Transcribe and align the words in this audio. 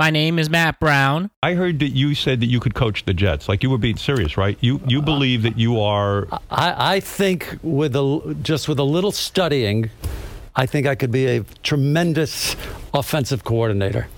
My 0.00 0.08
name 0.08 0.38
is 0.38 0.48
Matt 0.48 0.80
Brown. 0.80 1.30
I 1.42 1.52
heard 1.52 1.78
that 1.80 1.90
you 1.90 2.14
said 2.14 2.40
that 2.40 2.46
you 2.46 2.58
could 2.58 2.74
coach 2.74 3.04
the 3.04 3.12
Jets. 3.12 3.50
Like 3.50 3.62
you 3.62 3.68
were 3.68 3.76
being 3.76 3.98
serious, 3.98 4.38
right? 4.38 4.56
You 4.62 4.80
you 4.86 5.00
uh, 5.00 5.04
believe 5.04 5.42
that 5.42 5.58
you 5.58 5.78
are. 5.78 6.26
I, 6.50 6.94
I 6.94 7.00
think 7.00 7.58
with 7.62 7.94
a 7.94 8.34
just 8.42 8.66
with 8.66 8.78
a 8.78 8.82
little 8.82 9.12
studying, 9.12 9.90
I 10.56 10.64
think 10.64 10.86
I 10.86 10.94
could 10.94 11.10
be 11.10 11.26
a 11.26 11.44
tremendous 11.62 12.56
offensive 12.94 13.44
coordinator. 13.44 14.08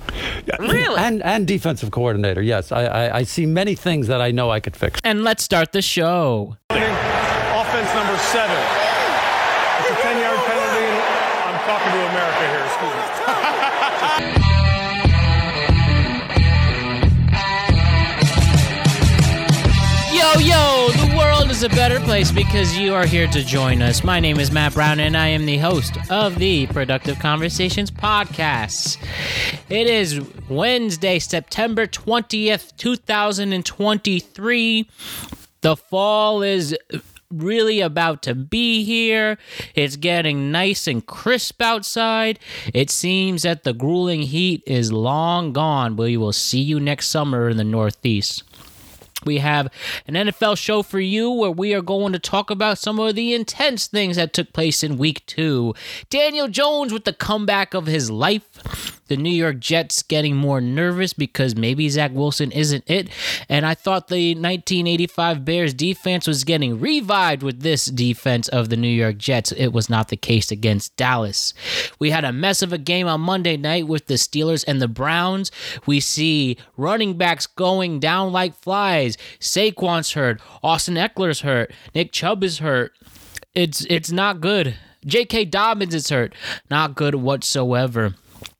Really? 0.61 0.97
And 0.99 1.21
and 1.25 1.49
defensive 1.49 1.91
coordinator. 1.91 2.43
Yes, 2.43 2.71
I, 2.71 2.85
I, 2.85 3.17
I 3.17 3.23
see 3.25 3.45
many 3.45 3.75
things 3.75 4.07
that 4.07 4.21
I 4.21 4.31
know 4.31 4.53
I 4.53 4.61
could 4.61 4.77
fix. 4.77 5.01
And 5.03 5.25
let's 5.25 5.43
start 5.43 5.73
the 5.73 5.83
show. 5.83 6.57
Offense 6.71 7.93
number 7.93 8.17
seven. 8.19 8.62
A 21.63 21.69
better 21.69 22.01
place 22.01 22.33
because 22.33 22.77
you 22.77 22.93
are 22.93 23.07
here 23.07 23.29
to 23.29 23.45
join 23.45 23.83
us. 23.83 24.03
My 24.03 24.19
name 24.19 24.41
is 24.41 24.51
Matt 24.51 24.75
Brown, 24.75 24.99
and 24.99 25.17
I 25.17 25.29
am 25.29 25.47
the 25.47 25.59
host 25.59 25.97
of 26.11 26.41
the 26.41 26.67
Productive 26.67 27.21
Conversations 27.21 27.89
podcast. 27.89 28.97
It 29.69 29.87
is 29.87 30.21
Wednesday, 30.49 31.21
September 31.21 31.87
20th, 31.87 32.77
2023. 32.79 34.89
The 35.61 35.77
fall 35.77 36.43
is 36.43 36.77
really 37.31 37.81
about 37.81 38.23
to 38.23 38.35
be 38.35 38.85
here. 38.85 39.39
It's 39.75 39.97
getting 39.97 40.51
nice 40.51 40.87
and 40.87 41.07
crisp 41.07 41.63
outside. 41.63 42.39
It 42.75 42.91
seems 42.91 43.43
that 43.43 43.65
the 43.65 43.73
grueling 43.73 44.23
heat 44.23 44.63
is 44.67 44.93
long 44.93 45.53
gone. 45.53 45.97
We 45.97 46.17
will 46.17 46.33
see 46.33 46.61
you 46.61 46.81
next 46.81 47.09
summer 47.09 47.49
in 47.49 47.57
the 47.57 47.65
Northeast. 47.65 48.43
We 49.25 49.39
have 49.39 49.69
an 50.07 50.15
NFL 50.15 50.59
show 50.59 50.83
for 50.83 51.01
you 51.01 51.31
where 51.31 51.51
we 51.51 51.75
are 51.75 51.83
going 51.83 52.13
to 52.13 52.19
talk 52.19 52.51
about 52.51 52.79
some 52.79 52.99
of 52.99 53.15
the 53.15 53.35
intense 53.35 53.87
things 53.87 54.17
that 54.17 54.33
took 54.33 54.53
place 54.53 54.83
in 54.83 54.99
week 54.99 55.25
two. 55.27 55.75
Daniel 56.11 56.49
Jones 56.49 56.93
with 56.93 57.05
the 57.05 57.13
comeback 57.13 57.75
of 57.75 57.87
his 57.87 58.11
life. 58.11 58.99
The 59.09 59.17
New 59.19 59.31
York 59.31 59.59
Jets 59.59 60.03
getting 60.03 60.37
more 60.37 60.61
nervous 60.61 61.13
because 61.13 61.55
maybe 61.55 61.87
Zach 61.91 62.13
Wilson 62.15 62.51
isn't 62.51 62.89
it. 62.89 63.11
And 63.47 63.67
I 63.67 63.75
thought 63.75 64.09
the 64.09 64.31
1985 64.31 65.45
Bears 65.45 65.75
defense 65.75 66.27
was 66.27 66.45
getting 66.45 66.81
revived 66.81 67.43
with 67.43 67.61
this 67.61 67.87
defense 67.87 68.49
of 68.49 68.71
the 68.71 68.77
New 68.77 68.89
York 68.89 69.19
Jets. 69.19 69.53
It 69.53 69.69
was 69.69 69.91
not 69.91 70.09
the 70.09 70.17
case 70.17 70.51
against 70.51 70.97
Dallas. 70.97 71.53
We 71.99 72.09
had 72.11 72.25
a 72.25 72.33
mess 72.33 72.63
of 72.63 72.73
a 72.73 72.79
game 72.79 73.07
on 73.07 73.21
Monday 73.21 73.59
night 73.59 73.87
with 73.87 74.07
the 74.07 74.15
Steelers 74.15 74.65
and 74.67 74.81
the 74.81 74.89
Browns. 74.89 75.51
We 75.85 76.01
see 76.01 76.57
running 76.79 77.19
backs 77.19 77.47
going 77.47 78.01
down 78.01 78.33
like 78.33 78.55
flies. 78.55 79.12
Saquon's 79.41 80.13
hurt. 80.13 80.41
Austin 80.63 80.95
Ekeler's 80.95 81.41
hurt. 81.41 81.73
Nick 81.95 82.13
Chubb 82.13 82.43
is 82.45 82.59
hurt. 82.59 82.93
It's 83.55 83.85
it's 83.91 84.11
not 84.11 84.41
good. 84.41 84.77
J.K. 85.05 85.47
Dobbins 85.47 85.95
is 85.95 86.09
hurt. 86.11 86.35
Not 86.71 86.95
good 86.95 87.17
whatsoever. 87.17 88.15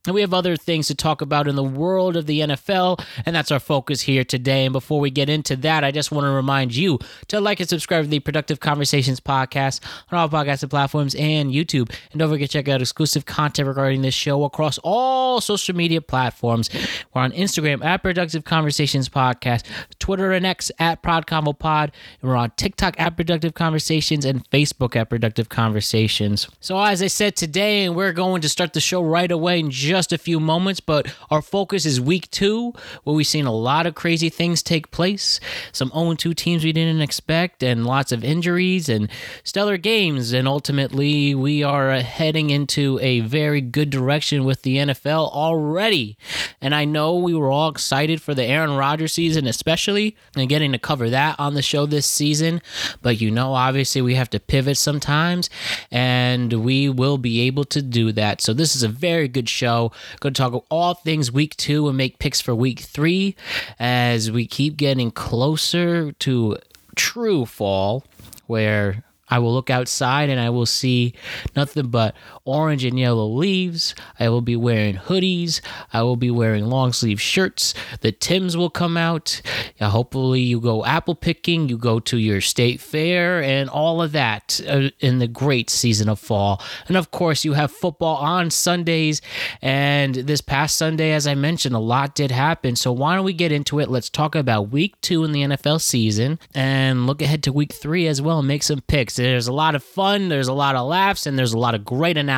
And 0.05 0.17
we 0.17 0.21
have 0.23 0.35
other 0.35 0.57
things 0.57 0.89
to 0.89 0.97
talk 0.97 1.21
about 1.21 1.47
in 1.47 1.55
the 1.55 1.63
world 1.63 2.17
of 2.17 2.27
the 2.27 2.41
NFL, 2.41 3.05
and 3.25 3.37
that's 3.37 3.53
our 3.53 3.61
focus 3.61 4.01
here 4.01 4.25
today. 4.25 4.65
And 4.65 4.73
before 4.73 4.99
we 4.99 5.11
get 5.11 5.29
into 5.29 5.55
that, 5.59 5.85
I 5.85 5.93
just 5.93 6.11
want 6.11 6.25
to 6.25 6.31
remind 6.31 6.75
you 6.75 6.99
to 7.29 7.41
like 7.41 7.61
and 7.61 7.69
subscribe 7.69 8.03
to 8.03 8.11
the 8.11 8.19
Productive 8.19 8.59
Conversations 8.59 9.21
podcast 9.21 9.79
on 10.11 10.19
all 10.19 10.29
podcasting 10.29 10.71
platforms 10.71 11.15
and 11.15 11.53
YouTube. 11.53 11.95
And 12.11 12.19
don't 12.19 12.31
forget 12.31 12.51
to 12.51 12.53
check 12.53 12.69
out 12.69 12.81
exclusive 12.81 13.27
content 13.27 13.69
regarding 13.69 14.03
this 14.03 14.13
show 14.13 14.43
across 14.43 14.77
all 14.79 15.41
social 15.41 15.77
media 15.77 16.01
platforms. 16.01 16.69
We're 17.15 17.23
on 17.23 17.31
Instagram 17.31 17.85
at 17.85 18.03
Productive 18.03 18.43
Conversations 18.43 19.09
Podcast, 19.09 19.63
Twitter 20.01 20.33
and 20.33 20.45
X 20.45 20.73
at 20.81 21.05
ProdConvoPod, 21.05 21.93
and 22.21 22.29
we're 22.29 22.35
on 22.35 22.51
TikTok 22.57 22.99
at 22.99 23.17
Productive 23.17 23.55
Conversations 23.55 24.25
and 24.25 24.51
Facebook 24.51 24.97
at 24.97 25.09
Productive 25.09 25.49
Conversations. 25.49 26.49
So 26.59 26.83
as 26.83 27.03
I 27.03 27.07
said 27.07 27.37
today, 27.37 27.85
and 27.85 27.95
we're 27.95 28.13
going 28.13 28.43
to 28.43 28.49
start 28.49 28.73
the 28.73 28.81
show 28.81 29.01
right 29.01 29.31
away 29.31 29.61
in 29.61 29.71
just 29.93 30.11
a 30.11 30.17
few 30.17 30.41
moments, 30.41 30.81
but 30.81 31.15
our 31.31 31.43
focus 31.43 31.85
is 31.85 32.01
week 32.01 32.31
two, 32.31 32.73
where 33.05 33.15
we've 33.15 33.27
seen 33.27 33.45
a 33.45 33.53
lot 33.53 33.87
of 33.87 33.95
crazy 33.95 34.31
things 34.31 34.63
take 34.63 34.91
place. 34.91 35.39
Some 35.71 35.91
0 35.91 36.15
2 36.15 36.33
teams 36.33 36.65
we 36.65 36.73
didn't 36.73 37.03
expect, 37.03 37.63
and 37.63 37.85
lots 37.85 38.11
of 38.11 38.25
injuries 38.25 38.89
and 38.89 39.11
stellar 39.45 39.77
games. 39.77 40.33
And 40.33 40.49
ultimately, 40.49 41.35
we 41.35 41.63
are 41.63 42.01
heading 42.01 42.49
into 42.49 42.99
a 43.03 43.21
very 43.21 43.61
good 43.61 43.91
direction 43.91 44.45
with 44.45 44.63
the 44.63 44.77
NFL 44.77 45.31
already. 45.31 46.17
And 46.63 46.75
I 46.75 46.87
know 46.87 47.15
we 47.17 47.35
were 47.35 47.51
all 47.51 47.69
excited 47.69 48.23
for 48.23 48.35
the 48.35 48.45
Aaron 48.45 48.77
Rodgers 48.77 49.13
season, 49.13 49.47
especially, 49.47 50.17
and 50.35 50.49
getting 50.49 50.73
to 50.73 50.79
cover 50.79 51.11
that 51.11 51.39
on 51.39 51.53
the 51.53 51.61
show 51.61 51.85
this 51.85 52.07
season. 52.07 52.63
But 53.03 53.21
you 53.21 53.31
know, 53.31 53.53
obviously, 53.53 54.01
we 54.01 54.15
have 54.15 54.31
to 54.31 54.41
pivot 54.41 54.79
sometimes, 54.79 55.51
and 55.91 56.65
we 56.65 56.89
will 56.89 57.19
be 57.19 57.43
able 57.43 57.65
to 57.65 57.83
do 57.83 58.11
that. 58.13 58.41
So, 58.41 58.55
this 58.55 58.75
is 58.75 58.83
a 58.83 58.89
very 58.89 59.29
good 59.29 59.49
show. 59.49 59.82
Going 60.21 60.35
to 60.35 60.39
talk 60.43 60.65
all 60.71 60.95
things 60.95 61.33
week 61.33 61.57
two 61.57 61.89
and 61.89 61.97
make 61.97 62.19
picks 62.19 62.41
for 62.41 62.55
week 62.55 62.81
three 62.81 63.35
as 63.79 64.31
we 64.31 64.47
keep 64.47 64.77
getting 64.77 65.11
closer 65.11 66.13
to 66.13 66.59
true 66.95 67.47
fall, 67.47 68.05
where 68.47 69.05
I 69.29 69.39
will 69.39 69.55
look 69.55 69.71
outside 69.71 70.29
and 70.29 70.39
I 70.39 70.51
will 70.51 70.67
see 70.67 71.15
nothing 71.57 71.89
but 71.89 72.15
orange 72.45 72.85
and 72.85 72.99
yellow 72.99 73.27
leaves. 73.27 73.95
I 74.19 74.29
will 74.29 74.41
be 74.41 74.57
wearing 74.57 74.97
hoodies. 74.97 75.61
I 75.93 76.03
will 76.03 76.17
be 76.17 76.31
wearing 76.31 76.67
long 76.67 76.93
sleeve 76.93 77.21
shirts. 77.21 77.75
The 78.01 78.13
Tims 78.13 78.57
will 78.57 78.71
come 78.71 78.97
out. 78.97 79.41
Hopefully, 79.81 80.41
you 80.41 80.61
go 80.61 80.85
apple 80.85 81.15
picking, 81.15 81.69
you 81.69 81.77
go 81.77 82.01
to 82.01 82.19
your 82.19 82.41
state 82.41 82.81
fair, 82.81 83.43
and 83.43 83.69
all 83.69 84.03
of 84.03 84.13
that 84.13 84.61
uh, 84.69 84.91
in 85.01 85.19
the 85.19 85.29
great 85.29 85.71
season 85.71 86.09
of 86.09 86.19
fall. 86.19 86.63
And 86.89 86.97
of 86.97 87.11
course, 87.11 87.45
you 87.45 87.53
have 87.55 87.71
football 87.71 88.17
on 88.17 88.51
Sundays. 88.51 89.21
And 89.61 90.15
this 90.15 90.41
past 90.41 90.77
Sunday, 90.77 91.13
as 91.13 91.27
I 91.27 91.35
mentioned, 91.35 91.75
a 91.75 91.81
lot 91.81 92.15
did 92.15 92.31
happen. 92.31 92.77
So 92.77 92.93
why 92.93 93.15
don't 93.15 93.25
we 93.25 93.33
get 93.33 93.53
into 93.53 93.79
it? 93.81 93.89
Let's 93.89 94.11
talk 94.11 94.35
about 94.35 94.71
week 94.71 95.01
two 95.01 95.25
in 95.25 95.33
the 95.33 95.43
NFL 95.43 95.81
season 95.81 96.39
and 96.55 97.07
look 97.07 97.23
ahead 97.23 97.43
to 97.45 97.53
week 97.53 97.73
three 97.73 98.07
as 98.07 98.21
well 98.21 98.39
and 98.39 98.49
make 98.49 98.63
some 98.63 98.81
picks. 98.81 99.17
There's 99.17 99.49
a 99.49 99.53
lot 99.53 99.75
of 99.75 99.83
fun, 99.83 100.29
there's 100.29 100.49
a 100.49 100.53
lot 100.53 100.77
of 100.77 100.87
laughs, 100.87 101.27
and 101.27 101.39
there's 101.39 101.53
a 101.53 101.59
lot 101.59 101.75
of 101.75 101.85
great 101.85 102.17
analysis. 102.17 102.32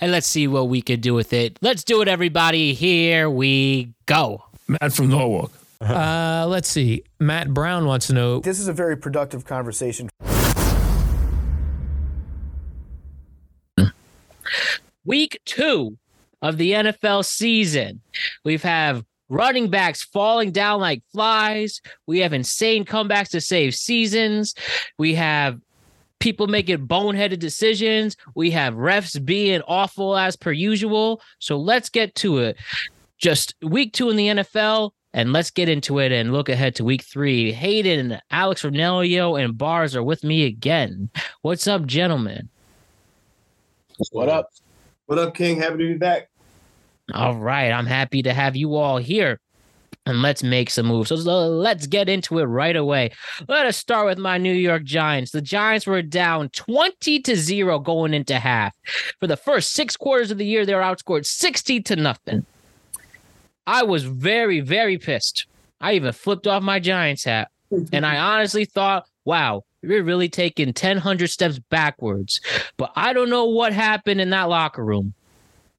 And 0.00 0.12
let's 0.12 0.26
see 0.26 0.46
what 0.48 0.68
we 0.68 0.82
could 0.82 1.00
do 1.00 1.14
with 1.14 1.32
it. 1.32 1.58
Let's 1.62 1.84
do 1.84 2.02
it, 2.02 2.08
everybody. 2.08 2.74
Here 2.74 3.28
we 3.30 3.92
go. 4.06 4.44
Matt 4.68 4.92
from 4.92 5.08
Norwalk. 5.08 5.52
Uh, 5.80 6.46
let's 6.48 6.68
see. 6.68 7.04
Matt 7.20 7.52
Brown 7.52 7.84
wants 7.86 8.06
to 8.06 8.14
know 8.14 8.40
This 8.40 8.58
is 8.58 8.68
a 8.68 8.72
very 8.72 8.96
productive 8.96 9.44
conversation. 9.44 10.08
week 15.04 15.38
two 15.44 15.98
of 16.42 16.56
the 16.58 16.72
NFL 16.72 17.24
season. 17.24 18.00
We've 18.44 18.62
have 18.62 19.04
running 19.28 19.70
backs 19.70 20.02
falling 20.04 20.50
down 20.52 20.80
like 20.80 21.02
flies. 21.12 21.80
We 22.06 22.20
have 22.20 22.32
insane 22.32 22.84
comebacks 22.84 23.30
to 23.30 23.40
save 23.40 23.74
seasons. 23.74 24.54
We 24.98 25.14
have 25.14 25.60
people 26.24 26.46
making 26.46 26.86
boneheaded 26.86 27.38
decisions. 27.38 28.16
We 28.34 28.50
have 28.52 28.72
refs 28.72 29.22
being 29.22 29.60
awful 29.68 30.16
as 30.16 30.36
per 30.36 30.52
usual. 30.52 31.20
So 31.38 31.58
let's 31.58 31.90
get 31.90 32.14
to 32.16 32.38
it. 32.38 32.56
Just 33.18 33.54
week 33.60 33.92
two 33.92 34.08
in 34.08 34.16
the 34.16 34.28
NFL. 34.28 34.92
And 35.12 35.34
let's 35.34 35.50
get 35.50 35.68
into 35.68 35.98
it 35.98 36.12
and 36.12 36.32
look 36.32 36.48
ahead 36.48 36.74
to 36.76 36.84
week 36.84 37.02
three. 37.02 37.52
Hayden, 37.52 38.18
Alex 38.30 38.62
Renelio, 38.62 39.40
and 39.40 39.56
Bars 39.56 39.94
are 39.94 40.02
with 40.02 40.24
me 40.24 40.46
again. 40.46 41.10
What's 41.42 41.68
up, 41.68 41.84
gentlemen? 41.84 42.48
What 44.10 44.30
up? 44.30 44.48
What 45.04 45.18
up, 45.18 45.34
King? 45.34 45.58
Happy 45.58 45.76
to 45.76 45.92
be 45.92 45.94
back. 45.98 46.30
All 47.12 47.36
right. 47.36 47.70
I'm 47.70 47.86
happy 47.86 48.22
to 48.22 48.32
have 48.32 48.56
you 48.56 48.76
all 48.76 48.96
here. 48.96 49.38
And 50.06 50.20
let's 50.20 50.42
make 50.42 50.68
some 50.68 50.86
moves. 50.86 51.08
So 51.08 51.16
let's 51.16 51.86
get 51.86 52.10
into 52.10 52.38
it 52.38 52.44
right 52.44 52.76
away. 52.76 53.12
Let 53.48 53.64
us 53.64 53.78
start 53.78 54.06
with 54.06 54.18
my 54.18 54.36
New 54.36 54.52
York 54.52 54.84
Giants. 54.84 55.30
The 55.30 55.40
Giants 55.40 55.86
were 55.86 56.02
down 56.02 56.50
20 56.50 57.20
to 57.20 57.36
0 57.36 57.78
going 57.78 58.12
into 58.12 58.38
half. 58.38 58.74
For 59.18 59.26
the 59.26 59.36
first 59.36 59.72
six 59.72 59.96
quarters 59.96 60.30
of 60.30 60.36
the 60.36 60.44
year, 60.44 60.66
they 60.66 60.74
were 60.74 60.82
outscored 60.82 61.24
60 61.24 61.80
to 61.82 61.96
nothing. 61.96 62.44
I 63.66 63.82
was 63.82 64.04
very, 64.04 64.60
very 64.60 64.98
pissed. 64.98 65.46
I 65.80 65.94
even 65.94 66.12
flipped 66.12 66.46
off 66.46 66.62
my 66.62 66.80
Giants 66.80 67.24
hat. 67.24 67.48
and 67.92 68.04
I 68.04 68.18
honestly 68.18 68.66
thought, 68.66 69.06
wow, 69.24 69.62
we're 69.82 70.02
really 70.02 70.28
taking 70.28 70.68
1,000 70.68 71.26
steps 71.28 71.58
backwards. 71.70 72.40
But 72.76 72.92
I 72.96 73.12
don't 73.12 73.30
know 73.30 73.46
what 73.46 73.72
happened 73.72 74.20
in 74.20 74.30
that 74.30 74.48
locker 74.48 74.84
room. 74.84 75.14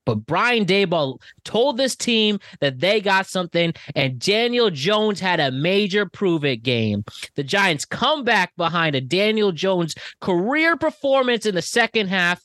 But 0.05 0.25
Brian 0.25 0.65
Daboll 0.65 1.19
told 1.43 1.77
this 1.77 1.95
team 1.95 2.39
that 2.59 2.79
they 2.79 3.01
got 3.01 3.27
something, 3.27 3.73
and 3.95 4.19
Daniel 4.19 4.69
Jones 4.69 5.19
had 5.19 5.39
a 5.39 5.51
major 5.51 6.05
prove 6.05 6.45
it 6.45 6.57
game. 6.57 7.03
The 7.35 7.43
Giants 7.43 7.85
come 7.85 8.23
back 8.23 8.55
behind 8.55 8.95
a 8.95 9.01
Daniel 9.01 9.51
Jones 9.51 9.95
career 10.21 10.77
performance 10.77 11.45
in 11.45 11.55
the 11.55 11.61
second 11.61 12.07
half, 12.07 12.41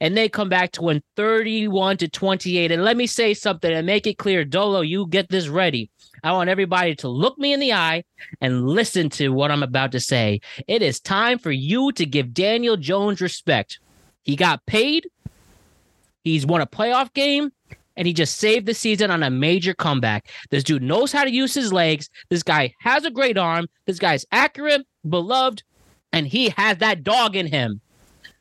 and 0.00 0.16
they 0.16 0.28
come 0.28 0.48
back 0.48 0.72
to 0.72 0.82
win 0.82 1.02
31 1.16 1.96
to 1.98 2.08
28. 2.08 2.70
And 2.72 2.84
let 2.84 2.96
me 2.96 3.06
say 3.06 3.34
something 3.34 3.72
and 3.72 3.86
make 3.86 4.06
it 4.06 4.18
clear, 4.18 4.44
Dolo, 4.44 4.80
you 4.80 5.06
get 5.06 5.28
this 5.28 5.48
ready. 5.48 5.90
I 6.22 6.32
want 6.32 6.48
everybody 6.48 6.94
to 6.96 7.08
look 7.08 7.38
me 7.38 7.52
in 7.52 7.60
the 7.60 7.74
eye 7.74 8.04
and 8.40 8.66
listen 8.66 9.10
to 9.10 9.28
what 9.28 9.50
I'm 9.50 9.62
about 9.62 9.92
to 9.92 10.00
say. 10.00 10.40
It 10.66 10.80
is 10.80 11.00
time 11.00 11.38
for 11.38 11.52
you 11.52 11.92
to 11.92 12.06
give 12.06 12.32
Daniel 12.32 12.76
Jones 12.76 13.20
respect. 13.20 13.78
He 14.22 14.36
got 14.36 14.64
paid. 14.64 15.08
He's 16.24 16.46
won 16.46 16.60
a 16.60 16.66
playoff 16.66 17.12
game 17.12 17.52
and 17.96 18.06
he 18.06 18.12
just 18.12 18.38
saved 18.38 18.66
the 18.66 18.74
season 18.74 19.10
on 19.10 19.22
a 19.22 19.30
major 19.30 19.74
comeback. 19.74 20.30
This 20.50 20.64
dude 20.64 20.82
knows 20.82 21.12
how 21.12 21.24
to 21.24 21.30
use 21.30 21.54
his 21.54 21.72
legs. 21.72 22.10
This 22.30 22.42
guy 22.42 22.74
has 22.80 23.04
a 23.04 23.10
great 23.10 23.38
arm. 23.38 23.68
This 23.86 23.98
guy's 23.98 24.26
accurate, 24.32 24.86
beloved, 25.08 25.62
and 26.12 26.26
he 26.26 26.48
has 26.56 26.78
that 26.78 27.04
dog 27.04 27.36
in 27.36 27.46
him. 27.46 27.80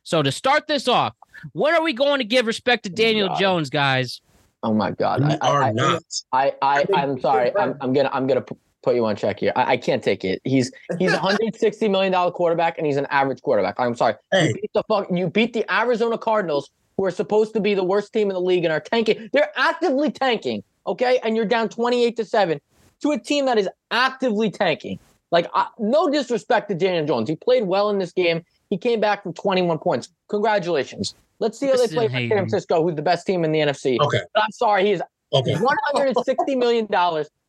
So 0.04 0.24
to 0.24 0.32
start 0.32 0.68
this 0.68 0.88
off, 0.88 1.14
when 1.52 1.76
are 1.76 1.84
we 1.84 1.94
going 1.94 2.20
to 2.20 2.26
give 2.26 2.48
respect 2.48 2.84
to 2.86 2.92
oh 2.92 2.96
Daniel 2.96 3.28
God. 3.30 3.40
Jones, 3.40 3.70
guys? 3.70 4.22
Oh 4.64 4.74
my 4.74 4.92
God! 4.92 5.22
We 5.22 5.34
I, 5.34 5.38
I, 5.42 5.50
are 5.50 5.64
I, 5.64 5.72
not. 5.74 6.04
I, 6.32 6.54
I, 6.62 6.86
I'm 6.94 7.20
sorry. 7.20 7.52
I'm, 7.58 7.76
I'm 7.82 7.92
gonna, 7.92 8.10
I'm 8.14 8.28
gonna 8.28 8.46
put 8.82 8.96
you 8.96 9.06
on 9.06 9.18
check 9.18 9.42
here. 9.42 9.52
I, 9.58 9.74
I 9.74 9.78
can't 9.78 10.02
take 10.02 10.24
it. 10.24 10.40
He's, 10.46 10.72
he's 11.00 11.12
a 11.12 11.16
160 11.16 11.90
million 11.90 12.14
dollar 12.14 12.32
quarterback, 12.32 12.78
and 12.78 12.88
he's 12.88 12.96
an 12.96 13.06
average 13.10 13.42
quarterback. 13.42 13.76
I'm 13.78 13.94
sorry. 13.94 14.16
Hey. 14.32 14.48
You 14.48 14.54
beat 14.54 14.72
the 14.74 14.84
fuck. 14.88 15.08
You 15.12 15.30
beat 15.30 15.52
the 15.52 15.66
Arizona 15.74 16.18
Cardinals, 16.18 16.70
who 16.98 17.06
are 17.06 17.12
supposed 17.12 17.54
to 17.54 17.60
be 17.60 17.74
the 17.74 17.84
worst 17.84 18.14
team 18.14 18.30
in 18.30 18.34
the 18.34 18.42
league 18.42 18.64
and 18.64 18.74
are 18.74 18.80
tanking. 18.80 19.30
They're 19.34 19.52
actively 19.56 20.12
tanking. 20.12 20.64
Okay, 20.86 21.20
and 21.24 21.36
you're 21.36 21.46
down 21.46 21.70
28 21.70 22.18
to 22.18 22.26
seven 22.26 22.60
to 23.02 23.12
a 23.12 23.20
team 23.20 23.46
that 23.46 23.58
is 23.58 23.70
actively 23.92 24.52
tanking. 24.52 25.00
Like, 25.32 25.48
I, 25.54 25.68
no 25.80 26.10
disrespect 26.10 26.70
to 26.70 26.76
Daniel 26.76 27.06
Jones. 27.06 27.30
He 27.30 27.36
played 27.36 27.66
well 27.66 27.90
in 27.90 28.00
this 28.00 28.12
game. 28.12 28.44
He 28.70 28.78
came 28.78 29.00
back 29.00 29.24
from 29.24 29.34
21 29.34 29.80
points. 29.80 30.10
Congratulations. 30.30 31.16
Let's 31.40 31.58
see 31.58 31.68
how 31.68 31.78
they 31.78 31.88
play 31.88 32.08
for 32.08 32.18
San 32.18 32.30
Francisco, 32.30 32.84
who's 32.84 32.96
the 32.96 33.02
best 33.02 33.26
team 33.26 33.44
in 33.44 33.52
the 33.52 33.60
NFC. 33.60 33.98
Okay. 34.00 34.20
But 34.34 34.44
I'm 34.44 34.52
sorry, 34.52 34.86
he 34.86 34.92
is 34.92 35.02
Okay. 35.34 35.56
$160 35.56 36.58
million 36.58 36.88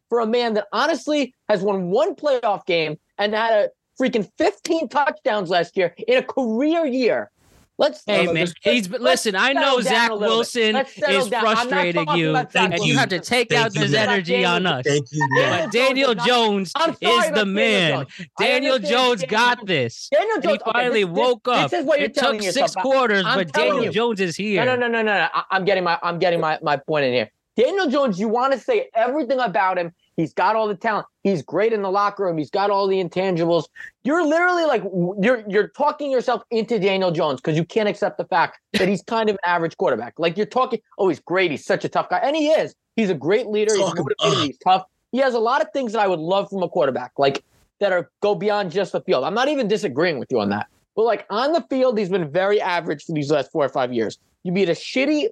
for 0.09 0.21
a 0.21 0.27
man 0.27 0.55
that 0.55 0.67
honestly 0.73 1.35
has 1.49 1.63
won 1.63 1.91
one 1.91 2.15
playoff 2.15 2.65
game 2.67 2.97
and 3.19 3.35
had 3.35 3.53
a 3.53 3.69
freaking 4.01 4.29
15 4.39 4.89
touchdowns 4.89 5.51
last 5.51 5.77
year 5.77 5.95
in 6.09 6.19
a 6.19 6.23
career 6.23 6.87
year. 6.87 7.31
Let's 7.77 8.03
Hey 8.07 8.19
let's- 8.29 8.33
man, 8.33 8.35
let's- 8.45 8.55
he's 8.63 8.89
let's 8.89 9.03
listen. 9.03 9.35
I 9.35 9.53
know 9.53 9.81
Zach 9.81 10.11
a 10.11 10.15
little 10.15 10.21
bit. 10.21 10.29
Wilson 10.37 10.77
is 11.09 11.29
down. 11.29 11.41
Frustrating 11.41 12.09
you, 12.11 12.31
about 12.31 12.53
Zach 12.53 12.73
and 12.73 12.85
you 12.85 12.97
have 12.97 13.09
to 13.09 13.19
take 13.19 13.49
Thank 13.51 13.61
out 13.61 13.75
you, 13.75 13.81
this 13.81 13.91
Matt. 13.91 14.09
energy 14.11 14.45
on 14.45 14.65
us. 14.65 14.85
Thank 14.87 15.07
you, 15.11 15.27
Matt. 15.31 15.65
But 15.65 15.73
Daniel 15.73 16.15
Jones 16.15 16.71
sorry 16.71 16.93
is 16.93 16.97
about 17.01 17.35
the 17.35 17.35
Daniel 17.35 17.47
man. 17.47 17.91
Jones. 17.93 18.29
Daniel 18.39 18.79
Jones 18.79 19.21
Daniel 19.23 19.27
got 19.31 19.59
Jones- 19.59 19.67
this. 19.69 20.09
Daniel 20.13 20.35
And 20.37 20.45
he 20.45 20.49
Jones 20.51 20.63
okay, 20.63 20.71
finally 20.73 21.05
this- 21.05 21.09
this- 21.15 21.19
woke 21.19 21.49
up. 21.49 21.71
This 21.71 21.81
is 21.81 21.87
what 21.87 21.99
you're 21.99 22.07
It 22.11 22.15
took 22.15 22.43
six 22.43 22.57
yourself. 22.57 22.75
quarters, 22.77 23.25
I'm 23.27 23.39
but 23.39 23.53
Daniel 23.53 23.85
you. 23.87 23.91
Jones 23.91 24.21
is 24.21 24.37
here. 24.37 24.65
No, 24.65 24.77
no, 24.77 24.87
no, 24.87 25.03
no, 25.03 25.13
no. 25.13 25.29
I'm 25.51 25.65
getting 25.65 25.83
my 25.83 25.99
I'm 26.01 26.21
getting 26.21 26.41
my, 26.41 26.59
my 26.63 26.77
point 26.77 27.07
in 27.07 27.13
here. 27.13 27.31
Daniel 27.57 27.89
Jones, 27.89 28.21
you 28.21 28.29
want 28.29 28.53
to 28.53 28.59
say 28.61 28.89
everything 28.95 29.41
about 29.41 29.79
him. 29.79 29.93
He's 30.17 30.33
got 30.33 30.55
all 30.55 30.69
the 30.69 30.77
talent. 30.77 31.07
He's 31.23 31.43
great 31.43 31.73
in 31.73 31.83
the 31.83 31.91
locker 31.91 32.25
room. 32.25 32.39
He's 32.39 32.51
got 32.51 32.71
all 32.71 32.87
the 32.87 33.03
intangibles. 33.03 33.65
You're 34.05 34.25
literally 34.25 34.65
like 34.65 34.83
you're 35.21 35.43
you're 35.49 35.69
talking 35.69 36.11
yourself 36.11 36.43
into 36.51 36.79
Daniel 36.79 37.11
Jones 37.11 37.41
because 37.41 37.57
you 37.57 37.65
can't 37.65 37.89
accept 37.89 38.19
the 38.19 38.25
fact 38.27 38.59
that 38.75 38.89
he's 38.89 39.03
kind 39.03 39.29
of 39.29 39.35
an 39.35 39.51
average 39.51 39.77
quarterback. 39.77 40.15
Like 40.19 40.37
you're 40.37 40.47
talking, 40.47 40.81
oh, 40.99 41.09
he's 41.09 41.21
great. 41.21 41.51
He's 41.51 41.65
such 41.65 41.85
a 41.85 41.89
tough 41.89 42.09
guy, 42.11 42.19
and 42.19 42.37
he 42.37 42.49
is. 42.49 42.75
He's 42.97 43.11
a 43.11 43.15
great 43.15 43.49
leader. 43.49 43.75
He's 43.75 43.95
motivated. 43.95 44.45
He's 44.47 44.59
tough. 44.59 44.85
He 45.11 45.19
has 45.19 45.35
a 45.35 45.39
lot 45.39 45.63
of 45.63 45.69
things 45.73 45.93
that 45.93 46.01
I 46.01 46.07
would 46.07 46.21
love 46.21 46.49
from 46.49 46.63
a 46.63 46.69
quarterback, 46.69 47.13
like 47.19 47.43
that 47.81 47.93
are 47.93 48.11
go 48.21 48.35
beyond 48.35 48.71
just 48.71 48.93
the 48.93 49.01
field. 49.01 49.25
I'm 49.25 49.35
not 49.35 49.49
even 49.49 49.69
disagreeing 49.69 50.19
with 50.19 50.31
you 50.31 50.41
on 50.41 50.49
that. 50.51 50.69
But 50.95 51.03
like 51.03 51.27
on 51.31 51.53
the 51.53 51.63
field, 51.69 51.99
he's 51.99 52.09
been 52.09 52.31
very 52.31 52.61
average 52.61 53.05
for 53.05 53.13
these 53.13 53.31
last 53.31 53.51
four 53.51 53.65
or 53.65 53.69
five 53.69 53.93
years. 53.93 54.19
You 54.45 54.53
beat 54.53 54.69
a 54.69 54.73
shitty 54.73 55.29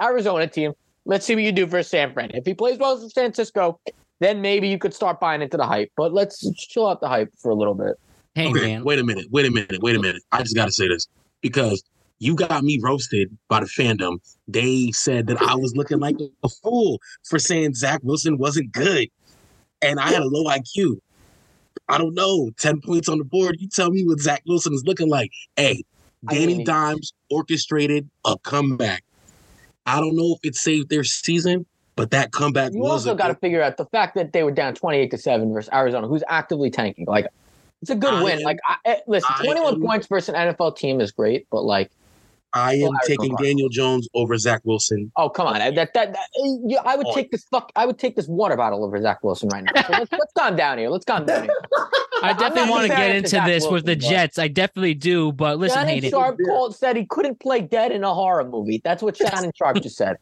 Arizona 0.00 0.46
team. 0.46 0.72
Let's 1.10 1.26
see 1.26 1.34
what 1.34 1.42
you 1.42 1.50
do 1.50 1.66
for 1.66 1.82
San 1.82 2.12
Fran. 2.12 2.30
If 2.34 2.46
he 2.46 2.54
plays 2.54 2.78
well 2.78 2.94
for 2.96 3.08
San 3.08 3.24
Francisco, 3.24 3.80
then 4.20 4.40
maybe 4.40 4.68
you 4.68 4.78
could 4.78 4.94
start 4.94 5.18
buying 5.18 5.42
into 5.42 5.56
the 5.56 5.66
hype. 5.66 5.90
But 5.96 6.12
let's 6.12 6.48
chill 6.54 6.86
out 6.86 7.00
the 7.00 7.08
hype 7.08 7.32
for 7.36 7.50
a 7.50 7.54
little 7.56 7.74
bit. 7.74 7.96
Hey 8.36 8.46
okay, 8.46 8.60
man, 8.60 8.84
wait 8.84 9.00
a 9.00 9.02
minute, 9.02 9.26
wait 9.28 9.44
a 9.44 9.50
minute, 9.50 9.82
wait 9.82 9.96
a 9.96 9.98
minute. 9.98 10.22
I 10.30 10.40
just 10.42 10.54
got 10.54 10.66
to 10.66 10.72
say 10.72 10.86
this 10.86 11.08
because 11.40 11.82
you 12.20 12.36
got 12.36 12.62
me 12.62 12.78
roasted 12.80 13.36
by 13.48 13.58
the 13.58 13.66
fandom. 13.66 14.18
They 14.46 14.92
said 14.92 15.26
that 15.26 15.42
I 15.42 15.56
was 15.56 15.74
looking 15.74 15.98
like 15.98 16.14
a 16.44 16.48
fool 16.48 17.00
for 17.28 17.40
saying 17.40 17.74
Zach 17.74 17.98
Wilson 18.04 18.38
wasn't 18.38 18.70
good, 18.70 19.08
and 19.82 19.98
I 19.98 20.10
had 20.10 20.22
a 20.22 20.28
low 20.28 20.44
IQ. 20.44 21.00
I 21.88 21.98
don't 21.98 22.14
know, 22.14 22.52
ten 22.56 22.80
points 22.80 23.08
on 23.08 23.18
the 23.18 23.24
board. 23.24 23.56
You 23.58 23.68
tell 23.68 23.90
me 23.90 24.06
what 24.06 24.20
Zach 24.20 24.42
Wilson 24.46 24.74
is 24.74 24.84
looking 24.86 25.08
like. 25.08 25.32
Hey, 25.56 25.82
Danny 26.28 26.62
Dimes 26.62 27.12
orchestrated 27.30 28.08
a 28.24 28.38
comeback. 28.38 29.02
I 29.96 30.00
don't 30.00 30.16
know 30.16 30.34
if 30.36 30.40
it 30.48 30.54
saved 30.56 30.88
their 30.88 31.04
season, 31.04 31.66
but 31.96 32.10
that 32.12 32.32
comeback 32.32 32.72
You 32.72 32.80
was 32.80 33.06
also 33.06 33.14
got 33.14 33.28
to 33.28 33.34
figure 33.34 33.62
out 33.62 33.76
the 33.76 33.86
fact 33.86 34.14
that 34.14 34.32
they 34.32 34.42
were 34.42 34.50
down 34.52 34.74
28 34.74 35.10
to 35.10 35.18
7 35.18 35.52
versus 35.52 35.68
Arizona, 35.72 36.06
who's 36.06 36.22
actively 36.28 36.70
tanking. 36.70 37.06
Like, 37.06 37.26
it's 37.82 37.90
a 37.90 37.94
good 37.96 38.14
I 38.14 38.22
win. 38.22 38.38
am- 38.38 38.44
Like, 38.44 38.58
I, 38.68 38.76
eh, 38.84 38.96
listen, 39.06 39.30
I 39.38 39.44
21 39.44 39.74
am- 39.74 39.80
points 39.80 40.06
versus 40.06 40.28
an 40.34 40.36
NFL 40.36 40.76
team 40.76 41.00
is 41.00 41.10
great, 41.12 41.46
but 41.50 41.62
like, 41.62 41.90
I 42.52 42.74
am 42.74 42.80
Well, 42.82 42.92
Arizona 42.92 42.98
taking 43.06 43.36
Daniel 43.36 43.68
Jones 43.68 44.08
over 44.14 44.36
Zach 44.36 44.60
Wilson. 44.64 45.12
oh 45.16 45.28
come 45.28 45.46
on, 45.46 45.58
that 45.58 45.74
that, 45.76 45.94
that, 45.94 46.08
eh, 46.16 46.16
yeah, 46.66 46.80
I 46.84 46.96
would 46.96 47.06
Oh. 47.08 47.14
take 47.14 47.30
this 47.30 47.44
fuck, 47.44 47.70
I 47.76 47.86
would 47.86 47.98
take 47.98 48.16
this 48.16 48.26
water 48.28 48.56
bottle 48.56 48.84
over 48.84 49.00
Zach 49.00 49.22
Wilson 49.22 49.48
right 49.50 49.64
now. 49.64 49.82
So 49.82 49.92
let's, 49.92 50.12
let's 50.12 50.32
calm 50.36 50.56
down 50.56 50.78
here. 50.78 50.88
Let's 50.88 51.04
calm 51.04 51.26
down 51.26 51.44
here. 51.44 51.56
I 52.22 52.32
definitely 52.34 52.70
want 52.70 52.82
to 52.82 52.88
get 52.88 53.14
into 53.16 53.28
Zach 53.30 53.46
this 53.46 53.66
with 53.66 53.84
the 53.86 53.92
Wilson, 53.92 54.08
but- 54.10 54.10
Jets. 54.10 54.38
I 54.38 54.48
definitely 54.48 54.94
do. 54.94 55.32
But 55.32 55.58
listen, 55.58 55.76
Shannon 55.78 55.94
Hayden, 55.94 56.10
Sharpe 56.10 56.38
called 56.46 56.76
said 56.76 56.96
he 56.96 57.06
couldn't 57.06 57.40
play 57.40 57.60
dead 57.62 57.92
in 57.92 58.04
a 58.04 58.12
horror 58.12 58.44
movie. 58.44 58.80
That's 58.84 59.02
what 59.02 59.16
Shannon 59.16 59.52
Sharpe 59.56 59.80
just 59.82 59.96
said. 59.96 60.16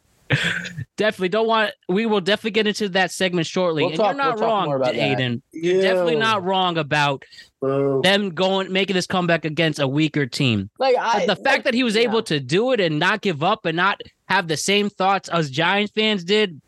Definitely 0.97 1.29
don't 1.29 1.47
want. 1.47 1.71
We 1.87 2.05
will 2.05 2.21
definitely 2.21 2.51
get 2.51 2.67
into 2.67 2.89
that 2.89 3.11
segment 3.11 3.47
shortly. 3.47 3.83
We'll 3.83 3.91
and 3.91 3.97
talk- 3.99 4.15
you're 4.15 4.23
not 4.23 4.35
we'll 4.39 4.43
wrong, 4.47 4.73
about 4.73 4.85
that. 4.85 4.95
Hayden. 4.95 5.41
You're 5.51 5.81
definitely 5.81 6.15
not 6.17 6.43
wrong 6.43 6.77
about 6.77 7.23
Bro. 7.59 8.01
them 8.01 8.29
going 8.31 8.71
making 8.71 8.95
this 8.95 9.07
comeback 9.07 9.45
against 9.45 9.79
a 9.79 9.87
weaker 9.87 10.25
team. 10.25 10.69
Like 10.79 10.95
I, 10.99 11.25
the 11.25 11.35
fact 11.35 11.63
that 11.65 11.73
he 11.73 11.83
was 11.83 11.95
yeah. 11.95 12.01
able 12.03 12.23
to 12.23 12.39
do 12.39 12.71
it 12.71 12.79
and 12.79 12.99
not 12.99 13.21
give 13.21 13.43
up 13.43 13.65
and 13.65 13.75
not 13.75 14.01
have 14.27 14.47
the 14.47 14.57
same 14.57 14.89
thoughts 14.89 15.29
as 15.29 15.49
Giants 15.49 15.91
fans 15.93 16.23
did, 16.23 16.61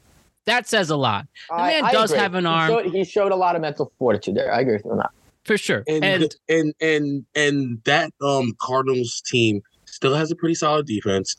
that 0.45 0.67
says 0.67 0.89
a 0.89 0.95
lot 0.97 1.27
The 1.49 1.55
I- 1.55 1.67
man 1.67 1.85
I 1.85 1.91
does 1.91 2.11
agree. 2.11 2.21
have 2.21 2.33
an 2.35 2.45
He 2.45 2.49
arm. 2.49 2.69
showed- 2.69 2.85
He 2.93 3.03
showed, 3.03 3.31
a 3.31 3.35
lot 3.35 3.55
of 3.55 3.61
mental 3.61 3.91
fortitude 3.99 4.35
there. 4.35 4.53
I 4.53 4.61
agree 4.61 4.73
with 4.73 4.85
you 4.85 4.91
on 4.91 4.97
that. 4.97 5.11
for 5.45 5.57
sure. 5.57 5.83
and 5.87 6.03
And, 6.03 6.35
and 6.49 6.73
and 6.81 7.25
and 7.35 7.81
that 7.85 8.11
um 8.21 8.53
Cardinals 8.59 9.21
team 9.25 9.61
still 9.85 10.15
has 10.15 10.31
a 10.31 10.35
pretty 10.35 10.55
solid 10.55 10.87
defense. 10.87 11.35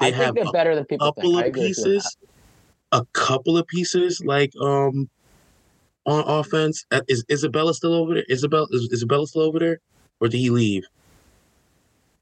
They 0.00 0.08
I 0.08 0.10
have 0.10 0.20
think 0.20 0.34
they're 0.36 0.44
a 0.44 0.52
better 0.52 0.74
than 0.74 0.84
people 0.84 1.12
think. 1.12 1.26
couple 1.26 1.38
I 1.38 1.46
of 1.46 1.46
agree 1.46 1.68
with 1.68 1.78
you 1.78 1.84
on 1.84 1.90
that. 1.90 1.96
pieces, 1.96 2.16
a 2.92 3.04
couple 3.12 3.58
of 3.58 3.66
pieces 3.66 4.22
like 4.24 4.52
um 4.60 5.08
on 6.04 6.24
offense. 6.26 6.84
Uh, 6.90 7.00
Is 7.08 7.24
Isabella 7.30 7.74
still 7.74 7.94
over 7.94 8.14
there? 8.14 8.24
Isabella 8.30 8.66
is 8.70 8.88
Isabella 8.92 9.26
still 9.26 9.42
over 9.42 9.58
there, 9.58 9.80
or 10.20 10.28
did 10.28 10.38
he 10.38 10.50
leave? 10.50 10.84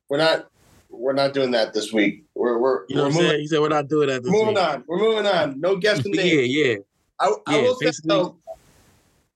We're 0.08 0.18
not 0.18 0.48
we're 0.90 1.12
not 1.12 1.34
doing 1.34 1.50
that 1.52 1.74
this 1.74 1.92
week. 1.92 2.24
We're 2.34 2.58
we're, 2.58 2.84
You 2.88 2.96
know 2.96 3.02
we're 3.02 3.08
what 3.08 3.08
I'm 3.08 3.12
moving, 3.14 3.28
saying? 3.30 3.40
He 3.40 3.46
said 3.48 3.60
we're 3.60 3.68
not 3.68 3.88
doing 3.88 4.08
that. 4.08 4.22
This 4.22 4.32
moving 4.32 4.54
week. 4.54 4.58
on. 4.58 4.84
We're 4.86 4.98
moving 4.98 5.26
on. 5.26 5.60
No 5.60 5.76
guessing 5.76 6.14
yeah, 6.14 6.22
names. 6.22 6.48
yeah. 6.48 6.74
I, 7.20 7.32
I 7.46 7.56
Yeah, 7.56 7.62
will 7.62 7.74
say 7.76 7.90
though. 8.04 8.38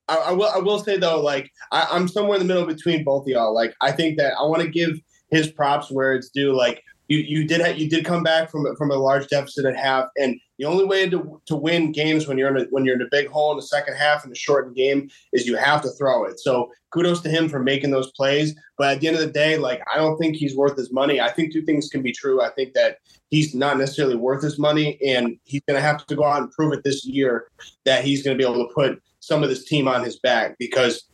I, 0.07 0.15
I 0.17 0.31
will. 0.31 0.47
I 0.47 0.57
will 0.57 0.79
say 0.79 0.97
though, 0.97 1.21
like 1.21 1.51
I, 1.71 1.87
I'm 1.91 2.07
somewhere 2.07 2.39
in 2.39 2.47
the 2.47 2.51
middle 2.51 2.65
between 2.65 3.03
both 3.03 3.23
of 3.23 3.27
y'all. 3.27 3.53
Like 3.53 3.73
I 3.81 3.91
think 3.91 4.17
that 4.17 4.33
I 4.39 4.43
want 4.43 4.61
to 4.61 4.67
give 4.67 4.99
his 5.31 5.51
props 5.51 5.91
where 5.91 6.13
it's 6.15 6.29
due. 6.29 6.55
Like 6.55 6.81
you, 7.09 7.17
you 7.17 7.47
did. 7.47 7.59
Ha- 7.61 7.73
you 7.75 7.89
did 7.89 8.05
come 8.05 8.23
back 8.23 8.49
from 8.49 8.65
from 8.77 8.91
a 8.91 8.95
large 8.95 9.27
deficit 9.27 9.65
at 9.65 9.75
half, 9.75 10.05
and 10.17 10.39
the 10.59 10.65
only 10.65 10.85
way 10.85 11.09
to, 11.09 11.41
to 11.47 11.55
win 11.55 11.91
games 11.91 12.27
when 12.27 12.37
you're 12.37 12.55
in 12.55 12.65
a, 12.65 12.67
when 12.69 12.85
you're 12.85 12.95
in 12.95 13.01
a 13.01 13.09
big 13.09 13.27
hole 13.27 13.51
in 13.51 13.57
the 13.57 13.63
second 13.63 13.95
half 13.95 14.23
in 14.25 14.31
a 14.31 14.35
shortened 14.35 14.75
game 14.75 15.09
is 15.33 15.47
you 15.47 15.55
have 15.55 15.81
to 15.81 15.89
throw 15.91 16.25
it. 16.25 16.39
So 16.39 16.69
kudos 16.91 17.21
to 17.21 17.29
him 17.29 17.49
for 17.49 17.59
making 17.59 17.91
those 17.91 18.11
plays. 18.11 18.53
But 18.77 18.95
at 18.95 18.99
the 19.01 19.07
end 19.07 19.17
of 19.17 19.23
the 19.23 19.31
day, 19.31 19.57
like 19.57 19.81
I 19.91 19.97
don't 19.97 20.17
think 20.17 20.35
he's 20.35 20.55
worth 20.55 20.77
his 20.77 20.93
money. 20.93 21.19
I 21.19 21.31
think 21.31 21.51
two 21.51 21.63
things 21.63 21.89
can 21.89 22.03
be 22.03 22.11
true. 22.11 22.41
I 22.41 22.49
think 22.51 22.73
that 22.73 22.97
he's 23.31 23.55
not 23.55 23.77
necessarily 23.77 24.15
worth 24.15 24.43
his 24.43 24.59
money, 24.59 24.99
and 25.03 25.37
he's 25.45 25.61
going 25.67 25.77
to 25.77 25.85
have 25.85 26.05
to 26.05 26.15
go 26.15 26.23
out 26.23 26.43
and 26.43 26.51
prove 26.51 26.73
it 26.73 26.83
this 26.83 27.05
year 27.05 27.47
that 27.85 28.03
he's 28.03 28.21
going 28.21 28.37
to 28.37 28.41
be 28.41 28.47
able 28.47 28.67
to 28.67 28.73
put 28.73 29.01
some 29.19 29.41
of 29.41 29.49
this 29.49 29.65
team 29.65 29.87
on 29.87 30.03
his 30.03 30.19
back 30.19 30.55
because 30.59 31.05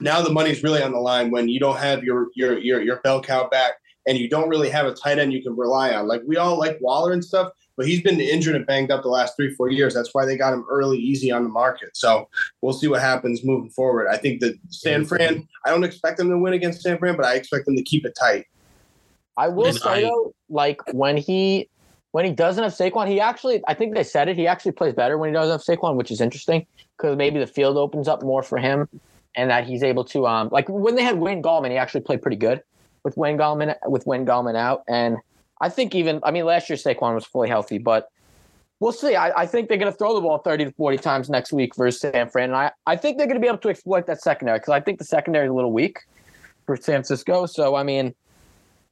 now 0.00 0.22
the 0.22 0.32
money's 0.32 0.62
really 0.62 0.82
on 0.82 0.92
the 0.92 0.98
line 0.98 1.30
when 1.30 1.48
you 1.48 1.58
don't 1.58 1.78
have 1.78 2.04
your 2.04 2.28
your 2.36 2.58
your 2.58 2.80
your 2.82 3.00
bell 3.00 3.20
cow 3.20 3.48
back 3.48 3.74
and 4.06 4.18
you 4.18 4.28
don't 4.28 4.48
really 4.48 4.68
have 4.70 4.86
a 4.86 4.94
tight 4.94 5.18
end 5.18 5.32
you 5.32 5.42
can 5.42 5.56
rely 5.56 5.94
on. 5.94 6.06
Like 6.06 6.22
we 6.26 6.36
all 6.36 6.58
like 6.58 6.78
Waller 6.80 7.12
and 7.12 7.24
stuff, 7.24 7.50
but 7.76 7.86
he's 7.86 8.02
been 8.02 8.20
injured 8.20 8.54
and 8.54 8.66
banged 8.66 8.90
up 8.90 9.02
the 9.02 9.08
last 9.08 9.36
three 9.36 9.54
four 9.54 9.70
years. 9.70 9.94
That's 9.94 10.10
why 10.12 10.24
they 10.24 10.36
got 10.36 10.52
him 10.52 10.64
early, 10.70 10.98
easy 10.98 11.30
on 11.30 11.42
the 11.42 11.48
market. 11.48 11.90
So 11.96 12.28
we'll 12.62 12.72
see 12.72 12.88
what 12.88 13.00
happens 13.00 13.44
moving 13.44 13.70
forward. 13.70 14.08
I 14.08 14.16
think 14.16 14.40
that 14.40 14.54
San 14.70 15.04
Fran. 15.04 15.46
I 15.64 15.70
don't 15.70 15.84
expect 15.84 16.18
them 16.18 16.28
to 16.30 16.38
win 16.38 16.52
against 16.52 16.82
San 16.82 16.98
Fran, 16.98 17.16
but 17.16 17.24
I 17.24 17.34
expect 17.34 17.66
them 17.66 17.76
to 17.76 17.82
keep 17.82 18.04
it 18.04 18.14
tight. 18.18 18.46
I 19.36 19.48
will 19.48 19.66
And 19.66 19.76
say 19.76 19.88
I- 19.90 20.00
though, 20.02 20.34
like 20.48 20.80
when 20.92 21.16
he 21.16 21.68
when 22.12 22.24
he 22.24 22.30
doesn't 22.30 22.62
have 22.62 22.72
Saquon, 22.72 23.08
he 23.08 23.18
actually 23.20 23.62
I 23.66 23.74
think 23.74 23.94
they 23.94 24.04
said 24.04 24.28
it. 24.28 24.36
He 24.36 24.46
actually 24.46 24.72
plays 24.72 24.94
better 24.94 25.18
when 25.18 25.30
he 25.30 25.34
doesn't 25.34 25.50
have 25.52 25.78
Saquon, 25.78 25.96
which 25.96 26.10
is 26.10 26.20
interesting 26.20 26.66
because 26.96 27.16
maybe 27.16 27.40
the 27.40 27.46
field 27.46 27.76
opens 27.76 28.06
up 28.06 28.22
more 28.22 28.42
for 28.42 28.58
him, 28.58 28.88
and 29.34 29.50
that 29.50 29.64
he's 29.66 29.82
able 29.82 30.04
to 30.04 30.26
um 30.26 30.48
like 30.52 30.68
when 30.68 30.94
they 30.94 31.02
had 31.02 31.18
Wayne 31.18 31.42
Gallman, 31.42 31.70
he 31.70 31.76
actually 31.76 32.02
played 32.02 32.22
pretty 32.22 32.36
good 32.36 32.62
with 33.04 33.16
Wayne 33.16 33.38
Gallman 33.38 33.76
with 33.86 34.06
Wayne 34.06 34.26
Gallman 34.26 34.56
out, 34.56 34.82
and 34.88 35.18
I 35.60 35.68
think 35.68 35.94
even 35.94 36.20
I 36.24 36.30
mean 36.30 36.44
last 36.46 36.68
year 36.68 36.76
Saquon 36.76 37.14
was 37.14 37.24
fully 37.24 37.48
healthy, 37.48 37.78
but 37.78 38.08
we'll 38.80 38.92
see. 38.92 39.14
I, 39.14 39.42
I 39.42 39.46
think 39.46 39.68
they're 39.68 39.78
going 39.78 39.92
to 39.92 39.96
throw 39.96 40.14
the 40.14 40.20
ball 40.20 40.38
30 40.38 40.64
to 40.66 40.72
40 40.72 40.98
times 40.98 41.30
next 41.30 41.52
week 41.52 41.76
versus 41.76 42.00
San 42.00 42.28
Fran. 42.28 42.50
And 42.50 42.56
I, 42.56 42.72
I 42.86 42.96
think 42.96 43.16
they're 43.18 43.26
going 43.26 43.36
to 43.36 43.40
be 43.40 43.46
able 43.46 43.58
to 43.58 43.68
exploit 43.68 44.06
that 44.08 44.20
secondary 44.20 44.58
because 44.58 44.72
I 44.72 44.80
think 44.80 44.98
the 44.98 45.04
secondary 45.04 45.46
is 45.46 45.50
a 45.50 45.54
little 45.54 45.72
weak 45.72 46.00
for 46.66 46.76
San 46.76 46.96
Francisco. 46.96 47.46
So, 47.46 47.76
I 47.76 47.82
mean, 47.82 48.14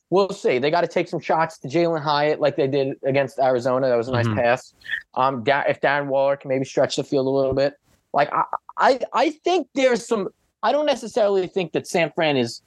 we'll 0.08 0.30
see. 0.30 0.58
They 0.58 0.70
got 0.70 0.82
to 0.82 0.86
take 0.86 1.08
some 1.08 1.20
shots 1.20 1.58
to 1.58 1.68
Jalen 1.68 2.00
Hyatt 2.00 2.40
like 2.40 2.56
they 2.56 2.68
did 2.68 2.96
against 3.04 3.38
Arizona. 3.38 3.88
That 3.88 3.96
was 3.96 4.08
a 4.08 4.12
nice 4.12 4.28
Mhm. 4.28 4.36
pass. 4.36 4.72
Um, 5.14 5.42
Da- 5.42 5.64
if 5.68 5.80
Darren 5.80 6.06
Waller 6.06 6.36
can 6.36 6.48
maybe 6.48 6.64
stretch 6.64 6.96
the 6.96 7.04
field 7.04 7.26
a 7.26 7.30
little 7.30 7.54
bit. 7.54 7.74
Like, 8.14 8.32
I, 8.32 8.44
I, 8.78 9.00
I 9.12 9.30
think 9.30 9.68
there's 9.74 10.06
some, 10.06 10.28
I 10.62 10.70
don't 10.72 10.86
necessarily 10.86 11.48
think 11.48 11.72
that 11.72 11.86
San 11.86 12.12
Fran 12.12 12.36
is 12.36 12.62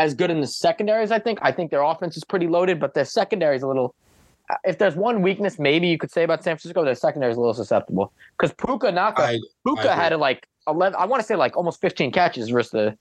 as 0.00 0.14
good 0.14 0.30
in 0.30 0.40
the 0.40 0.46
secondary 0.46 1.02
as 1.02 1.12
I 1.12 1.18
think. 1.18 1.38
I 1.42 1.52
think 1.52 1.70
their 1.70 1.82
offense 1.82 2.16
is 2.16 2.24
pretty 2.24 2.48
loaded, 2.48 2.80
but 2.80 2.94
their 2.94 3.04
secondary 3.04 3.56
is 3.56 3.62
a 3.62 3.66
little. 3.66 3.94
Uh, 4.48 4.54
if 4.64 4.78
there's 4.78 4.96
one 4.96 5.20
weakness, 5.22 5.58
maybe 5.58 5.86
you 5.88 5.98
could 5.98 6.10
say 6.10 6.22
about 6.24 6.42
San 6.42 6.56
Francisco, 6.56 6.84
their 6.84 6.94
secondary 6.94 7.30
is 7.30 7.36
a 7.36 7.40
little 7.40 7.54
susceptible 7.54 8.10
because 8.38 8.52
Puka 8.54 8.86
Nacua, 8.88 9.18
I, 9.20 9.38
Puka 9.66 9.82
agree. 9.82 9.90
had 9.90 10.16
like 10.18 10.46
eleven. 10.66 10.96
I 10.98 11.04
want 11.04 11.20
to 11.22 11.26
say 11.26 11.36
like 11.36 11.56
almost 11.56 11.80
fifteen 11.80 12.10
catches 12.10 12.48
versus 12.48 12.70
the 12.72 12.98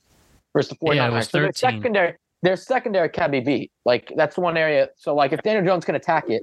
versus 0.53 0.69
the 0.69 0.75
49ers. 0.85 0.95
Yeah, 0.95 1.07
it 1.07 1.13
was 1.13 1.29
So 1.29 1.39
their 1.39 1.53
secondary, 1.53 2.13
their 2.41 2.57
secondary 2.57 3.09
can 3.09 3.31
be 3.31 3.39
beat. 3.39 3.71
Like 3.85 4.11
that's 4.17 4.37
one 4.37 4.57
area. 4.57 4.89
So 4.97 5.15
like 5.15 5.31
if 5.31 5.41
Daniel 5.41 5.63
Jones 5.65 5.85
can 5.85 5.95
attack 5.95 6.29
it, 6.29 6.41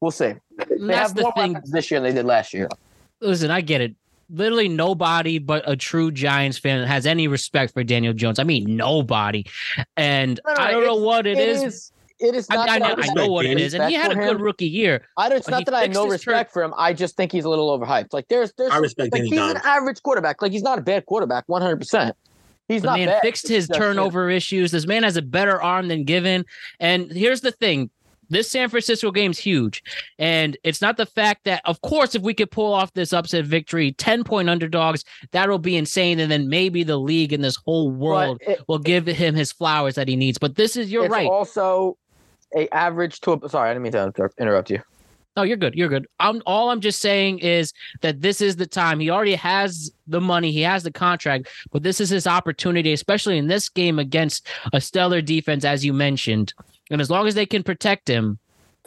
we'll 0.00 0.10
see. 0.12 0.34
They 0.56 0.76
That's 0.78 1.08
have 1.08 1.14
the 1.14 1.22
more 1.22 1.32
thing. 1.32 1.54
weapons 1.54 1.70
this 1.72 1.90
year 1.90 2.00
than 2.00 2.10
they 2.10 2.14
did 2.20 2.26
last 2.26 2.54
year. 2.54 2.68
Listen, 3.20 3.50
I 3.50 3.60
get 3.60 3.80
it. 3.80 3.94
Literally 4.32 4.68
nobody 4.68 5.38
but 5.38 5.62
a 5.66 5.76
true 5.76 6.10
Giants 6.10 6.58
fan 6.58 6.86
has 6.86 7.06
any 7.06 7.28
respect 7.28 7.72
for 7.74 7.84
Daniel 7.84 8.12
Jones. 8.14 8.38
I 8.38 8.44
mean, 8.44 8.76
nobody. 8.76 9.44
And 9.96 10.40
No, 10.46 10.54
no, 10.54 10.60
I 10.62 10.70
don't 10.70 10.84
know 10.84 10.92
it's- 10.94 11.04
what 11.06 11.26
it 11.26 11.38
is. 11.38 11.62
is. 11.62 11.92
It 12.20 12.36
is 12.36 12.48
not 12.48 12.68
I, 12.68 12.78
that 12.78 12.80
know, 12.80 12.86
I 12.86 12.90
I 12.90 12.94
respect 12.94 13.16
know 13.16 13.26
what 13.26 13.44
it 13.46 13.48
Danny 13.48 13.62
is, 13.62 13.74
and 13.74 13.84
he 13.88 13.94
had 13.94 14.12
a 14.12 14.14
good 14.14 14.40
rookie 14.40 14.68
year. 14.68 15.02
I 15.16 15.28
don't, 15.28 15.38
it's 15.38 15.46
But 15.48 15.54
he 15.56 15.60
not 15.62 15.66
that 15.66 15.74
I 15.74 15.82
have 15.82 15.90
no 15.92 16.04
his 16.04 16.12
respect 16.12 16.52
for 16.52 16.62
him. 16.62 16.72
I 16.78 16.92
just 16.92 17.16
think 17.16 17.32
he's 17.32 17.44
a 17.44 17.48
little 17.48 17.76
overhyped. 17.76 18.12
Like 18.12 18.28
there's 18.28 18.52
there's 18.56 18.70
I 18.70 18.76
respect 18.78 19.12
like 19.12 19.22
Danny 19.24 19.36
he's 19.36 19.50
an 19.50 19.60
average 19.64 20.00
quarterback. 20.04 20.40
Like 20.40 20.52
he's 20.52 20.62
not 20.62 20.78
a 20.78 20.82
bad 20.82 21.04
quarterback, 21.06 21.42
100. 21.48 21.76
percent 21.78 22.16
He's 22.68 22.82
The 22.82 22.86
not 22.86 22.98
man 23.00 23.08
bad. 23.08 23.22
fixed 23.22 23.48
his 23.48 23.66
just, 23.66 23.76
turnover 23.78 24.30
issues. 24.30 24.70
This 24.70 24.86
man 24.86 25.02
has 25.02 25.16
a 25.16 25.22
better 25.22 25.60
arm 25.60 25.88
than 25.88 26.04
given. 26.04 26.44
And 26.78 27.10
here's 27.10 27.40
the 27.40 27.50
thing. 27.50 27.90
This 28.32 28.50
San 28.50 28.70
Francisco 28.70 29.10
game's 29.10 29.38
huge. 29.38 29.82
And 30.18 30.56
it's 30.64 30.80
not 30.80 30.96
the 30.96 31.06
fact 31.06 31.44
that, 31.44 31.60
of 31.66 31.80
course, 31.82 32.14
if 32.14 32.22
we 32.22 32.32
could 32.32 32.50
pull 32.50 32.72
off 32.72 32.92
this 32.94 33.12
upset 33.12 33.44
victory, 33.44 33.92
10 33.92 34.24
point 34.24 34.48
underdogs, 34.48 35.04
that'll 35.32 35.58
be 35.58 35.76
insane. 35.76 36.18
And 36.18 36.32
then 36.32 36.48
maybe 36.48 36.82
the 36.82 36.98
league 36.98 37.32
and 37.32 37.44
this 37.44 37.56
whole 37.56 37.90
world 37.90 38.38
it- 38.40 38.62
will 38.68 38.78
give 38.78 39.06
him 39.06 39.34
his 39.34 39.52
flowers 39.52 39.94
that 39.96 40.08
he 40.08 40.16
needs. 40.16 40.38
But 40.38 40.56
this 40.56 40.76
is, 40.76 40.90
you're 40.90 41.04
it's 41.04 41.12
right. 41.12 41.28
Also, 41.28 41.98
a 42.56 42.68
average 42.74 43.20
to 43.20 43.32
a, 43.32 43.48
sorry, 43.48 43.70
I 43.70 43.74
didn't 43.74 43.82
mean 43.82 43.92
to 43.92 44.30
interrupt 44.38 44.70
you. 44.70 44.82
No, 45.36 45.44
you're 45.44 45.56
good. 45.56 45.74
You're 45.74 45.88
good. 45.88 46.06
I'm 46.20 46.42
all 46.44 46.70
I'm 46.70 46.80
just 46.80 47.00
saying 47.00 47.38
is 47.38 47.72
that 48.02 48.20
this 48.20 48.42
is 48.42 48.56
the 48.56 48.66
time. 48.66 49.00
He 49.00 49.08
already 49.08 49.34
has 49.34 49.90
the 50.06 50.20
money, 50.20 50.52
he 50.52 50.60
has 50.60 50.82
the 50.82 50.92
contract, 50.92 51.48
but 51.70 51.82
this 51.82 52.02
is 52.02 52.10
his 52.10 52.26
opportunity, 52.26 52.92
especially 52.92 53.38
in 53.38 53.46
this 53.46 53.70
game 53.70 53.98
against 53.98 54.46
a 54.74 54.80
stellar 54.80 55.22
defense, 55.22 55.64
as 55.64 55.84
you 55.84 55.94
mentioned. 55.94 56.52
And 56.90 57.00
as 57.00 57.10
long 57.10 57.26
as 57.26 57.34
they 57.34 57.46
can 57.46 57.62
protect 57.62 58.08
him, 58.08 58.38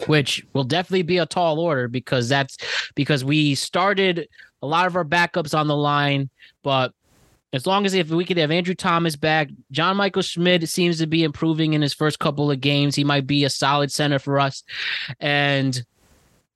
which 0.08 0.46
will 0.54 0.64
definitely 0.64 1.04
be 1.04 1.18
a 1.18 1.25
tall 1.25 1.60
order 1.60 1.88
because 1.88 2.28
that's 2.28 2.58
because 2.96 3.24
we 3.24 3.56
started 3.56 4.28
a 4.62 4.68
lot 4.68 4.88
of 4.88 4.96
our 4.96 5.06
backups 5.06 5.58
on 5.58 5.68
the 5.68 5.75
line, 5.75 6.30
but 6.64 6.94
as 7.54 7.66
long 7.66 7.86
as 7.86 7.94
if 7.94 8.10
we 8.10 8.25
could 8.25 8.38
have 8.38 8.52
Andrew 8.52 8.75
Thomas 8.75 9.16
back, 9.16 9.50
John 9.72 9.96
Michael 9.96 10.22
Schmitz 10.22 10.72
seems 10.72 10.98
to 10.98 11.08
be 11.08 11.24
improving 11.24 11.74
in 11.74 11.82
his 11.82 11.94
first 11.94 12.20
couple 12.20 12.52
of 12.52 12.60
games. 12.60 12.96
He 12.96 13.06
might 13.06 13.25
be 13.25 13.46
a 13.46 13.50
solid 13.50 13.94
center 13.94 14.20
for 14.20 14.40
us. 14.42 14.64
And 15.22 15.86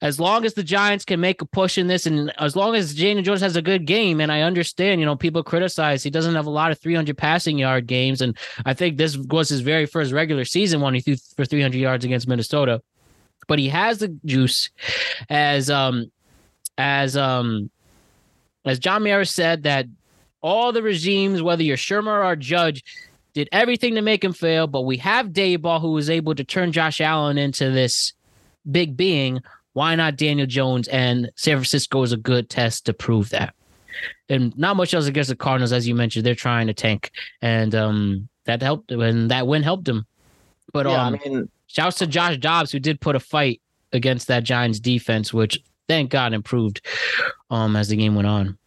as 0.01 0.19
long 0.19 0.45
as 0.45 0.53
the 0.53 0.63
Giants 0.63 1.03
can 1.03 1.19
make 1.19 1.41
a 1.41 1.45
push 1.45 1.77
in 1.77 1.87
this, 1.87 2.05
and 2.05 2.31
as 2.39 2.55
long 2.55 2.75
as 2.75 2.95
Daniel 2.95 3.23
Jones 3.23 3.41
has 3.41 3.55
a 3.55 3.61
good 3.61 3.85
game, 3.85 4.21
and 4.21 4.31
I 4.31 4.41
understand, 4.41 4.99
you 5.01 5.05
know, 5.05 5.15
people 5.15 5.43
criticize 5.43 6.03
he 6.03 6.09
doesn't 6.09 6.35
have 6.35 6.45
a 6.45 6.51
lot 6.51 6.71
of 6.71 6.79
300 6.79 7.17
passing 7.17 7.57
yard 7.57 7.85
games, 7.85 8.21
and 8.21 8.37
I 8.65 8.73
think 8.73 8.97
this 8.97 9.17
was 9.17 9.49
his 9.49 9.59
very 9.59 9.85
first 9.85 10.13
regular 10.13 10.45
season 10.45 10.79
when 10.79 10.93
he 10.93 11.01
threw 11.01 11.15
for 11.35 11.45
300 11.45 11.77
yards 11.77 12.05
against 12.05 12.27
Minnesota, 12.27 12.81
but 13.47 13.59
he 13.59 13.67
has 13.69 13.97
the 13.97 14.17
juice, 14.23 14.69
as 15.29 15.69
um, 15.69 16.11
as 16.77 17.17
um, 17.17 17.69
as 18.65 18.79
John 18.79 19.03
Mara 19.03 19.25
said 19.25 19.63
that 19.63 19.85
all 20.41 20.71
the 20.71 20.81
regimes, 20.81 21.41
whether 21.41 21.63
you're 21.63 21.75
Shurmur 21.75 22.23
or 22.23 22.37
Judge, 22.37 22.83
did 23.33 23.49
everything 23.51 23.95
to 23.95 24.01
make 24.01 24.23
him 24.23 24.33
fail, 24.33 24.67
but 24.67 24.81
we 24.81 24.97
have 24.97 25.27
Daboll 25.27 25.81
who 25.81 25.91
was 25.91 26.09
able 26.09 26.35
to 26.35 26.43
turn 26.43 26.71
Josh 26.71 27.01
Allen 27.01 27.37
into 27.37 27.69
this 27.69 28.13
big 28.69 28.95
being 28.95 29.41
why 29.73 29.95
not 29.95 30.15
Daniel 30.15 30.47
Jones? 30.47 30.87
And 30.87 31.31
San 31.35 31.57
Francisco 31.57 32.01
is 32.03 32.11
a 32.11 32.17
good 32.17 32.49
test 32.49 32.85
to 32.85 32.93
prove 32.93 33.29
that. 33.29 33.55
And 34.29 34.57
not 34.57 34.77
much 34.77 34.93
else 34.93 35.07
against 35.07 35.29
the 35.29 35.35
Cardinals, 35.35 35.71
as 35.71 35.87
you 35.87 35.95
mentioned. 35.95 36.25
They're 36.25 36.35
trying 36.35 36.67
to 36.67 36.73
tank, 36.73 37.11
and 37.41 37.75
um, 37.75 38.29
that 38.45 38.61
helped. 38.61 38.91
And 38.91 39.29
that 39.31 39.47
win 39.47 39.63
helped 39.63 39.85
them. 39.85 40.05
But 40.71 40.85
yeah, 40.85 41.05
um, 41.05 41.15
I 41.15 41.29
mean, 41.29 41.49
shouts 41.67 41.97
to 41.97 42.07
Josh 42.07 42.37
Dobbs 42.37 42.71
who 42.71 42.79
did 42.79 43.01
put 43.01 43.15
a 43.15 43.19
fight 43.19 43.61
against 43.91 44.27
that 44.27 44.43
Giants 44.43 44.79
defense, 44.79 45.33
which 45.33 45.59
thank 45.87 46.11
God 46.11 46.33
improved 46.33 46.85
um 47.49 47.75
as 47.75 47.89
the 47.89 47.97
game 47.97 48.15
went 48.15 48.27
on. 48.27 48.57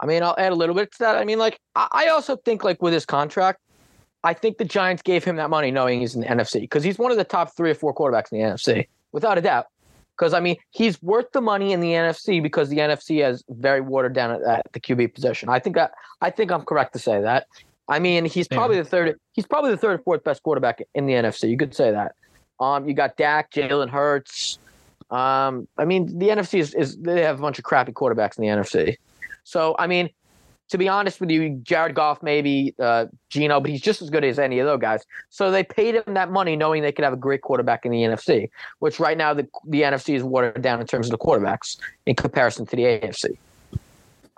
I 0.00 0.06
mean, 0.06 0.22
I'll 0.22 0.34
add 0.38 0.52
a 0.52 0.54
little 0.54 0.74
bit 0.74 0.90
to 0.92 0.98
that. 1.00 1.16
I 1.16 1.24
mean, 1.24 1.38
like, 1.38 1.60
I, 1.76 1.88
I 1.90 2.08
also 2.08 2.36
think, 2.36 2.64
like, 2.64 2.80
with 2.80 2.94
his 2.94 3.04
contract, 3.04 3.60
I 4.24 4.32
think 4.32 4.56
the 4.56 4.64
Giants 4.64 5.02
gave 5.02 5.22
him 5.24 5.36
that 5.36 5.50
money 5.50 5.70
knowing 5.70 6.00
he's 6.00 6.14
in 6.14 6.22
the 6.22 6.26
NFC 6.26 6.62
because 6.62 6.82
he's 6.82 6.98
one 6.98 7.10
of 7.10 7.18
the 7.18 7.24
top 7.24 7.54
three 7.54 7.70
or 7.70 7.74
four 7.74 7.94
quarterbacks 7.94 8.32
in 8.32 8.38
the 8.38 8.44
NFC, 8.44 8.88
without 9.12 9.36
a 9.36 9.42
doubt. 9.42 9.66
Because, 10.20 10.34
I 10.34 10.40
mean, 10.40 10.56
he's 10.70 11.02
worth 11.02 11.32
the 11.32 11.40
money 11.40 11.72
in 11.72 11.80
the 11.80 11.92
NFC 11.92 12.42
because 12.42 12.68
the 12.68 12.76
NFC 12.76 13.22
has 13.22 13.42
very 13.48 13.80
watered 13.80 14.12
down 14.12 14.30
at, 14.30 14.42
at 14.42 14.72
the 14.74 14.78
QB 14.78 15.14
position. 15.14 15.48
I 15.48 15.58
think 15.58 15.76
that, 15.76 15.92
I 16.20 16.28
think 16.28 16.52
I'm 16.52 16.62
correct 16.62 16.92
to 16.92 16.98
say 16.98 17.22
that. 17.22 17.46
I 17.88 18.00
mean, 18.00 18.26
he's 18.26 18.46
probably 18.46 18.76
the 18.76 18.84
third, 18.84 19.18
he's 19.32 19.46
probably 19.46 19.70
the 19.70 19.78
third 19.78 19.98
or 19.98 20.02
fourth 20.02 20.22
best 20.22 20.42
quarterback 20.42 20.82
in 20.94 21.06
the 21.06 21.14
NFC. 21.14 21.48
You 21.48 21.56
could 21.56 21.74
say 21.74 21.90
that. 21.90 22.14
Um, 22.60 22.86
you 22.86 22.92
got 22.92 23.16
Dak, 23.16 23.50
Jalen 23.50 23.88
Hurts. 23.88 24.58
Um, 25.10 25.66
I 25.78 25.86
mean, 25.86 26.18
the 26.18 26.28
NFC 26.28 26.58
is, 26.58 26.74
is 26.74 26.98
they 26.98 27.22
have 27.22 27.38
a 27.38 27.42
bunch 27.42 27.58
of 27.58 27.64
crappy 27.64 27.92
quarterbacks 27.92 28.38
in 28.38 28.42
the 28.42 28.48
NFC. 28.48 28.96
So, 29.44 29.74
I 29.78 29.86
mean, 29.86 30.10
to 30.70 30.78
be 30.78 30.88
honest 30.88 31.20
with 31.20 31.30
you, 31.30 31.50
Jared 31.62 31.94
Goff, 31.94 32.22
maybe 32.22 32.74
uh, 32.78 33.06
Geno, 33.28 33.60
but 33.60 33.70
he's 33.70 33.80
just 33.80 34.02
as 34.02 34.08
good 34.08 34.24
as 34.24 34.38
any 34.38 34.60
of 34.60 34.66
those 34.66 34.80
guys. 34.80 35.04
So 35.28 35.50
they 35.50 35.64
paid 35.64 35.96
him 35.96 36.14
that 36.14 36.30
money 36.30 36.54
knowing 36.54 36.82
they 36.82 36.92
could 36.92 37.04
have 37.04 37.12
a 37.12 37.18
great 37.18 37.42
quarterback 37.42 37.84
in 37.84 37.90
the 37.90 37.98
NFC, 38.02 38.50
which 38.78 39.00
right 39.00 39.18
now 39.18 39.34
the, 39.34 39.48
the 39.66 39.82
NFC 39.82 40.14
is 40.14 40.22
watered 40.22 40.62
down 40.62 40.80
in 40.80 40.86
terms 40.86 41.08
of 41.08 41.10
the 41.10 41.18
quarterbacks 41.18 41.76
in 42.06 42.14
comparison 42.14 42.66
to 42.66 42.76
the 42.76 42.82
AFC. 42.82 43.36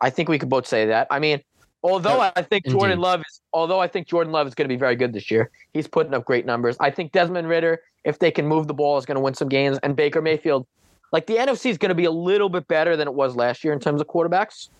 I 0.00 0.08
think 0.08 0.30
we 0.30 0.38
could 0.38 0.48
both 0.48 0.66
say 0.66 0.86
that. 0.86 1.06
I 1.10 1.18
mean, 1.18 1.42
although 1.82 2.20
I 2.20 2.42
think 2.42 2.66
Jordan 2.66 2.92
Indeed. 2.92 3.02
Love 3.02 3.20
is, 3.20 3.40
although 3.52 3.80
I 3.80 3.86
think 3.86 4.08
Jordan 4.08 4.32
Love 4.32 4.46
is 4.46 4.54
going 4.54 4.68
to 4.68 4.74
be 4.74 4.78
very 4.78 4.96
good 4.96 5.12
this 5.12 5.30
year, 5.30 5.50
he's 5.74 5.86
putting 5.86 6.14
up 6.14 6.24
great 6.24 6.46
numbers. 6.46 6.76
I 6.80 6.90
think 6.90 7.12
Desmond 7.12 7.46
Ridder, 7.46 7.82
if 8.04 8.18
they 8.18 8.30
can 8.30 8.46
move 8.46 8.68
the 8.68 8.74
ball, 8.74 8.96
is 8.96 9.04
going 9.04 9.16
to 9.16 9.22
win 9.22 9.34
some 9.34 9.48
games. 9.48 9.78
And 9.82 9.94
Baker 9.94 10.22
Mayfield, 10.22 10.66
like 11.12 11.26
the 11.26 11.36
NFC 11.36 11.66
is 11.66 11.76
going 11.76 11.90
to 11.90 11.94
be 11.94 12.06
a 12.06 12.10
little 12.10 12.48
bit 12.48 12.66
better 12.68 12.96
than 12.96 13.06
it 13.06 13.14
was 13.14 13.36
last 13.36 13.62
year 13.64 13.74
in 13.74 13.80
terms 13.80 14.00
of 14.00 14.06
quarterbacks. 14.06 14.70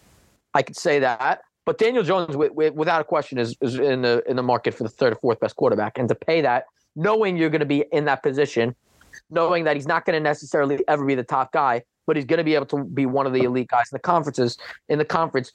I 0.55 0.63
could 0.63 0.77
say 0.77 0.99
that. 1.01 1.43
But 1.65 1.79
Daniel 1.79 2.03
Jones, 2.03 2.29
wi- 2.29 2.49
wi- 2.49 2.71
without 2.71 3.01
a 3.01 3.05
question, 3.05 3.39
is, 3.39 3.57
is 3.61 3.79
in 3.79 4.03
the 4.03 4.23
in 4.29 4.37
the 4.37 4.43
market 4.43 4.75
for 4.75 4.83
the 4.83 4.89
third 4.89 5.13
or 5.13 5.17
fourth 5.17 5.41
best 5.41 5.57
quarterback. 5.57 5.97
And 5.97 6.09
to 6.09 6.15
pay 6.15 6.41
that, 6.41 6.65
knowing 6.97 7.37
you're 7.37 7.51
going 7.51 7.61
to 7.61 7.67
be 7.67 7.85
in 7.93 8.05
that 8.07 8.23
position, 8.23 8.75
knowing 9.31 9.65
that 9.65 9.77
he's 9.77 9.87
not 9.87 10.05
going 10.05 10.15
to 10.15 10.21
necessarily 10.21 10.81
ever 10.89 11.05
be 11.05 11.15
the 11.15 11.23
top 11.23 11.53
guy, 11.53 11.83
but 12.07 12.17
he's 12.17 12.25
going 12.25 12.39
to 12.39 12.45
be 12.45 12.55
able 12.55 12.67
to 12.67 12.85
be 12.85 13.07
one 13.07 13.27
of 13.27 13.33
the 13.33 13.43
elite 13.43 13.69
guys 13.69 13.87
in 13.93 13.97
the 13.97 14.01
conferences 14.01 14.59
in 14.89 14.99
the 14.99 15.05
conference. 15.05 15.53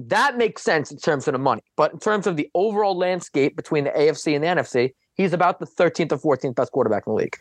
That 0.00 0.36
makes 0.36 0.62
sense 0.62 0.90
in 0.90 0.98
terms 0.98 1.28
of 1.28 1.32
the 1.32 1.38
money, 1.38 1.62
but 1.76 1.92
in 1.92 1.98
terms 1.98 2.26
of 2.26 2.36
the 2.36 2.50
overall 2.54 2.96
landscape 2.96 3.54
between 3.54 3.84
the 3.84 3.90
AFC 3.90 4.34
and 4.34 4.42
the 4.42 4.48
NFC, 4.48 4.94
he's 5.14 5.32
about 5.32 5.60
the 5.60 5.66
13th 5.66 6.12
or 6.12 6.36
14th 6.36 6.54
best 6.54 6.72
quarterback 6.72 7.06
in 7.06 7.12
the 7.12 7.18
league, 7.18 7.36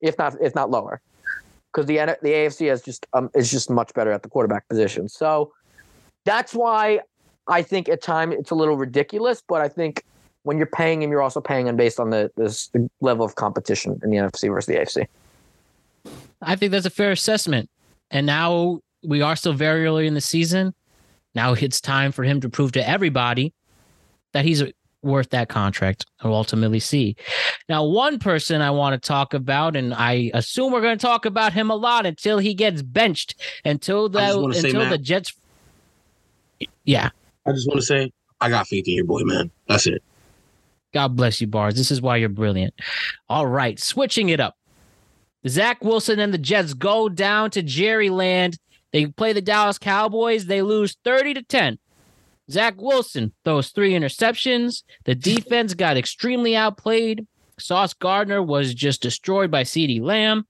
if 0.00 0.18
not 0.18 0.34
if 0.42 0.54
not 0.54 0.70
lower, 0.70 1.00
because 1.72 1.86
the 1.86 1.96
the 2.22 2.30
AFC 2.30 2.70
is 2.70 2.82
just 2.82 3.06
um, 3.12 3.30
is 3.34 3.50
just 3.50 3.70
much 3.70 3.94
better 3.94 4.10
at 4.10 4.22
the 4.22 4.28
quarterback 4.28 4.68
position. 4.68 5.08
So 5.08 5.52
that's 6.24 6.54
why 6.54 7.00
I 7.48 7.62
think 7.62 7.88
at 7.88 8.02
time 8.02 8.32
it's 8.32 8.50
a 8.50 8.54
little 8.54 8.76
ridiculous, 8.76 9.42
but 9.46 9.60
I 9.60 9.68
think 9.68 10.04
when 10.42 10.56
you're 10.56 10.66
paying 10.66 11.02
him, 11.02 11.10
you're 11.10 11.22
also 11.22 11.40
paying 11.40 11.66
him 11.66 11.76
based 11.76 12.00
on 12.00 12.10
the, 12.10 12.30
this, 12.36 12.68
the 12.68 12.88
level 13.00 13.24
of 13.24 13.34
competition 13.34 14.00
in 14.02 14.10
the 14.10 14.16
NFC 14.16 14.48
versus 14.52 14.66
the 14.66 14.74
AFC. 14.74 15.06
I 16.42 16.56
think 16.56 16.72
that's 16.72 16.86
a 16.86 16.90
fair 16.90 17.10
assessment. 17.10 17.68
And 18.10 18.26
now 18.26 18.80
we 19.02 19.22
are 19.22 19.36
still 19.36 19.52
very 19.52 19.86
early 19.86 20.06
in 20.06 20.14
the 20.14 20.20
season. 20.20 20.74
Now 21.34 21.52
it's 21.52 21.80
time 21.80 22.12
for 22.12 22.24
him 22.24 22.40
to 22.40 22.48
prove 22.48 22.72
to 22.72 22.88
everybody 22.88 23.52
that 24.32 24.44
he's 24.44 24.62
worth 25.02 25.30
that 25.30 25.48
contract 25.48 26.06
and 26.20 26.30
we'll 26.30 26.38
ultimately 26.38 26.80
see. 26.80 27.16
Now, 27.68 27.84
one 27.84 28.18
person 28.18 28.60
I 28.60 28.70
want 28.70 29.00
to 29.00 29.06
talk 29.06 29.34
about, 29.34 29.76
and 29.76 29.94
I 29.94 30.30
assume 30.34 30.72
we're 30.72 30.82
going 30.82 30.98
to 30.98 31.06
talk 31.06 31.24
about 31.24 31.52
him 31.52 31.70
a 31.70 31.76
lot 31.76 32.06
until 32.06 32.38
he 32.38 32.54
gets 32.54 32.82
benched, 32.82 33.34
until 33.64 34.08
the 34.08 34.20
just 34.20 34.38
wanna 34.38 34.54
say, 34.54 34.68
until 34.68 34.84
the 34.84 34.90
Matt- 34.90 35.02
Jets. 35.02 35.34
Yeah, 36.84 37.10
I 37.46 37.52
just 37.52 37.68
want 37.68 37.80
to 37.80 37.86
say 37.86 38.12
I 38.40 38.48
got 38.48 38.66
faith 38.66 38.86
in 38.86 38.94
your 38.94 39.04
boy, 39.04 39.22
man. 39.24 39.50
That's 39.68 39.86
it. 39.86 40.02
God 40.92 41.16
bless 41.16 41.40
you, 41.40 41.46
Bars. 41.46 41.74
This 41.74 41.90
is 41.90 42.02
why 42.02 42.16
you're 42.16 42.28
brilliant. 42.28 42.74
All 43.28 43.46
right, 43.46 43.78
switching 43.78 44.28
it 44.30 44.40
up. 44.40 44.56
Zach 45.48 45.82
Wilson 45.82 46.18
and 46.18 46.34
the 46.34 46.38
Jets 46.38 46.74
go 46.74 47.08
down 47.08 47.50
to 47.52 47.62
Jerry 47.62 48.10
Land. 48.10 48.58
They 48.92 49.06
play 49.06 49.32
the 49.32 49.40
Dallas 49.40 49.78
Cowboys. 49.78 50.46
They 50.46 50.62
lose 50.62 50.96
30 51.04 51.34
to 51.34 51.42
10. 51.42 51.78
Zach 52.50 52.74
Wilson 52.76 53.32
throws 53.44 53.68
three 53.68 53.92
interceptions. 53.92 54.82
The 55.04 55.14
defense 55.14 55.74
got 55.74 55.96
extremely 55.96 56.56
outplayed. 56.56 57.26
Sauce 57.58 57.94
Gardner 57.94 58.42
was 58.42 58.74
just 58.74 59.02
destroyed 59.02 59.50
by 59.50 59.62
CeeDee 59.62 60.02
Lamb. 60.02 60.46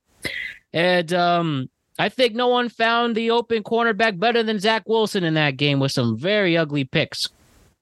And 0.73 1.12
um, 1.12 1.69
I 2.00 2.09
think 2.09 2.35
no 2.35 2.49
one 2.49 2.71
found 2.71 3.14
the 3.14 3.30
open 3.30 3.62
cornerback 3.62 4.19
better 4.19 4.42
than 4.42 4.59
Zach 4.59 4.88
Wilson 4.88 5.23
in 5.23 5.35
that 5.35 5.59
game 5.59 5.80
with 5.80 5.92
some 5.92 6.19
very 6.19 6.57
ugly 6.57 6.85
picks. 6.85 7.28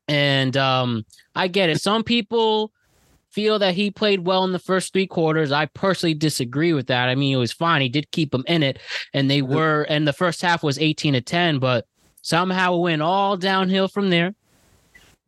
And 0.08 0.56
um, 0.56 1.06
I 1.36 1.46
get 1.46 1.70
it. 1.70 1.80
Some 1.80 2.02
people 2.02 2.72
feel 3.30 3.60
that 3.60 3.74
he 3.74 3.92
played 3.92 4.26
well 4.26 4.42
in 4.42 4.52
the 4.52 4.58
first 4.58 4.92
three 4.92 5.06
quarters. 5.06 5.52
I 5.52 5.66
personally 5.66 6.14
disagree 6.14 6.72
with 6.72 6.88
that. 6.88 7.08
I 7.08 7.14
mean, 7.14 7.32
it 7.32 7.38
was 7.38 7.52
fine. 7.52 7.80
He 7.80 7.88
did 7.88 8.10
keep 8.10 8.32
them 8.32 8.42
in 8.48 8.64
it, 8.64 8.80
and 9.14 9.30
they 9.30 9.40
were, 9.40 9.82
and 9.88 10.08
the 10.08 10.12
first 10.12 10.42
half 10.42 10.64
was 10.64 10.78
18 10.78 11.12
to 11.12 11.20
10, 11.20 11.60
but 11.60 11.86
somehow 12.20 12.74
it 12.74 12.80
went 12.80 13.02
all 13.02 13.36
downhill 13.36 13.86
from 13.86 14.10
there. 14.10 14.34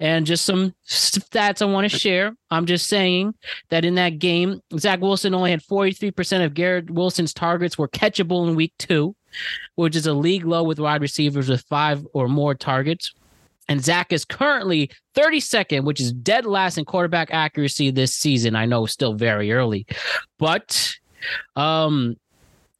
And 0.01 0.25
just 0.25 0.47
some 0.47 0.75
stats 0.89 1.61
I 1.61 1.67
want 1.67 1.91
to 1.91 1.97
share. 1.97 2.33
I'm 2.51 2.65
just 2.65 2.89
saying 2.89 3.35
that 3.69 3.85
in 3.85 3.97
that 3.97 4.19
game, 4.19 4.61
Zach 4.79 5.01
Wilson 5.01 5.35
only 5.35 5.51
had 5.51 5.63
43% 5.63 6.45
of 6.45 6.55
Garrett 6.55 6.91
Wilson's 6.91 7.35
targets 7.35 7.77
were 7.77 7.89
catchable 7.89 8.49
in 8.49 8.57
week 8.57 8.73
two, 8.79 9.15
which 9.75 9.95
is 9.95 10.07
a 10.07 10.15
league 10.15 10.47
low 10.47 10.63
with 10.63 10.81
wide 10.81 11.03
receivers 11.03 11.51
with 11.51 11.63
five 11.69 12.07
or 12.15 12.29
more 12.29 12.55
targets. 12.55 13.13
And 13.69 13.85
Zach 13.85 14.13
is 14.13 14.25
currently 14.25 14.91
32nd, 15.15 15.85
which 15.85 16.01
is 16.01 16.13
dead 16.13 16.47
last 16.47 16.79
in 16.79 16.87
quarterback 16.87 17.29
accuracy 17.31 17.91
this 17.91 18.15
season. 18.15 18.57
I 18.57 18.65
know 18.65 18.87
still 18.87 19.15
very 19.15 19.53
early, 19.53 19.87
but 20.39 20.95
um, 21.57 22.17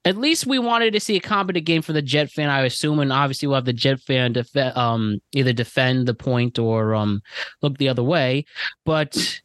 at 0.05 0.17
least 0.17 0.47
we 0.47 0.59
wanted 0.59 0.93
to 0.93 1.01
see 1.01 1.17
a 1.17 1.21
competent 1.21 1.67
game 1.67 1.83
for 1.83 1.93
the 1.93 2.03
Jet 2.03 2.31
fan, 2.31 2.49
I 2.49 2.63
assume, 2.63 3.01
and 3.01 3.13
obviously 3.13 3.49
we'll 3.49 3.57
have 3.57 3.67
the 3.67 3.73
Jet 3.73 4.01
fan 4.01 4.33
def- 4.33 4.57
um, 4.57 5.21
either 5.33 5.53
defend 5.53 6.07
the 6.07 6.15
point 6.15 6.59
or 6.59 6.95
um, 6.95 7.21
look 7.61 7.77
the 7.77 7.89
other 7.89 8.03
way. 8.03 8.47
But 8.87 9.41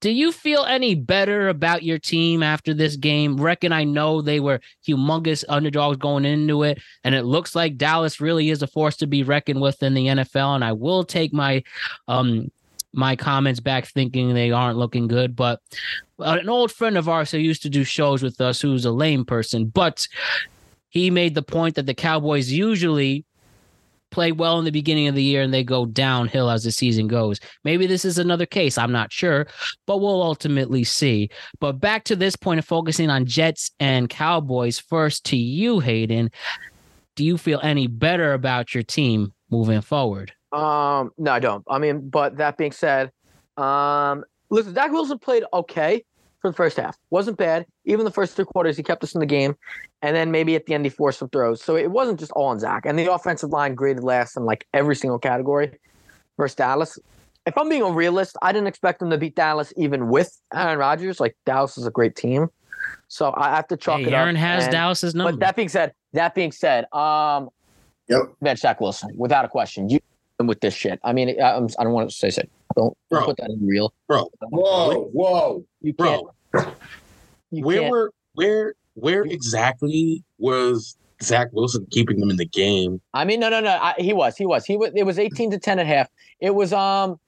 do 0.00 0.10
you 0.10 0.30
feel 0.32 0.64
any 0.64 0.94
better 0.94 1.48
about 1.48 1.82
your 1.82 1.98
team 1.98 2.42
after 2.42 2.72
this 2.72 2.96
game? 2.96 3.36
Reckon 3.36 3.72
I 3.72 3.84
know 3.84 4.22
they 4.22 4.38
were 4.38 4.60
humongous 4.86 5.44
underdogs 5.48 5.98
going 5.98 6.24
into 6.24 6.62
it, 6.62 6.80
and 7.02 7.14
it 7.14 7.24
looks 7.24 7.56
like 7.56 7.76
Dallas 7.76 8.20
really 8.20 8.50
is 8.50 8.62
a 8.62 8.68
force 8.68 8.96
to 8.98 9.08
be 9.08 9.24
reckoned 9.24 9.60
with 9.60 9.82
in 9.82 9.94
the 9.94 10.06
NFL. 10.06 10.54
And 10.54 10.64
I 10.64 10.72
will 10.72 11.04
take 11.04 11.32
my 11.32 11.62
um 12.06 12.50
my 12.92 13.16
comments 13.16 13.60
back, 13.60 13.86
thinking 13.86 14.34
they 14.34 14.50
aren't 14.50 14.78
looking 14.78 15.06
good. 15.06 15.36
But 15.36 15.60
uh, 16.18 16.38
an 16.40 16.48
old 16.48 16.72
friend 16.72 16.96
of 16.96 17.08
ours 17.08 17.30
who 17.30 17.38
used 17.38 17.62
to 17.62 17.70
do 17.70 17.84
shows 17.84 18.22
with 18.22 18.40
us, 18.40 18.60
who's 18.60 18.84
a 18.84 18.90
lame 18.90 19.24
person, 19.24 19.66
but 19.66 20.06
he 20.88 21.10
made 21.10 21.34
the 21.34 21.42
point 21.42 21.76
that 21.76 21.86
the 21.86 21.94
Cowboys 21.94 22.50
usually 22.50 23.24
play 24.10 24.32
well 24.32 24.58
in 24.58 24.64
the 24.64 24.72
beginning 24.72 25.06
of 25.06 25.14
the 25.14 25.22
year 25.22 25.42
and 25.42 25.54
they 25.54 25.62
go 25.62 25.86
downhill 25.86 26.50
as 26.50 26.64
the 26.64 26.72
season 26.72 27.06
goes. 27.06 27.40
Maybe 27.64 27.86
this 27.86 28.04
is 28.04 28.18
another 28.18 28.46
case. 28.46 28.76
I'm 28.76 28.92
not 28.92 29.12
sure, 29.12 29.46
but 29.86 29.98
we'll 29.98 30.22
ultimately 30.22 30.84
see. 30.84 31.30
But 31.60 31.74
back 31.74 32.04
to 32.04 32.16
this 32.16 32.36
point 32.36 32.58
of 32.58 32.64
focusing 32.64 33.08
on 33.08 33.24
Jets 33.24 33.70
and 33.78 34.08
Cowboys, 34.08 34.78
first 34.78 35.24
to 35.26 35.36
you, 35.36 35.80
Hayden. 35.80 36.30
Do 37.16 37.24
you 37.24 37.38
feel 37.38 37.60
any 37.62 37.86
better 37.86 38.32
about 38.32 38.74
your 38.74 38.82
team 38.82 39.32
moving 39.50 39.80
forward? 39.80 40.32
Um, 40.52 41.10
no, 41.18 41.32
I 41.32 41.38
don't. 41.38 41.64
I 41.68 41.78
mean, 41.78 42.08
but 42.08 42.36
that 42.38 42.56
being 42.56 42.72
said, 42.72 43.10
um, 43.56 44.24
listen, 44.50 44.74
Zach 44.74 44.90
Wilson 44.92 45.18
played 45.18 45.44
okay 45.52 46.04
for 46.40 46.50
the 46.50 46.56
first 46.56 46.76
half. 46.76 46.96
Wasn't 47.10 47.36
bad. 47.36 47.66
Even 47.84 48.04
the 48.04 48.10
first 48.10 48.34
three 48.34 48.44
quarters, 48.46 48.76
he 48.76 48.82
kept 48.82 49.04
us 49.04 49.14
in 49.14 49.20
the 49.20 49.26
game. 49.26 49.54
And 50.02 50.16
then 50.16 50.30
maybe 50.30 50.56
at 50.56 50.66
the 50.66 50.74
end, 50.74 50.84
he 50.86 50.90
forced 50.90 51.18
some 51.18 51.28
throws. 51.28 51.62
So 51.62 51.76
it 51.76 51.90
wasn't 51.90 52.18
just 52.18 52.32
all 52.32 52.46
on 52.46 52.58
Zach. 52.58 52.86
And 52.86 52.98
the 52.98 53.12
offensive 53.12 53.50
line 53.50 53.74
graded 53.74 54.02
last 54.02 54.36
in 54.36 54.44
like 54.44 54.66
every 54.72 54.96
single 54.96 55.18
category 55.18 55.78
versus 56.38 56.54
Dallas. 56.54 56.98
If 57.46 57.56
I'm 57.58 57.68
being 57.68 57.82
a 57.82 57.90
realist, 57.90 58.36
I 58.42 58.52
didn't 58.52 58.68
expect 58.68 59.00
them 59.00 59.10
to 59.10 59.18
beat 59.18 59.34
Dallas 59.34 59.72
even 59.76 60.08
with 60.08 60.40
Aaron 60.54 60.78
Rodgers. 60.78 61.20
Like 61.20 61.36
Dallas 61.46 61.76
is 61.78 61.86
a 61.86 61.90
great 61.90 62.16
team. 62.16 62.48
So 63.08 63.34
I 63.36 63.54
have 63.54 63.66
to 63.68 63.76
chalk 63.76 64.00
Hey, 64.00 64.06
it 64.06 64.14
up. 64.14 64.20
Aaron 64.20 64.36
has 64.36 64.64
and- 64.64 64.72
Dallas's 64.72 65.14
number. 65.14 65.32
But 65.32 65.40
that 65.40 65.56
being 65.56 65.68
said, 65.68 65.92
that 66.14 66.34
being 66.34 66.52
said, 66.52 66.86
um, 66.94 67.50
Yep. 68.08 68.20
bench 68.40 68.58
Zach 68.60 68.80
Wilson 68.80 69.10
without 69.16 69.44
a 69.44 69.48
question. 69.48 69.88
You 69.88 70.00
with 70.46 70.60
this 70.60 70.74
shit. 70.74 70.98
I 71.04 71.12
mean, 71.12 71.40
I, 71.40 71.52
I'm, 71.56 71.68
I 71.78 71.84
don't 71.84 71.92
want 71.92 72.10
to 72.10 72.14
say 72.16 72.30
shit. 72.30 72.50
Don't, 72.76 72.96
don't 73.10 73.24
put 73.24 73.36
that 73.38 73.50
in 73.50 73.66
real. 73.66 73.92
Bro, 74.06 74.30
Whoa, 74.50 75.04
whoa. 75.12 75.64
You 75.80 75.92
can't. 75.94 76.26
bro, 76.52 76.64
You 77.50 77.64
where 77.64 77.80
can't. 77.80 77.90
were 77.90 78.12
where 78.34 78.74
where 78.94 79.22
exactly 79.22 80.22
was 80.38 80.96
Zach 81.22 81.48
Wilson 81.52 81.86
keeping 81.90 82.20
them 82.20 82.30
in 82.30 82.36
the 82.36 82.46
game? 82.46 83.00
I 83.14 83.24
mean, 83.24 83.40
no, 83.40 83.48
no, 83.48 83.60
no. 83.60 83.70
I, 83.70 83.94
he 83.98 84.12
was. 84.12 84.36
He 84.36 84.46
was. 84.46 84.64
He 84.64 84.76
was. 84.76 84.90
It 84.94 85.04
was 85.04 85.18
18 85.18 85.50
to 85.52 85.58
10 85.58 85.78
and 85.78 85.88
a 85.88 85.92
half. 85.92 86.08
It 86.40 86.54
was. 86.54 86.72
Um. 86.72 87.18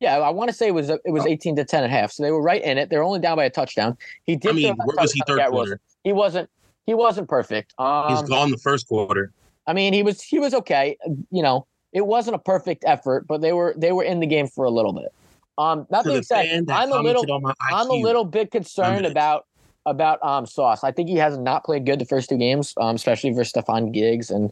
Yeah, 0.00 0.18
I 0.18 0.30
want 0.30 0.48
to 0.50 0.56
say 0.56 0.68
it 0.68 0.74
was. 0.74 0.88
It 0.90 1.00
was 1.06 1.26
18 1.26 1.56
to 1.56 1.64
10 1.64 1.84
and 1.84 1.92
a 1.92 1.96
half. 1.96 2.12
So 2.12 2.22
they 2.22 2.30
were 2.30 2.42
right 2.42 2.62
in 2.62 2.78
it. 2.78 2.88
They're 2.90 3.02
only 3.02 3.20
down 3.20 3.36
by 3.36 3.44
a 3.44 3.50
touchdown. 3.50 3.96
He 4.24 4.36
did. 4.36 4.50
I 4.50 4.52
mean, 4.54 4.74
where 4.84 4.96
was 4.98 5.12
he 5.12 5.22
third 5.26 5.38
Garrett 5.38 5.52
quarter? 5.52 5.70
Wilson. 5.70 5.80
He 6.04 6.12
wasn't. 6.12 6.50
He 6.86 6.94
wasn't 6.94 7.28
perfect. 7.28 7.74
Um, 7.78 8.08
He's 8.16 8.22
gone 8.28 8.50
the 8.50 8.58
first 8.58 8.88
quarter. 8.88 9.32
I 9.66 9.72
mean, 9.72 9.92
he 9.92 10.02
was 10.02 10.20
he 10.20 10.38
was 10.38 10.54
okay. 10.54 10.96
You 11.30 11.42
know, 11.42 11.66
it 11.92 12.06
wasn't 12.06 12.34
a 12.34 12.38
perfect 12.38 12.84
effort, 12.86 13.26
but 13.26 13.40
they 13.40 13.52
were 13.52 13.74
they 13.76 13.92
were 13.92 14.04
in 14.04 14.20
the 14.20 14.26
game 14.26 14.46
for 14.46 14.64
a 14.64 14.70
little 14.70 14.92
bit. 14.92 15.12
Um, 15.58 15.86
that 15.90 16.04
To 16.04 16.08
being 16.08 16.22
said, 16.22 16.66
that 16.66 16.80
I'm 16.80 16.92
a 16.92 17.00
little 17.00 17.24
commented 17.26 17.30
on 17.30 17.42
my 17.42 17.54
I'm 17.60 17.90
a 17.90 17.94
little 17.94 18.24
bit 18.24 18.50
concerned 18.50 19.04
about 19.06 19.46
about 19.84 20.22
um 20.24 20.46
Sauce. 20.46 20.84
I 20.84 20.92
think 20.92 21.08
he 21.08 21.16
has 21.16 21.36
not 21.38 21.64
played 21.64 21.84
good 21.84 21.98
the 21.98 22.04
first 22.04 22.28
two 22.30 22.38
games, 22.38 22.74
um, 22.78 22.96
especially 22.96 23.30
versus 23.32 23.52
Stefon 23.52 23.92
Diggs 23.92 24.30
and 24.30 24.50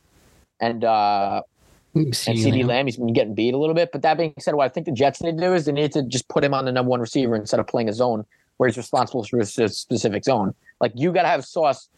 and 0.60 0.84
uh 0.84 1.42
and 1.94 2.14
CeeDee 2.38 2.64
Lamb. 2.66 2.86
He's 2.86 2.96
been 2.96 3.12
getting 3.12 3.34
beat 3.34 3.54
a 3.54 3.58
little 3.58 3.74
bit. 3.74 3.90
But 3.92 4.02
that 4.02 4.18
being 4.18 4.34
said, 4.38 4.54
what 4.54 4.64
I 4.64 4.68
think 4.68 4.86
the 4.86 4.92
Jets 4.92 5.22
need 5.22 5.38
to 5.38 5.42
do 5.42 5.54
is 5.54 5.64
they 5.64 5.72
need 5.72 5.92
to 5.92 6.02
just 6.02 6.28
put 6.28 6.44
him 6.44 6.52
on 6.54 6.64
the 6.66 6.72
number 6.72 6.90
one 6.90 7.00
receiver 7.00 7.34
instead 7.34 7.58
of 7.60 7.66
playing 7.66 7.88
a 7.88 7.92
zone 7.92 8.24
where 8.58 8.68
he's 8.68 8.76
responsible 8.76 9.24
for 9.24 9.38
a 9.38 9.42
s- 9.42 9.76
specific 9.76 10.24
zone. 10.24 10.54
Like 10.80 10.92
you 10.94 11.12
got 11.12 11.22
to 11.22 11.28
have 11.28 11.44
Sauce. 11.44 11.88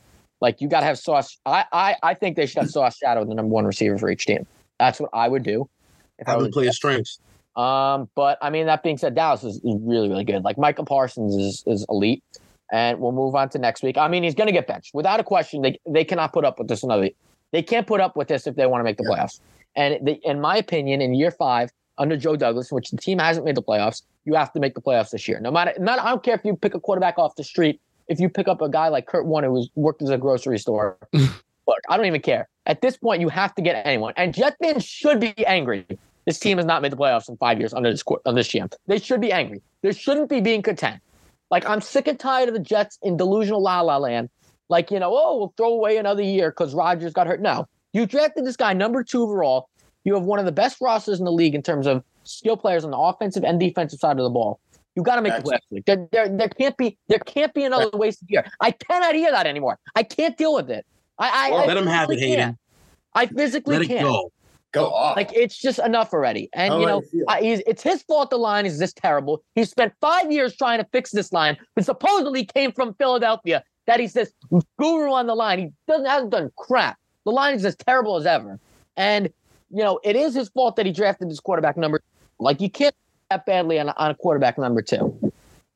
Like 0.40 0.60
you 0.60 0.68
got 0.68 0.80
to 0.80 0.86
have 0.86 0.98
Sauce. 0.98 1.36
I, 1.44 1.64
I 1.72 1.96
I 2.02 2.14
think 2.14 2.36
they 2.36 2.46
should 2.46 2.60
have 2.62 2.70
Sauce 2.70 2.96
shadow 2.96 3.24
the 3.24 3.34
number 3.34 3.52
one 3.52 3.64
receiver 3.64 3.98
for 3.98 4.08
each 4.10 4.26
team. 4.26 4.46
That's 4.82 4.98
what 4.98 5.10
I 5.12 5.28
would 5.28 5.44
do. 5.44 5.68
If 6.18 6.26
I 6.26 6.32
Have 6.32 6.40
was 6.40 6.48
play 6.50 6.66
his 6.66 6.74
strengths. 6.74 7.20
um, 7.54 8.08
but 8.16 8.36
I 8.42 8.50
mean, 8.50 8.66
that 8.66 8.82
being 8.82 8.98
said, 8.98 9.14
Dallas 9.14 9.44
is, 9.44 9.56
is 9.58 9.76
really, 9.80 10.08
really 10.08 10.24
good. 10.24 10.42
Like 10.42 10.58
Michael 10.58 10.84
Parsons 10.84 11.36
is 11.36 11.62
is 11.66 11.86
elite, 11.88 12.24
and 12.72 12.98
we'll 12.98 13.12
move 13.12 13.36
on 13.36 13.48
to 13.50 13.58
next 13.60 13.84
week. 13.84 13.96
I 13.96 14.08
mean, 14.08 14.24
he's 14.24 14.34
going 14.34 14.48
to 14.48 14.52
get 14.52 14.66
benched 14.66 14.92
without 14.92 15.20
a 15.20 15.24
question. 15.24 15.62
They 15.62 15.78
they 15.88 16.04
cannot 16.04 16.32
put 16.32 16.44
up 16.44 16.58
with 16.58 16.66
this 16.66 16.82
another. 16.82 17.10
They 17.52 17.62
can't 17.62 17.86
put 17.86 18.00
up 18.00 18.16
with 18.16 18.26
this 18.26 18.48
if 18.48 18.56
they 18.56 18.66
want 18.66 18.80
to 18.80 18.84
make 18.84 18.96
the 18.96 19.04
playoffs. 19.04 19.38
And 19.76 20.04
they, 20.04 20.18
in 20.24 20.40
my 20.40 20.56
opinion, 20.56 21.00
in 21.00 21.14
year 21.14 21.30
five 21.30 21.70
under 21.98 22.16
Joe 22.16 22.34
Douglas, 22.34 22.72
which 22.72 22.90
the 22.90 22.96
team 22.96 23.18
hasn't 23.20 23.46
made 23.46 23.54
the 23.54 23.62
playoffs, 23.62 24.02
you 24.24 24.34
have 24.34 24.52
to 24.54 24.60
make 24.60 24.74
the 24.74 24.80
playoffs 24.80 25.10
this 25.10 25.28
year. 25.28 25.38
No 25.38 25.52
matter, 25.52 25.72
not 25.78 26.00
I 26.00 26.10
don't 26.10 26.24
care 26.24 26.34
if 26.34 26.44
you 26.44 26.56
pick 26.56 26.74
a 26.74 26.80
quarterback 26.80 27.18
off 27.18 27.36
the 27.36 27.44
street. 27.44 27.80
If 28.08 28.18
you 28.18 28.28
pick 28.28 28.48
up 28.48 28.60
a 28.60 28.68
guy 28.68 28.88
like 28.88 29.06
Kurt 29.06 29.26
Warner 29.26 29.48
who's 29.48 29.70
worked 29.76 30.02
as 30.02 30.10
a 30.10 30.18
grocery 30.18 30.58
store, 30.58 30.98
look, 31.66 31.78
I 31.88 31.96
don't 31.96 32.06
even 32.06 32.22
care. 32.22 32.48
At 32.66 32.80
this 32.80 32.96
point, 32.96 33.20
you 33.20 33.28
have 33.28 33.54
to 33.56 33.62
get 33.62 33.84
anyone. 33.86 34.14
And 34.16 34.34
Jet 34.34 34.56
fans 34.62 34.84
should 34.84 35.20
be 35.20 35.34
angry. 35.46 35.86
This 36.26 36.38
team 36.38 36.58
has 36.58 36.66
not 36.66 36.82
made 36.82 36.92
the 36.92 36.96
playoffs 36.96 37.28
in 37.28 37.36
five 37.36 37.58
years 37.58 37.74
under 37.74 37.90
this 37.90 38.02
court, 38.02 38.22
under 38.24 38.40
this 38.40 38.48
GM. 38.48 38.72
They 38.86 38.98
should 38.98 39.20
be 39.20 39.32
angry. 39.32 39.60
They 39.82 39.92
shouldn't 39.92 40.28
be 40.28 40.40
being 40.40 40.62
content. 40.62 41.00
Like 41.50 41.68
I'm 41.68 41.80
sick 41.80 42.06
and 42.06 42.18
tired 42.18 42.48
of 42.48 42.54
the 42.54 42.60
Jets 42.60 42.98
in 43.02 43.16
delusional 43.16 43.62
la 43.62 43.80
la 43.80 43.98
land. 43.98 44.30
Like 44.68 44.90
you 44.90 44.98
know, 45.00 45.10
oh, 45.12 45.38
we'll 45.38 45.54
throw 45.56 45.72
away 45.72 45.96
another 45.96 46.22
year 46.22 46.50
because 46.50 46.74
Rodgers 46.74 47.12
got 47.12 47.26
hurt. 47.26 47.42
No, 47.42 47.66
you 47.92 48.06
drafted 48.06 48.46
this 48.46 48.56
guy 48.56 48.72
number 48.72 49.02
two 49.02 49.22
overall. 49.22 49.68
You 50.04 50.14
have 50.14 50.24
one 50.24 50.38
of 50.38 50.46
the 50.46 50.52
best 50.52 50.80
rosters 50.80 51.18
in 51.18 51.24
the 51.24 51.32
league 51.32 51.54
in 51.54 51.62
terms 51.62 51.86
of 51.86 52.02
skill 52.24 52.56
players 52.56 52.84
on 52.84 52.90
the 52.90 52.96
offensive 52.96 53.44
and 53.44 53.60
defensive 53.60 54.00
side 54.00 54.18
of 54.18 54.24
the 54.24 54.30
ball. 54.30 54.60
You 54.94 55.02
got 55.02 55.16
to 55.16 55.22
make 55.22 55.34
the 55.34 55.42
playoffs. 55.42 55.84
There, 55.86 56.08
there, 56.12 56.28
there 56.28 56.48
can't 56.48 56.76
be 56.76 56.98
there 57.08 57.18
can't 57.18 57.52
be 57.54 57.64
another 57.64 57.90
wasted 57.92 58.30
year. 58.30 58.46
I 58.60 58.70
cannot 58.70 59.14
hear 59.14 59.30
that 59.30 59.46
anymore. 59.46 59.78
I 59.94 60.02
can't 60.02 60.36
deal 60.36 60.54
with 60.54 60.70
it. 60.70 60.86
I, 61.22 61.50
I, 61.50 61.54
I 61.62 61.66
Let 61.66 61.76
him 61.76 61.86
have 61.86 62.10
it, 62.10 62.14
physically 62.14 62.28
Hayden. 62.30 62.44
can't. 62.44 62.58
I 63.14 63.26
physically 63.26 63.76
Let 63.76 63.82
it 63.84 63.88
can't. 63.88 64.04
go. 64.04 64.32
Go 64.72 64.86
off. 64.90 65.16
Like 65.16 65.30
it's 65.34 65.56
just 65.58 65.78
enough 65.78 66.12
already. 66.14 66.48
And 66.54 66.72
How 66.72 66.80
you 66.80 66.86
know. 66.86 67.02
I, 67.28 67.40
he's, 67.42 67.60
it's 67.66 67.82
his 67.82 68.02
fault 68.02 68.30
the 68.30 68.38
line 68.38 68.64
is 68.66 68.78
this 68.78 68.92
terrible. 68.94 69.42
He 69.54 69.64
spent 69.64 69.92
five 70.00 70.32
years 70.32 70.56
trying 70.56 70.78
to 70.80 70.86
fix 70.92 71.10
this 71.10 71.30
line, 71.32 71.58
but 71.74 71.84
supposedly 71.84 72.44
came 72.44 72.72
from 72.72 72.94
Philadelphia. 72.94 73.62
That 73.86 74.00
he's 74.00 74.14
this 74.14 74.32
guru 74.78 75.10
on 75.12 75.26
the 75.26 75.34
line. 75.34 75.58
He 75.58 75.68
doesn't 75.88 76.06
hasn't 76.06 76.30
done 76.30 76.50
crap. 76.56 76.96
The 77.24 77.32
line 77.32 77.54
is 77.54 77.64
as 77.64 77.76
terrible 77.76 78.16
as 78.16 78.24
ever. 78.26 78.58
And 78.96 79.26
you 79.70 79.82
know, 79.82 80.00
it 80.04 80.16
is 80.16 80.34
his 80.34 80.48
fault 80.48 80.76
that 80.76 80.86
he 80.86 80.92
drafted 80.92 81.30
this 81.30 81.40
quarterback 81.40 81.76
number. 81.76 82.00
Like 82.38 82.60
you 82.60 82.70
can't 82.70 82.94
that 83.30 83.44
badly 83.46 83.78
on, 83.78 83.88
a- 83.90 83.94
on 83.98 84.10
a 84.10 84.14
quarterback 84.14 84.56
number 84.58 84.80
two. 84.82 85.18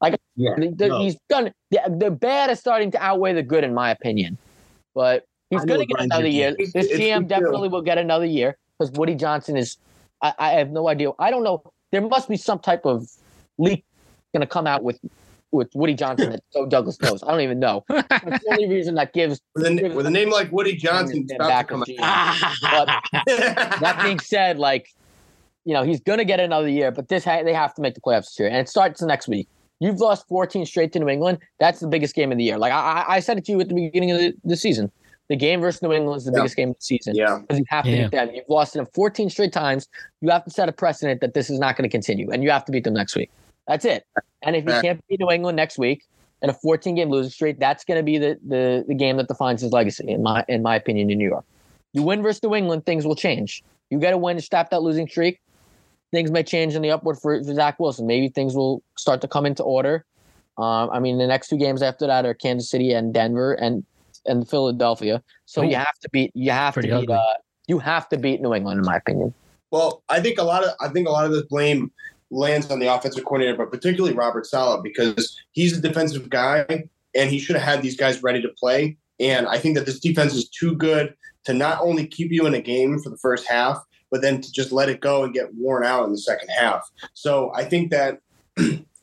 Like 0.01 0.19
Yeah, 0.37 0.55
the- 0.57 0.69
the- 0.75 0.89
no. 0.89 0.99
he's 1.01 1.17
done 1.29 1.53
the, 1.71 1.81
the 1.99 2.11
bad 2.11 2.49
is 2.51 2.59
starting 2.61 2.91
to 2.93 3.03
outweigh 3.03 3.35
the 3.35 3.43
good 3.43 3.63
in 3.65 3.75
my 3.75 3.91
opinion. 3.91 4.39
But 4.95 5.25
he's 5.51 5.65
going 5.65 5.81
to 5.81 5.87
get 5.87 5.95
grinds 5.97 6.15
another 6.15 6.29
year. 6.29 6.55
gears. 6.57 6.73
This 6.73 6.85
It's- 6.87 6.99
it's 7.01 7.01
GM 7.05 7.19
true. 7.21 7.29
definitely 7.29 7.69
will 7.69 7.83
get 7.83 7.99
another 7.99 8.27
year 8.27 8.57
because 8.79 8.93
Woody 8.93 9.15
Johnson 9.15 9.57
is. 9.57 9.77
I, 10.23 10.33
I 10.39 10.51
have 10.53 10.71
no 10.71 10.89
idea. 10.89 11.11
I 11.19 11.31
don't 11.31 11.45
know. 11.45 11.63
There 11.93 12.01
must 12.01 12.29
be 12.29 12.37
some 12.37 12.59
type 12.59 12.87
of 12.87 13.07
leak 13.59 13.85
going 14.33 14.41
to 14.41 14.47
come 14.47 14.67
out 14.67 14.83
with 14.83 14.99
with 15.53 15.71
Woody 15.75 15.95
Johnson 15.95 16.31
that 16.33 16.41
Joe 16.53 16.67
Douglas 16.67 17.01
knows. 17.01 17.23
I 17.23 17.31
don't 17.31 17.41
even 17.41 17.59
know. 17.61 17.85
That's 17.89 18.09
the 18.11 18.43
only 18.51 18.69
reason 18.69 18.95
that 18.97 19.13
gives. 19.13 19.41
With 19.55 19.65
a, 19.67 19.89
with 19.95 20.05
a 20.07 20.11
name 20.11 20.31
like 20.31 20.51
Woody 20.53 20.75
Johnson, 20.75 21.27
about 21.35 21.49
back 21.49 21.69
to 21.69 21.73
come 21.75 21.85
out. 22.03 22.89
That 23.81 24.01
being 24.03 24.19
said, 24.19 24.59
like, 24.59 24.89
you 25.65 25.73
know, 25.75 25.83
he's 25.83 26.01
going 26.01 26.19
to 26.19 26.25
get 26.25 26.41
another 26.41 26.69
year, 26.69 26.91
but 26.91 27.09
this 27.09 27.25
ha- 27.25 27.43
they 27.43 27.53
have 27.55 27.75
to 27.75 27.83
make 27.83 27.95
the 27.95 28.01
playoffs 28.01 28.25
this 28.27 28.39
year, 28.39 28.49
and 28.49 28.57
it 28.59 28.69
starts 28.69 29.01
next 29.03 29.29
week. 29.29 29.49
You've 29.81 30.01
lost 30.01 30.27
14 30.29 30.65
straight 30.67 30.93
to 30.95 30.99
New 30.99 31.09
England. 31.09 31.39
That's 31.61 31.81
the 31.81 31.87
biggest 31.89 32.15
game 32.15 32.33
of 32.33 32.39
the 32.39 32.45
year. 32.45 32.59
Like 32.59 32.73
I, 32.73 32.77
I- 33.03 33.15
I 33.17 33.21
said 33.21 33.39
it 33.39 33.45
to 33.47 33.53
you 33.53 33.61
at 33.61 33.69
the 33.69 33.75
beginning 33.75 34.11
of 34.11 34.19
the, 34.19 34.35
the 34.45 34.57
season. 34.57 34.91
The 35.29 35.37
game 35.37 35.61
versus 35.61 35.83
New 35.83 35.93
England 35.93 36.19
is 36.19 36.25
the 36.25 36.33
Yeah. 36.33 36.39
biggest 36.39 36.57
game 36.57 36.71
of 36.71 36.77
the 36.77 36.83
season. 36.83 37.17
Yeah. 37.17 37.39
Because 37.41 37.59
you 37.59 37.65
have 37.69 37.85
to 37.85 37.91
Yeah. 37.91 38.03
beat 38.05 38.11
them. 38.13 38.31
You've 38.35 38.49
lost 38.49 38.75
them 38.75 38.87
14 38.95 39.29
straight 39.29 39.53
times. 39.53 39.89
You 40.21 40.31
have 40.31 40.45
to 40.45 40.51
set 40.51 40.69
a 40.69 40.73
precedent 40.73 41.21
that 41.21 41.35
this 41.35 41.51
is 41.51 41.59
not 41.59 41.77
going 41.77 41.89
to 41.89 41.93
continue, 41.93 42.31
and 42.31 42.43
you 42.45 42.51
have 42.51 42.65
to 42.67 42.73
beat 42.73 42.85
them 42.85 42.95
next 42.95 43.17
week. 43.17 43.31
That's 43.67 43.85
it. 43.85 44.05
And 44.43 44.55
if 44.55 44.65
you 44.65 44.71
Right. 44.71 44.83
can't 44.83 45.01
beat 45.09 45.19
New 45.21 45.31
England 45.31 45.57
next 45.57 45.79
week 45.79 46.05
in 46.43 46.51
a 46.51 46.53
14 46.53 46.95
game 46.95 47.11
losing 47.11 47.31
streak, 47.31 47.59
that's 47.59 47.85
going 47.85 47.99
to 47.99 48.05
be 48.05 48.19
the, 48.19 48.39
the 48.47 48.85
the 48.87 48.95
game 48.95 49.17
that 49.17 49.27
defines 49.27 49.61
his 49.63 49.73
legacy, 49.73 50.09
in 50.09 50.23
my 50.23 50.45
in 50.49 50.63
my 50.63 50.77
opinion, 50.77 51.11
in 51.11 51.19
New 51.19 51.29
York. 51.29 51.45
You 51.93 52.03
win 52.03 52.23
versus 52.23 52.43
New 52.43 52.55
England, 52.55 52.87
things 52.87 53.05
will 53.07 53.17
change. 53.17 53.65
You 53.91 53.99
got 53.99 54.11
to 54.11 54.19
win 54.19 54.37
to 54.37 54.43
stop 54.43 54.71
that 54.71 54.83
losing 54.83 55.09
streak. 55.09 55.41
Things 56.13 56.31
may 56.31 56.43
change 56.45 56.77
in 56.77 56.83
the 56.83 56.91
upward 56.91 57.19
for, 57.19 57.43
for 57.43 57.55
Zach 57.55 57.81
Wilson. 57.81 58.07
Maybe 58.07 58.29
things 58.29 58.55
will 58.55 58.83
start 58.97 59.21
to 59.23 59.29
come 59.29 59.45
into 59.47 59.63
order. 59.65 60.05
Um, 60.59 60.89
I 60.93 61.01
mean, 61.01 61.19
the 61.19 61.27
next 61.27 61.49
two 61.49 61.57
games 61.57 61.83
after 61.83 62.07
that 62.07 62.25
are 62.25 62.33
Kansas 62.35 62.71
City 62.71 62.93
and 62.93 63.13
Denver 63.13 63.55
and 63.55 63.85
and 64.27 64.49
Philadelphia. 64.49 65.23
So 65.45 65.63
you 65.63 65.77
have 65.77 65.99
to 66.01 66.09
beat. 66.11 66.31
You 66.35 66.51
have 66.51 66.75
Pretty 66.75 66.89
to 66.91 67.01
beat. 67.01 67.11
Uh, 67.11 67.23
you 67.67 67.79
have 67.79 68.09
to 68.11 68.19
beat 68.19 68.41
New 68.41 68.55
England, 68.55 68.81
in 68.81 68.87
my 68.87 68.97
opinion. 68.97 69.35
Well, 69.71 70.03
I 70.09 70.21
think 70.21 70.39
a 70.39 70.45
lot 70.45 70.65
of 70.65 70.75
I 70.81 70.89
think 70.89 71.09
a 71.09 71.11
lot 71.11 71.25
of 71.25 71.33
this 71.33 71.43
blame 71.43 71.91
lands 72.31 72.71
on 72.71 72.79
the 72.79 72.93
offensive 72.93 73.25
coordinator, 73.25 73.57
but 73.57 73.71
particularly 73.71 74.15
Robert 74.15 74.47
Saleh 74.47 74.83
because 74.83 75.39
he's 75.53 75.77
a 75.77 75.81
defensive 75.81 76.29
guy 76.29 76.85
and 77.15 77.31
he 77.31 77.39
should 77.39 77.57
have 77.57 77.65
had 77.65 77.83
these 77.83 77.97
guys 77.97 78.23
ready 78.23 78.43
to 78.43 78.49
play. 78.59 78.97
And 79.19 79.47
I 79.47 79.59
think 79.59 79.77
that 79.77 79.87
this 79.87 80.01
defense 80.01 80.35
is 80.35 80.49
too 80.49 80.75
good 80.77 81.15
to 81.45 81.55
not 81.55 81.81
only 81.81 82.07
keep 82.07 82.33
you 82.33 82.47
in 82.47 82.55
a 82.55 82.61
game 82.61 82.99
for 82.99 83.11
the 83.11 83.17
first 83.17 83.47
half, 83.49 83.83
but 84.11 84.21
then 84.23 84.41
to 84.41 84.53
just 84.53 84.73
let 84.73 84.89
it 84.89 85.01
go 85.01 85.25
and 85.25 85.33
get 85.33 85.55
worn 85.55 85.85
out 85.85 86.05
in 86.05 86.13
the 86.13 86.19
second 86.19 86.49
half. 86.49 86.89
So 87.15 87.53
I 87.55 87.65
think 87.65 87.91
that 87.91 88.21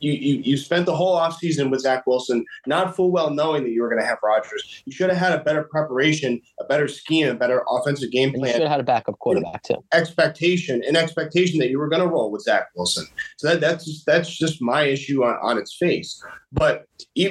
you 0.04 0.14
you, 0.14 0.42
you 0.44 0.58
spent 0.58 0.86
the 0.86 0.96
whole 0.96 1.18
offseason 1.18 1.72
with 1.72 1.82
Zach 1.82 2.06
Wilson, 2.06 2.46
not 2.68 2.96
full 2.96 3.12
well 3.12 3.30
knowing 3.30 3.64
that 3.64 3.72
you 3.72 3.82
were 3.82 3.90
going 3.90 4.02
to 4.02 4.08
have 4.08 4.20
Rodgers. 4.24 4.84
You 4.86 4.92
should 4.92 5.10
have 5.10 5.18
had 5.18 5.40
a 5.40 5.44
better 5.44 5.64
preparation, 5.64 6.42
a 6.60 6.66
better 6.66 6.88
scheme, 6.88 7.28
a 7.28 7.34
better 7.34 7.64
offensive 7.70 8.12
game 8.12 8.34
And 8.34 8.46
you 8.46 8.52
should 8.52 8.62
have 8.62 8.72
had 8.72 8.80
a 8.80 8.84
backup 8.84 9.18
quarterback 9.20 9.64
too. 9.64 9.84
expectation 9.94 10.84
an 10.88 10.96
expectation 10.96 11.60
that 11.60 11.70
you 11.70 11.80
were 11.80 11.88
going 11.88 12.02
to 12.02 12.08
roll 12.08 12.32
with 12.32 12.42
Zach 12.42 12.68
Wilson. 12.76 13.06
So 13.38 13.48
that, 13.48 13.62
that's 13.62 13.86
just, 13.86 14.06
that's 14.06 14.30
just 14.30 14.62
my 14.62 14.84
issue 14.84 15.24
on, 15.24 15.38
on 15.42 15.58
its 15.58 15.76
face. 15.76 16.22
But 16.52 16.86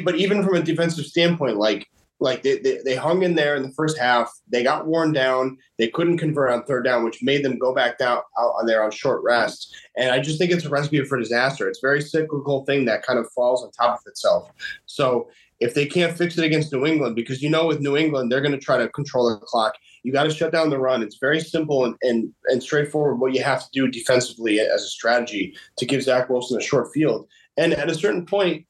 but 0.04 0.16
even 0.16 0.42
from 0.42 0.54
a 0.56 0.62
defensive 0.62 1.06
standpoint, 1.06 1.56
like 1.56 1.88
like 2.22 2.42
they, 2.42 2.58
they, 2.58 2.78
they 2.84 2.94
hung 2.94 3.22
in 3.22 3.34
there 3.34 3.56
in 3.56 3.62
the 3.62 3.72
first 3.72 3.98
half. 3.98 4.32
They 4.48 4.62
got 4.62 4.86
worn 4.86 5.12
down. 5.12 5.58
They 5.78 5.88
couldn't 5.88 6.18
convert 6.18 6.50
on 6.50 6.64
third 6.64 6.84
down, 6.84 7.04
which 7.04 7.22
made 7.22 7.44
them 7.44 7.58
go 7.58 7.74
back 7.74 7.98
down 7.98 8.18
out 8.38 8.54
on 8.58 8.66
there 8.66 8.82
on 8.82 8.92
short 8.92 9.22
rest. 9.24 9.74
And 9.96 10.10
I 10.10 10.20
just 10.20 10.38
think 10.38 10.52
it's 10.52 10.64
a 10.64 10.70
recipe 10.70 11.04
for 11.04 11.18
disaster. 11.18 11.68
It's 11.68 11.82
a 11.82 11.86
very 11.86 12.00
cyclical 12.00 12.64
thing 12.64 12.84
that 12.84 13.02
kind 13.02 13.18
of 13.18 13.30
falls 13.32 13.64
on 13.64 13.72
top 13.72 13.96
of 13.96 14.02
itself. 14.06 14.50
So 14.86 15.28
if 15.58 15.74
they 15.74 15.86
can't 15.86 16.16
fix 16.16 16.38
it 16.38 16.44
against 16.44 16.72
New 16.72 16.86
England, 16.86 17.16
because 17.16 17.42
you 17.42 17.50
know 17.50 17.66
with 17.66 17.80
New 17.80 17.96
England 17.96 18.30
they're 18.30 18.40
going 18.40 18.52
to 18.52 18.58
try 18.58 18.78
to 18.78 18.88
control 18.88 19.28
the 19.28 19.44
clock. 19.44 19.74
You 20.04 20.12
got 20.12 20.24
to 20.24 20.30
shut 20.30 20.52
down 20.52 20.70
the 20.70 20.78
run. 20.78 21.02
It's 21.02 21.18
very 21.18 21.40
simple 21.40 21.84
and, 21.84 21.96
and 22.02 22.32
and 22.46 22.62
straightforward 22.62 23.20
what 23.20 23.34
you 23.34 23.42
have 23.42 23.62
to 23.62 23.68
do 23.72 23.88
defensively 23.88 24.60
as 24.60 24.82
a 24.82 24.88
strategy 24.88 25.56
to 25.76 25.86
give 25.86 26.02
Zach 26.02 26.28
Wilson 26.28 26.58
a 26.58 26.62
short 26.62 26.92
field. 26.92 27.28
And 27.56 27.74
at 27.74 27.90
a 27.90 27.94
certain 27.94 28.24
point, 28.24 28.66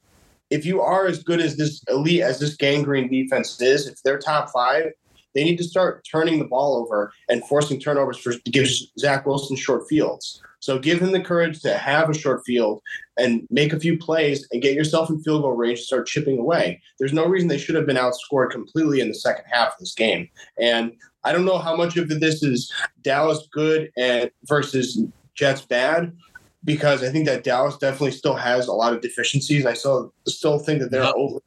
if 0.53 0.67
you 0.67 0.81
are 0.81 1.07
as 1.07 1.23
good 1.23 1.41
as 1.41 1.57
this 1.57 1.83
elite 1.89 2.21
as 2.21 2.39
this 2.39 2.55
gangrene 2.55 3.09
defense 3.09 3.59
is, 3.59 3.87
if 3.87 4.03
they're 4.03 4.19
top 4.19 4.51
five, 4.51 4.91
they 5.33 5.43
need 5.43 5.57
to 5.57 5.63
start 5.63 6.05
turning 6.09 6.37
the 6.37 6.45
ball 6.45 6.77
over 6.77 7.11
and 7.27 7.43
forcing 7.45 7.79
turnovers 7.79 8.19
for 8.19 8.33
to 8.33 8.51
give 8.51 8.67
Zach 8.99 9.25
Wilson 9.25 9.57
short 9.57 9.89
fields. 9.89 10.43
So 10.59 10.77
give 10.77 11.01
him 11.01 11.11
the 11.11 11.19
courage 11.19 11.59
to 11.61 11.75
have 11.75 12.07
a 12.07 12.13
short 12.13 12.43
field 12.45 12.83
and 13.17 13.47
make 13.49 13.73
a 13.73 13.79
few 13.79 13.97
plays 13.97 14.47
and 14.51 14.61
get 14.61 14.75
yourself 14.75 15.09
in 15.09 15.23
field 15.23 15.41
goal 15.41 15.53
range 15.53 15.79
start 15.79 16.05
chipping 16.05 16.37
away. 16.37 16.79
There's 16.99 17.13
no 17.13 17.25
reason 17.25 17.49
they 17.49 17.57
should 17.57 17.75
have 17.75 17.87
been 17.87 17.97
outscored 17.97 18.51
completely 18.51 19.01
in 19.01 19.07
the 19.07 19.15
second 19.15 19.45
half 19.51 19.69
of 19.69 19.79
this 19.79 19.95
game. 19.95 20.29
And 20.59 20.93
I 21.23 21.31
don't 21.31 21.45
know 21.45 21.57
how 21.57 21.75
much 21.75 21.97
of 21.97 22.07
this 22.07 22.43
is 22.43 22.71
Dallas 23.01 23.47
good 23.51 23.89
and 23.97 24.29
versus 24.45 25.03
Jets 25.33 25.65
bad, 25.65 26.15
because 26.65 27.03
I 27.03 27.09
think 27.09 27.25
that 27.25 27.43
Dallas 27.43 27.77
definitely 27.77 28.11
still 28.11 28.35
has 28.35 28.67
a 28.67 28.73
lot 28.73 28.93
of 28.93 29.01
deficiencies. 29.01 29.65
I 29.65 29.73
still 29.73 30.13
still 30.27 30.59
think 30.59 30.79
that 30.81 30.91
they're 30.91 31.03
Yep. 31.03 31.13
over. 31.17 31.39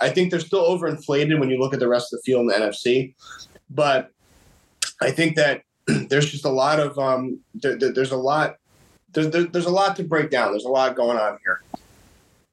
I 0.00 0.10
think 0.10 0.30
they're 0.30 0.40
still 0.40 0.62
overinflated 0.64 1.38
when 1.40 1.50
you 1.50 1.58
look 1.58 1.74
at 1.74 1.80
the 1.80 1.88
rest 1.88 2.12
of 2.12 2.18
the 2.18 2.22
field 2.22 2.42
in 2.42 2.46
the 2.48 2.54
NFC. 2.54 3.14
But 3.70 4.10
I 5.00 5.10
think 5.10 5.36
that 5.36 5.62
there's 5.86 6.30
just 6.30 6.44
a 6.44 6.50
lot 6.50 6.78
of 6.80 6.98
um, 6.98 7.40
there, 7.54 7.76
there- 7.76 7.92
there's 7.92 8.12
a 8.12 8.16
lot 8.16 8.56
there's 9.12 9.30
there, 9.30 9.44
there's 9.44 9.64
a 9.66 9.70
lot 9.70 9.96
to 9.96 10.04
break 10.04 10.30
down. 10.30 10.52
There's 10.52 10.66
a 10.66 10.68
lot 10.70 10.94
going 10.94 11.18
on 11.18 11.38
here. 11.42 11.62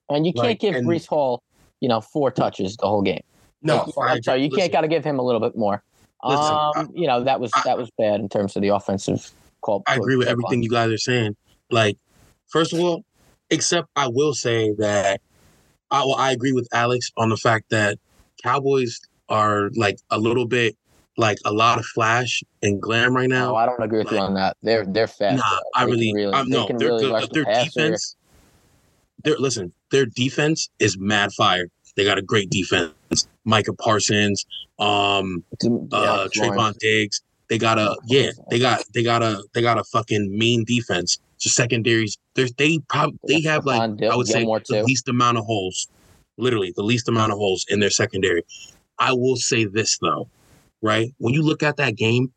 And 0.09 0.25
you 0.25 0.31
can't 0.33 0.47
Like, 0.47 0.59
give 0.59 0.75
and- 0.75 0.87
Breece 0.87 1.05
Hall, 1.07 1.43
you 1.81 1.89
know, 1.89 1.99
four 1.99 2.31
touches 2.31 2.77
the 2.77 2.87
whole 2.87 3.01
game. 3.01 3.21
No, 3.61 3.77
Like, 3.77 3.93
fine. 3.95 4.09
I'm 4.17 4.23
sorry, 4.23 4.39
you 4.43 4.49
Listen. 4.49 4.59
can't 4.59 4.71
got 4.71 4.81
to 4.81 4.87
give 4.87 5.03
him 5.03 5.19
a 5.19 5.23
little 5.23 5.41
bit 5.41 5.55
more. 5.57 5.83
Listen, 6.23 6.45
um, 6.45 6.71
I- 6.75 6.85
you 6.93 7.07
know, 7.07 7.23
that 7.23 7.39
was 7.41 7.51
I- 7.55 7.61
that 7.65 7.77
was 7.77 7.89
bad 7.97 8.19
in 8.21 8.29
terms 8.29 8.55
of 8.55 8.61
the 8.61 8.69
offensive 8.69 9.31
call. 9.61 9.83
I 9.87 9.95
agree 9.95 10.15
with 10.15 10.27
everything 10.29 10.63
you 10.63 10.69
guys 10.69 10.89
are 10.91 10.97
saying. 10.97 11.35
Like, 11.71 11.97
first 12.55 12.71
of 12.71 12.79
all, 12.79 13.03
except 13.49 13.89
I 13.97 14.07
will 14.07 14.33
say 14.33 14.73
that 14.77 15.19
I 15.91 15.99
well, 16.05 16.15
I 16.15 16.31
agree 16.31 16.53
with 16.53 16.69
Alex 16.73 17.11
on 17.17 17.27
the 17.27 17.35
fact 17.35 17.69
that 17.71 17.99
Cowboys 18.41 19.01
are 19.27 19.69
like 19.75 19.97
a 20.09 20.17
little 20.17 20.47
bit 20.47 20.77
like 21.17 21.37
a 21.43 21.51
lot 21.51 21.79
of 21.79 21.85
flash 21.85 22.43
and 22.63 22.81
glam 22.81 23.13
right 23.13 23.27
now. 23.27 23.49
No, 23.49 23.55
I 23.55 23.65
don't 23.65 23.81
agree 23.83 23.99
with 23.99 24.11
you 24.11 24.19
on 24.19 24.35
that. 24.35 24.55
They're 24.63 24.85
they're 24.85 25.07
fast. 25.07 25.37
Nah. 25.37 25.59
I 25.75 25.81
can 25.81 25.91
really, 25.91 26.25
I'm, 26.33 26.49
they 26.49 26.57
no, 26.57 26.67
they're 26.67 26.89
really 26.89 27.09
good. 27.09 27.29
the 27.29 27.33
Their 27.33 27.45
passer. 27.45 27.65
defense, 27.65 28.15
their 29.25 29.35
listen, 29.37 29.73
their 29.91 30.05
defense 30.05 30.69
is 30.79 30.97
mad 30.97 31.33
fire. 31.33 31.67
They 31.97 32.05
got 32.05 32.17
a 32.17 32.21
great 32.21 32.49
defense. 32.49 32.93
Micah 33.43 33.73
Parsons, 33.73 34.45
um, 34.79 35.43
yeah, 35.61 35.69
uh, 35.91 36.27
Trevon 36.29 36.77
Diggs. 36.77 37.21
They 37.49 37.57
got 37.57 37.77
a 37.77 37.97
yeah. 38.07 38.31
They 38.49 38.59
got 38.59 38.83
they 38.93 39.03
got 39.03 39.23
a 39.23 39.43
they 39.53 39.61
got 39.61 39.77
a 39.77 39.83
fucking 39.83 40.35
mean 40.37 40.63
defense. 40.65 41.19
Just 41.45 41.57
secondaries. 41.57 42.17
There's 42.33 42.51
they 42.53 42.79
probably 42.89 43.19
they 43.27 43.35
Yeah, 43.37 43.51
have 43.53 43.65
like 43.67 43.79
Stephon 43.79 43.97
Dil- 43.97 44.11
I 44.11 44.15
would 44.15 44.25
say 44.27 44.39
Gilmore, 44.39 44.61
the 44.67 44.81
least 44.83 45.07
amount 45.07 45.37
of 45.37 45.45
holes. 45.45 45.87
Literally 46.39 46.73
the 46.75 46.81
least 46.81 47.07
amount 47.07 47.31
of 47.33 47.37
holes 47.37 47.67
in 47.69 47.79
their 47.79 47.91
secondary. 47.91 48.41
I 48.97 49.13
will 49.13 49.35
say 49.35 49.65
this 49.65 49.99
though, 49.99 50.27
right? 50.81 51.13
When 51.19 51.35
you 51.35 51.43
look 51.43 51.61
at 51.61 51.77
that 51.77 51.97
game, 51.97 52.33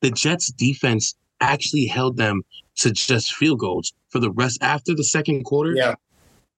the 0.00 0.12
Jets 0.12 0.52
defense 0.52 1.16
actually 1.40 1.86
held 1.86 2.16
them 2.18 2.42
to 2.76 2.92
just 2.92 3.34
field 3.34 3.58
goals 3.58 3.92
for 4.10 4.20
the 4.20 4.30
rest 4.30 4.58
after 4.62 4.94
the 4.94 5.02
second 5.02 5.42
quarter. 5.42 5.74
Yeah. 5.74 5.94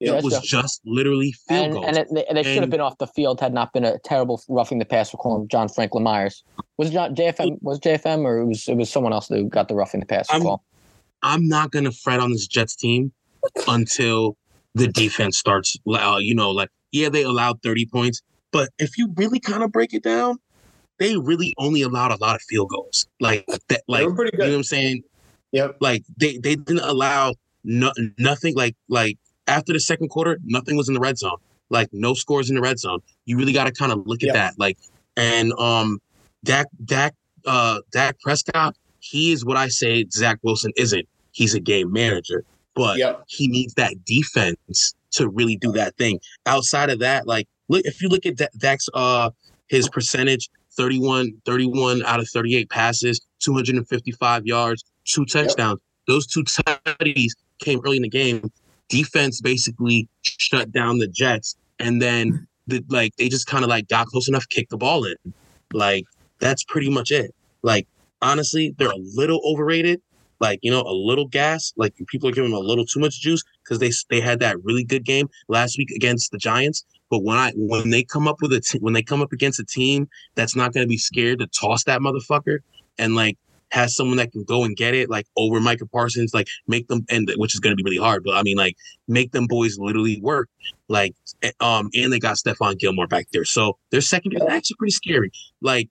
It 0.00 0.08
Yeah, 0.08 0.20
was 0.20 0.34
sure. 0.34 0.42
just 0.42 0.82
literally 0.84 1.32
field 1.48 1.64
and, 1.64 1.72
goals. 1.72 1.86
and 1.86 1.96
it, 1.96 2.08
they, 2.12 2.26
they 2.34 2.42
should 2.42 2.60
have 2.62 2.68
been 2.70 2.82
off 2.82 2.98
the 2.98 3.06
field 3.06 3.40
had 3.40 3.54
not 3.54 3.72
been 3.72 3.84
a 3.86 3.98
terrible 4.00 4.42
roughing 4.50 4.78
the 4.78 4.84
passer 4.84 5.16
calling 5.16 5.48
John 5.48 5.68
Franklin 5.70 6.04
Myers. 6.04 6.44
Was 6.76 6.90
it 6.90 6.92
John 6.92 7.14
JFM 7.14 7.62
was 7.62 7.80
JFM 7.80 8.26
or 8.26 8.40
it 8.40 8.44
was 8.44 8.68
it 8.68 8.76
was 8.76 8.90
someone 8.90 9.14
else 9.14 9.28
who 9.28 9.48
got 9.48 9.68
the 9.68 9.74
roughing 9.74 10.00
the 10.00 10.06
passer 10.06 10.34
I'm- 10.34 10.42
call? 10.42 10.62
I'm 11.24 11.48
not 11.48 11.72
gonna 11.72 11.90
fret 11.90 12.20
on 12.20 12.30
this 12.30 12.46
Jets 12.46 12.76
team 12.76 13.12
until 13.66 14.36
the 14.74 14.86
defense 14.86 15.38
starts. 15.38 15.76
Uh, 15.88 16.18
you 16.20 16.34
know, 16.34 16.50
like 16.50 16.68
yeah, 16.92 17.08
they 17.08 17.22
allowed 17.22 17.62
30 17.62 17.86
points, 17.86 18.22
but 18.52 18.68
if 18.78 18.96
you 18.96 19.12
really 19.16 19.40
kind 19.40 19.62
of 19.64 19.72
break 19.72 19.94
it 19.94 20.02
down, 20.04 20.36
they 20.98 21.16
really 21.16 21.52
only 21.58 21.82
allowed 21.82 22.12
a 22.12 22.16
lot 22.16 22.36
of 22.36 22.42
field 22.42 22.68
goals. 22.68 23.08
Like 23.20 23.44
that, 23.68 23.82
like 23.88 24.02
you 24.02 24.08
know 24.08 24.14
what 24.14 24.40
I'm 24.54 24.62
saying? 24.62 25.02
Yep. 25.52 25.78
Like 25.80 26.04
they 26.16 26.38
they 26.38 26.56
didn't 26.56 26.84
allow 26.84 27.34
no, 27.64 27.90
nothing. 28.18 28.54
Like 28.54 28.76
like 28.88 29.18
after 29.46 29.72
the 29.72 29.80
second 29.80 30.08
quarter, 30.08 30.38
nothing 30.44 30.76
was 30.76 30.88
in 30.88 30.94
the 30.94 31.00
red 31.00 31.18
zone. 31.18 31.38
Like 31.70 31.88
no 31.92 32.14
scores 32.14 32.50
in 32.50 32.56
the 32.56 32.62
red 32.62 32.78
zone. 32.78 33.00
You 33.24 33.38
really 33.38 33.52
got 33.52 33.64
to 33.64 33.72
kind 33.72 33.92
of 33.92 34.06
look 34.06 34.22
at 34.22 34.28
Yeah. 34.28 34.32
that. 34.34 34.54
Like 34.58 34.78
and 35.16 35.52
um, 35.54 36.00
Dak 36.44 36.66
Dak 36.84 37.14
uh 37.46 37.80
Dak 37.92 38.20
Prescott, 38.20 38.76
he 39.00 39.32
is 39.32 39.44
what 39.44 39.56
I 39.56 39.68
say 39.68 40.06
Zach 40.12 40.38
Wilson 40.42 40.72
isn't. 40.76 41.08
He's 41.34 41.52
a 41.54 41.60
game 41.60 41.92
manager, 41.92 42.44
but 42.74 42.96
Yep. 42.98 43.24
he 43.26 43.48
needs 43.48 43.74
that 43.74 44.04
defense 44.04 44.94
to 45.12 45.28
really 45.28 45.56
do 45.56 45.72
that 45.72 45.96
thing. 45.96 46.20
Outside 46.46 46.90
of 46.90 47.00
that, 47.00 47.26
like 47.26 47.46
look 47.68 47.82
if 47.84 48.00
you 48.00 48.08
look 48.08 48.24
at 48.24 48.36
Da- 48.36 48.46
Dak's 48.56 48.88
uh 48.94 49.30
his 49.68 49.88
percentage 49.88 50.48
31 50.76 51.32
31 51.44 52.02
out 52.04 52.20
of 52.20 52.28
38 52.28 52.70
passes, 52.70 53.20
255 53.40 54.46
yards, 54.46 54.84
two 55.04 55.24
touchdowns. 55.24 55.80
Those 56.06 56.26
two 56.26 56.44
tutties 56.44 57.32
came 57.58 57.80
early 57.84 57.96
in 57.96 58.02
the 58.02 58.08
game. 58.08 58.50
Defense 58.88 59.40
basically 59.40 60.08
shut 60.22 60.70
down 60.70 60.98
the 60.98 61.08
Jets 61.08 61.56
and 61.78 62.00
then 62.00 62.46
the 62.66 62.84
like 62.88 63.14
they 63.16 63.28
just 63.28 63.46
kind 63.46 63.64
of 63.64 63.70
like 63.70 63.88
got 63.88 64.06
close 64.06 64.28
enough, 64.28 64.48
kicked 64.48 64.70
the 64.70 64.76
ball 64.76 65.04
in. 65.04 65.16
Like 65.72 66.04
that's 66.38 66.62
pretty 66.64 66.90
much 66.90 67.10
it. 67.10 67.34
Like 67.62 67.86
honestly, 68.22 68.74
they're 68.78 68.90
a 68.90 68.96
little 69.14 69.40
overrated, 69.44 70.00
like 70.40 70.58
you 70.62 70.70
know 70.70 70.82
a 70.82 70.92
little 70.92 71.26
gas. 71.26 71.72
Like 71.76 71.94
people 72.08 72.28
are 72.28 72.32
giving 72.32 72.50
them 72.50 72.58
a 72.58 72.62
little 72.62 72.84
too 72.84 73.00
much 73.00 73.20
juice 73.20 73.42
because 73.62 73.78
they 73.78 73.90
they 74.10 74.20
had 74.20 74.40
that 74.40 74.62
really 74.64 74.84
good 74.84 75.04
game 75.04 75.28
last 75.48 75.78
week 75.78 75.90
against 75.90 76.30
the 76.30 76.38
Giants. 76.38 76.84
But 77.10 77.22
when 77.22 77.36
I 77.36 77.52
when 77.56 77.90
they 77.90 78.02
come 78.02 78.26
up 78.26 78.42
with 78.42 78.52
a 78.52 78.60
t- 78.60 78.78
when 78.78 78.94
they 78.94 79.02
come 79.02 79.22
up 79.22 79.32
against 79.32 79.60
a 79.60 79.64
team 79.64 80.08
that's 80.34 80.56
not 80.56 80.72
going 80.72 80.84
to 80.84 80.88
be 80.88 80.98
scared 80.98 81.38
to 81.40 81.46
toss 81.48 81.84
that 81.84 82.00
motherfucker 82.00 82.58
and 82.98 83.14
like 83.14 83.36
has 83.74 83.96
someone 83.96 84.16
that 84.16 84.30
can 84.30 84.44
go 84.44 84.62
and 84.64 84.76
get 84.76 84.94
it 84.94 85.10
like 85.10 85.26
over 85.36 85.60
Micah 85.60 85.86
Parsons, 85.86 86.32
like 86.32 86.48
make 86.68 86.86
them 86.86 87.04
and 87.10 87.30
which 87.36 87.54
is 87.54 87.60
going 87.60 87.76
to 87.76 87.82
be 87.82 87.88
really 87.88 88.02
hard. 88.02 88.22
But 88.24 88.36
I 88.36 88.42
mean, 88.42 88.56
like 88.56 88.76
make 89.08 89.32
them 89.32 89.46
boys 89.46 89.78
literally 89.78 90.20
work. 90.20 90.48
Like 90.88 91.14
eh, 91.42 91.50
um, 91.60 91.90
and 91.94 92.12
they 92.12 92.20
got 92.20 92.36
Stephon 92.36 92.78
Gilmore 92.78 93.08
back 93.08 93.26
there, 93.32 93.44
so 93.44 93.76
their 93.90 94.00
secondary 94.00 94.46
is 94.46 94.52
actually 94.52 94.76
pretty 94.78 94.92
scary. 94.92 95.32
Like 95.60 95.88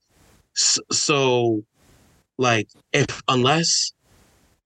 so, 0.54 1.64
like 2.38 2.70
if 2.94 3.22
unless 3.28 3.92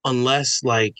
unless 0.07 0.63
like 0.63 0.95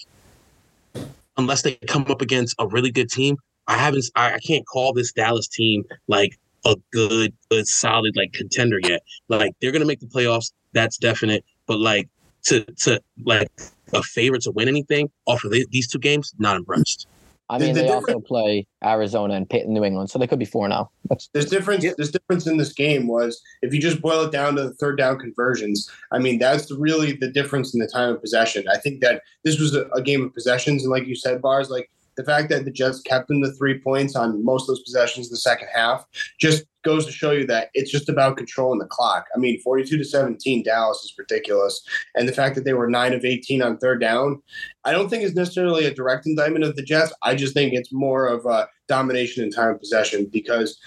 unless 1.37 1.61
they 1.63 1.75
come 1.87 2.05
up 2.09 2.21
against 2.21 2.55
a 2.59 2.67
really 2.67 2.91
good 2.91 3.09
team, 3.09 3.37
I 3.67 3.77
haven't 3.77 4.05
I, 4.15 4.33
I 4.33 4.39
can't 4.39 4.65
call 4.67 4.93
this 4.93 5.11
Dallas 5.13 5.47
team 5.47 5.83
like 6.07 6.37
a 6.65 6.75
good, 6.91 7.33
good, 7.49 7.67
solid 7.67 8.15
like 8.15 8.33
contender 8.33 8.79
yet. 8.83 9.01
Like 9.29 9.53
they're 9.61 9.71
gonna 9.71 9.85
make 9.85 10.01
the 10.01 10.07
playoffs, 10.07 10.51
that's 10.73 10.97
definite. 10.97 11.43
But 11.65 11.79
like 11.79 12.09
to 12.45 12.63
to 12.83 13.01
like 13.25 13.49
a 13.93 14.03
favorite 14.03 14.43
to 14.43 14.51
win 14.51 14.67
anything 14.67 15.09
off 15.25 15.43
of 15.43 15.51
the- 15.51 15.67
these 15.71 15.87
two 15.87 15.99
games, 15.99 16.33
not 16.37 16.57
impressed. 16.57 17.07
I 17.49 17.59
mean, 17.59 17.73
the 17.73 17.83
they 17.83 17.89
also 17.89 18.19
play 18.19 18.67
Arizona 18.83 19.35
and 19.35 19.49
Pitt 19.49 19.63
in 19.63 19.73
New 19.73 19.83
England, 19.83 20.09
so 20.09 20.19
they 20.19 20.27
could 20.27 20.39
be 20.39 20.45
four 20.45 20.67
now. 20.67 20.89
Oh. 21.09 21.17
There's 21.33 21.45
difference. 21.45 21.85
There's 21.95 22.11
difference 22.11 22.45
in 22.45 22.57
this 22.57 22.73
game 22.73 23.07
was 23.07 23.41
if 23.61 23.73
you 23.73 23.79
just 23.79 24.01
boil 24.01 24.25
it 24.25 24.31
down 24.31 24.55
to 24.55 24.63
the 24.63 24.73
third 24.73 24.97
down 24.97 25.17
conversions. 25.17 25.89
I 26.11 26.19
mean, 26.19 26.39
that's 26.39 26.69
really 26.71 27.13
the 27.13 27.29
difference 27.29 27.73
in 27.73 27.79
the 27.79 27.87
time 27.87 28.13
of 28.13 28.21
possession. 28.21 28.65
I 28.67 28.77
think 28.77 28.99
that 29.01 29.21
this 29.43 29.59
was 29.59 29.75
a, 29.75 29.85
a 29.89 30.01
game 30.01 30.23
of 30.23 30.33
possessions, 30.33 30.83
and 30.83 30.91
like 30.91 31.07
you 31.07 31.15
said, 31.15 31.41
bars 31.41 31.69
like 31.69 31.89
the 32.17 32.23
fact 32.23 32.49
that 32.49 32.65
the 32.65 32.71
Jets 32.71 32.99
kept 33.01 33.27
them 33.27 33.41
the 33.41 33.53
three 33.53 33.79
points 33.79 34.15
on 34.15 34.43
most 34.43 34.63
of 34.63 34.67
those 34.67 34.83
possessions 34.83 35.27
in 35.27 35.31
the 35.31 35.37
second 35.37 35.69
half 35.73 36.05
just 36.39 36.65
goes 36.83 37.05
to 37.05 37.11
show 37.11 37.31
you 37.31 37.45
that 37.47 37.69
it's 37.73 37.91
just 37.91 38.09
about 38.09 38.37
controlling 38.37 38.79
the 38.79 38.85
clock. 38.85 39.25
I 39.35 39.39
mean, 39.39 39.61
42 39.61 39.97
to 39.97 40.03
17, 40.03 40.63
Dallas 40.63 40.97
is 41.03 41.13
ridiculous, 41.17 41.81
and 42.15 42.27
the 42.27 42.33
fact 42.33 42.55
that 42.55 42.65
they 42.65 42.73
were 42.73 42.89
nine 42.89 43.13
of 43.13 43.23
18 43.23 43.61
on 43.61 43.77
third 43.77 44.01
down, 44.01 44.41
I 44.83 44.91
don't 44.91 45.09
think 45.09 45.23
is 45.23 45.35
necessarily 45.35 45.85
a 45.85 45.93
direct 45.93 46.25
indictment 46.25 46.65
of 46.65 46.75
the 46.75 46.83
Jets. 46.83 47.13
I 47.23 47.35
just 47.35 47.53
think 47.53 47.73
it's 47.73 47.93
more 47.93 48.27
of 48.27 48.45
a 48.45 48.67
domination 48.87 49.43
in 49.43 49.51
time 49.51 49.75
of 49.75 49.79
possession 49.79 50.27
because 50.31 50.77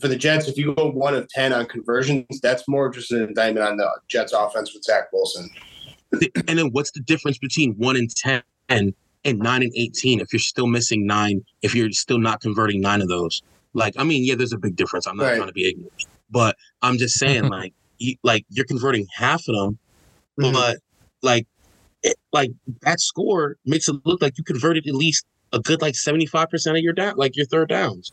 for 0.00 0.08
the 0.08 0.16
Jets, 0.16 0.48
if 0.48 0.56
you 0.56 0.74
go 0.74 0.90
one 0.90 1.14
of 1.14 1.28
10 1.28 1.52
on 1.52 1.66
conversions, 1.66 2.40
that's 2.40 2.66
more 2.66 2.88
just 2.88 3.12
an 3.12 3.22
indictment 3.22 3.66
on 3.66 3.76
the 3.76 3.88
Jets 4.08 4.32
offense 4.32 4.72
with 4.74 4.82
Zach 4.82 5.12
Wilson. 5.12 5.50
And 6.48 6.58
then 6.58 6.70
what's 6.72 6.90
the 6.90 7.00
difference 7.00 7.38
between 7.38 7.74
one 7.74 7.96
and 7.96 8.10
ten 8.16 8.42
and 9.24 9.38
nine 9.38 9.62
and 9.62 9.72
eighteen 9.76 10.20
if 10.20 10.32
you're 10.32 10.40
still 10.40 10.66
missing 10.66 11.06
nine, 11.06 11.42
if 11.62 11.74
you're 11.74 11.90
still 11.92 12.18
not 12.18 12.40
converting 12.40 12.80
nine 12.80 13.00
of 13.02 13.08
those? 13.08 13.42
Like, 13.74 13.94
I 13.96 14.04
mean, 14.04 14.24
yeah, 14.24 14.34
there's 14.34 14.52
a 14.52 14.58
big 14.58 14.76
difference. 14.76 15.06
I'm 15.06 15.16
not 15.16 15.24
Right. 15.26 15.36
trying 15.36 15.48
to 15.48 15.52
be 15.54 15.68
ignorant, 15.68 15.92
but 16.30 16.56
I'm 16.82 16.98
just 16.98 17.18
saying, 17.18 17.44
like, 17.48 17.72
you, 17.98 18.16
like 18.22 18.44
you're 18.48 18.64
converting 18.64 19.06
half 19.14 19.46
of 19.48 19.54
them, 19.54 19.78
Mhm. 20.40 20.52
but 20.52 20.78
like, 21.22 21.46
it, 22.02 22.16
like 22.32 22.50
that 22.82 23.00
score 23.00 23.56
makes 23.66 23.88
it 23.88 23.96
look 24.04 24.22
like 24.22 24.38
you 24.38 24.44
converted 24.44 24.86
at 24.86 24.94
least 24.94 25.24
a 25.52 25.60
good 25.60 25.82
like 25.82 25.94
75 25.94 26.48
percent 26.48 26.76
of 26.76 26.82
your 26.82 26.92
down, 26.94 27.16
like 27.16 27.36
your 27.36 27.46
third 27.46 27.68
downs. 27.68 28.10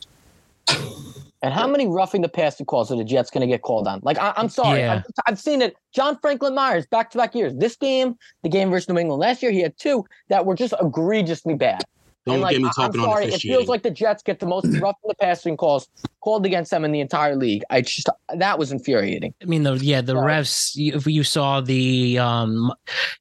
And 1.42 1.54
how 1.54 1.68
many 1.68 1.86
roughing 1.86 2.22
the 2.22 2.28
passer 2.28 2.64
calls 2.64 2.90
are 2.90 2.96
the 2.96 3.04
Jets 3.04 3.30
going 3.30 3.42
to 3.42 3.46
get 3.46 3.62
called 3.62 3.86
on? 3.86 4.00
Like, 4.02 4.18
I, 4.18 4.32
I'm 4.36 4.48
sorry, 4.48 4.80
Yeah. 4.80 4.94
I've, 4.94 5.02
I've 5.26 5.38
seen 5.38 5.62
it. 5.62 5.76
John 5.94 6.18
Franklin 6.20 6.54
Myers, 6.54 6.86
back 6.86 7.10
to 7.10 7.18
back 7.18 7.34
years. 7.34 7.54
This 7.54 7.76
game, 7.76 8.16
the 8.42 8.48
game 8.48 8.70
versus 8.70 8.88
New 8.88 8.98
England 8.98 9.20
last 9.20 9.42
year, 9.42 9.52
he 9.52 9.60
had 9.60 9.76
two 9.78 10.04
that 10.28 10.44
were 10.44 10.56
just 10.56 10.74
egregiously 10.82 11.54
bad. 11.54 11.84
Don't 12.26 12.34
and 12.36 12.42
like, 12.42 12.52
get 12.52 12.62
me 12.62 12.70
talking 12.74 13.00
I'm 13.00 13.06
sorry, 13.06 13.26
it 13.26 13.40
feels 13.40 13.68
like 13.68 13.82
the 13.82 13.90
Jets 13.90 14.22
get 14.22 14.40
the 14.40 14.46
most 14.46 14.66
roughing 14.80 14.98
the 15.06 15.14
passing 15.20 15.56
calls 15.56 15.88
called 16.20 16.44
against 16.44 16.70
them 16.72 16.84
in 16.84 16.90
the 16.92 17.00
entire 17.00 17.36
league. 17.36 17.62
I 17.70 17.80
just 17.80 18.08
that 18.34 18.58
was 18.58 18.72
infuriating. 18.72 19.32
I 19.40 19.46
mean, 19.46 19.62
the 19.62 19.74
yeah, 19.76 20.00
the 20.00 20.16
Right. 20.16 20.40
refs. 20.42 20.72
If 20.76 21.06
you 21.06 21.22
saw 21.24 21.60
the 21.60 22.18
um, 22.18 22.72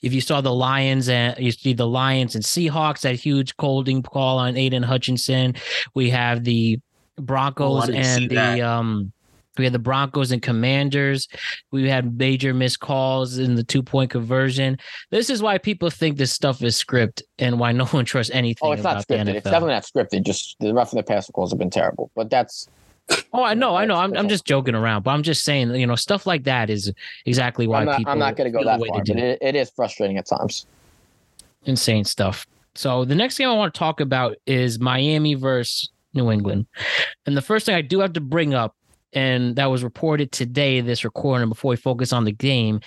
if 0.02 0.14
you 0.14 0.20
saw 0.22 0.42
the 0.42 0.54
Lions 0.54 1.08
and 1.08 1.38
you 1.38 1.52
see 1.52 1.74
the 1.74 1.88
Lions 1.88 2.36
and 2.36 2.44
Seahawks, 2.44 3.02
that 3.02 3.16
huge 3.16 3.54
holding 3.60 4.02
call 4.02 4.40
on 4.40 4.58
Aidan 4.58 4.84
Hutchinson. 4.84 5.54
We 5.94 6.10
have 6.10 6.44
the 6.44 6.80
Broncos 7.18 7.90
Oh, 7.90 7.94
and 7.94 8.30
the 8.30 8.36
that. 8.36 8.60
um, 8.62 9.12
we 9.58 9.64
had 9.64 9.74
the 9.74 9.80
Broncos 9.80 10.32
and 10.32 10.42
Commanders. 10.42 11.28
We 11.72 11.90
had 11.90 12.18
major 12.18 12.54
missed 12.54 12.80
calls 12.80 13.38
in 13.40 13.56
the 13.56 13.64
two 13.64 13.82
point 13.82 14.12
conversion. 14.12 14.78
This 15.10 15.30
is 15.30 15.42
why 15.42 15.58
people 15.58 15.90
think 15.90 16.18
this 16.18 16.32
stuff 16.32 16.62
is 16.62 16.78
script 16.78 17.24
and 17.40 17.60
why 17.60 17.72
no 17.72 17.86
one 17.88 18.06
trusts 18.06 18.32
anything 18.34 18.68
Oh, 18.68 18.72
it's 18.74 18.84
not 18.84 18.92
about 18.94 19.08
the 19.08 19.16
scripted. 19.16 19.36
It's 19.36 19.44
definitely 19.44 19.74
not 19.74 19.84
scripted. 19.84 20.26
Just 20.26 20.56
the 20.60 20.74
roughing 20.74 20.98
the 20.98 21.04
passer 21.04 21.32
calls 21.34 21.52
have 21.52 21.60
been 21.60 21.72
terrible. 21.72 22.12
But 22.16 22.30
that's 22.30 22.68
oh, 23.34 23.44
I 23.44 23.54
know, 23.54 23.76
I 23.76 23.86
know. 23.86 23.96
I'm, 23.96 24.16
I'm 24.16 24.30
just 24.30 24.46
joking 24.46 24.76
around, 24.76 25.04
but 25.04 25.12
I'm 25.12 25.24
just 25.24 25.44
saying, 25.44 25.74
you 25.76 25.88
know, 25.88 25.96
stuff 25.96 26.28
like 26.28 26.44
that 26.44 26.70
is 26.70 26.92
exactly 27.26 27.66
why 27.66 27.80
I'm 27.80 27.86
not, 27.86 27.98
people. 27.98 28.12
I'm 28.12 28.20
not 28.20 28.36
going 28.36 28.52
to 28.52 28.58
go 28.58 28.64
that 28.64 28.80
way 28.80 28.90
far, 28.90 29.00
but 29.00 29.18
it, 29.18 29.40
it 29.42 29.56
is 29.56 29.72
frustrating 29.76 30.18
at 30.18 30.28
times. 30.28 30.66
insane 31.66 32.04
stuff. 32.04 32.46
So 32.76 33.06
the 33.06 33.16
next 33.16 33.38
game 33.38 33.50
I 33.50 33.54
want 33.54 33.74
to 33.74 33.80
talk 33.80 34.02
about 34.02 34.36
is 34.46 34.80
Miami 34.80 35.34
versus 35.34 35.90
New 36.18 36.32
England. 36.32 36.66
And 37.26 37.38
the 37.38 37.42
first 37.42 37.66
thing 37.66 37.76
I 37.76 37.82
do 37.82 38.00
have 38.02 38.14
to 38.14 38.22
bring 38.22 38.54
up, 38.54 38.76
and 39.14 39.56
that 39.56 39.68
was 39.68 39.84
reported 39.84 40.32
today, 40.32 40.82
this 40.82 41.06
recording 41.06 41.48
before 41.48 41.70
we 41.70 41.76
focus 41.78 42.12
on 42.12 42.26
the 42.26 42.32
game, 42.32 42.82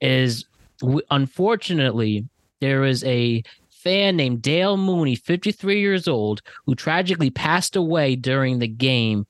is 0.00 0.46
w- 0.80 1.02
unfortunately 1.10 2.26
there 2.60 2.84
is 2.84 3.04
a 3.04 3.42
fan 3.80 4.16
named 4.16 4.42
Dale 4.42 4.76
Mooney, 4.76 5.14
53 5.14 5.80
years 5.80 6.06
old, 6.06 6.42
who 6.66 6.74
tragically 6.74 7.30
passed 7.30 7.76
away 7.76 8.14
during 8.14 8.58
the 8.58 8.68
game. 8.68 9.26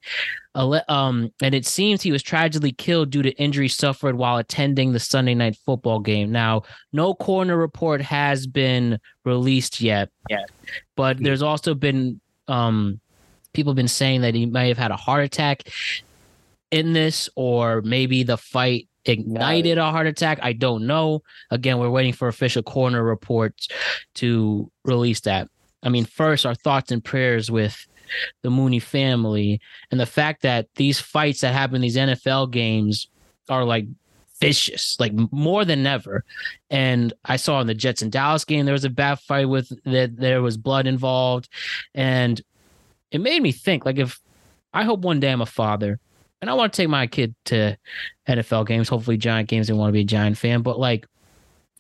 Um, 0.55 1.33
and 1.41 1.55
it 1.55 1.65
seems 1.65 2.03
he 2.03 2.11
was 2.11 2.25
tragically 2.25 2.73
killed 2.73 3.11
due 3.11 3.23
to 3.23 3.31
injury 3.37 3.69
suffered 3.69 4.17
while 4.17 4.37
attending 4.37 4.93
the 4.93 4.99
Sunday 4.99 5.35
night 5.35 5.57
football 5.65 6.01
game. 6.01 6.33
Now, 6.33 6.63
no 6.93 7.15
coroner 7.15 7.57
report 7.57 8.01
has 8.03 8.49
been 8.49 8.99
released 9.25 9.81
yet. 9.81 10.11
Yeah. 10.29 10.45
But 10.97 11.19
there's 11.19 11.43
also 11.43 11.75
been 11.75 12.21
um 12.49 13.01
people 13.53 13.73
have 13.73 13.77
been 13.77 13.89
saying 13.89 14.23
that 14.23 14.35
he 14.35 14.47
may 14.47 14.69
have 14.69 14.79
had 14.79 14.91
a 14.91 14.97
heart 14.97 15.25
attack 15.25 15.65
in 16.71 16.93
this, 16.93 17.29
or 17.35 17.83
maybe 17.83 18.23
the 18.23 18.37
fight 18.37 18.89
ignited 19.05 19.79
a 19.79 19.91
heart 19.91 20.07
attack. 20.07 20.39
I 20.43 20.53
don't 20.53 20.87
know. 20.87 21.23
Again, 21.51 21.79
we're 21.79 21.91
waiting 21.91 22.13
for 22.13 22.29
official 22.29 22.63
coroner 22.63 23.03
reports 23.03 23.69
to 24.17 24.71
release 24.85 25.21
that. 25.21 25.49
I 25.83 25.89
mean, 25.89 26.05
first, 26.05 26.47
our 26.47 26.55
thoughts 26.55 26.93
and 26.93 27.03
prayers 27.03 27.51
with 27.51 27.87
the 28.43 28.51
Mooney 28.51 28.81
family 28.81 29.61
and 29.91 30.01
the 30.01 30.07
fact 30.07 30.43
that 30.43 30.69
these 30.75 31.01
fights 31.01 31.41
that 31.41 31.55
happen 31.55 31.81
these 31.81 31.97
NFL 31.97 32.51
games 32.51 33.09
are 33.49 33.65
like 33.65 33.87
vicious, 34.41 34.97
like 34.99 35.13
more 35.31 35.65
than 35.65 35.87
ever. 35.87 36.25
And 36.71 37.13
I 37.25 37.37
saw 37.37 37.61
in 37.61 37.67
the 37.67 37.75
Jets 37.75 38.03
and 38.03 38.11
Dallas 38.11 38.45
game 38.45 38.65
there 38.65 38.73
was 38.73 38.85
a 38.85 38.91
bad 38.91 39.21
fight 39.21 39.49
with 39.49 39.69
that 39.85 40.17
there 40.17 40.43
was 40.43 40.57
blood 40.57 40.87
involved, 40.87 41.49
and 41.95 42.41
it 43.11 43.21
made 43.21 43.43
me 43.43 43.53
think 43.53 43.85
like 43.85 43.99
if 43.99 44.21
I 44.73 44.85
hope 44.85 45.01
one 45.01 45.21
day 45.21 45.31
I'm 45.31 45.43
a 45.43 45.47
father 45.47 45.99
and 46.41 46.49
I 46.49 46.55
want 46.55 46.73
to 46.73 46.77
take 46.77 46.89
my 46.89 47.07
kid 47.07 47.35
to 47.47 47.77
NFL 48.29 48.67
games, 48.67 48.89
hopefully 48.89 49.17
Giant 49.17 49.49
games 49.49 49.69
and 49.69 49.79
want 49.79 49.91
to 49.91 49.93
be 49.93 50.01
a 50.01 50.05
Giant 50.05 50.39
fan, 50.39 50.63
but 50.63 50.79
like 50.79 51.07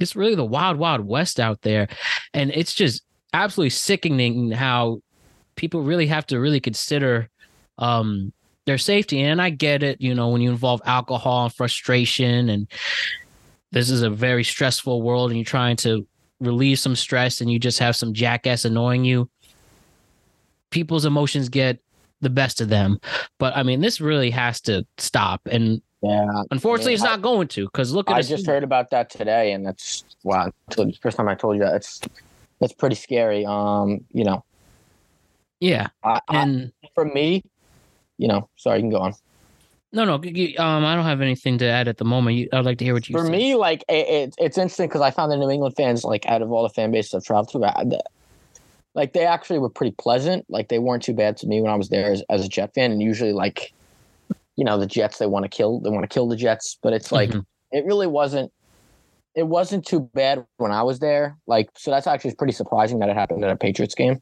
it's 0.01 0.17
really 0.17 0.35
the 0.35 0.45
wild, 0.45 0.79
wild 0.79 1.07
west 1.07 1.39
out 1.39 1.61
there, 1.63 1.89
and 2.33 2.51
it's 2.53 2.75
just 2.75 3.03
absolutely 3.33 3.71
sickening 3.71 4.51
how 4.51 5.01
people 5.57 5.83
really 5.83 6.07
have 6.07 6.27
to 6.27 6.41
really 6.41 6.61
consider 6.61 7.29
um 7.79 8.33
their 8.67 8.79
safety 8.79 9.21
and 9.21 9.41
i 9.41 9.51
get 9.51 9.83
it 9.83 10.01
you 10.01 10.15
know 10.15 10.29
when 10.29 10.41
you 10.41 10.51
involve 10.51 10.81
alcohol 10.85 11.45
and 11.45 11.55
frustration 11.55 12.49
and 12.49 12.69
this 13.73 13.89
is 13.89 14.03
a 14.03 14.11
very 14.11 14.43
stressful 14.43 15.03
world 15.03 15.31
and 15.31 15.39
you're 15.39 15.45
trying 15.45 15.77
to 15.77 16.07
relieve 16.41 16.79
some 16.79 16.97
stress 16.97 17.41
and 17.41 17.51
you 17.53 17.59
just 17.59 17.79
have 17.79 17.95
some 17.95 18.13
jackass 18.13 18.65
annoying 18.65 19.05
you 19.05 19.29
people's 20.71 21.05
emotions 21.05 21.49
get 21.49 21.79
the 22.21 22.31
best 22.31 22.61
of 22.61 22.69
them 22.69 22.99
but 23.39 23.57
i 23.57 23.63
mean 23.63 23.81
this 23.81 24.01
really 24.01 24.31
has 24.31 24.61
to 24.61 24.87
stop 24.99 25.41
and 25.51 25.81
Yeah. 26.03 26.43
unfortunately 26.51 26.93
I 26.93 26.95
it's 26.95 27.03
mean, 27.03 27.11
not 27.13 27.23
going 27.23 27.49
to 27.49 27.65
because 27.67 27.93
look 27.93 28.11
at 28.11 28.17
I 28.17 28.21
us 28.21 28.29
just 28.29 28.47
heard 28.47 28.65
about 28.65 28.91
that 28.91 29.11
today, 29.11 29.53
and 29.53 29.67
that's 29.67 30.05
wow. 30.25 30.51
I 30.79 30.83
you- 30.83 30.93
First 31.03 31.17
time 31.19 31.29
I 31.29 31.35
told 31.35 31.57
you 31.57 31.63
that, 31.63 31.75
it's 31.75 32.01
that's 32.61 32.73
pretty 32.73 32.97
scary. 32.97 33.45
Um, 33.45 34.01
you 34.13 34.25
know, 34.25 34.43
yeah 35.61 35.89
I, 36.03 36.21
I, 36.29 36.43
and 36.43 36.73
for 36.95 37.05
me, 37.05 37.43
you 38.17 38.29
know, 38.29 38.49
sorry, 38.57 38.79
you 38.79 38.83
can 38.85 38.91
go 38.91 39.01
on. 39.01 39.13
no 39.93 40.05
no 40.05 40.15
um 40.15 40.85
i 40.85 40.95
don't 40.95 41.05
have 41.05 41.21
anything 41.21 41.59
to 41.59 41.67
add 41.67 41.89
at 41.89 41.97
the 41.99 42.05
moment 42.05 42.37
you, 42.37 42.49
i'd 42.53 42.65
like 42.65 42.79
to 42.79 42.85
hear 42.85 42.95
what 42.95 43.09
you 43.09 43.17
For 43.19 43.25
say. 43.25 43.31
me, 43.33 43.55
like 43.57 43.85
it, 43.89 44.07
it, 44.09 44.35
it's 44.39 44.57
interesting 44.59 44.89
because 44.89 45.01
I 45.03 45.11
found 45.11 45.33
the 45.33 45.37
New 45.37 45.51
England 45.51 45.75
fans, 45.77 46.05
like 46.05 46.27
out 46.27 46.43
of 46.43 46.53
all 46.53 46.63
the 46.63 46.69
fan 46.71 46.93
bases 46.93 47.15
I've 47.15 47.25
traveled 47.25 47.49
to, 47.51 47.65
I- 47.65 47.99
like 48.95 49.13
they 49.13 49.25
actually 49.25 49.59
were 49.59 49.71
pretty 49.71 49.95
pleasant. 49.99 50.45
Like 50.49 50.69
they 50.69 50.79
weren't 50.79 51.03
too 51.03 51.15
bad 51.15 51.37
to 51.39 51.47
me 51.47 51.61
when 51.61 51.71
I 51.71 51.77
was 51.77 51.89
there 51.89 52.11
as, 52.13 52.23
as 52.29 52.45
a 52.45 52.49
Jet 52.49 52.75
fan. 52.75 52.91
And 52.91 53.03
usually, 53.03 53.33
like, 53.33 53.73
you 54.57 54.65
know, 54.65 54.79
the 54.79 54.87
Jets 54.87 55.19
they 55.19 55.27
want 55.27 55.45
to 55.45 55.49
kill, 55.49 55.81
they 55.81 55.91
want 55.91 56.03
to 56.03 56.09
kill 56.13 56.29
the 56.29 56.37
Jets, 56.37 56.79
but 56.83 56.93
it's 56.93 57.13
like 57.13 57.31
Mhm. 57.31 57.45
it 57.73 57.85
really 57.85 58.07
wasn't 58.07 58.53
it 59.37 59.47
wasn't 59.47 59.87
too 59.87 60.01
bad 60.13 60.45
when 60.57 60.73
I 60.73 60.83
was 60.83 60.99
there. 60.99 61.37
Like, 61.47 61.71
so 61.77 61.93
that's 61.93 62.09
actually 62.09 62.35
pretty 62.35 62.53
surprising 62.53 62.99
that 62.99 63.09
it 63.09 63.15
happened 63.15 63.45
at 63.45 63.51
a 63.53 63.57
Patriots 63.57 63.95
game. 63.95 64.21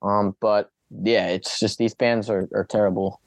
Um, 0.00 0.36
but 0.40 0.70
yeah, 0.90 1.26
it's 1.26 1.58
just 1.58 1.76
these 1.78 1.94
fans 1.98 2.30
are, 2.30 2.48
are 2.54 2.64
terrible. 2.64 3.20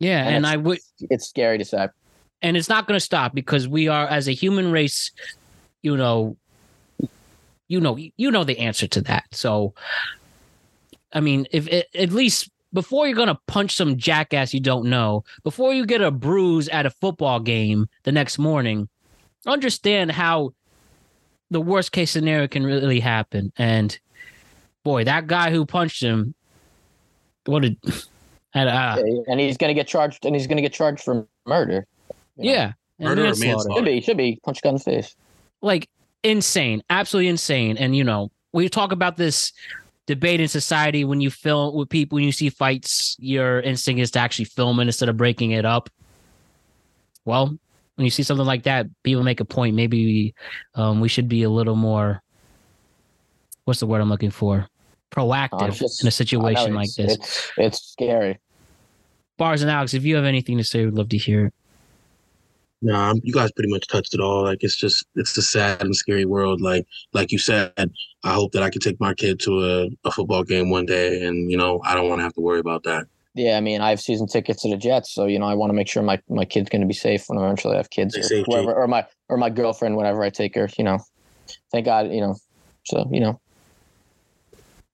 Yeah, 0.00 0.24
and, 0.26 0.34
And 0.34 0.46
I 0.46 0.56
would 0.56 0.80
It's 0.98 1.28
scary 1.28 1.58
to 1.58 1.64
say. 1.64 1.88
and 2.42 2.56
it's 2.56 2.68
not 2.68 2.88
going 2.88 2.96
to 2.96 3.04
stop 3.04 3.32
because 3.32 3.68
we 3.68 3.86
are 3.86 4.08
as 4.08 4.26
a 4.26 4.32
human 4.32 4.72
race 4.72 5.12
you 5.82 5.96
know 5.96 6.36
you 7.72 7.80
know 7.80 7.96
you 7.96 8.30
know 8.30 8.44
the 8.44 8.58
answer 8.58 8.86
to 8.86 9.00
that 9.00 9.24
so 9.32 9.72
i 11.14 11.20
mean 11.20 11.46
if 11.52 11.66
at 11.94 12.12
least 12.12 12.50
before 12.74 13.06
you're 13.06 13.16
going 13.16 13.28
to 13.28 13.40
punch 13.46 13.74
some 13.74 13.96
jackass 13.96 14.52
you 14.52 14.60
don't 14.60 14.84
know 14.84 15.24
before 15.42 15.72
you 15.72 15.86
get 15.86 16.02
a 16.02 16.10
bruise 16.10 16.68
at 16.68 16.84
a 16.84 16.90
football 16.90 17.40
game 17.40 17.88
the 18.02 18.12
next 18.12 18.38
morning 18.38 18.90
understand 19.46 20.12
how 20.12 20.52
the 21.50 21.62
worst 21.62 21.92
case 21.92 22.10
scenario 22.10 22.46
can 22.46 22.62
really 22.62 23.00
happen 23.00 23.50
and 23.56 23.98
boy 24.84 25.02
that 25.02 25.26
guy 25.26 25.50
who 25.50 25.64
punched 25.64 26.02
him 26.02 26.34
what 27.46 27.62
did 27.62 27.78
had 28.52 28.68
uh, 28.68 29.02
and 29.28 29.40
he's 29.40 29.56
gonna 29.56 29.72
get 29.72 29.86
charged 29.86 30.26
and 30.26 30.36
he's 30.36 30.46
gonna 30.46 30.60
get 30.60 30.74
charged 30.74 31.02
for 31.02 31.26
murder. 31.46 31.86
you 32.36 32.44
know? 32.44 32.52
yeah 32.52 32.72
and 32.98 33.08
Murder 33.08 33.22
or 33.22 33.24
manslaughter. 33.24 33.46
manslaughter? 33.46 33.78
Should 33.78 33.84
be, 33.86 34.00
should 34.02 34.16
be 34.18 34.38
punch 34.44 34.58
a 34.58 34.60
gun 34.60 34.78
face. 34.78 35.16
like 35.62 35.88
insane, 36.22 36.82
absolutely 36.90 37.28
insane. 37.28 37.76
And 37.76 37.96
you 37.96 38.04
know, 38.04 38.30
we 38.52 38.68
talk 38.68 38.92
about 38.92 39.16
this 39.16 39.52
debate 40.06 40.40
in 40.40 40.48
society 40.48 41.04
when 41.04 41.20
you 41.20 41.30
film 41.30 41.74
with 41.74 41.88
people, 41.88 42.16
when 42.16 42.24
you 42.24 42.32
see 42.32 42.50
fights, 42.50 43.16
your 43.18 43.60
instinct 43.60 44.00
is 44.00 44.10
to 44.12 44.18
actually 44.18 44.46
film 44.46 44.80
it 44.80 44.84
instead 44.84 45.08
of 45.08 45.16
breaking 45.16 45.52
it 45.52 45.64
up. 45.64 45.88
Well, 47.24 47.56
when 47.94 48.04
you 48.04 48.10
see 48.10 48.22
something 48.22 48.46
like 48.46 48.64
that, 48.64 48.86
people 49.02 49.22
make 49.22 49.40
a 49.40 49.44
point. 49.44 49.76
Maybe 49.76 50.04
we, 50.04 50.34
um, 50.74 51.00
we 51.00 51.08
should 51.08 51.28
be 51.28 51.42
a 51.44 51.50
little 51.50 51.76
more. 51.76 52.22
What's 53.64 53.80
the 53.80 53.86
word 53.86 54.00
I'm 54.00 54.08
looking 54.08 54.30
for? 54.30 54.66
Proactive 55.12 55.58
Conscious. 55.58 56.00
in 56.00 56.06
a 56.06 56.08
I 56.08 56.08
know, 56.08 56.10
situation 56.10 56.74
like 56.74 56.92
this. 56.94 57.14
It's 57.14 57.52
it's 57.56 57.92
scary. 57.92 58.40
Bars 59.36 59.62
and 59.62 59.70
Alex, 59.70 59.94
if 59.94 60.04
you 60.04 60.16
have 60.16 60.24
anything 60.24 60.58
to 60.58 60.64
say, 60.64 60.84
we'd 60.84 60.94
love 60.94 61.10
to 61.10 61.18
hear 61.18 61.46
it. 61.46 61.54
Nah, 62.84 63.14
you 63.22 63.32
guys 63.32 63.52
pretty 63.52 63.70
much 63.70 63.86
touched 63.86 64.12
it 64.12 64.20
all. 64.20 64.42
Like 64.42 64.64
it's 64.64 64.76
just 64.76 65.06
it's 65.14 65.36
a 65.36 65.42
sad 65.42 65.82
and 65.82 65.94
scary 65.94 66.24
world. 66.24 66.60
Like 66.60 66.84
like 67.12 67.30
you 67.30 67.38
said, 67.38 67.72
I 68.24 68.34
hope 68.34 68.52
that 68.52 68.62
I 68.64 68.70
can 68.70 68.80
take 68.80 69.00
my 69.00 69.14
kid 69.14 69.38
to 69.40 69.64
a, 69.64 70.08
a 70.08 70.10
football 70.10 70.42
game 70.42 70.68
one 70.68 70.84
day, 70.84 71.24
and 71.24 71.50
you 71.50 71.56
know 71.56 71.80
I 71.84 71.94
don't 71.94 72.08
want 72.08 72.18
to 72.18 72.24
have 72.24 72.34
to 72.34 72.40
worry 72.40 72.58
about 72.58 72.82
that. 72.82 73.06
Yeah, 73.34 73.56
I 73.56 73.60
mean, 73.60 73.80
I 73.80 73.90
have 73.90 74.00
season 74.00 74.26
tickets 74.26 74.62
to 74.62 74.68
the 74.68 74.76
Jets, 74.76 75.12
so 75.12 75.26
you 75.26 75.38
know, 75.38 75.46
I 75.46 75.54
want 75.54 75.70
to 75.70 75.74
make 75.74 75.88
sure 75.88 76.02
my, 76.02 76.20
my 76.28 76.44
kid's 76.44 76.68
going 76.68 76.82
to 76.82 76.86
be 76.86 76.92
safe 76.92 77.24
when 77.28 77.38
I 77.38 77.44
eventually 77.44 77.74
I 77.74 77.78
have 77.78 77.88
kids, 77.88 78.18
or 78.18 78.22
safe, 78.22 78.44
whoever, 78.46 78.74
or 78.74 78.88
my 78.88 79.06
or 79.28 79.36
my 79.36 79.48
girlfriend 79.48 79.96
whenever 79.96 80.22
I 80.22 80.30
take 80.30 80.56
her. 80.56 80.68
You 80.76 80.84
know, 80.84 80.98
thank 81.70 81.86
God, 81.86 82.10
you 82.10 82.20
know. 82.20 82.36
So 82.84 83.08
you 83.12 83.20
know, 83.20 83.40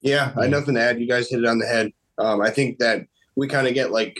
Yeah, 0.02 0.32
I 0.36 0.42
had 0.42 0.50
nothing 0.50 0.74
to 0.74 0.82
add. 0.82 1.00
You 1.00 1.08
guys 1.08 1.30
hit 1.30 1.40
it 1.40 1.46
on 1.46 1.58
the 1.58 1.66
head. 1.66 1.90
Um, 2.18 2.42
I 2.42 2.50
think 2.50 2.78
that 2.78 3.06
we 3.34 3.48
kind 3.48 3.66
of 3.66 3.72
get 3.72 3.92
like 3.92 4.18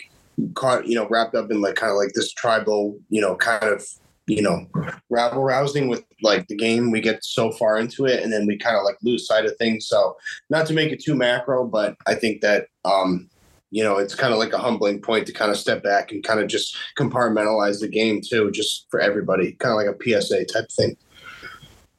caught, 0.54 0.86
you 0.86 0.94
know, 0.94 1.08
wrapped 1.08 1.34
up 1.34 1.50
in 1.50 1.60
like 1.60 1.74
kind 1.74 1.90
of 1.90 1.96
like 1.96 2.12
this 2.14 2.32
tribal, 2.32 2.98
you 3.08 3.20
know, 3.20 3.36
kind 3.36 3.64
of, 3.64 3.86
you 4.26 4.42
know, 4.42 4.66
rabble 5.10 5.42
rousing 5.42 5.88
with 5.88 6.04
like 6.22 6.46
the 6.48 6.56
game. 6.56 6.90
We 6.90 7.00
get 7.00 7.24
so 7.24 7.50
far 7.52 7.78
into 7.78 8.04
it 8.04 8.22
and 8.22 8.32
then 8.32 8.46
we 8.46 8.58
kind 8.58 8.76
of 8.76 8.84
like 8.84 8.96
lose 9.02 9.26
sight 9.26 9.46
of 9.46 9.56
things. 9.56 9.86
So 9.88 10.16
not 10.50 10.66
to 10.66 10.74
make 10.74 10.92
it 10.92 11.02
too 11.02 11.14
macro, 11.14 11.66
but 11.66 11.96
I 12.06 12.14
think 12.14 12.40
that, 12.42 12.66
um, 12.84 13.28
you 13.70 13.82
know, 13.82 13.98
it's 13.98 14.14
kind 14.14 14.32
of 14.32 14.38
like 14.38 14.52
a 14.52 14.58
humbling 14.58 15.00
point 15.00 15.26
to 15.26 15.32
kind 15.32 15.50
of 15.50 15.58
step 15.58 15.82
back 15.82 16.10
and 16.10 16.24
kind 16.24 16.40
of 16.40 16.48
just 16.48 16.76
compartmentalize 16.98 17.80
the 17.80 17.88
game 17.88 18.20
too, 18.26 18.50
just 18.50 18.86
for 18.90 19.00
everybody, 19.00 19.52
kind 19.52 19.72
of 19.72 19.76
like 19.76 19.94
a 19.94 20.20
PSA 20.20 20.46
type 20.46 20.70
thing. 20.72 20.96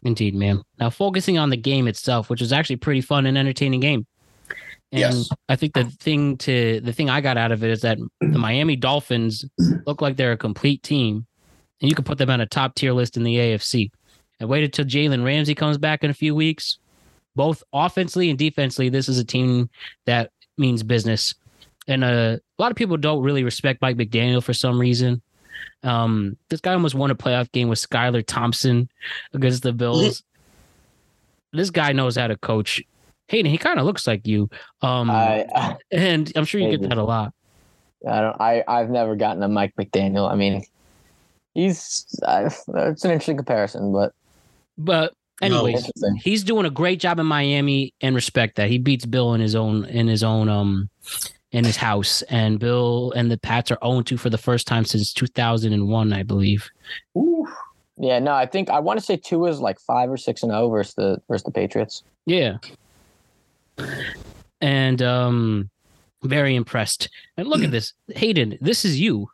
Indeed, 0.04 0.34
man. 0.34 0.64
Now 0.80 0.90
focusing 0.90 1.38
on 1.38 1.50
the 1.50 1.58
game 1.58 1.88
itself, 1.88 2.30
which 2.30 2.42
is 2.42 2.54
actually 2.54 2.78
pretty 2.78 3.02
fun 3.02 3.26
and 3.26 3.38
entertaining 3.38 3.82
game. 3.82 4.06
And 4.92 5.00
Yes. 5.02 5.30
I 5.48 5.56
think 5.56 5.74
the 5.74 5.84
thing 5.86 6.38
to 6.38 6.82
the 6.82 6.94
thing 6.94 7.10
I 7.10 7.22
got 7.22 7.38
out 7.38 7.52
of 7.52 7.64
it 7.64 7.70
is 7.70 7.82
that 7.82 8.00
the 8.22 8.28
Miami 8.40 8.76
Dolphins 8.76 9.46
look 9.86 10.02
like 10.02 10.18
they're 10.18 10.32
a 10.32 10.38
complete 10.38 10.82
team. 10.84 11.26
And 11.82 11.90
you 11.90 11.96
can 11.96 12.04
put 12.04 12.18
them 12.18 12.30
on 12.30 12.42
a 12.42 12.46
top 12.46 12.76
tier 12.76 12.92
list 12.92 13.16
in 13.16 13.24
the 13.24 13.36
AFC. 13.36 13.92
And 14.40 14.50
wait 14.50 14.64
until 14.64 14.86
Jalen 14.86 15.24
Ramsey 15.24 15.56
comes 15.56 15.78
back 15.78 16.04
in 16.04 16.10
a 16.10 16.14
few 16.14 16.36
weeks. 16.36 16.80
Both 17.36 17.64
offensively 17.72 18.30
and 18.30 18.38
defensively, 18.38 18.90
this 18.90 19.08
is 19.08 19.18
a 19.18 19.24
team 19.24 19.70
that 20.06 20.32
means 20.58 20.84
business. 20.84 21.36
And 21.88 22.04
uh, 22.04 22.38
a 22.38 22.62
lot 22.62 22.72
of 22.72 22.76
people 22.78 22.98
don't 22.98 23.24
really 23.24 23.44
respect 23.44 23.82
Mike 23.82 23.96
McDaniel 23.98 24.44
for 24.44 24.54
some 24.54 24.80
reason. 24.80 25.22
Um, 25.84 26.36
this 26.50 26.60
guy 26.62 26.74
almost 26.74 26.96
won 26.96 27.12
a 27.12 27.16
playoff 27.16 27.52
game 27.52 27.70
with 27.70 27.80
Skylar 27.80 28.26
Thompson 28.26 28.90
against 29.34 29.64
the 29.64 29.72
Bills. 29.72 30.24
this 31.54 31.70
guy 31.70 31.94
knows 31.94 32.18
how 32.18 32.28
to 32.28 32.38
coach. 32.38 32.82
Hayden, 33.30 33.52
he 33.52 33.58
kind 33.58 33.80
of 33.80 33.86
looks 33.86 34.08
like 34.08 34.28
you. 34.28 34.50
Um, 34.82 35.10
I, 35.10 35.46
I 35.56 35.78
and 35.92 36.32
I'm 36.36 36.46
sure 36.46 36.60
you 36.62 36.78
get 36.78 36.90
that 36.90 36.98
a 36.98 37.04
lot. 37.04 37.34
I 38.08 38.22
don't 38.22 38.42
I 38.42 38.64
I've 38.68 38.90
never 38.90 39.16
gotten 39.16 39.44
a 39.44 39.48
Mike 39.48 39.74
McDaniel. 39.80 40.30
I 40.30 40.36
mean, 40.36 40.64
he's 41.54 42.06
I, 42.28 42.46
it's 42.46 42.68
an 43.06 43.12
interesting 43.12 43.38
comparison, 43.38 43.92
but 43.92 44.14
But 44.78 45.14
anyways, 45.42 45.76
interesting. 45.76 46.16
he's 46.18 46.44
doing 46.44 46.66
a 46.66 46.70
great 46.70 47.00
job 47.00 47.20
in 47.20 47.26
Miami 47.26 47.94
and 48.02 48.16
respect 48.16 48.56
that. 48.56 48.70
He 48.70 48.78
beats 48.78 49.06
Bill 49.06 49.34
in 49.34 49.42
his 49.42 49.56
own 49.56 49.86
in 49.86 50.08
his 50.08 50.24
own 50.24 50.50
um 50.50 50.90
in 51.52 51.66
his 51.66 51.78
house. 51.78 52.22
And 52.24 52.60
Bill 52.60 53.12
and 53.16 53.32
the 53.32 53.38
Pats 53.38 53.72
are 53.72 53.78
0-2 53.78 54.20
for 54.20 54.30
the 54.30 54.38
first 54.38 54.68
time 54.68 54.86
since 54.86 55.12
2001, 55.14 56.14
I 56.14 56.22
believe. 56.24 56.70
Ooh. 57.18 57.48
Yeah, 57.98 58.20
no, 58.20 58.34
I 58.34 58.46
think 58.46 58.70
I 58.70 58.80
want 58.80 59.00
to 59.00 59.06
say 59.06 59.18
two 59.18 59.46
is 59.46 59.60
like 59.60 59.78
five 59.78 60.10
or 60.10 60.16
six 60.16 60.42
and 60.42 60.54
zero 60.54 60.70
versus 60.70 60.94
the 60.94 61.22
versus 61.28 61.44
the 61.44 61.52
Patriots. 61.52 62.04
Yeah. 62.26 62.58
And 64.62 65.02
um 65.02 65.70
very 66.24 66.56
impressed. 66.56 67.10
And 67.38 67.48
look 67.48 67.64
at 67.64 67.72
this. 67.78 67.94
Hayden, 68.16 68.58
this 68.62 68.86
is 68.86 69.00
you. 69.00 69.30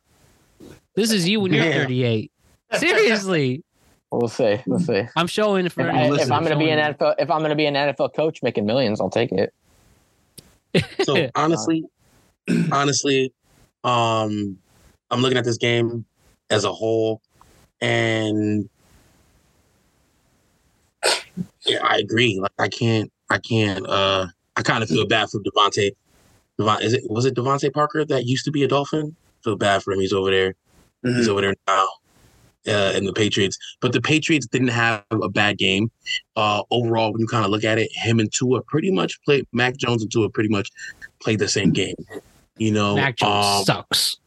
This 0.95 1.11
is 1.11 1.27
you 1.27 1.39
when 1.41 1.53
you're 1.53 1.65
Yeah. 1.65 1.83
38. 1.83 2.31
Seriously. 2.73 3.63
We'll 4.11 4.29
see. 4.29 4.61
We'll 4.65 4.79
see. 4.79 5.03
I'm 5.15 5.27
showing 5.27 5.67
for 5.69 5.81
If, 5.81 5.93
I, 5.93 6.09
listen, 6.09 6.27
if 6.27 6.31
I'm 6.31 6.43
going 6.43 6.57
to 6.57 6.63
be 6.63 6.69
an 6.69 6.79
NFL, 6.79 7.15
if 7.19 7.29
I'm 7.29 7.39
going 7.39 7.49
to 7.49 7.55
be 7.55 7.65
an 7.65 7.73
NFL 7.73 8.13
coach 8.15 8.41
making 8.43 8.65
millions, 8.65 9.01
I'll 9.01 9.09
take 9.09 9.31
it. 9.31 9.53
So 11.03 11.29
honestly, 11.35 11.83
honestly, 12.71 13.33
um, 13.83 14.57
I'm 15.11 15.21
looking 15.21 15.37
at 15.37 15.43
this 15.43 15.57
game 15.57 16.05
as 16.49 16.63
a 16.63 16.71
whole, 16.71 17.21
and 17.81 18.69
yeah, 21.65 21.79
I 21.83 21.97
agree. 21.97 22.39
Like 22.39 22.53
I 22.57 22.67
can't, 22.69 23.11
I 23.29 23.37
can't. 23.39 23.85
Uh, 23.87 24.27
I 24.55 24.61
kind 24.61 24.83
of 24.83 24.89
feel 24.89 25.07
bad 25.07 25.29
for 25.29 25.39
DeVante. 25.39 25.91
Devon, 26.57 26.81
is 26.81 26.93
it 26.93 27.03
was 27.09 27.25
it 27.25 27.35
DeVante 27.35 27.71
Parker 27.73 28.05
that 28.05 28.25
used 28.25 28.45
to 28.45 28.51
be 28.51 28.63
a 28.63 28.67
Dolphin? 28.67 29.15
Feel 29.43 29.55
bad 29.57 29.83
for 29.83 29.91
him. 29.93 29.99
He's 29.99 30.13
over 30.13 30.31
there. 30.31 30.55
He's 31.03 31.27
over 31.27 31.41
there 31.41 31.53
now. 31.67 31.87
Uh, 32.67 32.93
in 32.95 33.05
the 33.05 33.13
Patriots, 33.13 33.59
but 33.79 33.91
the 33.91 34.01
Patriots 34.01 34.47
didn't 34.47 34.69
have 34.69 35.03
a 35.11 35.29
bad 35.29 35.59
game. 35.59 35.91
Uh, 36.35 36.63
overall, 36.71 37.11
when 37.13 37.21
you 37.21 37.27
kind 37.27 37.45
of 37.45 37.51
look 37.51 37.63
at 37.63 37.77
it, 37.77 37.91
him 37.93 38.19
and 38.19 38.33
Tua 38.33 38.63
pretty 38.63 38.89
much 38.89 39.21
played. 39.21 39.45
Mac 39.53 39.77
Jones 39.77 40.01
and 40.01 40.11
Tua 40.11 40.29
pretty 40.31 40.49
much 40.49 40.71
played 41.21 41.37
the 41.37 41.47
same 41.47 41.71
game. 41.73 41.93
You 42.57 42.71
know, 42.71 42.95
Mac 42.95 43.17
Jones 43.17 43.45
um, 43.45 43.65
sucks. 43.65 44.17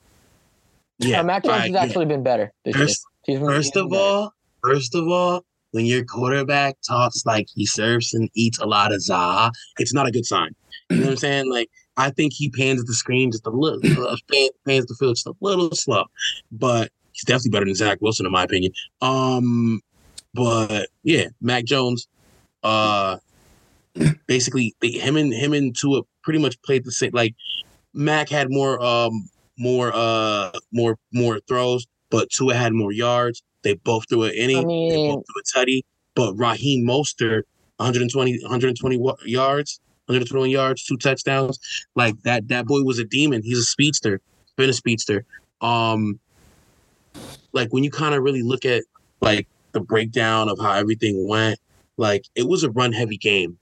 Yeah, 1.01 1.19
Uh, 1.19 1.25
Mac 1.25 1.43
Jones 1.43 1.57
I 1.63 1.67
has 1.67 1.75
actually 1.75 2.05
been 2.07 2.23
better. 2.23 2.53
This 2.65 2.77
year. 2.77 2.87
First, 2.87 3.05
He's 3.25 3.39
been, 3.41 3.49
first 3.49 3.75
of 3.77 3.91
better. 3.91 4.03
all, 4.03 4.33
first 4.63 4.95
of 4.95 5.09
all, 5.09 5.45
when 5.73 5.87
your 5.87 6.05
quarterback 6.05 6.77
talks 6.87 7.25
like 7.27 7.47
he 7.55 7.67
serves 7.67 8.15
and 8.15 8.31
eats 8.35 8.59
a 8.59 8.67
lot 8.67 8.93
of 8.93 9.03
za, 9.03 9.51
it's 9.79 9.95
not 9.95 10.07
a 10.07 10.11
good 10.11 10.27
sign. 10.27 10.55
You 10.91 10.97
know 10.97 11.03
what 11.05 11.11
I'm 11.11 11.17
saying? 11.19 11.51
Like 11.51 11.71
I 11.97 12.11
think 12.11 12.33
he 12.33 12.51
pans 12.51 12.85
the 12.85 12.95
screen 12.95 13.33
just 13.33 13.47
a 13.47 13.51
little, 13.51 14.07
uh, 14.07 14.17
pan- 14.33 14.51
pans 14.67 14.87
the 14.87 14.95
field 14.95 15.17
just 15.17 15.27
a 15.27 15.35
little 15.41 15.71
slow, 15.73 16.05
but 16.53 16.91
he's 17.13 17.25
definitely 17.25 17.51
better 17.51 17.67
than 17.67 17.75
Zach 17.75 17.99
Wilson 18.01 18.25
in 18.25 18.33
my 18.33 18.45
opinion. 18.45 18.73
Um, 19.03 19.81
but 20.35 20.89
yeah, 21.03 21.27
Mac 21.41 21.65
Jones, 21.65 22.07
uh, 22.63 23.19
basically 24.27 24.75
they, 24.81 24.91
him 24.91 25.17
and 25.17 25.33
him 25.33 25.53
and 25.53 25.77
Tua 25.77 26.03
pretty 26.23 26.39
much 26.39 26.61
played 26.63 26.85
the 26.85 26.93
same. 26.93 27.11
Like 27.13 27.35
Mac 27.93 28.29
had 28.29 28.49
more, 28.51 28.81
um, 28.83 29.29
more, 29.59 29.91
uh, 29.93 30.53
more, 30.73 30.99
more 31.13 31.41
throws, 31.49 31.87
but 32.11 32.31
Tua 32.31 32.55
had 32.55 32.73
more 32.73 32.93
yards. 32.93 33.43
They 33.63 33.75
both 33.75 34.09
threw 34.09 34.25
an 34.25 34.35
inning. 34.35 34.59
I 34.59 34.91
they 34.91 35.09
both 35.09 35.25
threw 35.27 35.41
a 35.41 35.67
tutty. 35.67 35.83
But 36.15 36.35
Raheem 36.35 36.87
Mostert, 36.87 37.43
120, 37.77 38.39
120 38.43 38.97
yards, 39.25 39.81
121 40.07 40.51
yards, 40.51 40.85
two 40.85 40.97
touchdowns. 40.97 41.59
Like 41.95 42.21
that, 42.23 42.49
that 42.49 42.67
boy 42.67 42.83
was 42.83 42.99
a 42.99 43.05
demon. 43.05 43.43
He's 43.43 43.59
a 43.59 43.65
speedster. 43.65 44.21
Been 44.57 44.71
a 44.71 44.73
speedster. 44.73 45.25
Um, 45.61 46.19
like 47.53 47.73
when 47.73 47.85
you 47.85 47.91
kind 47.91 48.15
of 48.15 48.23
really 48.23 48.43
look 48.43 48.65
at 48.65 48.85
like 49.21 49.47
the 49.73 49.81
breakdown 49.81 50.49
of 50.49 50.59
how 50.59 50.73
everything 50.73 51.27
went, 51.29 51.59
like 51.97 52.25
it 52.35 52.49
was 52.49 52.65
a 52.65 52.71
run 52.71 52.93
heavy 52.93 53.17
game 53.17 53.59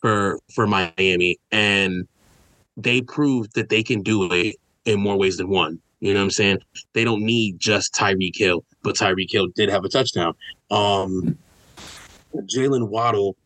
for 0.00 0.38
for 0.54 0.66
Miami, 0.66 1.38
and 1.50 2.06
they 2.76 3.00
proved 3.00 3.54
that 3.54 3.68
they 3.68 3.82
can 3.82 4.02
do 4.02 4.30
it 4.32 4.56
in 4.84 5.00
more 5.00 5.16
ways 5.16 5.38
than 5.38 5.48
one. 5.48 5.80
You 6.00 6.12
know 6.12 6.20
what 6.20 6.24
I'm 6.24 6.30
saying? 6.30 6.58
They 6.92 7.04
don't 7.04 7.22
need 7.22 7.58
just 7.58 7.94
Tyreek 7.94 8.36
Hill. 8.36 8.64
but 8.82 8.96
Tyreek 8.96 9.30
Hill 9.30 9.48
did 9.54 9.70
have 9.70 9.84
a 9.84 9.88
touchdown. 9.88 10.34
Um, 10.70 11.38
Jalen 12.34 12.88
Waddle 12.88 13.36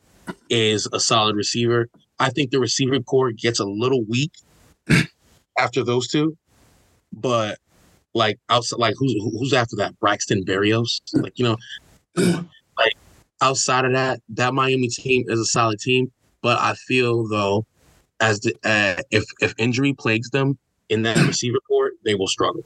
is 0.51 0.89
a 0.93 1.01
solid 1.01 1.37
receiver. 1.37 1.89
I 2.19 2.31
think 2.31 2.51
the 2.51 2.59
receiver 2.59 3.01
core 3.01 3.33
gets 3.33 3.61
a 3.61 3.65
little 3.65 4.05
weak 4.05 4.33
after 5.59 5.85
those 5.85 6.09
two, 6.09 6.37
but 7.13 7.59
like 8.15 8.39
outside, 8.49 8.79
like 8.79 8.95
who's 8.99 9.15
who's 9.39 9.53
after 9.53 9.77
that? 9.77 9.99
Braxton 10.01 10.45
Berrios, 10.45 11.01
like 11.15 11.39
you 11.39 11.45
know, 11.45 11.57
like 12.77 12.95
outside 13.41 13.85
of 13.85 13.93
that, 13.93 14.21
that 14.31 14.55
Miami 14.55 14.89
team 14.89 15.25
is 15.29 15.39
a 15.39 15.45
solid 15.45 15.79
team. 15.79 16.11
But 16.43 16.59
I 16.59 16.75
feel 16.75 17.29
though, 17.29 17.67
as 18.21 18.41
the 18.41 18.55
uh, 18.65 19.03
if 19.11 19.25
if 19.41 19.55
injury 19.59 19.93
plagues 19.93 20.31
them 20.31 20.59
in 20.89 21.03
that 21.03 21.17
receiver 21.27 21.59
core, 21.67 21.93
they 22.05 22.15
will 22.15 22.29
struggle. 22.29 22.63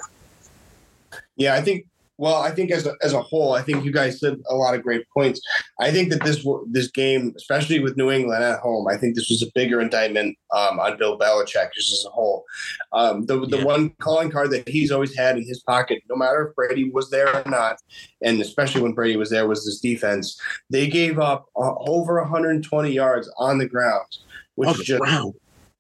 Yeah, 1.37 1.55
I 1.55 1.61
think. 1.63 1.87
Well, 2.19 2.37
I 2.37 2.53
think 2.53 2.71
as 2.71 2.87
a, 2.87 2.95
as 3.03 3.15
a 3.15 3.23
whole, 3.23 3.55
I 3.55 3.63
think 3.63 3.85
you 3.85 3.91
guys 3.91 4.21
said 4.21 4.39
a 4.49 4.55
lot 4.55 4.75
of 4.75 4.83
great 4.83 5.05
points. 5.17 5.41
I 5.81 5.91
think 5.91 6.11
that 6.11 6.23
this 6.23 6.47
this 6.71 6.89
game, 6.89 7.33
especially 7.37 7.81
with 7.81 7.97
New 7.97 8.13
England 8.13 8.45
at 8.45 8.61
home, 8.61 8.87
I 8.87 8.97
think 8.97 9.17
this 9.17 9.29
was 9.29 9.43
a 9.43 9.51
bigger 9.55 9.81
indictment 9.81 10.37
um, 10.55 10.79
on 10.79 10.99
Bill 10.99 11.19
Belichick 11.19 11.73
just 11.75 11.93
as 11.93 12.05
a 12.07 12.11
whole. 12.11 12.45
Um, 12.93 13.27
the 13.27 13.41
the 13.47 13.57
Yeah. 13.57 13.65
one 13.65 13.91
calling 13.99 14.31
card 14.31 14.51
that 14.53 14.69
he's 14.69 14.93
always 14.93 15.17
had 15.17 15.37
in 15.37 15.45
his 15.45 15.61
pocket, 15.61 16.03
no 16.09 16.15
matter 16.15 16.49
if 16.49 16.55
Brady 16.55 16.91
was 16.91 17.11
there 17.11 17.35
or 17.35 17.51
not, 17.51 17.79
and 18.21 18.41
especially 18.41 18.83
when 18.83 18.93
Brady 18.93 19.17
was 19.17 19.31
there, 19.31 19.49
was 19.49 19.65
this 19.65 19.81
defense. 19.81 20.39
They 20.71 20.87
gave 20.87 21.19
up 21.19 21.47
uh, 21.57 21.75
over 21.79 22.21
120 22.21 22.93
yards 22.93 23.29
on 23.37 23.59
the 23.59 23.67
ground, 23.67 24.07
which 24.55 24.71
is 24.71 24.85
just 24.85 25.01
ground. 25.01 25.35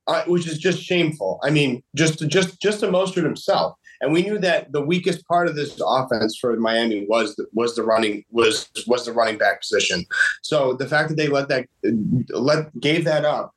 Uh, 0.06 0.24
which 0.24 0.46
is 0.46 0.58
just 0.58 0.82
shameful. 0.82 1.40
I 1.42 1.50
mean, 1.50 1.82
just 1.94 2.18
to, 2.18 2.26
just 2.26 2.60
just 2.60 2.80
to 2.80 2.88
Mostert 2.88 3.24
himself. 3.24 3.76
And 4.00 4.12
we 4.12 4.22
knew 4.22 4.38
that 4.38 4.72
the 4.72 4.80
weakest 4.80 5.24
part 5.28 5.46
of 5.46 5.54
this 5.54 5.80
offense 5.80 6.36
for 6.36 6.56
Miami 6.56 7.06
was 7.08 7.36
the, 7.36 7.46
was 7.52 7.76
the 7.76 7.84
running 7.84 8.24
was 8.30 8.68
was 8.86 9.06
the 9.06 9.12
running 9.12 9.38
back 9.38 9.60
position. 9.60 10.04
So 10.42 10.74
the 10.74 10.88
fact 10.88 11.08
that 11.10 11.16
they 11.16 11.28
let 11.28 11.48
that 11.48 11.66
let 12.30 12.78
gave 12.80 13.04
that 13.04 13.24
up 13.24 13.54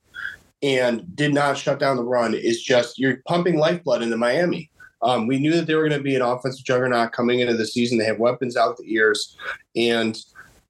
and 0.62 1.04
did 1.16 1.34
not 1.34 1.58
shut 1.58 1.80
down 1.80 1.98
the 1.98 2.04
run 2.04 2.34
is 2.34 2.62
just 2.62 3.00
you're 3.00 3.18
pumping 3.28 3.58
lifeblood 3.58 4.04
into 4.04 4.18
Miami. 4.18 4.70
Um, 5.02 5.28
we 5.28 5.40
knew 5.40 5.54
that 5.54 5.68
they 5.68 5.76
were 5.76 5.88
going 5.88 6.00
to 6.00 6.04
be 6.04 6.16
an 6.16 6.22
offensive 6.22 6.66
juggernaut 6.66 7.12
coming 7.12 7.40
into 7.40 7.56
the 7.56 7.68
season. 7.68 7.98
They 7.98 8.06
have 8.06 8.20
weapons 8.20 8.56
out 8.56 8.78
the 8.78 8.92
ears, 8.92 9.36
and 9.76 10.18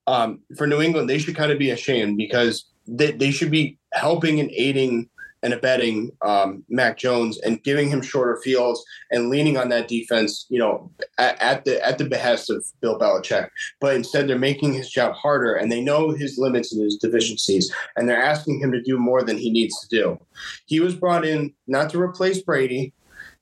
um, 0.08 0.42
for 0.58 0.68
New 0.68 0.82
England, 0.82 1.10
they 1.10 1.20
should 1.20 1.36
kind 1.36 1.52
of 1.52 1.60
be 1.60 1.72
ashamed 1.72 2.18
because 2.18 2.66
they, 2.88 3.12
they 3.12 3.32
should 3.32 3.52
be 3.52 3.78
helping 3.94 4.40
and 4.40 4.52
aiding 4.52 5.10
and 5.46 5.54
abetting 5.54 6.10
um, 6.24 6.66
Mac 6.70 6.98
Jones 6.98 7.38
and 7.42 7.64
giving 7.64 7.88
him 7.88 8.02
shorter 8.02 8.42
fields 8.44 8.84
and 9.12 9.30
leaning 9.30 9.58
on 9.58 9.70
that 9.70 9.88
defense, 9.88 10.48
you 10.50 10.58
know, 10.58 10.92
at, 11.20 11.40
at 11.40 11.66
the 11.66 11.86
at 11.86 12.00
the 12.00 12.06
behest 12.06 12.50
of 12.50 12.66
Bill 12.82 12.98
Belichick. 12.98 13.50
But 13.80 13.96
instead, 13.96 14.28
they're 14.28 14.40
making 14.40 14.74
his 14.74 14.90
job 14.90 15.14
harder, 15.14 15.54
and 15.54 15.72
they 15.72 15.82
know 15.82 16.10
his 16.10 16.40
limits 16.40 16.74
and 16.74 16.84
his 16.84 16.98
deficiencies, 16.98 17.72
and 17.96 18.10
they're 18.10 18.22
asking 18.22 18.60
him 18.60 18.72
to 18.72 18.82
do 18.82 18.98
more 18.98 19.22
than 19.22 19.38
he 19.38 19.52
needs 19.52 19.80
to 19.82 19.88
do. 19.88 20.20
He 20.66 20.80
was 20.80 20.96
brought 20.96 21.24
in 21.24 21.54
not 21.68 21.92
to 21.92 22.02
replace 22.02 22.42
Brady, 22.42 22.92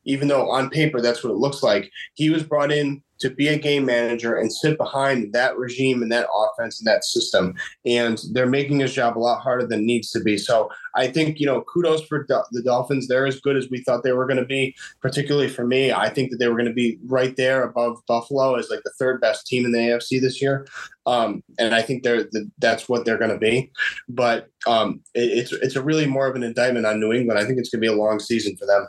even 0.04 0.28
though 0.28 0.52
on 0.52 0.70
paper 0.70 1.00
that's 1.00 1.24
what 1.24 1.32
it 1.32 1.38
looks 1.38 1.64
like. 1.64 1.90
He 2.16 2.30
was 2.30 2.44
brought 2.44 2.74
in 2.74 3.02
to 3.24 3.30
be 3.30 3.48
a 3.48 3.58
game 3.58 3.86
manager 3.86 4.36
and 4.36 4.52
sit 4.52 4.78
behind 4.78 5.34
that 5.34 5.58
regime 5.58 6.02
and 6.02 6.12
that 6.12 6.28
offense 6.36 6.80
and 6.80 6.88
that 6.88 7.04
system. 7.04 7.56
And 7.86 8.20
they're 8.32 8.46
making 8.46 8.80
his 8.80 8.94
job 8.94 9.18
a 9.18 9.20
lot 9.20 9.42
harder 9.42 9.66
than 9.66 9.86
needs 9.86 10.12
to 10.12 10.20
be. 10.20 10.38
So 10.38 10.70
I 10.96 11.08
think, 11.08 11.40
you 11.40 11.46
know, 11.46 11.62
kudos 11.62 12.06
for 12.06 12.26
the 12.28 12.62
Dolphins. 12.62 13.08
They're 13.08 13.26
as 13.26 13.40
good 13.40 13.58
as 13.58 13.70
we 13.70 13.82
thought 13.82 14.04
they 14.04 14.12
were 14.12 14.28
going 14.28 14.40
to 14.40 14.46
be, 14.46 14.76
particularly 15.02 15.48
for 15.48 15.66
me. 15.66 15.92
I 15.92 16.10
think 16.10 16.32
that 16.32 16.38
they 16.38 16.48
were 16.48 16.58
going 16.58 16.68
to 16.68 16.74
be 16.74 17.00
right 17.06 17.36
there 17.36 17.64
above 17.64 17.98
Buffalo 18.08 18.56
as 18.56 18.70
like 18.70 18.84
the 18.84 18.94
third 19.00 19.22
best 19.22 19.48
team 19.48 19.66
in 19.66 19.72
the 19.72 19.80
AFC 19.80 20.22
this 20.22 20.42
year. 20.42 20.68
Um, 21.06 21.44
and 21.58 21.74
I 21.74 21.82
think 21.82 22.04
they're 22.04 22.24
the, 22.24 22.50
that's 22.60 22.88
what 22.88 23.06
they're 23.06 23.18
going 23.18 23.32
to 23.32 23.38
be. 23.38 23.72
But 24.08 24.50
um, 24.68 25.02
it, 25.14 25.32
it's 25.32 25.52
it's 25.52 25.76
a 25.76 25.84
really 25.84 26.06
more 26.06 26.28
of 26.28 26.36
an 26.36 26.44
indictment 26.44 26.86
on 26.86 27.00
New 27.00 27.12
England. 27.12 27.40
I 27.40 27.46
think 27.46 27.60
it's 27.60 27.70
going 27.70 27.82
to 27.82 27.88
be 27.88 27.94
a 27.94 27.98
long 27.98 28.20
season 28.20 28.56
for 28.58 28.66
them. 28.66 28.88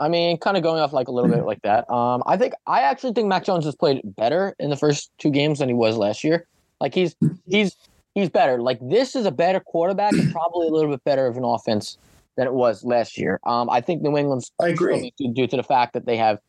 I 0.00 0.08
mean, 0.08 0.38
kind 0.38 0.56
of 0.56 0.62
going 0.62 0.80
off 0.80 0.92
like 0.92 1.08
a 1.08 1.12
little 1.12 1.30
bit 1.30 1.44
like 1.44 1.62
that. 1.62 1.88
Um, 1.90 2.22
I 2.26 2.36
think 2.36 2.54
I 2.66 2.80
actually 2.80 3.12
think 3.12 3.28
Mac 3.28 3.44
Jones 3.44 3.64
has 3.66 3.76
played 3.76 4.00
better 4.04 4.56
in 4.58 4.70
the 4.70 4.76
first 4.76 5.10
two 5.18 5.30
games 5.30 5.58
than 5.60 5.68
he 5.68 5.74
was 5.74 5.96
last 5.96 6.24
year. 6.24 6.46
Like 6.80 6.94
he's 6.94 7.14
he's 7.46 7.76
he's 8.14 8.30
better. 8.30 8.60
Like 8.60 8.78
this 8.80 9.14
is 9.14 9.26
a 9.26 9.30
better 9.30 9.60
quarterback 9.60 10.12
and 10.12 10.32
probably 10.32 10.66
a 10.66 10.70
little 10.70 10.90
bit 10.90 11.04
better 11.04 11.26
of 11.26 11.36
an 11.36 11.44
offense 11.44 11.98
than 12.36 12.46
it 12.46 12.54
was 12.54 12.82
last 12.84 13.18
year. 13.18 13.38
Um, 13.44 13.68
I 13.68 13.82
think 13.82 14.02
New 14.02 14.16
England's 14.16 14.50
I 14.60 14.68
agree. 14.68 15.12
due- 15.18 15.46
to 15.46 15.56
the 15.56 15.62
fact 15.62 15.92
that 15.92 16.06
they 16.06 16.16
have. 16.16 16.40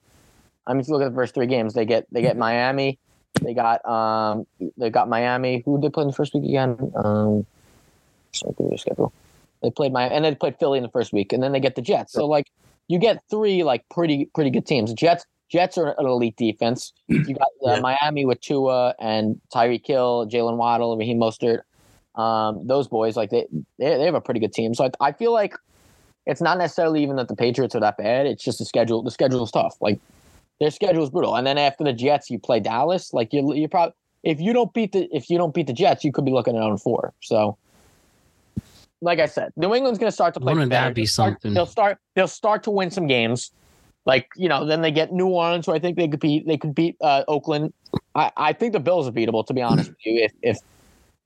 I 0.66 0.74
mean, 0.74 0.82
if 0.82 0.88
you 0.88 0.94
look 0.94 1.04
at 1.04 1.10
the 1.10 1.16
first 1.16 1.34
three 1.34 1.48
games, 1.48 1.74
they 1.74 1.86
get 1.86 2.08
they 2.12 2.22
get 2.22 2.38
Miami, 2.38 2.98
they 3.42 3.54
got 3.54 3.84
um 3.86 4.46
they 4.78 4.90
got 4.90 5.10
Miami. 5.10 5.64
Who 5.66 5.78
did 5.78 5.90
they 5.90 5.94
play 5.94 6.04
in 6.04 6.08
the 6.08 6.14
first 6.14 6.34
week 6.34 6.44
again? 6.44 6.92
Um, 6.96 7.46
sorry, 8.32 8.54
through 8.54 8.70
their 8.70 8.78
schedule. 8.78 9.12
They 9.62 9.70
played 9.72 9.94
my 9.94 10.04
and 10.04 10.26
they 10.26 10.36
played 10.36 10.58
Philly 10.60 10.78
in 10.78 10.84
the 10.84 10.90
first 10.90 11.14
week, 11.14 11.34
and 11.34 11.42
then 11.44 11.52
they 11.52 11.60
get 11.60 11.76
the 11.76 11.82
Jets. 11.82 12.14
So 12.14 12.26
like 12.26 12.52
you 12.88 13.00
get 13.00 13.22
three 13.30 13.64
like 13.64 13.88
pretty 13.90 14.26
pretty 14.34 14.50
good 14.50 14.66
teams. 14.66 14.94
Jets 14.94 15.26
Jets 15.50 15.78
are 15.78 15.96
an 16.00 16.06
elite 16.06 16.38
defense. 16.38 16.94
You 17.10 17.36
got 17.36 17.48
uh, 17.66 17.76
Yeah. 17.76 17.80
Miami 17.80 18.26
with 18.26 18.42
Tua 18.42 18.96
and 19.00 19.40
Tyreek 19.54 19.86
Hill, 19.86 20.28
Jalen 20.28 20.58
Waddle, 20.58 20.98
Raheem 20.98 21.20
Mostert. 21.20 21.62
Um, 22.16 22.68
those 22.68 22.88
boys 22.88 23.16
like 23.16 23.30
they, 23.30 23.46
they 23.78 23.98
they 23.98 24.06
have 24.06 24.16
a 24.16 24.22
pretty 24.22 24.40
good 24.40 24.54
team. 24.54 24.74
So 24.74 24.86
I, 24.86 25.08
I 25.08 25.12
feel 25.12 25.32
like 25.32 25.56
it's 26.26 26.42
not 26.42 26.58
necessarily 26.58 27.02
even 27.04 27.16
that 27.18 27.28
the 27.28 27.36
Patriots 27.36 27.76
are 27.76 27.80
that 27.80 27.98
bad. 27.98 28.26
It's 28.28 28.44
just 28.44 28.60
the 28.60 28.66
schedule. 28.66 29.02
The 29.02 29.12
schedule 29.12 29.44
is 29.44 29.52
tough. 29.52 29.76
Like 29.82 30.00
their 30.60 30.72
schedule 30.72 31.04
is 31.04 31.10
brutal. 31.10 31.36
And 31.36 31.46
then 31.48 31.58
after 31.58 31.84
the 31.84 31.94
Jets, 31.94 32.30
you 32.30 32.38
play 32.40 32.60
Dallas. 32.60 33.14
Like 33.14 33.32
you 33.34 33.54
you 33.54 33.68
probably 33.68 33.94
if 34.24 34.40
you 34.40 34.54
don't 34.54 34.74
beat 34.74 34.92
the 34.92 35.08
if 35.16 35.30
you 35.30 35.38
don't 35.38 35.54
beat 35.54 35.68
the 35.68 35.74
Jets, 35.74 36.04
you 36.04 36.12
could 36.12 36.26
be 36.26 36.32
looking 36.32 36.56
at 36.56 36.62
0 36.62 36.78
4. 36.78 37.14
So 37.22 37.58
like 39.02 39.20
I 39.20 39.26
said, 39.26 39.52
New 39.56 39.74
England's 39.74 40.00
going 40.00 40.08
to 40.10 40.14
start 40.14 40.34
to 40.36 40.40
play. 40.40 40.54
Wouldn't 40.54 40.70
better. 40.70 40.90
that 40.90 40.96
be 40.96 41.02
They'll 41.02 41.08
start- 41.08 41.34
something? 41.34 41.54
They'll 41.54 41.66
start. 41.66 41.98
They'll 42.16 42.28
start 42.28 42.64
to 42.64 42.72
win 42.72 42.92
some 42.92 43.08
games. 43.08 43.52
Like 44.06 44.28
you 44.36 44.50
know, 44.50 44.66
then 44.66 44.82
they 44.82 44.92
get 44.92 45.12
New 45.14 45.28
Orleans, 45.28 45.66
who 45.66 45.74
I 45.74 45.80
think 45.80 45.98
they 45.98 46.08
could 46.08 46.20
beat. 46.20 46.48
They 46.48 46.58
could 46.58 46.74
beat 46.74 46.96
uh, 47.02 47.24
Oakland. 47.28 47.74
I, 48.16 48.32
I 48.36 48.54
think 48.54 48.74
the 48.74 48.80
Bills 48.80 49.08
are 49.08 49.12
beatable. 49.12 49.46
To 49.46 49.54
be 49.54 49.62
honest 49.62 49.90
with 49.90 49.98
you, 50.06 50.24
if 50.24 50.32
if 50.42 50.58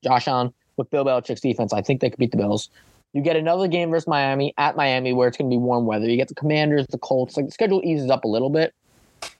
Josh 0.04 0.28
Allen 0.28 0.52
with 0.76 0.90
Bill 0.90 1.04
Belichick's 1.04 1.40
defense, 1.40 1.72
I 1.72 1.80
think 1.80 2.00
they 2.00 2.10
could 2.10 2.18
beat 2.18 2.32
the 2.32 2.36
Bills. 2.36 2.68
You 3.14 3.22
get 3.22 3.36
another 3.36 3.66
game 3.66 3.90
versus 3.90 4.06
Miami 4.06 4.52
at 4.58 4.76
Miami, 4.76 5.14
where 5.14 5.26
it's 5.26 5.38
going 5.38 5.50
to 5.50 5.54
be 5.54 5.58
warm 5.58 5.86
weather. 5.86 6.06
You 6.06 6.18
get 6.18 6.28
the 6.28 6.34
Commanders, 6.34 6.86
the 6.88 6.98
Colts. 6.98 7.34
Like 7.36 7.46
the 7.46 7.52
schedule 7.52 7.80
eases 7.82 8.10
up 8.10 8.24
a 8.24 8.28
little 8.28 8.50
bit. 8.50 8.74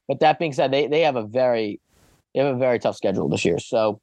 But 0.08 0.20
that 0.20 0.38
being 0.38 0.54
said, 0.54 0.72
they 0.72 0.86
they 0.86 1.02
have 1.02 1.16
a 1.16 1.22
very 1.22 1.78
they 2.34 2.40
have 2.42 2.54
a 2.54 2.58
very 2.58 2.78
tough 2.78 2.96
schedule 2.96 3.28
this 3.28 3.44
year. 3.44 3.58
So 3.58 4.00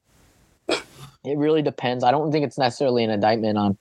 it 0.69 1.37
really 1.37 1.63
depends. 1.63 2.03
I 2.03 2.11
don't 2.11 2.31
think 2.31 2.45
it's 2.45 2.57
necessarily 2.59 3.03
an 3.03 3.09
indictment 3.09 3.57
on 3.57 3.77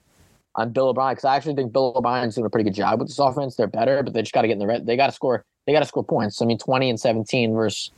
on 0.55 0.71
Bill 0.71 0.89
O'Brien 0.89 1.13
because 1.13 1.25
I 1.25 1.35
actually 1.35 1.55
think 1.55 1.73
Bill 1.73 1.93
O'Brien's 1.95 2.35
doing 2.35 2.45
a 2.45 2.49
pretty 2.49 2.69
good 2.69 2.75
job 2.75 2.99
with 2.99 3.07
this 3.07 3.19
offense. 3.19 3.55
They're 3.55 3.67
better, 3.67 4.03
but 4.03 4.13
they 4.13 4.21
just 4.21 4.33
got 4.33 4.43
to 4.43 4.47
get 4.47 4.53
in 4.53 4.59
the 4.59 4.67
red. 4.67 4.85
They 4.85 4.95
got 4.95 5.07
to 5.07 5.13
score. 5.13 5.45
They 5.65 5.73
got 5.73 5.79
to 5.79 5.85
score 5.85 6.03
points. 6.03 6.41
I 6.41 6.45
mean, 6.45 6.57
twenty 6.57 6.89
and 6.89 6.99
seventeen 6.99 7.53
versus 7.53 7.91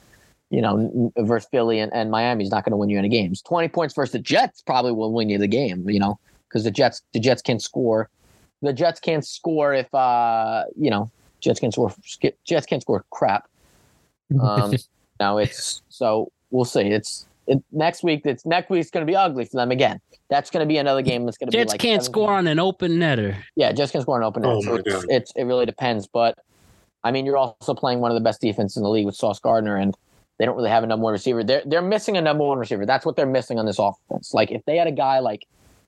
you 0.50 0.62
know 0.62 1.12
versus 1.18 1.48
Philly 1.52 1.80
and, 1.80 1.92
and 1.94 2.12
Miami's 2.12 2.52
not 2.52 2.64
going 2.64 2.72
to 2.72 2.78
win 2.78 2.90
you 2.90 2.98
any 2.98 3.10
games. 3.10 3.42
Twenty 3.42 3.68
points 3.68 3.94
versus 3.94 4.14
the 4.14 4.20
Jets 4.20 4.62
probably 4.62 4.92
will 4.92 5.12
win 5.12 5.30
you 5.30 5.38
the 5.38 5.48
game. 5.48 5.88
You 5.90 6.00
know 6.00 6.20
because 6.48 6.64
the 6.64 6.72
Jets 6.72 7.02
the 7.14 7.20
Jets 7.20 7.42
can 7.42 7.60
score. 7.60 8.10
The 8.62 8.74
Jets 8.74 9.00
can't 9.00 9.26
score 9.26 9.74
if 9.74 9.94
uh 9.94 10.64
you 10.78 10.90
know 10.90 11.12
Jets 11.42 11.60
can 11.60 11.72
score. 11.72 11.94
Jets 12.46 12.66
can't 12.66 12.82
score 12.82 13.06
crap. 13.12 13.50
Um, 14.42 14.74
now 15.20 15.38
it's 15.38 15.84
so 15.90 16.32
we'll 16.50 16.66
see. 16.66 16.82
It's 16.82 17.28
it, 17.48 17.64
next 17.72 18.04
week. 18.04 18.22
It's 18.26 18.46
next 18.46 18.70
week's 18.70 18.90
going 18.90 19.06
to 19.06 19.10
be 19.10 19.16
ugly 19.16 19.46
for 19.46 19.58
them 19.58 19.72
again. 19.72 20.00
That's 20.30 20.50
going 20.50 20.66
to 20.66 20.68
be 20.68 20.78
another 20.78 21.02
game 21.02 21.26
that's 21.26 21.38
going 21.38 21.48
to 21.48 21.52
be 21.52 21.58
Jets 21.58 21.74
like 21.74 21.80
can't 21.80 22.04
17 22.04 22.14
score 22.14 22.34
on 22.34 22.48
an 22.48 22.60
open 22.60 22.94
netter. 22.94 23.36
yeah, 23.56 23.72
Jets 23.72 23.92
can 23.92 24.02
score 24.02 24.16
on 24.16 24.22
an 24.22 24.28
open 24.28 24.44
netter. 24.44 24.58
Oh 24.58 24.62
so 24.62 24.72
my 24.72 24.80
it's, 24.80 24.94
God. 24.94 25.06
it's 25.10 25.32
it 25.36 25.44
really 25.44 25.66
depends. 25.66 26.08
But 26.08 26.38
I 27.04 27.12
mean, 27.12 27.26
you're 27.26 27.38
also 27.38 27.74
playing 27.74 28.00
one 28.00 28.12
of 28.12 28.16
the 28.16 28.22
best 28.22 28.42
defenses 28.42 28.78
in 28.78 28.84
the 28.84 28.90
league 28.90 29.06
with 29.06 29.16
Sauce 29.16 29.40
Gardner, 29.40 29.76
and 29.76 29.96
they 30.40 30.46
don't 30.46 30.56
really 30.56 30.70
have 30.70 30.84
a 30.84 30.88
number 30.88 31.04
one 31.04 31.14
receiver. 31.14 31.44
They're 31.44 31.64
they're 31.66 31.82
missing 31.82 32.18
a 32.18 32.22
number 32.22 32.44
one 32.44 32.58
receiver. 32.58 32.86
That's 32.86 33.06
what 33.06 33.16
they're 33.16 33.26
missing 33.26 33.60
on 33.60 33.66
this 33.66 33.80
offense. 33.80 34.34
Like 34.34 34.52
if 34.52 34.64
they 34.66 34.78
had 34.78 34.88
a 34.88 34.92
guy 34.92 35.20
like 35.20 35.46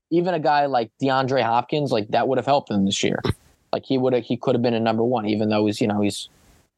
even 0.10 0.34
a 0.34 0.40
guy 0.40 0.68
like 0.68 0.92
DeAndre 1.02 1.44
Hopkins, 1.44 1.92
like 1.92 2.08
that 2.10 2.28
would 2.28 2.38
have 2.38 2.46
helped 2.46 2.70
them 2.70 2.86
this 2.86 3.04
year. 3.04 3.22
Like 3.74 3.86
he 3.86 3.98
would 3.98 4.14
have 4.14 4.24
he 4.24 4.38
could 4.38 4.56
have 4.56 4.62
been 4.62 4.74
a 4.74 4.80
number 4.80 5.04
one, 5.04 5.26
even 5.26 5.50
though 5.50 5.66
he's 5.66 5.82
you 5.82 5.88
know 5.88 6.02
he's 6.02 6.30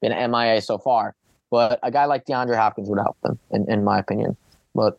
been 0.02 0.12
MIA 0.32 0.62
so 0.62 0.78
far. 0.78 1.16
But 1.52 1.80
a 1.84 1.92
guy 1.92 2.06
like 2.06 2.26
DeAndre 2.26 2.56
Hopkins 2.56 2.90
would 2.90 2.98
have 2.98 3.06
helped 3.06 3.24
them, 3.24 3.40
in, 3.52 3.70
in 3.70 3.84
my 3.84 4.00
opinion. 4.00 4.38
But 4.80 4.98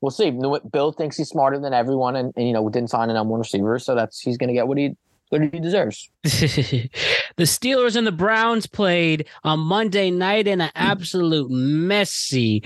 we'll 0.00 0.10
see. 0.10 0.36
Bill 0.72 0.90
thinks 0.90 1.16
he's 1.16 1.28
smarter 1.28 1.56
than 1.60 1.72
everyone, 1.72 2.16
and, 2.16 2.32
and 2.36 2.48
you 2.48 2.52
know 2.52 2.68
didn't 2.68 2.90
sign 2.90 3.10
a 3.10 3.14
number 3.14 3.30
one 3.30 3.38
receiver, 3.38 3.78
so 3.78 3.94
that's 3.94 4.18
he's 4.18 4.36
going 4.36 4.48
to 4.48 4.54
get 4.54 4.66
what 4.66 4.76
he 4.76 4.96
what 5.28 5.40
he 5.40 5.60
deserves. 5.60 6.10
the 6.22 6.90
Steelers 7.38 7.94
and 7.94 8.06
the 8.08 8.12
Browns 8.12 8.66
played 8.66 9.28
on 9.44 9.60
Monday 9.60 10.10
night 10.10 10.48
in 10.48 10.60
an 10.60 10.72
absolute 10.74 11.48
messy, 11.48 12.64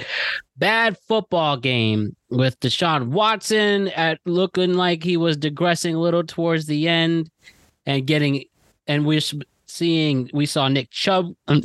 bad 0.56 0.96
football 1.06 1.58
game 1.58 2.16
with 2.30 2.58
Deshaun 2.60 3.08
Watson 3.08 3.88
at 3.88 4.20
looking 4.24 4.72
like 4.74 5.04
he 5.04 5.18
was 5.18 5.36
digressing 5.36 5.94
a 5.94 6.00
little 6.00 6.24
towards 6.24 6.64
the 6.64 6.88
end 6.88 7.30
and 7.84 8.06
getting, 8.06 8.44
and 8.86 9.04
we're 9.04 9.20
seeing, 9.66 10.30
we 10.32 10.46
saw 10.46 10.68
Nick 10.68 10.88
Chubb 10.90 11.34
um, 11.48 11.64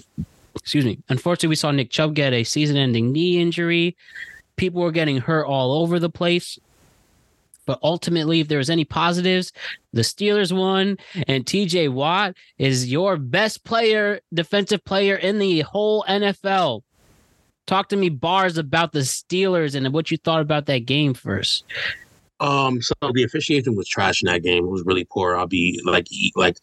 excuse 0.57 0.85
me. 0.85 0.99
Unfortunately, 1.09 1.49
we 1.49 1.55
saw 1.55 1.71
Nick 1.71 1.89
Chubb 1.89 2.15
get 2.15 2.33
a 2.33 2.43
season-ending 2.43 3.11
knee 3.11 3.39
injury. 3.39 3.95
People 4.57 4.81
were 4.81 4.91
getting 4.91 5.17
hurt 5.17 5.45
all 5.45 5.81
over 5.81 5.99
the 5.99 6.09
place. 6.09 6.59
But 7.67 7.79
ultimately, 7.83 8.39
if 8.39 8.47
there 8.47 8.57
was 8.57 8.69
any 8.69 8.85
positives, 8.85 9.51
the 9.91 10.01
Steelers 10.01 10.55
won, 10.57 10.97
and 11.27 11.45
TJ 11.45 11.91
Watt 11.91 12.35
is 12.57 12.89
your 12.89 13.17
best 13.17 13.65
player, 13.65 14.21
defensive 14.33 14.83
player 14.85 15.15
in 15.15 15.37
the 15.37 15.61
whole 15.61 16.03
NFL. 16.07 16.81
Talk 17.67 17.89
to 17.89 17.97
me 17.97 18.07
bars 18.07 18.57
about 18.57 18.93
the 18.93 19.01
Steelers 19.01 19.75
and 19.75 19.93
what 19.93 20.09
you 20.09 20.17
thought 20.17 20.39
about 20.39 20.65
that 20.67 20.85
game 20.85 21.13
first. 21.13 21.65
Um, 22.39 22.81
so 22.81 22.93
the 23.13 23.23
officiating 23.23 23.75
was 23.75 23.87
trash 23.87 24.23
in 24.23 24.27
that 24.27 24.43
game. 24.43 24.63
It 24.63 24.69
was 24.69 24.85
really 24.85 25.03
poor. 25.03 25.35
I'll 25.35 25.47
be 25.47 25.81
like, 25.83 26.07
like, 26.35 26.57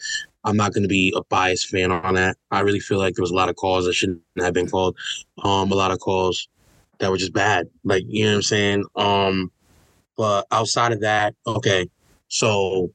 I'm 0.44 0.56
not 0.56 0.72
going 0.72 0.82
to 0.82 0.88
be 0.88 1.12
a 1.16 1.22
biased 1.24 1.68
fan 1.68 1.90
on 1.90 2.14
that. 2.14 2.36
I 2.50 2.60
really 2.60 2.80
feel 2.80 2.98
like 2.98 3.14
there 3.14 3.22
was 3.22 3.30
a 3.30 3.34
lot 3.34 3.50
of 3.50 3.56
calls 3.56 3.84
that 3.84 3.94
shouldn't 3.94 4.22
have 4.38 4.54
been 4.54 4.70
called. 4.70 4.96
Um, 5.42 5.70
a 5.70 5.74
lot 5.74 5.90
of 5.90 6.00
calls 6.00 6.48
that 6.98 7.10
were 7.10 7.16
just 7.16 7.32
bad. 7.32 7.66
Like, 7.84 8.04
you 8.06 8.24
know 8.24 8.30
what 8.30 8.36
I'm 8.36 8.42
saying? 8.42 8.84
Um, 8.96 9.50
but 10.16 10.46
outside 10.50 10.92
of 10.92 11.00
that, 11.00 11.34
okay. 11.46 11.88
So 12.28 12.90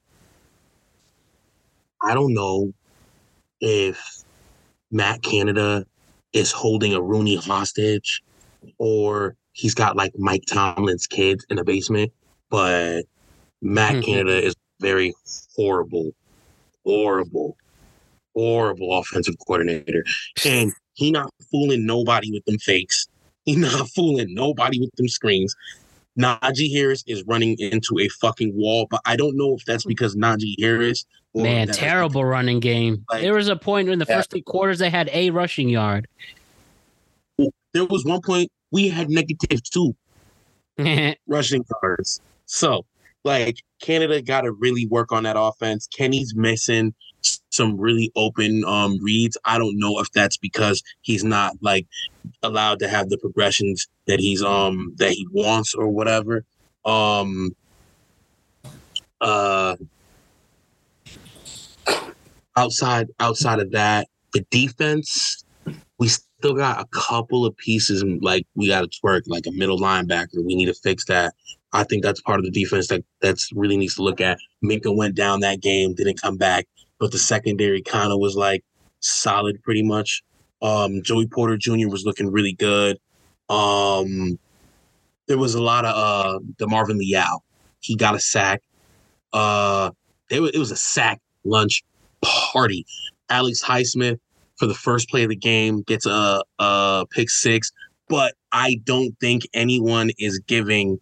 I 2.01 2.13
don't 2.13 2.33
know 2.33 2.73
if 3.61 4.23
Matt 4.91 5.21
Canada 5.21 5.85
is 6.33 6.51
holding 6.51 6.93
a 6.93 7.01
Rooney 7.01 7.35
hostage 7.35 8.21
or 8.77 9.35
he's 9.51 9.73
got 9.73 9.95
like 9.95 10.13
Mike 10.17 10.43
Tomlin's 10.47 11.07
kids 11.07 11.45
in 11.49 11.57
the 11.57 11.63
basement, 11.63 12.11
but 12.49 13.03
Matt 13.61 13.95
Mhm. 13.95 14.05
Canada 14.05 14.43
is 14.43 14.55
very 14.79 15.13
horrible, 15.55 16.11
horrible, 16.85 17.57
horrible 18.35 18.97
offensive 18.97 19.35
coordinator. 19.45 20.05
And 20.45 20.71
he 20.93 21.11
not 21.11 21.29
fooling 21.51 21.85
nobody 21.85 22.31
with 22.31 22.45
them 22.45 22.57
fakes. 22.59 23.07
He 23.45 23.55
not 23.55 23.89
fooling 23.89 24.33
nobody 24.33 24.79
with 24.79 24.91
them 24.95 25.07
screens. 25.07 25.55
Najee 26.17 26.71
Harris 26.73 27.03
is 27.07 27.23
running 27.27 27.55
into 27.59 27.97
a 27.99 28.07
fucking 28.09 28.51
wall, 28.55 28.87
but 28.89 29.01
I 29.05 29.15
don't 29.15 29.37
know 29.37 29.55
if 29.55 29.63
that's 29.65 29.85
because 29.85 30.15
Najee 30.15 30.55
Harris. 30.59 31.05
or 31.33 31.43
Man, 31.43 31.67
terrible 31.67 32.25
running 32.25 32.59
game. 32.59 33.05
Like- 33.11 33.21
there 33.21 33.33
was 33.35 33.47
a 33.47 33.55
point 33.55 33.87
in 33.89 33.99
the 33.99 34.05
Yeah. 34.09 34.17
first 34.17 34.31
three 34.31 34.41
quarters 34.41 34.79
they 34.79 34.89
had 34.89 35.09
a 35.13 35.29
rushing 35.29 35.69
yard. 35.69 36.07
There 37.73 37.85
was 37.85 38.03
one 38.03 38.21
point 38.21 38.51
we 38.71 38.89
had 38.89 39.09
negative 39.09 39.61
two 39.63 39.95
rushing 41.27 41.63
yards. 41.83 42.19
So, 42.45 42.85
like, 43.23 43.61
Canada 43.81 44.21
got 44.21 44.41
to 44.41 44.51
really 44.51 44.87
work 44.87 45.11
on 45.11 45.23
that 45.23 45.35
offense. 45.37 45.87
Kenny's 45.87 46.33
missing 46.35 46.93
some 47.21 47.79
really 47.79 48.11
open 48.15 48.63
um 48.65 48.97
reads. 49.01 49.37
I 49.45 49.57
don't 49.57 49.77
know 49.77 49.99
if 49.99 50.11
that's 50.11 50.37
because 50.37 50.81
he's 51.01 51.23
not 51.23 51.55
like 51.61 51.87
allowed 52.43 52.79
to 52.79 52.87
have 52.89 53.09
the 53.09 53.17
progressions 53.17 53.87
that 54.07 54.19
he's 54.19 54.43
um 54.43 54.93
that 54.97 55.11
he 55.11 55.27
wants 55.31 55.73
or 55.75 55.89
whatever. 55.89 56.45
Um 56.85 57.51
uh 59.21 59.75
outside 62.55 63.07
outside 63.19 63.59
of 63.59 63.71
that, 63.71 64.07
the 64.33 64.45
defense 64.51 65.43
we 65.99 66.07
still 66.07 66.53
got 66.53 66.79
a 66.81 66.85
couple 66.87 67.45
of 67.45 67.55
pieces 67.57 68.03
like 68.21 68.45
we 68.55 68.67
got 68.67 68.89
to 68.89 68.99
twerk 69.03 69.23
like 69.27 69.45
a 69.45 69.51
middle 69.51 69.77
linebacker. 69.77 70.43
We 70.45 70.55
need 70.55 70.67
to 70.67 70.73
fix 70.73 71.05
that. 71.05 71.33
I 71.73 71.83
think 71.83 72.03
that's 72.03 72.21
part 72.21 72.39
of 72.39 72.45
the 72.45 72.51
defense 72.51 72.87
that 72.87 73.03
that's 73.21 73.49
really 73.53 73.77
needs 73.77 73.95
to 73.95 74.03
look 74.03 74.21
at. 74.21 74.39
Minkah 74.63 74.95
went 74.95 75.15
down 75.15 75.41
that 75.41 75.61
game, 75.61 75.93
didn't 75.93 76.21
come 76.21 76.37
back, 76.37 76.65
but 76.99 77.11
the 77.11 77.17
secondary 77.17 77.81
kind 77.81 78.11
of 78.11 78.19
was 78.19 78.35
like 78.35 78.63
solid 78.99 79.61
pretty 79.63 79.83
much. 79.83 80.23
Um, 80.61 81.01
Joey 81.03 81.27
Porter 81.27 81.57
Jr. 81.57 81.87
was 81.87 82.05
looking 82.05 82.31
really 82.31 82.53
good. 82.53 82.97
Um, 83.47 84.37
there 85.27 85.37
was 85.37 85.55
a 85.55 85.61
lot 85.61 85.85
of 85.85 85.95
uh 85.95 86.39
the 86.57 86.67
Marvin 86.67 86.97
Liao. 86.97 87.39
He 87.79 87.95
got 87.95 88.15
a 88.15 88.19
sack. 88.19 88.61
Uh, 89.31 89.91
was, 90.31 90.51
it 90.51 90.59
was 90.59 90.71
a 90.71 90.75
sack 90.75 91.21
lunch 91.43 91.83
party. 92.21 92.85
Alex 93.29 93.63
Highsmith 93.63 94.19
for 94.57 94.65
the 94.65 94.73
first 94.73 95.09
play 95.09 95.23
of 95.23 95.29
the 95.29 95.35
game 95.35 95.81
gets 95.83 96.05
a, 96.05 96.43
a 96.57 97.05
pick 97.11 97.29
six, 97.29 97.71
but 98.09 98.33
I 98.51 98.81
don't 98.83 99.17
think 99.21 99.43
anyone 99.53 100.09
is 100.17 100.39
giving 100.39 100.99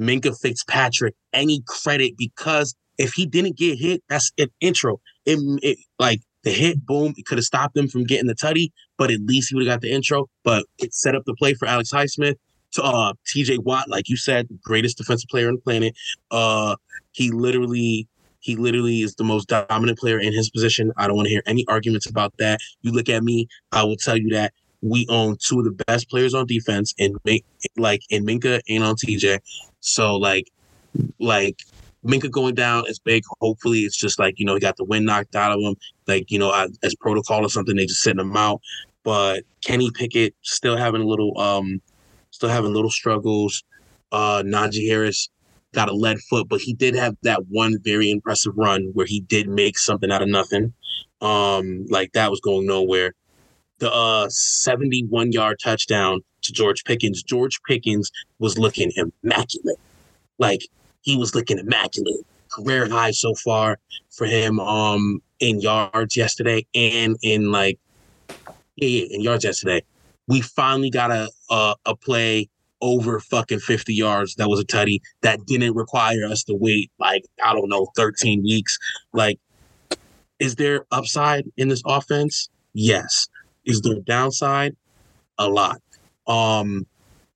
Minkah 0.00 0.38
Fitzpatrick 0.40 1.14
any 1.32 1.62
credit 1.66 2.14
because 2.16 2.74
if 3.00 3.14
he 3.14 3.26
didn't 3.26 3.56
get 3.56 3.78
hit, 3.78 4.02
that's 4.08 4.30
an 4.38 4.48
intro. 4.60 5.00
It, 5.24 5.38
it 5.62 5.78
like 5.98 6.20
the 6.44 6.50
hit, 6.50 6.84
boom, 6.84 7.14
it 7.16 7.24
could 7.26 7.38
have 7.38 7.44
stopped 7.44 7.76
him 7.76 7.88
from 7.88 8.04
getting 8.04 8.26
the 8.26 8.34
tutty, 8.34 8.72
but 8.98 9.10
at 9.10 9.20
least 9.20 9.50
he 9.50 9.56
would 9.56 9.66
have 9.66 9.76
got 9.76 9.80
the 9.80 9.90
intro. 9.90 10.28
But 10.44 10.66
it 10.78 10.94
set 10.94 11.14
up 11.14 11.24
the 11.24 11.34
play 11.34 11.54
for 11.54 11.66
Alex 11.66 11.90
Highsmith. 11.92 12.36
To 12.74 12.84
uh, 12.84 13.14
TJ 13.26 13.64
Watt, 13.64 13.88
like 13.88 14.08
you 14.08 14.16
said, 14.16 14.46
greatest 14.62 14.96
defensive 14.96 15.28
player 15.28 15.48
on 15.48 15.56
the 15.56 15.60
planet. 15.60 15.92
Uh, 16.30 16.76
he 17.10 17.32
literally 17.32 18.06
he 18.38 18.54
literally 18.54 19.00
is 19.00 19.16
the 19.16 19.24
most 19.24 19.48
dominant 19.48 19.98
player 19.98 20.20
in 20.20 20.32
his 20.32 20.50
position. 20.50 20.92
I 20.96 21.08
don't 21.08 21.16
want 21.16 21.26
to 21.26 21.30
hear 21.30 21.42
any 21.46 21.66
arguments 21.66 22.08
about 22.08 22.32
that. 22.38 22.60
You 22.82 22.92
look 22.92 23.08
at 23.08 23.24
me, 23.24 23.48
I 23.72 23.82
will 23.82 23.96
tell 23.96 24.16
you 24.16 24.28
that 24.30 24.52
we 24.82 25.04
own 25.08 25.36
two 25.44 25.58
of 25.58 25.64
the 25.64 25.84
best 25.84 26.08
players 26.08 26.32
on 26.32 26.46
defense, 26.46 26.94
and 26.98 27.16
like 27.76 28.02
in 28.08 28.24
Minkah 28.24 28.60
and 28.68 28.84
on 28.84 28.94
TJ. 28.94 29.40
So 29.80 30.14
like, 30.14 30.46
like 31.18 31.56
Minkah 32.04 32.30
going 32.30 32.54
down 32.54 32.84
is 32.88 32.98
big. 32.98 33.22
Hopefully, 33.40 33.80
it's 33.80 33.96
just 33.96 34.18
like 34.18 34.38
you 34.38 34.44
know 34.44 34.54
he 34.54 34.60
got 34.60 34.76
the 34.76 34.84
wind 34.84 35.06
knocked 35.06 35.36
out 35.36 35.52
of 35.52 35.60
him. 35.60 35.76
Like 36.06 36.30
you 36.30 36.38
know, 36.38 36.68
as 36.82 36.94
protocol 36.94 37.44
or 37.44 37.48
something, 37.48 37.76
they 37.76 37.86
just 37.86 38.02
sitting 38.02 38.20
him 38.20 38.36
out. 38.36 38.60
But 39.02 39.44
Kenny 39.64 39.90
Pickett 39.90 40.34
still 40.42 40.76
having 40.76 41.02
a 41.02 41.06
little, 41.06 41.38
um, 41.38 41.80
still 42.30 42.48
having 42.48 42.72
little 42.72 42.90
struggles. 42.90 43.64
Uh, 44.12 44.42
Najee 44.44 44.88
Harris 44.88 45.28
got 45.72 45.88
a 45.88 45.94
lead 45.94 46.18
foot, 46.28 46.48
but 46.48 46.60
he 46.60 46.74
did 46.74 46.94
have 46.94 47.16
that 47.22 47.46
one 47.48 47.76
very 47.82 48.10
impressive 48.10 48.52
run 48.56 48.90
where 48.92 49.06
he 49.06 49.20
did 49.20 49.48
make 49.48 49.78
something 49.78 50.10
out 50.10 50.22
of 50.22 50.28
nothing. 50.28 50.72
Um, 51.20 51.86
like 51.88 52.12
that 52.12 52.30
was 52.30 52.40
going 52.40 52.66
nowhere. 52.66 53.14
The 53.78 53.90
uh 53.90 54.26
71 54.28 55.32
yard 55.32 55.58
touchdown 55.62 56.20
to 56.42 56.52
George 56.52 56.84
Pickens. 56.84 57.22
George 57.22 57.60
Pickens 57.66 58.10
was 58.38 58.58
looking 58.58 58.92
immaculate. 58.96 59.78
Like 60.38 60.62
he 61.02 61.16
was 61.16 61.34
looking 61.34 61.58
immaculate. 61.58 62.26
Career 62.50 62.88
high 62.88 63.12
so 63.12 63.34
far 63.34 63.78
for 64.10 64.26
him 64.26 64.58
um 64.58 65.22
in 65.38 65.60
yards 65.60 66.16
yesterday 66.16 66.66
and 66.74 67.16
in 67.22 67.50
like 67.50 67.78
yeah, 68.76 68.88
yeah 68.88 69.06
in 69.10 69.20
yards 69.20 69.44
yesterday. 69.44 69.82
We 70.26 70.40
finally 70.40 70.90
got 70.90 71.10
a 71.10 71.30
a, 71.50 71.74
a 71.86 71.96
play 71.96 72.48
over 72.82 73.20
fucking 73.20 73.58
50 73.58 73.92
yards 73.92 74.36
that 74.36 74.48
was 74.48 74.58
a 74.58 74.64
tutty 74.64 75.00
that 75.20 75.44
didn't 75.46 75.74
require 75.74 76.24
us 76.24 76.42
to 76.44 76.54
wait 76.54 76.90
like 76.98 77.24
I 77.44 77.52
don't 77.52 77.68
know 77.68 77.88
13 77.96 78.42
weeks. 78.42 78.78
Like 79.12 79.38
is 80.38 80.56
there 80.56 80.86
upside 80.90 81.44
in 81.56 81.68
this 81.68 81.82
offense? 81.84 82.48
Yes. 82.72 83.28
Is 83.66 83.82
there 83.82 84.00
downside? 84.00 84.76
A 85.38 85.48
lot. 85.48 85.80
Um 86.26 86.86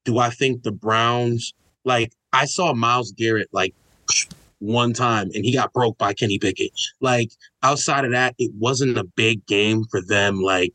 do 0.05 0.19
I 0.19 0.31
think 0.31 0.63
the 0.63 0.73
Browns 0.73 1.55
like 1.85 2.13
I 2.35 2.47
saw 2.47 2.75
Myles 2.75 3.13
Garrett 3.13 3.49
like 3.53 3.75
one 4.59 4.93
time 4.93 5.31
and 5.35 5.45
he 5.45 5.53
got 5.53 5.73
broke 5.73 5.97
by 5.99 6.13
Kenny 6.13 6.39
Pickett. 6.39 6.73
Like 7.01 7.31
outside 7.63 8.05
of 8.05 8.11
that, 8.11 8.35
it 8.39 8.51
wasn't 8.59 8.99
a 8.99 9.05
big 9.05 9.47
game 9.47 9.85
for 9.85 10.03
them 10.03 10.41
like 10.41 10.73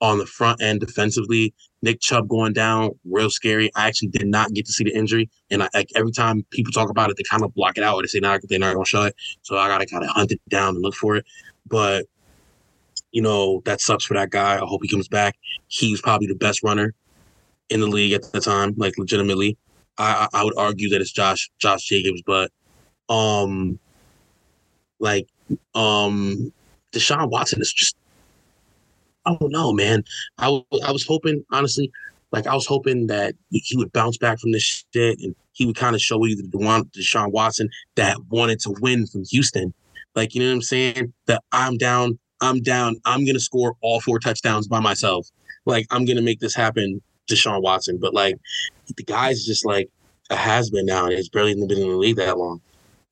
on 0.00 0.18
the 0.18 0.26
front 0.26 0.62
end 0.62 0.80
defensively. 0.80 1.54
Nick 1.82 2.00
Chubb 2.00 2.28
going 2.28 2.52
down, 2.52 2.92
real 3.04 3.28
scary. 3.28 3.70
I 3.74 3.88
actually 3.88 4.08
did 4.08 4.26
not 4.26 4.52
get 4.54 4.66
to 4.66 4.72
see 4.72 4.84
the 4.84 4.96
injury, 4.96 5.28
and 5.50 5.64
I, 5.64 5.68
like 5.74 5.90
every 5.96 6.12
time 6.12 6.44
people 6.50 6.72
talk 6.72 6.88
about 6.90 7.10
it, 7.10 7.16
they 7.16 7.24
kind 7.24 7.42
of 7.42 7.52
block 7.54 7.76
it 7.76 7.84
out 7.84 7.96
or 7.96 8.02
they 8.02 8.06
say 8.06 8.20
nah, 8.20 8.38
they're 8.42 8.58
not 8.58 8.74
gonna 8.74 8.86
show 8.86 9.02
it. 9.02 9.16
So 9.42 9.58
I 9.58 9.68
gotta 9.68 9.86
kind 9.86 10.04
of 10.04 10.10
hunt 10.10 10.32
it 10.32 10.40
down 10.48 10.76
and 10.76 10.82
look 10.82 10.94
for 10.94 11.16
it. 11.16 11.26
But 11.66 12.06
you 13.10 13.20
know 13.20 13.62
that 13.64 13.80
sucks 13.80 14.04
for 14.04 14.14
that 14.14 14.30
guy. 14.30 14.54
I 14.54 14.64
hope 14.66 14.80
he 14.82 14.88
comes 14.88 15.08
back. 15.08 15.36
He's 15.68 16.00
probably 16.00 16.28
the 16.28 16.34
best 16.34 16.62
runner 16.62 16.94
in 17.68 17.80
the 17.80 17.86
league 17.86 18.12
at 18.12 18.30
the 18.32 18.40
time, 18.40 18.74
like 18.76 18.96
legitimately. 18.98 19.58
I 19.98 20.28
I 20.32 20.44
would 20.44 20.56
argue 20.56 20.88
that 20.90 21.00
it's 21.00 21.12
Josh 21.12 21.50
Josh 21.58 21.84
Jacobs, 21.84 22.22
but 22.26 22.50
um, 23.08 23.78
like 24.98 25.28
um, 25.74 26.52
Deshaun 26.92 27.30
Watson 27.30 27.60
is 27.60 27.72
just 27.72 27.96
I 29.24 29.36
don't 29.38 29.52
know, 29.52 29.72
man. 29.72 30.04
I 30.38 30.46
I 30.84 30.92
was 30.92 31.06
hoping, 31.06 31.44
honestly, 31.50 31.90
like 32.32 32.46
I 32.46 32.54
was 32.54 32.66
hoping 32.66 33.06
that 33.08 33.34
he 33.50 33.76
would 33.76 33.92
bounce 33.92 34.16
back 34.16 34.38
from 34.38 34.52
this 34.52 34.84
shit 34.92 35.18
and 35.20 35.34
he 35.52 35.66
would 35.66 35.76
kind 35.76 35.94
of 35.94 36.00
show 36.00 36.24
you 36.24 36.34
the 36.34 36.48
Dewan- 36.48 36.90
Deshaun 36.96 37.30
Watson 37.30 37.68
that 37.96 38.16
wanted 38.30 38.60
to 38.60 38.74
win 38.80 39.06
from 39.06 39.24
Houston. 39.30 39.72
Like, 40.14 40.34
you 40.34 40.40
know 40.40 40.48
what 40.48 40.54
I'm 40.54 40.62
saying? 40.62 41.12
That 41.26 41.42
I'm 41.52 41.76
down, 41.76 42.18
I'm 42.40 42.60
down, 42.60 42.96
I'm 43.04 43.24
gonna 43.24 43.40
score 43.40 43.76
all 43.80 44.00
four 44.00 44.18
touchdowns 44.18 44.66
by 44.66 44.80
myself. 44.80 45.28
Like, 45.66 45.86
I'm 45.90 46.04
gonna 46.04 46.22
make 46.22 46.40
this 46.40 46.54
happen, 46.54 47.00
Deshaun 47.30 47.62
Watson. 47.62 47.98
But 48.00 48.14
like, 48.14 48.36
the 48.96 49.04
guy's 49.04 49.44
just 49.44 49.64
like 49.64 49.88
a 50.30 50.36
has 50.36 50.70
been 50.70 50.86
now, 50.86 51.04
and 51.06 51.14
he's 51.14 51.28
barely 51.28 51.54
been 51.54 51.70
in 51.70 51.88
the 51.88 51.96
league 51.96 52.16
that 52.16 52.38
long. 52.38 52.60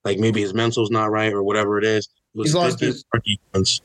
Like 0.04 0.18
maybe 0.18 0.40
his 0.40 0.54
mental's 0.54 0.90
not 0.90 1.10
right 1.10 1.32
or 1.32 1.42
whatever 1.42 1.78
it 1.78 1.84
is. 1.84 2.08
It 2.34 2.42
He's 2.42 2.54
lost 2.54 2.80
his- 2.80 3.04
defense. 3.52 3.80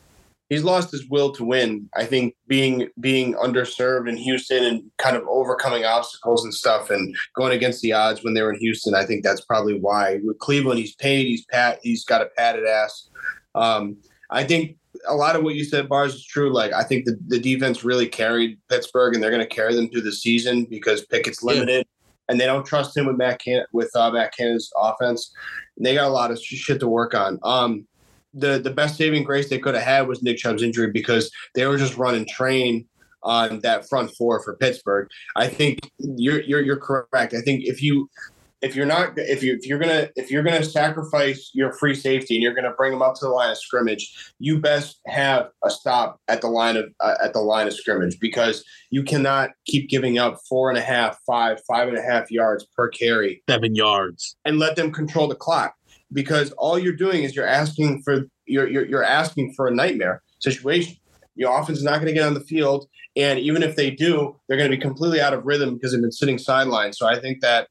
he's 0.49 0.63
lost 0.63 0.91
his 0.91 1.09
will 1.09 1.31
to 1.31 1.43
win. 1.43 1.89
I 1.95 2.05
think 2.05 2.35
being 2.47 2.87
being 2.99 3.33
underserved 3.33 4.07
in 4.07 4.15
Houston 4.17 4.63
and 4.63 4.83
kind 4.97 5.17
of 5.17 5.23
overcoming 5.27 5.83
obstacles 5.83 6.43
and 6.45 6.53
stuff 6.53 6.89
and 6.91 7.15
going 7.35 7.51
against 7.53 7.81
the 7.81 7.91
odds 7.93 8.23
when 8.23 8.33
they 8.35 8.41
were 8.43 8.53
in 8.53 8.59
Houston, 8.59 8.93
I 8.95 9.03
think 9.05 9.23
that's 9.23 9.41
probably 9.41 9.79
why. 9.79 10.19
With 10.23 10.37
Cleveland, 10.39 10.79
he's 10.79 10.95
paid, 10.95 11.25
he's 11.25 11.45
pat, 11.45 11.79
he's 11.83 12.05
got 12.05 12.21
a 12.21 12.27
padded 12.37 12.65
ass. 12.65 13.09
Um, 13.55 13.97
I 14.29 14.43
think 14.43 14.77
a 15.07 15.15
lot 15.15 15.35
of 15.35 15.43
what 15.43 15.55
you 15.55 15.63
said, 15.63 15.89
Bars, 15.89 16.15
is 16.15 16.25
true. 16.25 16.51
Like 16.51 16.73
I 16.73 16.83
think 16.83 17.05
the, 17.05 17.17
the 17.27 17.39
defense 17.39 17.83
really 17.83 18.07
carried 18.07 18.59
Pittsburgh, 18.69 19.13
and 19.13 19.23
they're 19.23 19.31
going 19.31 19.47
to 19.47 19.55
carry 19.55 19.75
them 19.75 19.89
through 19.89 20.01
the 20.01 20.11
season 20.11 20.65
because 20.65 21.05
Pickett's 21.05 21.43
limited, 21.43 21.87
and 22.29 22.39
they 22.39 22.45
don't 22.45 22.65
trust 22.65 22.95
him 22.95 23.05
with 23.05 23.17
Matt 23.17 23.41
Can- 23.41 23.65
with 23.73 23.91
uh, 23.95 24.11
Matt 24.11 24.35
Cannon's 24.35 24.71
offense. 24.77 25.33
And 25.77 25.85
they 25.85 25.93
got 25.95 26.07
a 26.07 26.13
lot 26.13 26.31
of 26.31 26.39
sh- 26.39 26.55
shit 26.55 26.79
to 26.79 26.87
work 26.87 27.13
on. 27.13 27.39
Um, 27.43 27.87
the 28.33 28.59
the 28.59 28.71
best 28.71 28.97
saving 28.97 29.23
grace 29.23 29.49
they 29.49 29.59
could 29.59 29.75
have 29.75 29.83
had 29.83 30.07
was 30.07 30.21
Nick 30.21 30.37
Chubb's 30.37 30.63
injury 30.63 30.91
because 30.91 31.31
they 31.53 31.65
were 31.65 31.77
just 31.77 31.97
running 31.97 32.27
train 32.27 32.85
on 33.23 33.59
that 33.61 33.89
front 33.89 34.11
four 34.15 34.43
for 34.43 34.55
Pittsburgh. 34.57 35.09
I 35.35 35.47
think 35.47 35.79
you're 35.97 36.41
you're 36.41 36.61
you're 36.61 36.77
correct. 36.77 37.33
I 37.33 37.41
think 37.41 37.65
if 37.65 37.81
you 37.81 38.09
if 38.65 38.75
you're 38.75 38.87
not 38.87 39.13
if 39.15 39.43
you 39.43 39.53
if 39.53 39.67
you're 39.67 39.77
gonna 39.77 40.09
if 40.15 40.31
you're 40.31 40.41
gonna 40.41 40.63
sacrifice 40.63 41.51
your 41.53 41.71
free 41.73 41.93
safety 41.93 42.33
and 42.33 42.41
you're 42.41 42.55
gonna 42.55 42.73
bring 42.75 42.91
them 42.91 43.03
up 43.03 43.13
to 43.13 43.25
the 43.25 43.29
line 43.29 43.51
of 43.51 43.57
scrimmage, 43.59 44.33
you 44.39 44.59
best 44.59 44.99
have 45.05 45.49
a 45.63 45.69
stop 45.69 46.19
at 46.27 46.41
the 46.41 46.47
line 46.47 46.75
of 46.75 46.85
uh, 46.99 47.13
at 47.23 47.33
the 47.33 47.39
line 47.39 47.67
of 47.67 47.73
scrimmage 47.73 48.19
because 48.19 48.63
you 48.89 49.03
cannot 49.03 49.51
keep 49.67 49.87
giving 49.87 50.17
up 50.17 50.39
four 50.49 50.69
and 50.69 50.79
a 50.79 50.81
half, 50.81 51.15
five, 51.27 51.59
five 51.67 51.87
and 51.87 51.97
a 51.97 52.01
half 52.01 52.31
yards 52.31 52.65
per 52.75 52.89
carry, 52.89 53.43
seven 53.47 53.75
yards, 53.75 54.35
and 54.45 54.57
let 54.57 54.75
them 54.75 54.91
control 54.91 55.27
the 55.27 55.35
clock 55.35 55.75
because 56.11 56.51
all 56.53 56.79
you're 56.79 56.93
doing 56.93 57.21
is 57.23 57.35
you're 57.35 57.47
asking 57.47 58.01
for 58.01 58.25
you're 58.47 58.67
you're, 58.67 58.85
you're 58.85 59.03
asking 59.03 59.53
for 59.53 59.67
a 59.67 59.71
nightmare 59.71 60.23
situation. 60.39 60.97
Your 61.35 61.55
offense 61.59 61.79
is 61.79 61.83
not 61.83 61.95
going 61.95 62.07
to 62.07 62.13
get 62.13 62.25
on 62.25 62.33
the 62.33 62.39
field, 62.39 62.87
and 63.15 63.37
even 63.37 63.61
if 63.61 63.75
they 63.75 63.91
do, 63.91 64.39
they're 64.47 64.57
going 64.57 64.71
to 64.71 64.75
be 64.75 64.81
completely 64.81 65.21
out 65.21 65.33
of 65.33 65.45
rhythm 65.45 65.75
because 65.75 65.91
they've 65.91 66.01
been 66.01 66.11
sitting 66.11 66.37
sidelined. 66.37 66.95
So 66.95 67.05
I 67.05 67.19
think 67.19 67.41
that 67.41 67.67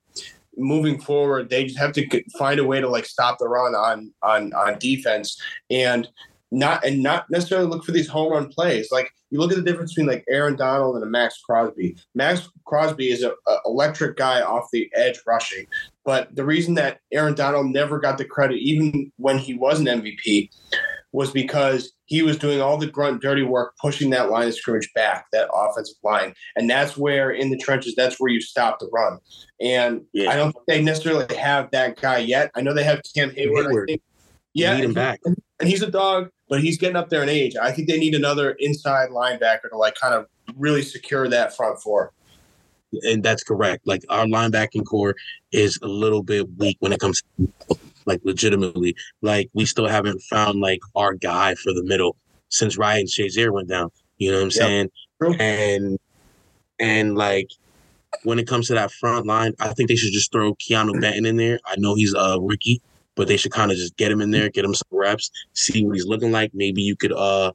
moving 0.56 1.00
forward, 1.00 1.50
they 1.50 1.64
just 1.64 1.78
have 1.78 1.92
to 1.92 2.24
find 2.38 2.60
a 2.60 2.64
way 2.64 2.80
to 2.80 2.88
like 2.88 3.06
stop 3.06 3.38
the 3.38 3.48
run 3.48 3.74
on 3.74 4.12
on 4.22 4.52
on 4.54 4.78
defense 4.78 5.40
and 5.70 6.08
not 6.50 6.84
and 6.84 7.02
not 7.02 7.28
necessarily 7.30 7.66
look 7.66 7.84
for 7.84 7.92
these 7.92 8.08
home 8.08 8.32
run 8.32 8.48
plays. 8.48 8.88
Like 8.92 9.10
you 9.30 9.40
look 9.40 9.50
at 9.50 9.56
the 9.56 9.64
difference 9.64 9.92
between 9.92 10.06
like 10.06 10.24
Aaron 10.28 10.56
Donald 10.56 10.94
and 10.94 11.04
a 11.04 11.08
Maxx 11.08 11.40
Crosby. 11.40 11.96
Maxx 12.14 12.48
Crosby 12.64 13.10
is 13.10 13.22
a, 13.22 13.32
a 13.48 13.56
electric 13.66 14.16
guy 14.16 14.40
off 14.40 14.68
the 14.72 14.88
edge 14.94 15.18
rushing, 15.26 15.66
but 16.04 16.34
the 16.36 16.44
reason 16.44 16.74
that 16.74 17.00
Aaron 17.12 17.34
Donald 17.34 17.66
never 17.66 17.98
got 17.98 18.18
the 18.18 18.24
credit, 18.24 18.58
even 18.58 19.10
when 19.16 19.38
he 19.38 19.54
was 19.54 19.80
an 19.80 19.86
MVP, 19.86 20.50
was 21.14 21.30
because 21.30 21.92
he 22.06 22.22
was 22.22 22.36
doing 22.36 22.60
all 22.60 22.76
the 22.76 22.88
grunt 22.88 23.22
dirty 23.22 23.42
work 23.44 23.72
pushing 23.80 24.10
that 24.10 24.30
line 24.30 24.48
of 24.48 24.54
scrimmage 24.54 24.90
back 24.94 25.26
that 25.32 25.48
offensive 25.54 25.94
line 26.02 26.34
and 26.56 26.68
that's 26.68 26.96
where 26.96 27.30
in 27.30 27.50
the 27.50 27.56
trenches 27.56 27.94
that's 27.96 28.18
where 28.18 28.30
you 28.30 28.40
stop 28.40 28.80
the 28.80 28.88
run 28.92 29.18
and 29.60 30.02
Yeah. 30.12 30.30
i 30.30 30.36
don't 30.36 30.52
think 30.52 30.66
they 30.66 30.82
necessarily 30.82 31.32
have 31.36 31.70
that 31.70 32.00
guy 32.00 32.18
yet 32.18 32.50
i 32.56 32.60
know 32.60 32.74
they 32.74 32.82
have 32.82 33.00
cam 33.14 33.30
heyward, 33.30 33.66
I 33.70 33.86
think. 33.86 34.02
Yeah 34.54 34.74
need 34.76 34.84
him 34.86 34.92
back. 34.92 35.20
and 35.60 35.68
he's 35.68 35.82
a 35.82 35.90
dog 35.90 36.30
but 36.48 36.60
he's 36.60 36.78
getting 36.78 36.96
up 36.96 37.10
there 37.10 37.22
in 37.22 37.28
age 37.28 37.54
i 37.62 37.70
think 37.70 37.88
they 37.88 37.98
need 37.98 38.14
another 38.16 38.50
inside 38.58 39.10
linebacker 39.10 39.70
to 39.70 39.76
like 39.78 39.94
kind 39.94 40.14
of 40.14 40.26
really 40.56 40.82
secure 40.82 41.28
that 41.28 41.56
front 41.56 41.80
four 41.80 42.12
and 43.02 43.24
that's 43.24 43.42
correct. 43.42 43.84
Like 43.88 44.04
our 44.08 44.24
linebacking 44.24 44.84
core 44.84 45.16
is 45.50 45.80
a 45.82 45.88
little 45.88 46.22
bit 46.22 46.46
weak 46.58 46.76
when 46.78 46.92
it 46.92 47.00
comes 47.00 47.22
to 47.38 47.76
like 48.06 48.20
legitimately. 48.24 48.96
Like 49.22 49.50
we 49.54 49.64
still 49.64 49.88
haven't 49.88 50.20
found 50.22 50.60
like 50.60 50.80
our 50.94 51.14
guy 51.14 51.54
for 51.54 51.72
the 51.72 51.84
middle 51.84 52.16
since 52.48 52.78
Ryan 52.78 53.06
Shazier 53.06 53.52
went 53.52 53.68
down. 53.68 53.90
You 54.18 54.30
know 54.30 54.38
what 54.38 54.44
I'm 54.44 54.50
saying? 54.50 54.90
True. 55.20 55.34
And 55.34 55.98
and 56.78 57.16
like 57.16 57.50
when 58.22 58.38
it 58.38 58.46
comes 58.46 58.68
to 58.68 58.74
that 58.74 58.92
front 58.92 59.26
line, 59.26 59.54
I 59.60 59.72
think 59.74 59.88
they 59.88 59.96
should 59.96 60.12
just 60.12 60.30
throw 60.32 60.54
Keanu 60.54 60.92
Benton 61.00 61.26
in 61.26 61.36
there. 61.36 61.58
I 61.66 61.74
know 61.78 61.94
he's 61.94 62.14
a 62.14 62.38
rookie, 62.40 62.80
but 63.16 63.28
they 63.28 63.36
should 63.36 63.52
kind 63.52 63.70
of 63.70 63.76
just 63.76 63.96
get 63.96 64.12
him 64.12 64.20
in 64.20 64.30
there, 64.30 64.48
get 64.50 64.64
him 64.64 64.74
some 64.74 64.86
reps, 64.90 65.30
see 65.52 65.84
what 65.84 65.94
he's 65.96 66.06
looking 66.06 66.32
like. 66.32 66.52
Maybe 66.54 66.82
you 66.82 66.96
could 66.96 67.12
uh 67.12 67.52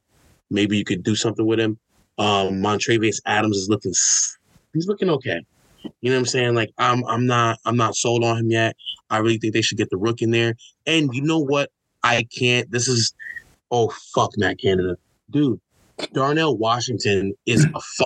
maybe 0.49 0.77
you 0.77 0.83
could 0.83 1.03
do 1.03 1.15
something 1.15 1.45
with 1.45 1.59
him. 1.59 1.77
Um 2.17 2.61
Montravius 2.61 3.21
Adams 3.25 3.57
is 3.57 3.69
looking 3.69 3.91
s- 3.91 4.37
he's 4.73 4.87
looking 4.87 5.09
okay. 5.09 5.41
You 6.01 6.09
know 6.09 6.15
what 6.15 6.19
I'm 6.19 6.25
saying? 6.25 6.55
Like 6.55 6.71
I'm 6.77 7.05
I'm 7.05 7.25
not 7.25 7.59
I'm 7.65 7.77
not 7.77 7.95
sold 7.95 8.23
on 8.23 8.37
him 8.37 8.51
yet. 8.51 8.75
I 9.09 9.17
really 9.17 9.37
think 9.37 9.53
they 9.53 9.61
should 9.61 9.77
get 9.77 9.89
the 9.89 9.97
rook 9.97 10.21
in 10.21 10.31
there. 10.31 10.55
And 10.85 11.13
you 11.13 11.21
know 11.21 11.39
what? 11.39 11.69
I 12.03 12.25
can't 12.37 12.71
this 12.71 12.87
is 12.87 13.13
oh 13.71 13.93
fuck 14.13 14.31
Matt 14.37 14.59
Canada. 14.59 14.97
Dude, 15.29 15.59
Darnell 16.13 16.57
Washington 16.57 17.33
is 17.45 17.65
a 17.65 17.81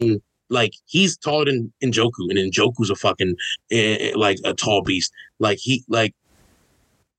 fucking 0.00 0.22
like 0.50 0.72
he's 0.86 1.16
taller 1.16 1.46
than 1.46 1.72
Njoku, 1.82 2.28
and 2.30 2.52
Njoku's 2.52 2.90
a 2.90 2.96
fucking 2.96 3.36
eh, 3.70 3.96
eh, 4.00 4.12
like 4.16 4.38
a 4.44 4.52
tall 4.52 4.82
beast. 4.82 5.12
Like 5.38 5.58
he 5.58 5.84
like 5.88 6.14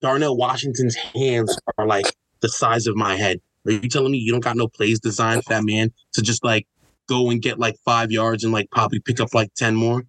Darnell 0.01 0.37
Washington's 0.37 0.95
hands 0.95 1.57
are 1.77 1.87
like 1.87 2.13
the 2.41 2.49
size 2.49 2.87
of 2.87 2.95
my 2.95 3.15
head. 3.15 3.39
Are 3.65 3.71
you 3.71 3.89
telling 3.89 4.11
me 4.11 4.17
you 4.17 4.31
don't 4.31 4.43
got 4.43 4.57
no 4.57 4.67
plays 4.67 4.99
designed 4.99 5.43
for 5.43 5.53
that 5.53 5.63
man 5.63 5.91
to 6.13 6.21
just 6.21 6.43
like 6.43 6.67
go 7.11 7.29
and 7.29 7.41
get 7.41 7.59
like 7.59 7.75
five 7.83 8.09
yards 8.11 8.43
and 8.43 8.53
like 8.53 8.69
probably 8.71 8.99
pick 8.99 9.19
up 9.19 9.33
like 9.33 9.53
ten 9.55 9.75
more, 9.75 10.03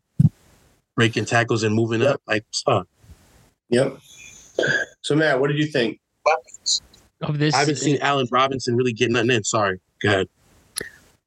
breaking 0.96 1.26
tackles 1.26 1.62
and 1.64 1.74
moving 1.74 2.02
up? 2.02 2.20
Like, 2.26 2.44
what's 2.48 2.62
up? 2.66 2.88
yep 3.72 3.96
so 5.00 5.16
matt 5.16 5.40
what 5.40 5.48
did 5.48 5.58
you 5.58 5.66
think 5.66 5.98
Of 7.22 7.38
this, 7.38 7.54
I 7.54 7.60
haven't 7.60 7.76
seen 7.76 7.98
Allen 8.02 8.26
Robinson 8.30 8.76
really 8.76 8.92
get 8.92 9.10
nothing 9.10 9.30
in. 9.30 9.42
Sorry. 9.44 9.80
Go 10.02 10.08
ahead. 10.08 10.28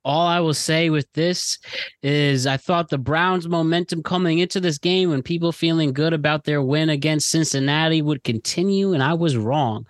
all 0.04 0.28
I 0.28 0.40
will 0.40 0.54
say 0.54 0.92
with 0.92 1.12
this 1.14 1.58
is 2.04 2.46
I 2.46 2.58
thought 2.58 2.90
the 2.90 3.00
Browns' 3.00 3.48
momentum 3.48 4.04
coming 4.04 4.38
into 4.40 4.60
this 4.60 4.78
game 4.78 5.12
and 5.12 5.26
people 5.26 5.52
feeling 5.52 5.92
good 5.92 6.14
about 6.14 6.44
their 6.44 6.62
win 6.62 6.90
against 6.90 7.30
Cincinnati 7.30 8.04
would 8.04 8.24
continue, 8.24 8.94
and 8.94 9.02
I 9.02 9.16
was 9.16 9.36
wrong. 9.36 9.88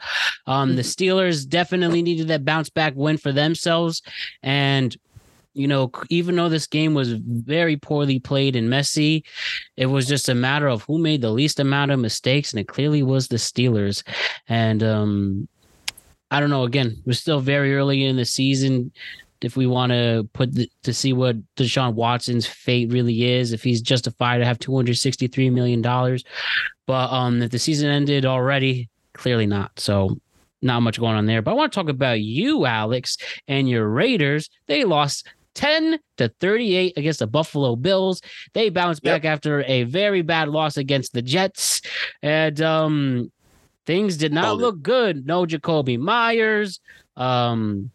Um, 0.47 0.77
the 0.77 0.83
Steelers 0.83 1.45
definitely 1.45 2.01
needed 2.01 2.29
that 2.29 2.45
bounce 2.45 2.69
back 2.69 2.93
win 2.95 3.17
for 3.17 3.33
themselves. 3.33 4.01
And, 4.41 4.95
you 5.56 5.68
know, 5.68 5.89
even 6.10 6.36
though 6.36 6.49
this 6.49 6.68
game 6.68 6.93
was 6.93 7.14
very 7.14 7.78
poorly 7.78 8.20
played 8.20 8.56
and 8.56 8.70
messy, 8.70 9.24
it 9.78 9.88
was 9.88 10.06
just 10.06 10.30
a 10.30 10.36
matter 10.36 10.68
of 10.68 10.84
who 10.84 10.99
made 10.99 11.22
the 11.22 11.32
least 11.32 11.60
amount 11.60 11.91
of 11.91 11.99
mistakes, 11.99 12.53
and 12.53 12.60
it 12.60 12.68
clearly 12.68 13.01
was 13.01 13.28
the 13.28 13.38
Steelers. 13.38 14.03
And, 14.47 14.84
um, 14.84 15.47
I 16.32 16.39
don't 16.39 16.49
know. 16.49 16.64
Again, 16.64 17.01
we're 17.06 17.14
still 17.14 17.39
very 17.39 17.76
early 17.76 18.03
in 18.03 18.18
the 18.18 18.26
season 18.26 18.91
if 19.41 19.56
we 19.56 19.68
want 19.68 19.91
to 19.91 20.28
put 20.34 20.53
the, 20.53 20.70
to 20.84 20.93
see 20.93 21.14
what 21.14 21.38
Deshaun 21.56 21.93
Watson's 21.93 22.47
fate 22.47 22.91
really 22.91 23.32
is, 23.32 23.53
if 23.53 23.64
he's 23.64 23.82
justified 23.82 24.39
to 24.39 24.45
have 24.45 24.58
two 24.58 24.76
hundred 24.76 24.97
sixty 24.97 25.28
three 25.28 25.49
million 25.49 25.82
dollars. 25.82 26.24
But 26.88 27.12
um, 27.12 27.41
if 27.41 27.51
the 27.51 27.60
season 27.60 27.89
ended 27.89 28.26
already, 28.26 28.89
clearly 29.14 29.45
not. 29.45 29.80
So 29.80 30.20
not 30.62 30.82
much 30.82 30.99
going 30.99 31.16
on 31.16 31.28
there. 31.28 31.43
But 31.43 31.51
I 31.51 31.53
want 31.53 31.72
to 31.72 31.80
talk 31.80 31.89
about 31.89 32.22
you, 32.22 32.66
Alex, 32.66 33.18
and 33.47 33.70
your 33.70 33.88
Raiders. 33.88 34.49
They 34.68 34.84
lost. 34.84 35.28
10 35.56 35.99
to 36.18 36.30
38 36.39 36.93
against 36.97 37.20
the 37.20 37.28
Buffalo 37.28 37.76
Bills. 37.76 38.22
They 38.53 38.70
bounced 38.70 39.03
back 39.03 39.26
after 39.26 39.64
a 39.64 39.84
very 39.84 40.22
bad 40.22 40.49
loss 40.49 40.78
against 40.78 41.14
the 41.14 41.22
Jets. 41.22 41.82
And 42.22 42.62
um 42.62 43.32
things 43.86 44.18
did 44.18 44.34
not 44.34 44.53
it. 44.53 44.62
look 44.62 44.82
good. 44.82 45.26
No 45.26 45.45
Jakobi 45.45 45.97
Meyers. 45.97 46.80
Um 47.18 47.91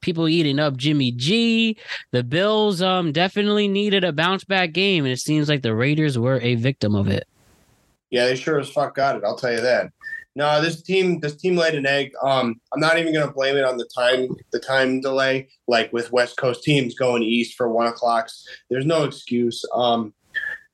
people 0.00 0.28
eating 0.28 0.58
up 0.58 0.76
Jimmy 0.76 1.12
G. 1.12 1.76
The 2.12 2.24
Bills 2.24 2.80
um 2.80 3.12
definitely 3.12 3.68
needed 3.68 4.04
a 4.04 4.12
bounce 4.12 4.44
back 4.44 4.72
game, 4.72 5.04
and 5.04 5.12
it 5.12 5.20
seems 5.20 5.48
like 5.48 5.62
the 5.62 5.74
Raiders 5.74 6.18
were 6.18 6.40
a 6.40 6.54
victim 6.54 6.94
of 6.94 7.08
it. 7.08 7.26
Yeah, 8.10 8.26
they 8.26 8.36
sure 8.36 8.60
as 8.60 8.68
fuck 8.68 8.94
got 8.94 9.16
it. 9.16 9.24
I'll 9.24 9.36
tell 9.36 9.52
you 9.52 9.62
that. 9.62 9.90
No, 10.34 10.62
this 10.62 10.82
team, 10.82 11.20
this 11.20 11.36
team 11.36 11.56
laid 11.56 11.74
an 11.74 11.86
egg. 11.86 12.12
Um, 12.22 12.60
I'm 12.72 12.80
not 12.80 12.98
even 12.98 13.12
going 13.12 13.26
to 13.26 13.32
blame 13.32 13.56
it 13.56 13.64
on 13.64 13.76
the 13.76 13.88
time, 13.94 14.28
the 14.50 14.58
time 14.58 15.00
delay. 15.00 15.48
Like 15.68 15.92
with 15.92 16.10
West 16.10 16.36
Coast 16.38 16.62
teams 16.62 16.94
going 16.94 17.22
east 17.22 17.54
for 17.56 17.68
one 17.68 17.86
o'clocks, 17.86 18.46
there's 18.70 18.86
no 18.86 19.04
excuse. 19.04 19.62
Um, 19.74 20.14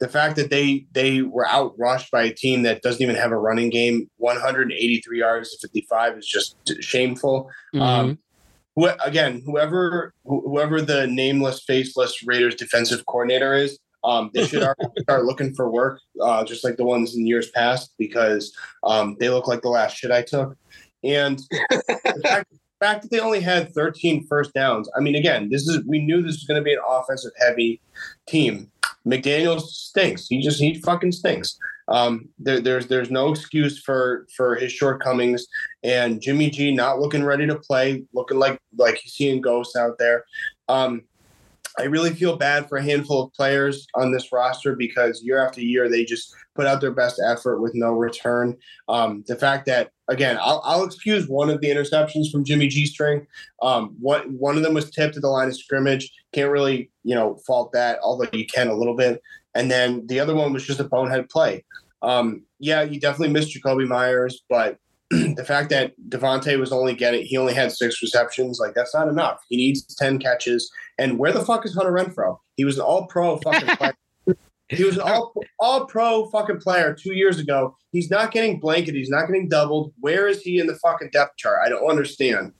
the 0.00 0.08
fact 0.08 0.36
that 0.36 0.50
they 0.50 0.86
they 0.92 1.22
were 1.22 1.46
out 1.46 1.74
rushed 1.76 2.12
by 2.12 2.22
a 2.22 2.32
team 2.32 2.62
that 2.62 2.82
doesn't 2.82 3.02
even 3.02 3.16
have 3.16 3.32
a 3.32 3.36
running 3.36 3.70
game, 3.70 4.08
183 4.18 5.18
yards 5.18 5.50
to 5.56 5.68
55 5.68 6.18
is 6.18 6.26
just 6.26 6.56
shameful. 6.80 7.50
Um, 7.80 8.18
who, 8.76 8.86
again, 9.04 9.42
whoever 9.44 10.14
wh- 10.22 10.44
whoever 10.44 10.80
the 10.80 11.08
nameless, 11.08 11.64
faceless 11.64 12.22
Raiders 12.24 12.54
defensive 12.54 13.04
coordinator 13.06 13.54
is, 13.54 13.76
um, 14.04 14.30
they 14.34 14.46
should 14.46 14.66
start 14.98 15.24
looking 15.24 15.54
for 15.54 15.70
work, 15.70 16.00
uh, 16.22 16.44
just 16.44 16.64
like 16.64 16.76
the 16.76 16.84
ones 16.84 17.16
in 17.16 17.26
years 17.26 17.50
past, 17.50 17.94
because 17.98 18.56
um, 18.84 19.16
they 19.18 19.28
look 19.28 19.46
like 19.46 19.62
the 19.62 19.68
last 19.68 19.96
shit 19.96 20.10
I 20.10 20.22
took. 20.22 20.56
And 21.04 21.38
the 21.50 22.20
fact, 22.22 22.50
the 22.50 22.86
fact 22.86 23.02
that 23.02 23.10
they 23.10 23.20
only 23.20 23.40
had 23.40 23.72
13 23.74 24.26
first 24.26 24.52
downs. 24.54 24.88
I 24.96 25.00
mean, 25.00 25.14
again, 25.14 25.48
this 25.50 25.66
is 25.68 25.84
we 25.86 26.00
knew 26.00 26.22
this 26.22 26.36
was 26.36 26.44
going 26.44 26.60
to 26.60 26.64
be 26.64 26.72
an 26.72 26.80
offensive 26.88 27.32
heavy 27.38 27.80
team. 28.28 28.70
McDaniels 29.06 29.62
stinks. 29.62 30.26
He 30.26 30.40
just 30.40 30.60
he 30.60 30.80
fucking 30.80 31.12
stinks. 31.12 31.58
Um, 31.88 32.28
there, 32.38 32.60
there's 32.60 32.86
there's 32.86 33.10
no 33.10 33.30
excuse 33.30 33.80
for 33.82 34.26
for 34.36 34.54
his 34.56 34.72
shortcomings, 34.72 35.46
and 35.82 36.20
Jimmy 36.20 36.50
G 36.50 36.74
not 36.74 37.00
looking 37.00 37.24
ready 37.24 37.46
to 37.46 37.56
play, 37.56 38.04
looking 38.12 38.38
like 38.38 38.60
like 38.76 38.96
he's 38.96 39.14
seeing 39.14 39.40
ghosts 39.40 39.76
out 39.76 39.96
there. 39.98 40.24
Um, 40.68 41.02
I 41.78 41.84
really 41.84 42.12
feel 42.12 42.36
bad 42.36 42.68
for 42.68 42.78
a 42.78 42.82
handful 42.82 43.22
of 43.22 43.32
players 43.32 43.86
on 43.94 44.12
this 44.12 44.32
roster 44.32 44.74
because 44.74 45.22
year 45.22 45.44
after 45.44 45.60
year 45.60 45.88
they 45.88 46.04
just 46.04 46.34
put 46.54 46.66
out 46.66 46.80
their 46.80 46.92
best 46.92 47.20
effort 47.24 47.60
with 47.60 47.74
no 47.74 47.92
return. 47.92 48.56
Um, 48.88 49.24
the 49.26 49.36
fact 49.36 49.66
that 49.66 49.90
again, 50.08 50.38
I'll, 50.40 50.60
I'll 50.64 50.84
excuse 50.84 51.28
one 51.28 51.50
of 51.50 51.60
the 51.60 51.68
interceptions 51.68 52.30
from 52.32 52.44
Jimmy 52.44 52.68
G 52.68 52.86
string. 52.86 53.26
Um, 53.62 53.94
what 54.00 54.28
one 54.30 54.56
of 54.56 54.62
them 54.62 54.74
was 54.74 54.90
tipped 54.90 55.16
at 55.16 55.22
the 55.22 55.28
line 55.28 55.48
of 55.48 55.56
scrimmage. 55.56 56.12
Can't 56.32 56.50
really 56.50 56.90
you 57.04 57.14
know 57.14 57.36
fault 57.46 57.72
that, 57.72 57.98
although 58.02 58.28
you 58.32 58.46
can 58.46 58.68
a 58.68 58.74
little 58.74 58.96
bit. 58.96 59.22
And 59.54 59.70
then 59.70 60.06
the 60.06 60.20
other 60.20 60.34
one 60.34 60.52
was 60.52 60.66
just 60.66 60.80
a 60.80 60.84
bonehead 60.84 61.28
play. 61.28 61.64
Um, 62.02 62.44
yeah, 62.58 62.82
you 62.82 63.00
definitely 63.00 63.32
missed 63.32 63.56
Jakobi 63.56 63.86
Meyers, 63.86 64.44
but 64.48 64.78
the 65.10 65.44
fact 65.44 65.70
that 65.70 65.94
Davante 66.08 66.58
was 66.58 66.70
only 66.70 66.94
getting 66.94 67.24
he 67.24 67.36
only 67.36 67.54
had 67.54 67.72
six 67.72 68.02
receptions, 68.02 68.58
like 68.60 68.74
that's 68.74 68.94
not 68.94 69.08
enough. 69.08 69.40
He 69.48 69.56
needs 69.56 69.82
ten 69.94 70.18
catches. 70.18 70.70
And 70.98 71.18
where 71.18 71.32
the 71.32 71.44
fuck 71.44 71.64
is 71.64 71.74
Hunter 71.74 71.92
Renfrow? 71.92 72.38
He 72.56 72.64
was 72.64 72.76
an 72.76 72.84
all 72.84 73.06
pro 73.06 73.38
fucking 73.38 73.76
player. 73.76 73.94
He 74.70 74.84
was 74.84 74.96
an 74.96 75.02
all 75.02 75.32
all 75.58 75.86
pro 75.86 76.28
fucking 76.28 76.60
player 76.60 76.92
two 76.92 77.14
years 77.14 77.38
ago. 77.38 77.74
He's 77.90 78.10
not 78.10 78.32
getting 78.32 78.60
blanket. 78.60 78.94
He's 78.94 79.08
not 79.08 79.26
getting 79.26 79.48
doubled. 79.48 79.94
Where 79.98 80.28
is 80.28 80.42
he 80.42 80.58
in 80.58 80.66
the 80.66 80.74
fucking 80.74 81.08
depth 81.10 81.38
chart? 81.38 81.60
I 81.64 81.70
don't 81.70 81.88
understand. 81.88 82.52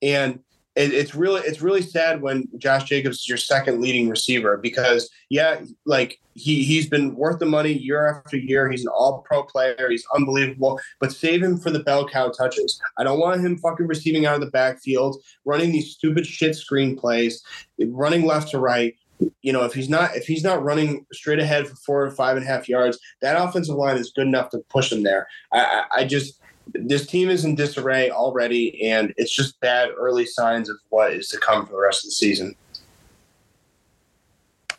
And 0.00 0.38
it, 0.78 0.94
it's 0.94 1.14
really 1.14 1.40
it's 1.42 1.60
really 1.60 1.82
sad 1.82 2.22
when 2.22 2.48
Josh 2.56 2.84
Jacobs 2.84 3.18
is 3.18 3.28
your 3.28 3.36
second 3.36 3.80
leading 3.80 4.08
receiver 4.08 4.56
because 4.56 5.10
yeah, 5.28 5.60
like 5.84 6.20
he 6.34 6.62
he's 6.62 6.88
been 6.88 7.16
worth 7.16 7.40
the 7.40 7.46
money 7.46 7.72
year 7.72 8.06
after 8.06 8.36
year. 8.36 8.70
He's 8.70 8.82
an 8.82 8.92
all 8.96 9.24
pro 9.26 9.42
player. 9.42 9.88
He's 9.90 10.06
unbelievable. 10.14 10.80
But 11.00 11.12
save 11.12 11.42
him 11.42 11.58
for 11.58 11.70
the 11.70 11.80
bell 11.80 12.08
cow 12.08 12.28
touches. 12.28 12.80
I 12.96 13.04
don't 13.04 13.18
want 13.18 13.40
him 13.40 13.58
fucking 13.58 13.88
receiving 13.88 14.24
out 14.24 14.36
of 14.36 14.40
the 14.40 14.50
backfield, 14.50 15.16
running 15.44 15.72
these 15.72 15.90
stupid 15.90 16.26
shit 16.26 16.54
screen 16.54 16.96
plays, 16.96 17.42
running 17.78 18.24
left 18.24 18.50
to 18.52 18.60
right 18.60 18.94
you 19.42 19.52
know, 19.52 19.64
if 19.64 19.74
he's 19.74 19.88
not 19.88 20.14
if 20.14 20.26
he's 20.26 20.44
not 20.44 20.62
running 20.62 21.04
straight 21.12 21.40
ahead 21.40 21.66
for 21.66 21.74
four 21.74 22.04
or 22.04 22.10
five 22.12 22.36
and 22.36 22.46
a 22.46 22.48
half 22.48 22.68
yards, 22.68 23.00
that 23.20 23.40
offensive 23.40 23.74
line 23.74 23.96
is 23.96 24.12
good 24.14 24.28
enough 24.28 24.50
to 24.50 24.58
push 24.68 24.92
him 24.92 25.02
there. 25.02 25.26
I, 25.52 25.58
I, 25.58 25.84
I 25.96 26.04
just 26.04 26.40
this 26.74 27.06
team 27.06 27.28
is 27.30 27.44
in 27.44 27.54
disarray 27.54 28.10
already, 28.10 28.82
and 28.90 29.14
it's 29.16 29.34
just 29.34 29.58
bad 29.60 29.90
early 29.96 30.26
signs 30.26 30.68
of 30.68 30.76
what 30.90 31.12
is 31.12 31.28
to 31.28 31.38
come 31.38 31.66
for 31.66 31.72
the 31.72 31.78
rest 31.78 32.04
of 32.04 32.08
the 32.08 32.12
season. 32.14 32.54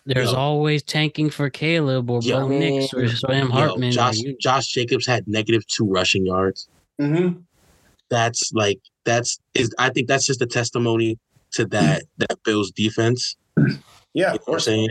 There's 0.06 0.32
Yo. 0.32 0.38
always 0.38 0.82
tanking 0.82 1.30
for 1.30 1.50
Caleb 1.50 2.10
or 2.10 2.22
Yo. 2.22 2.42
Bo 2.42 2.48
Nix 2.48 2.94
or 2.94 3.08
Sam 3.08 3.48
Yo, 3.48 3.54
Hartman. 3.54 3.92
Josh 3.92 4.18
Josh 4.40 4.68
Jacobs 4.68 5.06
had 5.06 5.28
negative 5.28 5.66
two 5.68 5.86
rushing 5.86 6.26
yards. 6.26 6.68
Mm-hmm. 7.00 7.40
That's 8.10 8.52
like 8.54 8.80
that's 9.06 9.40
is 9.54 9.74
I 9.78 9.90
think 9.90 10.08
that's 10.08 10.26
just 10.26 10.42
a 10.42 10.48
testimony 10.48 11.20
to 11.52 11.66
that 11.68 12.04
that 12.18 12.42
Bills 12.44 12.72
defense. 12.72 13.36
Yeah, 13.58 13.66
You 14.14 14.26
of 14.26 14.26
know 14.26 14.32
what 14.32 14.34
I'm 14.34 14.40
course. 14.46 14.66
saying? 14.66 14.90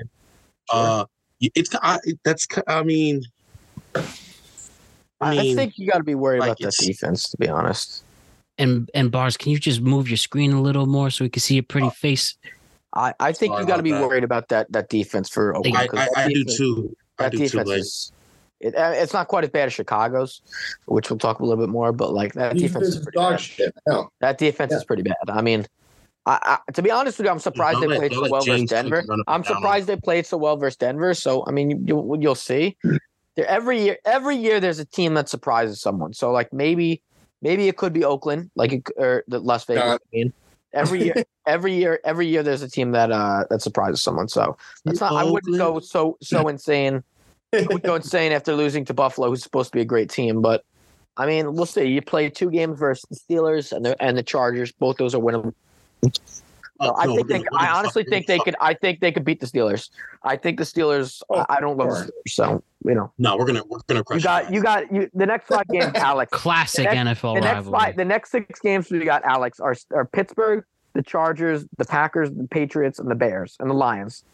Uh, 0.71 1.05
it's 1.41 1.75
I, 1.83 1.99
that's 2.25 2.47
I 2.67 2.83
mean, 2.83 3.23
I 5.21 5.39
I, 5.39 5.55
think 5.55 5.79
you 5.79 5.91
got 5.91 5.99
to 5.99 6.05
be 6.05 6.15
worried 6.15 6.41
like 6.41 6.61
about 6.61 6.61
that 6.61 6.75
defense, 6.87 7.31
to 7.31 7.37
be 7.39 7.49
honest. 7.49 8.05
and 8.59 8.89
and 8.95 9.11
bars, 9.11 9.37
can 9.37 9.53
you 9.53 9.59
just 9.59 9.81
move 9.81 10.09
your 10.09 10.17
screen 10.17 10.53
a 10.53 10.61
little 10.63 10.87
more 10.87 11.11
so 11.11 11.25
we 11.25 11.29
can 11.31 11.41
see 11.41 11.55
your 11.57 11.65
Oh. 11.65 11.67
pretty 11.69 11.91
face? 11.91 12.37
I, 12.95 13.13
I 13.21 13.33
think 13.33 13.53
Sorry 13.53 13.63
you 13.63 13.69
got 13.69 13.77
to 13.79 13.83
be 13.83 13.91
that. 13.93 14.01
worried 14.03 14.25
about 14.25 14.49
that 14.49 14.71
that 14.73 14.89
defense 14.89 15.29
for 15.29 15.55
Oakland. 15.57 15.77
I, 15.77 15.87
'cause 15.89 15.99
I, 16.01 16.05
that 16.07 16.17
I 16.17 16.29
do 16.29 16.35
defense- 16.45 16.57
too. 16.59 16.97
I 17.19 17.23
That 17.25 17.33
do 17.33 17.39
defense 17.39 17.69
Like, 17.69 17.79
is. 17.79 18.13
It, 18.61 18.75
uh, 18.75 18.93
it's 18.95 19.13
not 19.13 19.29
quite 19.29 19.45
as 19.45 19.51
bad 19.51 19.67
as 19.67 19.73
Chicago's, 19.73 20.41
which 20.87 21.11
we'll 21.11 21.19
talk 21.19 21.39
a 21.39 21.45
little 21.45 21.63
bit 21.65 21.71
more. 21.71 21.93
But 21.93 22.13
like 22.13 22.33
that 22.35 22.55
defense 22.55 22.73
Defense 22.73 22.89
is 22.89 22.97
is 22.97 23.03
pretty 23.05 23.17
dog 23.19 23.33
bad. 23.35 23.41
shit. 23.41 23.75
No. 23.87 24.11
That 24.21 24.39
defense 24.39 24.71
Yeah. 24.73 24.79
is 24.79 24.85
pretty 24.85 25.03
bad. 25.03 25.17
I 25.29 25.43
mean, 25.43 25.65
I, 26.27 26.59
I, 26.69 26.73
to 26.73 26.83
be 26.83 26.91
honest 26.91 27.19
with 27.19 27.27
you, 27.27 27.31
I'm 27.31 27.39
surprised 27.39 27.81
they 27.81 27.87
played 27.87 28.11
don't 28.11 28.25
so 28.27 28.31
well 28.33 28.41
versus 28.41 28.47
James 28.59 28.71
Cook 28.71 28.83
Denver. 28.83 29.05
I'm 29.09 29.35
and 29.37 29.45
down 29.45 29.45
surprised 29.45 29.87
they 29.87 29.97
played 29.97 30.27
so 30.27 30.37
well 30.39 30.57
versus 30.57 30.77
Denver. 30.77 31.15
So 31.15 31.45
I 31.47 31.53
mean, 31.53 31.71
you, 31.71 31.83
you'll 31.87 32.21
you'll 32.21 32.35
see. 32.35 32.77
There, 33.39 33.47
every 33.47 33.81
year, 33.81 33.99
every 34.05 34.35
year 34.35 34.59
there's 34.59 34.81
a 34.81 34.85
team 34.85 35.15
that 35.15 35.29
surprises 35.29 35.81
someone. 35.81 36.13
So 36.13 36.33
like 36.33 36.53
maybe 36.53 37.01
maybe 37.41 37.69
it 37.69 37.77
could 37.77 37.93
be 37.93 38.05
Oakland, 38.05 38.51
like 38.57 38.73
it, 38.73 38.83
or 38.97 39.23
the 39.29 39.39
Las 39.39 39.65
Vegas. 39.65 39.85
God. 39.85 40.01
I 40.03 40.17
mean, 40.17 40.33
every 40.73 41.05
year, 41.05 41.15
every 41.47 41.73
year, 41.73 42.01
every 42.05 42.27
year 42.27 42.43
there's 42.43 42.63
a 42.63 42.69
team 42.69 42.91
that 42.93 43.13
uh 43.13 43.45
that 43.49 43.63
surprises 43.63 44.03
someone. 44.03 44.27
So 44.27 44.57
that's 44.85 44.99
not. 44.99 45.13
I 45.13 45.23
wouldn't 45.23 45.57
go 45.57 45.79
so 45.79 46.19
so 46.21 46.49
insane. 46.55 47.05
I 47.53 47.65
would 47.71 47.85
go 47.85 47.95
insane 47.95 48.33
after 48.33 48.57
losing 48.57 48.85
to 48.87 48.93
Buffalo, 48.95 49.29
who's 49.29 49.45
supposed 49.45 49.71
to 49.71 49.77
be 49.77 49.83
a 49.83 49.85
great 49.85 50.11
team. 50.11 50.43
But 50.43 50.65
I 51.17 51.27
mean, 51.27 51.55
we'll 51.55 51.65
see. 51.67 51.85
You 51.85 52.03
play 52.03 52.29
two 52.31 52.51
games 52.51 52.77
versus 52.77 53.05
the 53.09 53.15
Steelers 53.17 53.71
and 53.71 53.87
the 53.87 54.03
and 54.03 54.19
the 54.19 54.25
Chargers. 54.25 54.73
Both 54.73 54.97
those 54.97 55.15
are 55.15 55.21
winnable. 55.21 55.55
uh, 56.03 56.09
So 56.89 56.95
I 56.97 57.07
think 57.07 57.29
they. 57.29 57.45
I 57.57 57.69
honestly 57.69 58.03
fuck- 58.03 58.11
think 58.11 58.27
they 58.27 58.41
could. 58.41 58.57
I 58.61 58.75
think 58.75 58.99
they 58.99 59.13
could 59.13 59.25
beat 59.25 59.39
the 59.39 59.47
Steelers. 59.47 59.91
I 60.25 60.35
think 60.37 60.59
the 60.59 60.65
Steelers. 60.65 61.23
Oh, 61.31 61.47
I 61.49 61.59
I 61.59 61.61
don't 61.61 61.77
love 61.77 61.91
sure. 61.91 62.07
Steelers, 62.07 62.31
so 62.31 62.65
you 62.85 62.95
know. 62.95 63.13
No, 63.19 63.37
we're 63.37 63.47
gonna 63.47 63.63
we're 63.69 63.79
gonna 63.87 64.05
crush 64.05 64.21
You 64.21 64.25
got. 64.25 64.53
You 64.53 64.63
got. 64.63 64.93
You 64.93 65.09
the 65.15 65.27
next 65.27 65.47
five 65.49 65.67
games, 65.69 65.93
Alex. 65.95 66.31
Classic 66.33 66.89
The 66.89 66.95
next- 67.05 67.21
NFL 67.21 67.35
The 67.37 67.41
next 67.41 67.55
rivalry. 67.57 67.79
five. 67.81 67.97
The 67.97 68.05
next 68.05 68.31
six 68.31 68.61
games 68.61 68.91
we 68.91 69.05
got, 69.05 69.25
Alex, 69.25 69.61
are 69.61 69.75
are 69.93 70.05
Pittsburgh, 70.05 70.65
the 70.95 71.03
Chargers, 71.03 71.67
the 71.77 71.85
Packers, 71.85 72.31
the 72.31 72.47
Patriots, 72.51 72.99
and 72.99 73.11
the 73.11 73.15
Bears 73.15 73.57
and 73.61 73.69
the 73.71 73.75
Lions. 73.75 74.25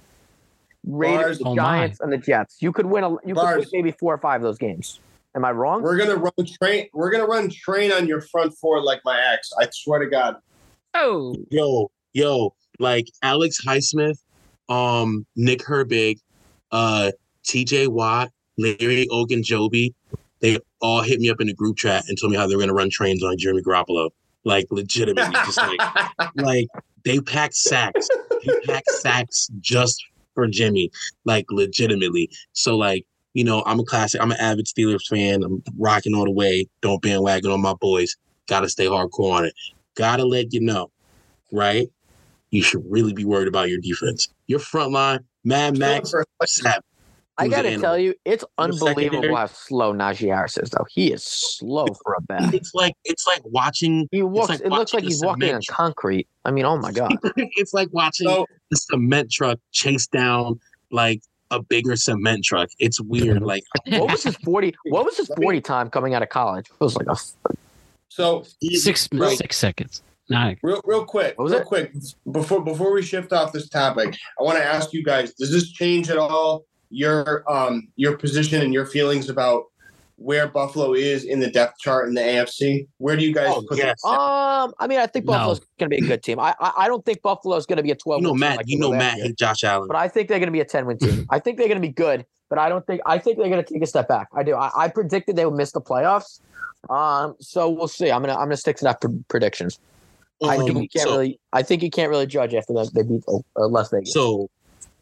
Raiders, 0.86 1.38
Bars. 1.38 1.38
the 1.38 1.45
Oh. 1.49 1.55
Giants, 1.57 2.01
and 2.01 2.12
the 2.12 2.18
Jets. 2.18 2.59
You 2.61 2.70
could 2.72 2.86
win 2.86 3.05
a. 3.05 3.11
You 3.26 3.34
could 3.34 3.57
win 3.57 3.66
maybe 3.72 3.92
four 3.92 4.12
or 4.14 4.18
five 4.18 4.40
of 4.40 4.42
those 4.42 4.59
games. 4.59 5.01
Am 5.34 5.45
I 5.45 5.51
wrong? 5.51 5.82
We're 5.82 5.97
gonna 5.97 6.16
run 6.16 6.32
train. 6.47 6.88
We're 6.92 7.11
gonna 7.11 7.26
run 7.26 7.49
train 7.51 7.90
on 7.90 8.07
your 8.07 8.20
front 8.20 8.55
four 8.59 8.82
like 8.82 9.01
my 9.05 9.18
ex. 9.32 9.51
I 9.59 9.66
swear 9.72 9.99
to 10.01 10.07
God. 10.07 10.36
oh, 10.95 11.34
yo, 11.51 11.90
yo, 12.12 12.55
like 12.78 13.07
Alex 13.22 13.59
Highsmith, 13.66 14.18
um, 14.68 15.26
Nick 15.34 15.61
Herbig, 15.61 16.18
uh, 16.70 17.11
TJ 17.45 17.88
Watt, 17.88 18.30
Larry 18.59 19.07
Ogunjobi, 19.11 19.95
they 20.40 20.59
all 20.80 21.03
hit 21.03 21.20
me 21.20 21.30
up 21.30 21.40
in 21.40 21.47
the 21.47 21.55
group 21.55 21.78
chat 21.78 22.05
and 22.09 22.18
told 22.20 22.30
me 22.30 22.36
how 22.36 22.47
they 22.47 22.55
were 22.55 22.61
gonna 22.61 22.74
run 22.74 22.90
trains 22.90 23.22
on 23.22 23.38
Jeremy 23.38 23.62
Garoppolo. 23.62 24.11
Like 24.45 24.66
legitimately, 24.70 25.32
just 25.32 25.57
like 25.57 25.80
like 26.34 26.66
they 27.05 27.18
packed 27.20 27.55
sacks. 27.55 28.09
They 28.30 28.53
packed 28.66 28.90
sacks 28.90 29.49
just 29.61 30.05
for 30.34 30.47
Jimmy. 30.47 30.90
Like 31.24 31.47
legitimately. 31.51 32.28
So 32.53 32.76
like, 32.76 33.07
you 33.32 33.42
know, 33.42 33.62
I'm 33.64 33.80
a 33.80 33.84
classic, 33.84 34.20
I'm 34.20 34.32
an 34.32 34.36
avid 34.38 34.66
Steelers 34.66 35.07
fan. 35.07 35.42
I'm 35.42 35.62
rocking 35.78 36.14
all 36.14 36.24
the 36.24 36.30
way. 36.30 36.66
Don't 36.82 37.01
bandwagon 37.01 37.51
on 37.51 37.62
my 37.62 37.74
boys. 37.80 38.14
Gotta 38.47 38.68
stay 38.68 38.84
hardcore 38.84 39.32
on 39.32 39.45
it. 39.47 39.55
Gotta 39.95 40.26
let 40.26 40.53
you 40.53 40.61
know, 40.61 40.90
right? 41.53 41.88
You 42.51 42.62
should 42.62 42.84
really 42.86 43.14
be 43.14 43.24
worried 43.24 43.49
about 43.49 43.70
your 43.70 43.80
defense. 43.80 44.28
Your 44.47 44.59
front 44.59 44.92
line, 44.92 45.20
Mad 45.42 45.78
Max, 45.78 46.12
Sap. 46.45 46.84
I 47.37 47.49
gotta 47.49 47.68
animal? 47.68 47.82
tell 47.82 47.99
you, 47.99 48.14
it's 48.24 48.45
unbelievable 48.59 49.35
how 49.35 49.47
slow 49.47 49.93
Najee 49.93 50.28
Harris 50.28 50.57
is. 50.57 50.70
Though 50.70 50.87
he 50.89 51.12
is 51.12 51.24
slow 51.24 51.87
for 52.03 52.14
a 52.14 52.20
back. 52.22 52.55
It's 52.55 52.72
like 52.74 52.95
it's 53.05 53.26
like 53.26 53.41
watching. 53.45 54.09
He 54.12 54.22
walks. 54.22 54.49
like 54.51 54.61
it 54.61 54.68
looks 54.70 54.95
like 54.95 55.03
he's 55.05 55.22
walking 55.24 55.53
on 55.55 55.61
truck. 55.61 55.76
concrete. 55.76 56.28
I 56.45 56.51
mean, 56.53 56.64
oh 56.64 56.76
my 56.76 56.93
god. 57.01 57.12
it's 57.37 57.74
like 57.74 57.89
watching 57.93 58.28
So 58.28 58.47
a 58.72 58.76
cement 58.76 59.30
truck 59.32 59.59
chase 59.72 60.07
down 60.07 60.61
like 60.93 61.22
a 61.51 61.61
bigger 61.62 61.97
cement 61.97 62.45
truck. 62.45 62.68
It's 62.78 63.01
weird. 63.01 63.39
Mm-hmm. 63.39 63.45
Like 63.47 63.64
oh 63.93 63.99
What 64.01 64.12
was 64.12 64.22
his 64.22 64.37
forty? 64.37 64.74
What 64.85 65.05
was 65.05 65.16
his 65.16 65.30
forty 65.37 65.61
time 65.61 65.91
coming 65.91 66.14
out 66.14 66.22
of 66.22 66.28
college? 66.28 66.66
It 66.70 66.80
was 66.85 66.95
like 66.97 67.07
a. 67.09 67.16
so 68.09 68.45
six 68.62 69.09
Right. 69.12 69.37
six 69.37 69.57
seconds. 69.57 70.03
Nah, 70.30 70.55
real 70.62 70.80
real 70.85 71.05
quick, 71.05 71.37
What 71.37 71.45
was 71.45 71.53
real 71.53 71.62
it? 71.62 71.66
quick 71.66 71.93
before 72.30 72.64
before 72.64 72.93
we 72.95 73.03
shift 73.03 73.32
off 73.32 73.53
this 73.53 73.68
topic, 73.68 74.16
I 74.39 74.43
want 74.43 74.57
to 74.59 74.64
ask 74.64 74.93
you 74.93 75.03
guys: 75.05 75.35
Does 75.35 75.51
this 75.53 75.70
change 75.72 76.09
at 76.11 76.16
all 76.16 76.64
your 76.95 77.45
um 77.51 77.88
your 77.97 78.16
position 78.16 78.62
and 78.62 78.72
your 78.72 78.86
feelings 78.86 79.28
about 79.28 79.64
where 80.16 80.47
Buffalo 80.47 80.95
is 80.95 81.24
in 81.24 81.40
the 81.40 81.51
depth 81.51 81.78
chart 81.80 82.07
in 82.09 82.14
the 82.14 82.20
AFC? 82.20 82.86
Where 82.99 83.16
do 83.16 83.24
you 83.24 83.34
guys 83.34 83.49
Oh, 83.51 83.64
put 83.68 83.78
yes. 83.78 84.01
them? 84.03 84.12
Um, 84.12 84.72
I 84.78 84.86
mean, 84.86 85.01
I 85.01 85.07
think 85.09 85.24
No. 85.24 85.32
Buffalo's 85.32 85.59
going 85.78 85.90
to 85.90 85.97
be 85.97 86.05
a 86.05 86.09
good 86.09 86.22
team. 86.22 86.38
I, 86.38 86.55
I 86.61 86.72
I 86.84 86.88
don't 86.88 87.05
think 87.05 87.20
Buffalo's 87.20 87.66
going 87.66 87.78
to 87.78 87.82
be 87.82 87.90
a 87.90 87.97
twelve. 87.97 88.20
you 88.22 88.28
know, 88.28 88.34
Matt. 88.34 88.59
like 88.59 88.66
You 88.68 88.78
know, 88.78 88.92
Matt 88.92 89.16
year. 89.16 89.26
hate 89.26 89.36
Josh 89.36 89.64
Allen. 89.64 89.88
but 89.88 89.97
I 89.97 90.07
think 90.09 90.28
they're 90.28 90.38
going 90.38 90.47
to 90.47 90.53
be 90.53 90.61
a 90.61 90.64
ten 90.64 90.86
win 90.86 90.99
team. 90.99 91.26
I 91.30 91.40
think 91.40 91.59
they're 91.59 91.66
going 91.68 91.80
to 91.82 91.86
be 91.86 91.92
good, 91.92 92.24
but 92.49 92.59
I 92.61 92.68
don't 92.68 92.86
think 92.86 93.01
I 93.07 93.18
think 93.18 93.38
they're 93.38 93.49
going 93.51 93.64
to 93.64 93.72
take 93.74 93.82
a 93.82 93.86
step 93.86 94.07
back. 94.07 94.28
I 94.32 94.45
do. 94.45 94.55
I, 94.55 94.70
I 94.76 94.88
predicted 94.88 95.34
they 95.34 95.45
would 95.47 95.55
miss 95.57 95.72
the 95.72 95.80
playoffs. 95.80 96.40
Um, 96.90 97.34
so 97.40 97.68
we'll 97.68 97.88
see. 97.88 98.11
I'm 98.12 98.20
gonna 98.22 98.34
I'm 98.34 98.45
gonna 98.47 98.57
stick 98.57 98.76
to 98.76 98.84
that 98.84 99.01
pre- 99.01 99.24
predictions. 99.28 99.80
I 100.45 100.59
think 100.59 100.70
Um, 100.70 100.82
you 100.82 100.88
can't 100.88 101.09
so, 101.09 101.12
really. 101.12 101.40
I 101.53 101.62
think 101.62 101.82
you 101.82 101.90
can't 101.90 102.11
really 102.11 102.26
judge 102.26 102.55
after 102.55 102.72
that 102.74 102.90
they 102.95 103.03
beat 103.03 103.24
uh, 103.28 103.66
Las 103.68 103.90
Vegas. 103.90 104.12
so 104.12 104.49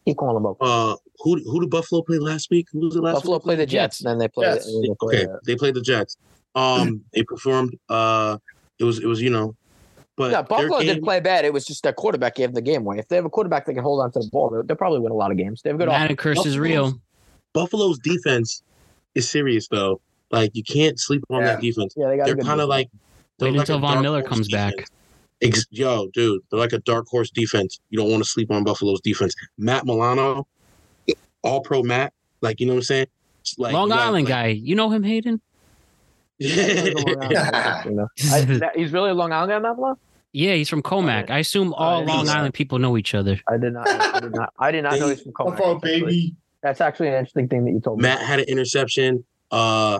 keep 0.06 0.16
calling 0.16 0.34
them 0.34 0.46
up. 0.46 0.56
uh, 0.60 0.94
who 1.20 1.36
who 1.44 1.60
did 1.60 1.70
Buffalo 1.70 2.02
play 2.02 2.18
last 2.18 2.50
week? 2.50 2.66
Who 2.72 2.80
was 2.80 2.96
it 2.96 3.02
last 3.02 3.14
Buffalo 3.14 3.36
week? 3.36 3.42
played 3.44 3.58
the 3.58 3.66
Jets, 3.66 4.00
and 4.00 4.10
then 4.10 4.18
they 4.18 4.28
played. 4.28 4.54
Jets. 4.54 4.66
and 4.66 4.82
they 4.84 4.94
played, 5.00 5.26
Okay, 5.26 5.32
they 5.46 5.56
played 5.56 5.74
the 5.74 5.80
Jets. 5.82 6.16
Um, 6.54 7.02
they 7.14 7.22
performed. 7.22 7.76
Uh, 7.88 8.38
it 8.78 8.84
was 8.84 8.98
it 8.98 9.06
was 9.06 9.20
you 9.22 9.30
know, 9.30 9.54
but 10.16 10.32
yeah, 10.32 10.42
Buffalo 10.42 10.78
game- 10.78 10.88
didn't 10.88 11.04
play 11.04 11.20
bad. 11.20 11.44
It 11.44 11.52
was 11.52 11.64
just 11.64 11.82
their 11.82 11.92
quarterback 11.92 12.34
gave 12.36 12.48
them 12.48 12.54
the 12.54 12.62
game 12.62 12.82
away. 12.82 12.98
If 12.98 13.08
they 13.08 13.16
have 13.16 13.24
a 13.24 13.30
quarterback 13.30 13.66
that 13.66 13.74
can 13.74 13.82
hold 13.82 14.00
on 14.00 14.10
to 14.12 14.18
the 14.20 14.28
ball, 14.32 14.50
they'll, 14.50 14.62
they'll 14.62 14.76
probably 14.76 15.00
win 15.00 15.12
a 15.12 15.16
lot 15.16 15.30
of 15.30 15.36
games. 15.36 15.62
They 15.62 15.70
have 15.70 15.76
a 15.76 15.78
good 15.78 15.88
Madden 15.88 16.06
offense. 16.16 16.20
curse 16.20 16.46
is 16.46 16.58
real. 16.58 17.00
Buffalo's 17.52 17.98
defense 17.98 18.62
is 19.14 19.28
serious 19.28 19.68
though. 19.68 20.00
Like 20.30 20.50
you 20.54 20.64
can't 20.64 20.98
sleep 20.98 21.22
on 21.30 21.44
that 21.44 21.60
defense. 21.60 21.94
Yeah, 21.96 22.08
they 22.08 22.16
got 22.16 22.28
a 22.30 22.34
They're 22.34 22.44
kind 22.44 22.60
of 22.60 22.68
like 22.68 22.88
they're 23.38 23.48
Wait 23.48 23.58
like 23.58 23.68
until 23.68 23.78
Von 23.80 24.02
Miller 24.02 24.22
comes 24.22 24.48
back. 24.48 24.72
defense. 24.72 24.90
Ex- 25.42 25.66
Yo, 25.70 26.06
dude, 26.14 26.40
they're 26.50 26.60
like 26.60 26.72
a 26.72 26.78
dark 26.78 27.06
horse 27.08 27.30
defense. 27.30 27.80
You 27.90 27.98
don't 27.98 28.10
want 28.10 28.22
to 28.22 28.28
sleep 28.28 28.50
on 28.50 28.62
Buffalo's 28.64 29.00
defense. 29.00 29.34
Matt 29.58 29.84
Milano, 29.84 30.46
all 31.42 31.60
pro 31.60 31.82
Matt, 31.82 32.12
like 32.40 32.60
you 32.60 32.66
know 32.66 32.74
what 32.74 32.78
I'm 32.78 32.82
saying? 32.84 33.06
Like 33.58 33.72
Long 33.72 33.92
Island 33.92 34.24
like- 34.26 34.32
guy. 34.34 34.46
You 34.48 34.74
know 34.74 34.90
him, 34.90 35.02
Hayden? 35.02 35.40
You 36.38 36.48
know? 36.56 38.08
I- 38.32 38.40
that- 38.42 38.72
he's 38.76 38.92
really 38.92 39.10
a 39.10 39.14
Long 39.14 39.32
Island 39.32 39.50
guy, 39.50 39.58
Matt 39.58 39.76
Malone? 39.76 39.96
Yeah, 40.32 40.54
he's 40.54 40.68
from 40.68 40.82
Commack. 40.82 41.30
I 41.30 41.38
assume 41.40 41.74
all 41.74 42.00
yeah, 42.00 42.06
Long 42.08 42.24
he's- 42.24 42.34
Island 42.34 42.54
people 42.54 42.78
know 42.78 42.96
each 42.96 43.14
other. 43.14 43.38
I 43.48 43.58
did 43.58 43.74
not. 43.74 43.88
I 43.88 44.20
did 44.20 44.34
not. 44.34 44.52
I 44.58 44.70
did 44.72 44.82
not 44.82 44.98
know 44.98 45.08
he's 45.08 45.22
from 45.22 45.32
Commack. 45.32 45.58
Buffalo, 45.58 45.74
That's 45.74 45.84
actually- 45.84 46.00
baby. 46.06 46.34
That's 46.62 46.80
actually 46.80 47.08
an 47.08 47.14
interesting 47.14 47.48
thing 47.48 47.64
that 47.64 47.72
you 47.72 47.80
told 47.80 47.98
me. 47.98 48.02
Matt 48.02 48.20
had 48.20 48.38
an 48.38 48.46
interception. 48.46 49.24
Uh, 49.50 49.98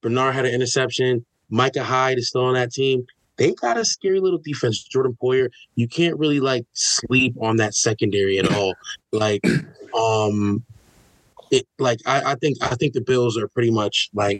Bernard 0.00 0.34
had 0.34 0.46
an 0.46 0.54
interception. 0.54 1.26
Micah 1.50 1.82
Hyde 1.82 2.18
is 2.18 2.28
still 2.28 2.44
on 2.44 2.54
that 2.54 2.72
team. 2.72 3.04
They 3.36 3.52
got 3.54 3.76
a 3.76 3.84
scary 3.84 4.20
little 4.20 4.38
defense. 4.38 4.82
Jordan 4.84 5.18
Poyer. 5.20 5.48
You 5.74 5.88
can't 5.88 6.16
really 6.16 6.38
like 6.38 6.64
sleep 6.72 7.34
on 7.40 7.56
that 7.56 7.74
secondary 7.74 8.38
at 8.38 8.50
all. 8.52 8.74
Like, 9.10 9.44
um, 9.98 10.62
it 11.50 11.66
like 11.78 12.00
I, 12.06 12.32
I 12.32 12.34
think 12.36 12.58
I 12.62 12.74
think 12.74 12.94
the 12.94 13.00
Bills 13.00 13.38
are 13.38 13.48
pretty 13.48 13.70
much 13.70 14.10
like 14.14 14.38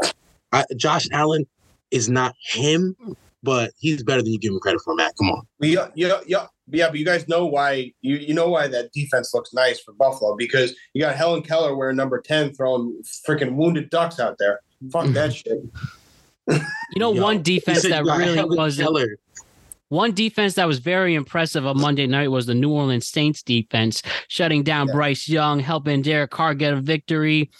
I, 0.53 0.65
Josh 0.77 1.09
Allen 1.13 1.47
is 1.91 2.09
not 2.09 2.35
him, 2.41 2.97
but 3.43 3.73
he's 3.79 4.03
better 4.03 4.23
than 4.23 4.33
you 4.33 4.39
give 4.39 4.53
him 4.53 4.61
credit 4.61 4.81
for. 4.85 4.95
Matt, 4.95 5.15
come 5.19 5.31
on. 5.31 5.47
Yeah, 5.61 5.89
yeah, 5.95 6.21
yeah, 6.27 6.47
yeah. 6.69 6.89
But 6.89 6.99
you 6.99 7.05
guys 7.05 7.29
know 7.29 7.47
why 7.47 7.93
you 8.01 8.17
you 8.17 8.35
know 8.35 8.49
why 8.49 8.69
that 8.69 8.93
defense 8.93 9.33
looks 9.35 9.53
nice 9.53 9.81
for 9.81 9.93
Buffalo 9.93 10.35
because 10.37 10.75
you 10.93 11.03
got 11.03 11.15
Helen 11.17 11.43
Keller 11.43 11.77
wearing 11.77 11.97
number 11.97 12.21
ten 12.21 12.53
throwing 12.55 13.01
freaking 13.29 13.55
wounded 13.55 13.91
ducks 13.91 14.19
out 14.19 14.37
there. 14.39 14.61
Fuck 14.91 15.07
that 15.09 15.35
shit. 15.35 15.59
You 16.47 16.99
know, 16.99 17.13
Yo, 17.13 17.23
one 17.23 17.43
defense 17.43 17.83
that 17.83 18.05
really 18.05 18.37
Helen 18.37 18.57
was 18.59 18.77
Keller. 18.77 19.17
One 19.95 20.13
defense 20.13 20.55
that 20.55 20.67
was 20.67 20.81
very 20.81 21.15
impressive 21.15 21.67
on 21.67 21.81
Monday 21.81 22.07
night 22.07 22.31
was 22.31 22.47
the 22.47 22.55
New 22.55 22.71
Orleans 22.71 23.07
Saints 23.07 23.43
defense, 23.43 24.03
shutting 24.29 24.63
down 24.63 24.89
Bryce 24.89 25.29
Young, 25.29 25.61
helping 25.61 26.03
Derek 26.03 26.31
Carr 26.31 26.55
get 26.55 26.75
a 26.75 26.81
victory. 26.81 27.51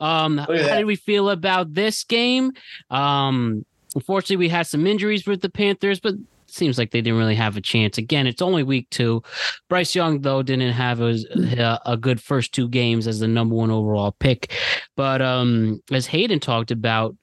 Um, 0.00 0.38
how 0.38 0.52
at 0.52 0.62
that. 0.62 0.76
did 0.78 0.86
we 0.86 0.96
feel 0.96 1.30
about 1.30 1.74
this 1.74 2.02
game? 2.02 2.52
Um, 2.90 3.64
unfortunately, 3.94 4.36
we 4.36 4.48
had 4.48 4.66
some 4.66 4.86
injuries 4.86 5.26
with 5.26 5.42
the 5.42 5.50
Panthers, 5.50 6.00
but 6.00 6.14
seems 6.46 6.78
like 6.78 6.90
they 6.90 7.00
didn't 7.00 7.18
really 7.18 7.34
have 7.34 7.56
a 7.56 7.60
chance. 7.60 7.98
Again, 7.98 8.26
it's 8.26 8.42
only 8.42 8.62
week 8.62 8.88
two. 8.90 9.22
Bryce 9.68 9.94
Young 9.94 10.20
though 10.20 10.42
didn't 10.42 10.72
have 10.72 11.00
a, 11.00 11.16
a, 11.34 11.80
a 11.86 11.96
good 11.96 12.20
first 12.20 12.52
two 12.52 12.68
games 12.68 13.06
as 13.06 13.20
the 13.20 13.28
number 13.28 13.54
one 13.54 13.70
overall 13.70 14.12
pick, 14.18 14.52
but 14.96 15.22
um, 15.22 15.82
as 15.90 16.06
Hayden 16.06 16.40
talked 16.40 16.70
about, 16.70 17.16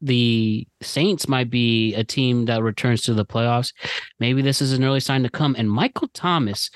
the 0.00 0.66
Saints 0.80 1.28
might 1.28 1.50
be 1.50 1.94
a 1.94 2.04
team 2.04 2.46
that 2.46 2.62
returns 2.62 3.02
to 3.02 3.14
the 3.14 3.24
playoffs. 3.24 3.72
Maybe 4.20 4.42
this 4.42 4.60
is 4.60 4.72
an 4.72 4.84
early 4.84 5.00
sign 5.00 5.22
to 5.22 5.30
come. 5.30 5.54
And 5.58 5.70
Michael 5.70 6.08
Thomas 6.14 6.70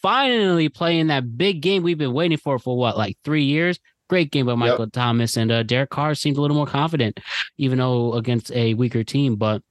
finally 0.00 0.68
playing 0.68 1.08
that 1.08 1.36
big 1.36 1.62
game 1.62 1.82
we've 1.82 1.98
been 1.98 2.12
waiting 2.12 2.38
for 2.38 2.58
for 2.58 2.76
what, 2.76 2.96
like 2.96 3.16
three 3.24 3.44
years? 3.44 3.78
Great 4.08 4.30
game 4.30 4.46
by 4.46 4.54
Michael 4.54 4.90
Thomas. 4.90 5.36
And 5.36 5.50
uh, 5.50 5.62
Derek 5.62 5.90
Carr 5.90 6.14
seemed 6.14 6.36
a 6.36 6.40
little 6.40 6.56
more 6.56 6.66
confident, 6.66 7.20
even 7.56 7.78
though 7.78 8.14
against 8.14 8.52
a 8.52 8.74
weaker 8.74 9.04
team, 9.04 9.36
but 9.36 9.62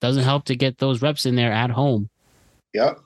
doesn't 0.00 0.24
help 0.24 0.44
to 0.46 0.56
get 0.56 0.78
those 0.78 1.02
reps 1.02 1.26
in 1.26 1.36
there 1.36 1.52
at 1.52 1.70
home. 1.70 2.08
Yep. 2.72 3.00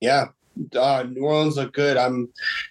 Yeah. 0.00 0.28
Uh, 0.74 1.04
New 1.08 1.22
Orleans 1.22 1.56
look 1.56 1.72
good. 1.72 1.96
I'm, 1.96 2.28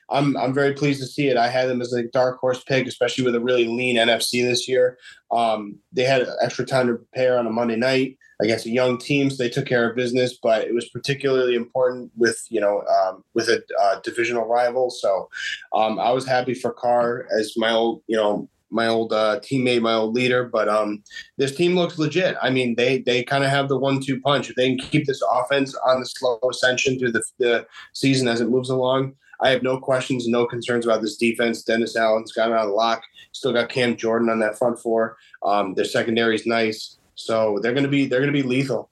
I'm, 0.10 0.36
I'm 0.38 0.54
very 0.54 0.74
pleased 0.74 1.02
to 1.02 1.08
see 1.08 1.28
it. 1.28 1.38
I 1.38 1.48
had 1.48 1.70
them 1.70 1.82
as 1.82 1.94
a 1.94 2.04
dark 2.04 2.40
horse 2.40 2.64
pick, 2.64 2.88
especially 2.88 3.24
with 3.24 3.36
a 3.36 3.40
really 3.40 3.68
lean 3.68 3.98
NFC 3.98 4.44
this 4.44 4.68
year. 4.68 4.98
Um, 5.32 5.80
they 5.92 6.04
had 6.04 6.28
extra 6.42 6.66
time 6.66 6.88
to 6.88 6.96
prepare 6.96 7.38
on 7.38 7.48
a 7.48 7.52
Monday 7.52 7.76
night 7.76 8.18
against 8.40 8.66
a 8.66 8.70
young 8.70 8.98
team, 8.98 9.30
so 9.30 9.42
they 9.42 9.50
took 9.50 9.66
care 9.66 9.90
of 9.90 9.96
business. 9.96 10.38
But 10.42 10.68
it 10.68 10.74
was 10.74 10.90
particularly 10.90 11.56
important 11.56 12.12
with 12.16 12.46
you 12.50 12.62
know 12.62 12.84
um, 12.84 13.24
with 13.34 13.50
a 13.50 13.64
uh, 13.82 14.00
divisional 14.02 14.46
rival. 14.46 14.90
So 14.90 15.30
um, 15.74 16.00
I 16.00 16.12
was 16.12 16.26
happy 16.26 16.54
for 16.54 16.72
Carr 16.72 17.28
as 17.38 17.54
my 17.58 17.72
old 17.72 18.04
you 18.08 18.16
know 18.16 18.50
my 18.70 18.88
old 18.88 19.14
uh, 19.14 19.40
teammate, 19.40 19.82
my 19.82 19.94
old 19.94 20.14
leader. 20.14 20.46
But 20.46 20.70
um, 20.70 21.04
this 21.38 21.56
team 21.56 21.76
looks 21.76 21.98
legit. 21.98 22.36
I 22.42 22.50
mean, 22.50 22.76
they 22.76 23.00
they 23.00 23.24
kind 23.24 23.44
of 23.44 23.50
have 23.50 23.70
the 23.70 23.78
one-two 23.78 24.22
punch. 24.22 24.50
If 24.50 24.56
they 24.56 24.70
can 24.76 24.80
keep 24.80 25.06
this 25.06 25.22
offense 25.32 25.76
on 25.86 26.00
the 26.00 26.06
slow 26.06 26.40
ascension 26.50 27.00
through 27.00 27.12
the, 27.14 27.24
the 27.40 27.68
season 27.94 28.28
as 28.28 28.42
it 28.42 28.50
moves 28.50 28.70
along, 28.70 29.16
I 29.42 29.50
have 29.50 29.64
no 29.64 29.80
questions, 29.80 30.28
no 30.28 30.46
concerns 30.46 30.86
about 30.86 31.02
this 31.02 31.18
defense. 31.18 31.64
Dennis 31.64 31.96
Allen's 31.96 32.32
got 32.32 32.50
it 32.50 32.58
on 32.58 32.72
lock. 32.72 33.04
Still 33.32 33.54
got 33.54 33.70
Cam 33.70 33.96
Jordan 33.96 34.30
on 34.30 34.40
that 34.40 34.58
front 34.58 34.80
four. 34.80 35.18
Um, 35.44 35.74
their 35.76 35.86
secondary 35.86 36.36
is 36.36 36.46
nice, 36.46 36.98
so 37.16 37.60
they're 37.62 37.74
gonna 37.74 37.88
be 37.88 38.06
they're 38.06 38.20
gonna 38.20 38.32
be 38.32 38.44
lethal. 38.44 38.90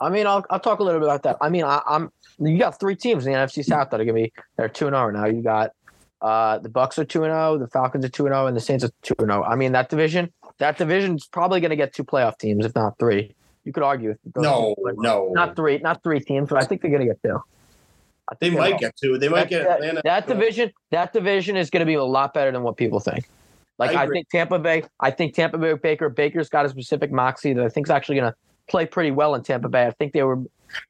I 0.00 0.10
mean, 0.10 0.26
I'll, 0.26 0.44
I'll 0.50 0.60
talk 0.60 0.78
a 0.78 0.84
little 0.84 1.00
bit 1.00 1.08
about 1.08 1.24
that. 1.24 1.38
I 1.40 1.48
mean, 1.48 1.64
I, 1.64 1.82
I'm 1.86 2.12
you 2.38 2.58
got 2.58 2.78
three 2.78 2.94
teams 2.94 3.26
in 3.26 3.32
the 3.32 3.38
NFC 3.38 3.64
South 3.64 3.90
that 3.90 4.00
are 4.00 4.04
gonna 4.04 4.14
be 4.14 4.32
they're 4.56 4.68
two 4.68 4.86
and 4.86 4.94
zero 4.94 5.10
now. 5.10 5.26
You 5.26 5.42
got 5.42 5.70
uh, 6.20 6.58
the 6.58 6.68
Bucs 6.68 6.98
are 6.98 7.04
two 7.04 7.24
and 7.24 7.30
zero, 7.32 7.58
the 7.58 7.68
Falcons 7.68 8.04
are 8.04 8.08
two 8.08 8.26
and 8.26 8.34
zero, 8.34 8.46
and 8.46 8.56
the 8.56 8.60
Saints 8.60 8.84
are 8.84 8.90
two 9.02 9.14
and 9.18 9.28
zero. 9.28 9.42
I 9.44 9.54
mean, 9.56 9.72
that 9.72 9.88
division 9.88 10.32
that 10.58 10.76
division's 10.76 11.26
probably 11.26 11.60
gonna 11.60 11.76
get 11.76 11.92
two 11.92 12.04
playoff 12.04 12.38
teams, 12.38 12.64
if 12.66 12.74
not 12.74 12.98
three. 12.98 13.34
You 13.64 13.72
could 13.72 13.82
argue. 13.82 14.10
if 14.10 14.18
No, 14.36 14.74
no, 14.96 15.30
not 15.32 15.54
three, 15.56 15.78
not 15.78 16.02
three 16.02 16.20
teams, 16.20 16.48
but 16.48 16.62
I 16.62 16.66
think 16.66 16.82
they're 16.82 16.90
gonna 16.90 17.04
get 17.06 17.22
two. 17.22 17.40
I 18.30 18.34
they 18.40 18.46
think 18.48 18.54
they 18.54 18.60
might 18.60 18.72
will. 18.72 18.78
get 18.78 18.96
two. 18.96 19.18
They 19.18 19.28
might 19.28 19.40
that, 19.44 19.48
get 19.48 19.64
that- 19.64 19.78
Atlanta. 19.80 20.00
that 20.04 20.26
division. 20.26 20.72
That 20.90 21.12
division 21.12 21.56
is 21.56 21.70
going 21.70 21.80
to 21.80 21.86
be 21.86 21.94
a 21.94 22.04
lot 22.04 22.34
better 22.34 22.50
than 22.52 22.62
what 22.62 22.76
people 22.76 23.00
think. 23.00 23.28
Like 23.78 23.96
I 23.96 24.02
I, 24.02 24.06
think 24.06 24.28
Tampa 24.28 24.58
Bay. 24.58 24.82
I 25.00 25.10
think 25.10 25.34
Tampa 25.34 25.56
Bay 25.56 25.74
Baker. 25.74 26.08
Baker's 26.10 26.48
got 26.48 26.66
a 26.66 26.68
specific 26.68 27.10
moxie 27.10 27.52
that 27.54 27.64
I 27.64 27.68
think 27.68 27.86
is 27.86 27.90
actually 27.90 28.16
going 28.16 28.30
to 28.32 28.36
play 28.68 28.84
pretty 28.86 29.12
well 29.12 29.34
in 29.34 29.42
Tampa 29.42 29.68
Bay. 29.68 29.86
I 29.86 29.92
think 29.92 30.12
they 30.12 30.22
were 30.24 30.36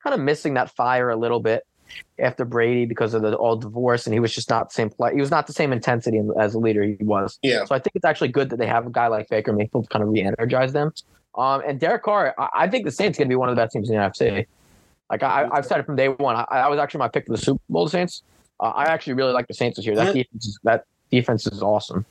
kind 0.03 0.15
of 0.15 0.21
missing 0.21 0.55
that 0.55 0.71
fire 0.75 1.11
a 1.11 1.17
little 1.17 1.39
bit 1.41 1.65
after 2.19 2.45
Brady 2.45 2.87
because 2.87 3.15
of 3.15 3.23
the 3.23 3.35
all 3.35 3.57
divorce, 3.57 4.07
and 4.07 4.15
he 4.15 4.21
was 4.21 4.35
just 4.35 4.51
not 4.51 4.69
the 4.69 4.75
same 4.75 4.91
play. 4.91 5.15
He 5.15 5.21
was 5.21 5.31
not 5.31 5.47
the 5.47 5.53
same 5.53 5.73
intensity 5.73 6.21
as 6.39 6.55
a 6.55 6.59
leader 6.59 6.83
he 6.83 6.97
was. 7.01 7.39
Yeah. 7.43 7.65
So 7.65 7.75
I 7.75 7.79
think 7.79 7.97
it's 7.97 8.05
actually 8.05 8.29
good 8.29 8.51
that 8.51 8.59
they 8.59 8.67
have 8.67 8.87
a 8.87 8.91
guy 8.91 9.07
like 9.07 9.29
Baker 9.29 9.53
Mayfield 9.53 9.85
to 9.85 9.91
kind 9.91 10.03
of 10.03 10.11
re-energize 10.11 10.73
them. 10.73 10.93
Um, 11.37 11.63
and 11.67 11.79
Derek 11.79 12.03
Carr, 12.03 12.35
I, 12.39 12.49
I 12.55 12.69
think 12.69 12.85
the 12.85 12.91
Saints 12.91 13.19
going 13.19 13.29
to 13.29 13.33
be 13.33 13.37
one 13.37 13.49
of 13.49 13.57
the 13.57 13.63
best 13.63 13.73
teams 13.73 13.89
in 13.89 13.97
the 13.97 14.03
NFC. 14.03 14.47
Like 15.11 15.23
I, 15.23 15.49
I've 15.51 15.65
said 15.65 15.81
it 15.81 15.87
from 15.87 15.97
day 15.97 16.09
one. 16.09 16.37
I, 16.37 16.45
I 16.51 16.69
was 16.69 16.79
actually 16.79 16.99
my 16.99 17.09
pick 17.09 17.27
for 17.27 17.33
the 17.33 17.39
Super 17.39 17.61
Bowl. 17.69 17.85
The 17.85 17.91
Saints. 17.91 18.23
Uh, 18.61 18.65
I 18.75 18.85
actually 18.85 19.15
really 19.15 19.33
like 19.33 19.47
the 19.47 19.55
Saints 19.55 19.77
this 19.77 19.87
year. 19.87 19.95
That 19.95 20.13
defense 20.13 20.47
is 20.47 20.59
that 20.65 20.85
defense 21.11 21.47
is 21.47 21.63
awesome. 21.63 22.05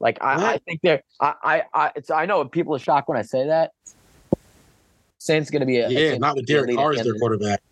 Like 0.00 0.18
I, 0.20 0.54
I 0.54 0.58
think 0.58 0.80
they're. 0.82 1.02
I, 1.20 1.34
I, 1.42 1.62
I, 1.72 1.92
it's. 1.94 2.10
I 2.10 2.26
know 2.26 2.44
people 2.44 2.74
are 2.74 2.78
shocked 2.78 3.08
when 3.08 3.18
I 3.18 3.22
say 3.22 3.46
that. 3.46 3.72
Saints 5.18 5.50
going 5.50 5.60
to 5.60 5.66
be 5.66 5.78
a 5.78 5.88
Yeah, 5.88 6.10
Saints 6.10 6.20
not 6.20 6.36
with 6.36 6.46
Derek 6.46 6.74
Carr 6.74 6.92
as 6.92 7.04
their 7.04 7.14
quarterback. 7.14 7.62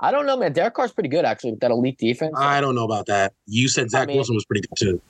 I 0.00 0.10
don't 0.10 0.26
know, 0.26 0.36
man. 0.36 0.52
Derek 0.52 0.74
Carr's 0.74 0.92
pretty 0.92 1.08
good 1.08 1.24
actually 1.24 1.52
with 1.52 1.60
that 1.60 1.70
elite 1.70 1.98
defense. 1.98 2.34
I 2.36 2.60
don't 2.60 2.74
know 2.74 2.84
about 2.84 3.06
that. 3.06 3.32
You 3.46 3.68
said 3.68 3.90
Zach 3.90 4.08
mean- 4.08 4.16
Wilson 4.16 4.34
was 4.34 4.44
pretty 4.44 4.66
good 4.68 4.76
too. 4.78 5.00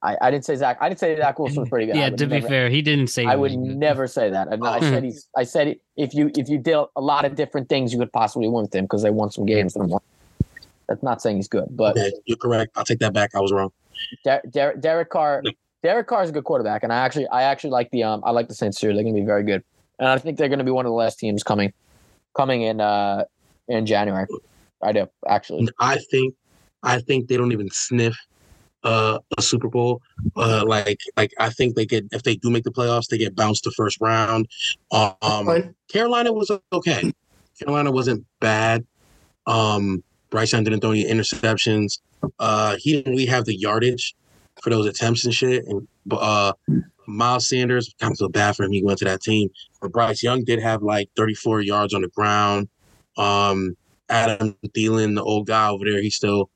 I, 0.00 0.16
I 0.20 0.30
didn't 0.30 0.44
say 0.44 0.54
Zach. 0.54 0.78
I 0.80 0.88
didn't 0.88 1.00
say 1.00 1.16
Zach 1.16 1.40
Wilson 1.40 1.58
was 1.58 1.68
pretty 1.68 1.86
good. 1.86 1.96
I 1.96 1.98
Yeah, 1.98 2.08
would 2.10 2.18
to 2.18 2.26
be 2.26 2.34
never- 2.36 2.46
fair, 2.48 2.70
he 2.70 2.82
didn't 2.82 3.08
say 3.08 3.24
I 3.24 3.34
would 3.34 3.50
good. 3.50 3.58
never 3.58 4.06
say 4.06 4.30
that. 4.30 4.46
I, 4.52 4.56
I 4.76 4.78
said 4.78 5.02
he's. 5.02 5.28
I 5.36 5.42
said 5.42 5.74
if 5.96 6.14
you 6.14 6.30
if 6.36 6.48
you 6.48 6.56
did 6.58 6.76
a 6.94 7.00
lot 7.00 7.24
of 7.24 7.34
different 7.34 7.68
things, 7.68 7.92
you 7.92 7.98
could 7.98 8.12
possibly 8.12 8.46
win 8.48 8.62
with 8.62 8.74
him 8.74 8.84
because 8.84 9.02
they 9.02 9.10
won 9.10 9.32
some 9.32 9.44
games. 9.44 9.74
With 9.74 9.90
him. 9.90 9.98
That's 10.88 11.02
not 11.02 11.20
saying 11.20 11.36
he's 11.36 11.48
good, 11.48 11.66
but 11.70 11.98
Okay, 11.98 12.12
you're 12.26 12.36
correct. 12.36 12.72
I'll 12.76 12.84
take 12.84 13.00
that 13.00 13.12
back. 13.12 13.34
I 13.34 13.40
was 13.40 13.50
wrong. 13.52 13.70
Der- 14.24 14.42
Der- 14.50 14.76
Derek 14.76 15.10
Carr. 15.10 15.42
Derek 15.82 16.06
Carr 16.06 16.22
is 16.22 16.30
a 16.30 16.32
good 16.32 16.44
quarterback, 16.44 16.84
and 16.84 16.92
I 16.92 16.98
actually 16.98 17.26
I 17.28 17.42
actually 17.42 17.70
like 17.70 17.90
the 17.90 18.04
um 18.04 18.22
I 18.24 18.30
like 18.30 18.46
the 18.46 18.54
Saints 18.54 18.80
here. 18.80 18.94
They're 18.94 19.02
going 19.02 19.14
to 19.16 19.20
be 19.20 19.26
very 19.26 19.42
good, 19.42 19.64
and 19.98 20.08
I 20.08 20.16
think 20.18 20.38
they're 20.38 20.48
going 20.48 20.60
to 20.60 20.64
be 20.64 20.70
one 20.70 20.86
of 20.86 20.90
the 20.90 20.96
last 20.96 21.18
teams 21.18 21.42
coming 21.42 21.72
coming 22.36 22.62
in 22.62 22.80
uh 22.80 23.24
in 23.68 23.86
January. 23.86 24.26
I 24.82 24.92
do 24.92 25.06
actually. 25.26 25.68
I 25.78 25.98
think 26.10 26.34
I 26.82 27.00
think 27.00 27.28
they 27.28 27.36
don't 27.36 27.52
even 27.52 27.70
sniff 27.70 28.16
uh, 28.84 29.18
a 29.36 29.42
Super 29.42 29.68
Bowl. 29.68 30.00
Uh, 30.36 30.64
like 30.66 31.00
like 31.16 31.32
I 31.38 31.50
think 31.50 31.76
they 31.76 31.86
get 31.86 32.06
if 32.12 32.22
they 32.22 32.36
do 32.36 32.50
make 32.50 32.64
the 32.64 32.70
playoffs, 32.70 33.08
they 33.08 33.18
get 33.18 33.34
bounced 33.34 33.64
the 33.64 33.72
first 33.72 34.00
round. 34.00 34.48
Um, 34.90 35.74
Carolina 35.88 36.32
was 36.32 36.50
okay. 36.72 37.12
Carolina 37.58 37.90
wasn't 37.90 38.24
bad. 38.40 38.86
Um, 39.46 40.02
Bryce 40.30 40.52
Young 40.52 40.64
didn't 40.64 40.80
throw 40.80 40.90
any 40.90 41.04
interceptions. 41.04 42.00
Uh, 42.38 42.76
he 42.78 42.92
didn't 42.92 43.12
really 43.12 43.26
have 43.26 43.44
the 43.46 43.56
yardage 43.56 44.14
for 44.62 44.70
those 44.70 44.86
attempts 44.86 45.24
and 45.24 45.34
shit. 45.34 45.64
And 45.66 45.86
uh, 46.10 46.52
Miles 47.06 47.48
Sanders 47.48 47.94
kind 48.00 48.12
of 48.12 48.18
feel 48.18 48.28
bad 48.28 48.54
for 48.56 48.64
him. 48.64 48.72
He 48.72 48.82
went 48.82 48.98
to 48.98 49.04
that 49.06 49.22
team, 49.22 49.48
but 49.80 49.92
Bryce 49.92 50.22
Young 50.22 50.44
did 50.44 50.60
have 50.60 50.82
like 50.82 51.08
34 51.16 51.62
yards 51.62 51.94
on 51.94 52.02
the 52.02 52.08
ground. 52.08 52.68
Um, 53.18 53.76
Adam 54.08 54.56
Thielen, 54.68 55.14
the 55.14 55.22
old 55.22 55.46
guy 55.46 55.68
over 55.68 55.84
there, 55.84 56.00
he 56.00 56.10
still 56.10 56.50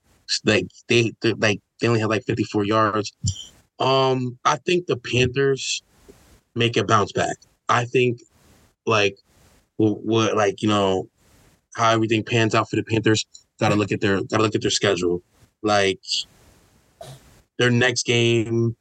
like 0.44 0.66
they 0.88 1.12
like 1.38 1.60
they 1.80 1.88
only 1.88 2.00
had 2.00 2.08
like 2.08 2.24
54 2.24 2.64
yards. 2.64 3.12
Um, 3.78 4.38
I 4.44 4.56
think 4.56 4.86
the 4.86 4.96
Panthers 4.96 5.82
make 6.54 6.76
a 6.76 6.84
bounce 6.84 7.12
back. 7.12 7.36
I 7.68 7.84
think 7.84 8.20
like 8.86 9.18
what, 9.76 10.02
what 10.04 10.36
like 10.36 10.62
you 10.62 10.68
know 10.68 11.08
how 11.74 11.90
everything 11.90 12.24
pans 12.24 12.54
out 12.54 12.70
for 12.70 12.76
the 12.76 12.84
Panthers. 12.84 13.26
Got 13.60 13.70
to 13.70 13.76
look 13.76 13.92
at 13.92 14.00
their 14.00 14.16
got 14.22 14.38
to 14.38 14.42
look 14.42 14.54
at 14.54 14.62
their 14.62 14.70
schedule. 14.70 15.22
Like 15.62 16.00
their 17.58 17.70
next 17.70 18.04
game 18.04 18.76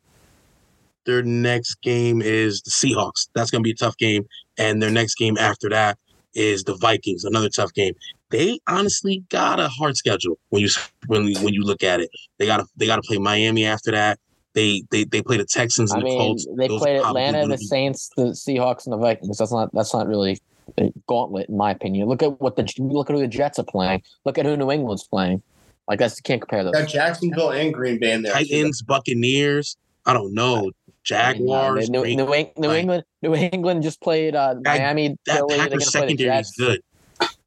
their 1.05 1.23
next 1.23 1.81
game 1.81 2.21
is 2.21 2.61
the 2.61 2.69
Seahawks. 2.69 3.27
That's 3.33 3.49
going 3.49 3.63
to 3.63 3.67
be 3.67 3.71
a 3.71 3.75
tough 3.75 3.97
game, 3.97 4.27
and 4.57 4.81
their 4.81 4.91
next 4.91 5.15
game 5.15 5.35
after 5.37 5.67
that 5.69 5.97
is 6.33 6.63
the 6.63 6.75
Vikings, 6.75 7.23
another 7.25 7.49
tough 7.49 7.73
game. 7.73 7.93
They 8.29 8.59
honestly 8.67 9.23
got 9.29 9.59
a 9.59 9.67
hard 9.67 9.97
schedule 9.97 10.37
when 10.49 10.61
you 10.61 10.69
when 11.07 11.27
you- 11.27 11.39
when 11.43 11.53
you 11.53 11.63
look 11.63 11.83
at 11.83 11.99
it. 11.99 12.09
They 12.37 12.45
got 12.45 12.57
to 12.57 12.65
they 12.77 12.85
got 12.85 12.95
to 12.97 13.01
play 13.01 13.17
Miami 13.17 13.65
after 13.65 13.91
that. 13.91 14.19
They 14.53 14.83
they 14.91 15.03
they 15.05 15.21
play 15.21 15.37
the 15.37 15.45
Texans 15.45 15.91
I 15.91 15.95
and 15.95 16.03
the 16.03 16.09
mean, 16.09 16.19
Colts. 16.19 16.47
they 16.57 16.67
Those 16.67 16.79
played 16.81 17.01
Atlanta, 17.01 17.47
the 17.47 17.57
be- 17.57 17.65
Saints, 17.65 18.09
the 18.17 18.23
Seahawks, 18.31 18.85
and 18.85 18.93
the 18.93 18.97
Vikings. 18.97 19.37
That's 19.37 19.51
not 19.51 19.73
that's 19.73 19.93
not 19.93 20.07
really 20.07 20.39
a 20.77 20.91
gauntlet 21.07 21.49
in 21.49 21.57
my 21.57 21.71
opinion. 21.71 22.07
Look 22.07 22.23
at 22.23 22.39
what 22.39 22.55
the 22.55 22.67
look 22.79 23.09
at 23.09 23.15
who 23.15 23.21
the 23.21 23.27
Jets 23.27 23.59
are 23.59 23.63
playing. 23.63 24.01
Look 24.25 24.37
at 24.37 24.45
who 24.45 24.55
New 24.57 24.71
England's 24.71 25.05
playing. 25.07 25.41
Like 25.87 25.99
that's 25.99 26.17
you 26.17 26.23
can't 26.23 26.41
compare 26.41 26.63
those. 26.63 26.73
Got 26.73 26.87
Jacksonville 26.87 27.51
and 27.51 27.73
Green 27.73 27.99
Bay 27.99 28.13
in 28.13 28.21
there. 28.21 28.33
too. 28.33 28.45
Titans, 28.45 28.81
Buccaneers. 28.81 29.75
I 30.05 30.13
don't 30.13 30.33
know. 30.33 30.71
Jaguars. 31.03 31.89
New, 31.89 32.03
New, 32.03 32.31
Eng- 32.33 32.51
New 32.57 32.67
like- 32.67 32.79
England, 32.79 33.03
New 33.21 33.35
England 33.35 33.83
just 33.83 34.01
played 34.01 34.35
uh, 34.35 34.55
Miami. 34.63 35.17
that 35.25 35.47
Packers 35.49 35.91
secondary 35.91 36.37
is 36.37 36.51
good. 36.57 36.81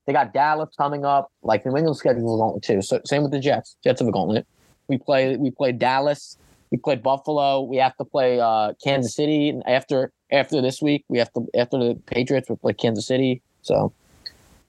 They 0.07 0.13
got 0.13 0.35
Dallas 0.35 0.69
coming 0.77 1.05
up. 1.05 1.31
Like 1.43 1.65
New 1.65 1.77
England's 1.77 1.99
schedule 1.99 2.19
is 2.19 2.39
a 2.39 2.43
gauntlet 2.43 2.63
too. 2.63 2.83
So 2.83 3.01
same 3.07 3.23
with 3.23 3.33
the 3.33 3.41
Jets. 3.41 3.77
Jets 3.83 4.01
have 4.01 4.09
a 4.09 4.13
gauntlet. 4.13 4.47
We 4.89 4.99
play 4.99 5.37
we 5.37 5.51
play 5.51 5.73
Dallas. 5.73 6.37
We 6.71 6.79
play 6.79 6.97
Buffalo. 6.97 7.63
We 7.63 7.77
have 7.79 7.97
to 7.97 8.05
play 8.05 8.39
uh, 8.41 8.75
Kansas 8.83 9.15
City 9.15 9.49
And 9.49 9.63
after 9.67 10.13
after 10.31 10.61
this 10.61 10.83
week. 10.83 11.05
We 11.09 11.19
have 11.19 11.33
to 11.33 11.47
after 11.57 11.79
the 11.79 11.95
Patriots. 12.07 12.51
We 12.51 12.57
play 12.57 12.75
Kansas 12.75 13.07
City. 13.07 13.41
So 13.63 13.93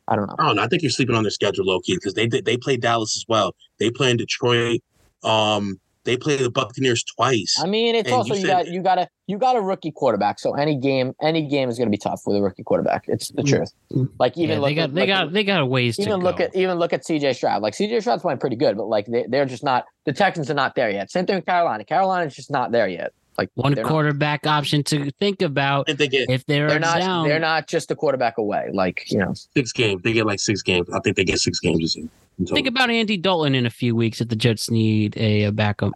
I 0.07 0.15
don't 0.15 0.27
know. 0.27 0.35
I 0.39 0.45
don't 0.45 0.55
know. 0.55 0.63
I 0.63 0.67
think 0.67 0.83
you're 0.83 0.91
sleeping 0.91 1.15
on 1.15 1.23
their 1.23 1.31
schedule, 1.31 1.65
low 1.65 1.81
key, 1.81 1.95
because 1.95 2.13
they 2.13 2.27
they 2.27 2.55
play 2.55 2.77
Dallas 2.77 3.17
as 3.17 3.25
well. 3.27 3.55
They 3.79 3.89
play 3.89 4.11
in 4.11 4.17
Detroit. 4.17 4.81
Um, 5.23 5.79
they 6.05 6.15
play 6.17 6.37
the 6.37 6.49
Buccaneers 6.49 7.03
twice. 7.03 7.57
I 7.61 7.65
mean, 7.67 7.95
it's 7.95 8.07
And 8.07 8.15
also 8.15 8.33
you 8.33 8.41
you, 8.41 8.45
said- 8.47 8.65
got 8.65 8.67
you 8.67 8.81
got 8.81 8.99
a 8.99 9.07
you 9.27 9.37
got 9.37 9.55
a 9.55 9.61
rookie 9.61 9.91
quarterback. 9.91 10.39
So 10.39 10.53
any 10.53 10.75
game 10.77 11.13
any 11.21 11.47
game 11.47 11.67
is 11.67 11.77
going 11.77 11.87
to 11.87 11.91
be 11.91 11.97
tough 11.97 12.21
with 12.25 12.37
a 12.37 12.41
rookie 12.41 12.63
quarterback. 12.63 13.05
It's 13.07 13.29
the 13.29 13.41
mm. 13.41 13.47
truth. 13.49 13.71
Mm. 13.91 14.09
Like 14.19 14.37
even 14.37 14.55
Yeah, 14.57 14.59
look 14.59 14.69
they 14.69 14.75
got 14.75 14.83
at, 14.83 14.93
they 14.95 15.01
like, 15.01 15.07
got 15.09 15.33
they 15.33 15.43
got 15.43 15.61
a 15.61 15.65
ways 15.65 15.95
to 15.97 16.03
even 16.03 16.19
go. 16.19 16.25
look 16.25 16.39
at 16.39 16.55
even 16.55 16.77
look 16.77 16.93
at 16.93 17.03
CJ 17.03 17.35
Stroud. 17.35 17.61
Like 17.61 17.73
CJ 17.73 18.01
Stroud's 18.01 18.21
playing 18.21 18.39
pretty 18.39 18.55
good, 18.55 18.77
but 18.77 18.85
like 18.85 19.07
they, 19.07 19.25
they're 19.27 19.45
just 19.45 19.63
not 19.63 19.85
the 20.05 20.13
Texans 20.13 20.49
are 20.49 20.55
not 20.55 20.75
there 20.75 20.89
yet. 20.89 21.11
Same 21.11 21.25
thing 21.25 21.35
with 21.35 21.45
Carolina. 21.45 21.83
Carolina's 21.83 22.35
just 22.35 22.51
not 22.51 22.71
there 22.71 22.87
yet. 22.87 23.11
Like 23.37 23.49
one 23.55 23.73
they're 23.73 23.83
not- 23.83 23.89
quarterback 23.91 24.47
option 24.47 24.83
to 24.85 25.11
think 25.19 25.41
about 25.41 25.89
And 25.89 25.97
they 25.97 26.07
get 26.07 26.29
if 26.29 26.45
they're, 26.45 26.69
they're 26.69 26.79
not 26.79 26.99
down. 26.99 27.27
they're 27.27 27.39
not 27.39 27.67
just 27.67 27.91
a 27.91 27.95
quarterback 27.95 28.37
away. 28.37 28.69
Like 28.71 29.11
you 29.11 29.17
know, 29.17 29.33
six 29.33 29.71
games. 29.73 30.03
They 30.03 30.13
get 30.13 30.25
like 30.25 30.39
six 30.39 30.61
games. 30.61 30.87
I 30.93 30.99
think 30.99 31.17
they 31.17 31.25
get 31.25 31.39
six 31.39 31.59
games 31.59 31.79
this 31.81 31.95
year. 31.97 32.07
In 32.39 32.45
total. 32.45 32.55
Think 32.55 32.67
about 32.67 32.89
Andy 32.89 33.17
Dalton 33.17 33.55
in 33.55 33.65
a 33.65 33.69
few 33.69 33.95
weeks 33.95 34.21
if 34.21 34.29
the 34.29 34.35
Jets 34.35 34.69
need 34.69 35.17
a, 35.17 35.45
a 35.45 35.51
backup. 35.51 35.93